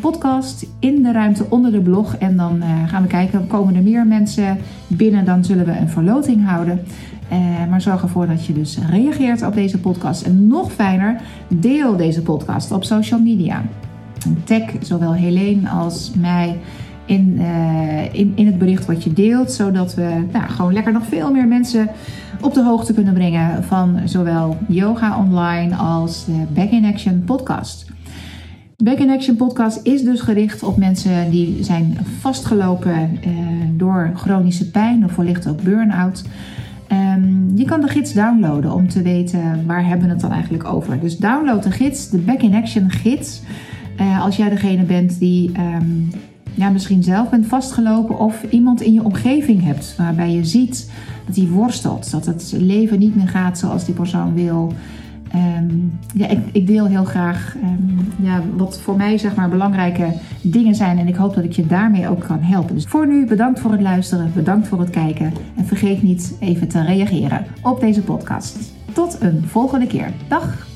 podcast 0.01 0.67
in 0.79 1.03
de 1.03 1.11
ruimte 1.11 1.45
onder 1.49 1.71
de 1.71 1.82
blog. 1.82 2.15
En 2.15 2.38
dan 2.38 2.55
uh, 2.57 2.88
gaan 2.88 3.01
we 3.01 3.07
kijken, 3.07 3.47
komen 3.47 3.75
er 3.75 3.84
meer 3.84 4.07
mensen 4.07 4.57
binnen, 4.88 5.25
dan 5.25 5.43
zullen 5.43 5.65
we 5.65 5.77
een 5.77 5.89
verloting 5.89 6.45
houden. 6.45 6.79
Uh, 7.32 7.38
maar 7.69 7.82
zorg 7.82 8.01
ervoor 8.01 8.27
dat 8.27 8.45
je 8.45 8.53
dus 8.53 8.77
reageert 8.89 9.41
op 9.41 9.53
deze 9.53 9.79
podcast. 9.79 10.21
En 10.21 10.47
nog 10.47 10.71
fijner, 10.71 11.21
deel 11.47 11.97
deze 11.97 12.21
podcast 12.21 12.71
op 12.71 12.84
social 12.84 13.19
media. 13.19 13.63
Tag 14.43 14.61
zowel 14.79 15.13
Helene 15.13 15.69
als 15.69 16.11
mij 16.15 16.59
in, 17.05 17.36
uh, 17.38 18.13
in, 18.13 18.32
in 18.36 18.45
het 18.45 18.57
bericht 18.57 18.86
wat 18.86 19.03
je 19.03 19.13
deelt. 19.13 19.51
Zodat 19.51 19.95
we 19.95 20.25
nou, 20.32 20.49
gewoon 20.49 20.73
lekker 20.73 20.93
nog 20.93 21.05
veel 21.05 21.32
meer 21.32 21.47
mensen 21.47 21.89
op 22.41 22.53
de 22.53 22.63
hoogte 22.63 22.93
kunnen 22.93 23.13
brengen 23.13 23.63
van 23.63 23.99
zowel 24.05 24.57
yoga 24.67 25.17
online 25.17 25.75
als 25.75 26.25
de 26.25 26.45
Back 26.53 26.69
in 26.69 26.86
Action 26.86 27.23
podcast. 27.25 27.86
Back 28.77 28.97
in 28.97 29.09
Action 29.09 29.36
podcast 29.36 29.79
is 29.84 30.03
dus 30.03 30.21
gericht 30.21 30.63
op 30.63 30.77
mensen 30.77 31.32
die 31.32 31.63
zijn 31.63 31.97
vastgelopen 32.19 33.19
uh, 33.27 33.29
door 33.73 34.11
chronische 34.15 34.71
pijn 34.71 35.05
of 35.05 35.15
wellicht 35.15 35.47
ook 35.47 35.61
burn-out. 35.61 36.23
Um, 36.91 37.51
je 37.55 37.65
kan 37.65 37.81
de 37.81 37.87
gids 37.87 38.13
downloaden 38.13 38.73
om 38.73 38.89
te 38.89 39.01
weten 39.01 39.65
waar 39.65 39.85
hebben 39.85 40.07
we 40.07 40.13
het 40.13 40.21
dan 40.21 40.31
eigenlijk 40.31 40.63
over. 40.63 40.99
Dus 40.99 41.17
download 41.17 41.63
de 41.63 41.71
gids, 41.71 42.09
de 42.09 42.17
Back 42.17 42.41
in 42.41 42.55
Action 42.55 42.89
gids. 42.89 43.41
Uh, 43.99 44.23
als 44.23 44.35
jij 44.35 44.49
degene 44.49 44.83
bent 44.83 45.19
die 45.19 45.51
um, 45.59 46.09
ja, 46.53 46.69
misschien 46.69 47.03
zelf 47.03 47.29
bent 47.29 47.45
vastgelopen 47.45 48.19
of 48.19 48.43
iemand 48.49 48.81
in 48.81 48.93
je 48.93 49.03
omgeving 49.03 49.63
hebt 49.63 49.95
waarbij 49.97 50.31
je 50.31 50.45
ziet 50.45 50.91
dat 51.25 51.35
hij 51.35 51.47
worstelt, 51.47 52.11
dat 52.11 52.25
het 52.25 52.53
leven 52.57 52.99
niet 52.99 53.15
meer 53.15 53.27
gaat 53.27 53.57
zoals 53.57 53.85
die 53.85 53.95
persoon 53.95 54.33
wil. 54.33 54.73
Um, 55.36 55.99
ja, 56.13 56.27
ik, 56.27 56.39
ik, 56.51 56.67
deel 56.67 56.86
heel 56.86 57.03
graag 57.03 57.55
um, 57.63 58.07
ja, 58.21 58.41
wat 58.55 58.82
voor 58.82 58.95
mij 58.95 59.17
zeg 59.17 59.36
maar 59.36 59.49
belangrijke 59.49 60.13
dingen 60.41 60.75
zijn. 60.75 60.97
En 60.97 61.07
ik 61.07 61.15
hoop 61.15 61.36
dat 61.36 61.43
ik 61.43 61.51
je 61.51 61.67
daarmee 61.67 62.09
ook 62.09 62.19
kan 62.19 62.39
helpen. 62.41 62.75
Dus 62.75 62.86
voor 62.86 63.07
nu 63.07 63.25
bedankt 63.25 63.59
voor 63.59 63.71
het 63.71 63.82
luisteren, 63.82 64.32
bedankt 64.34 64.67
voor 64.67 64.79
het 64.79 64.89
kijken. 64.89 65.34
En 65.55 65.65
vergeet 65.65 66.01
niet 66.01 66.36
even 66.39 66.67
te 66.67 66.84
reageren 66.84 67.45
op 67.61 67.79
deze 67.79 68.01
podcast. 68.01 68.57
Tot 68.93 69.17
een 69.21 69.43
volgende 69.47 69.88
keer. 69.88 70.11
Dag! 70.27 70.70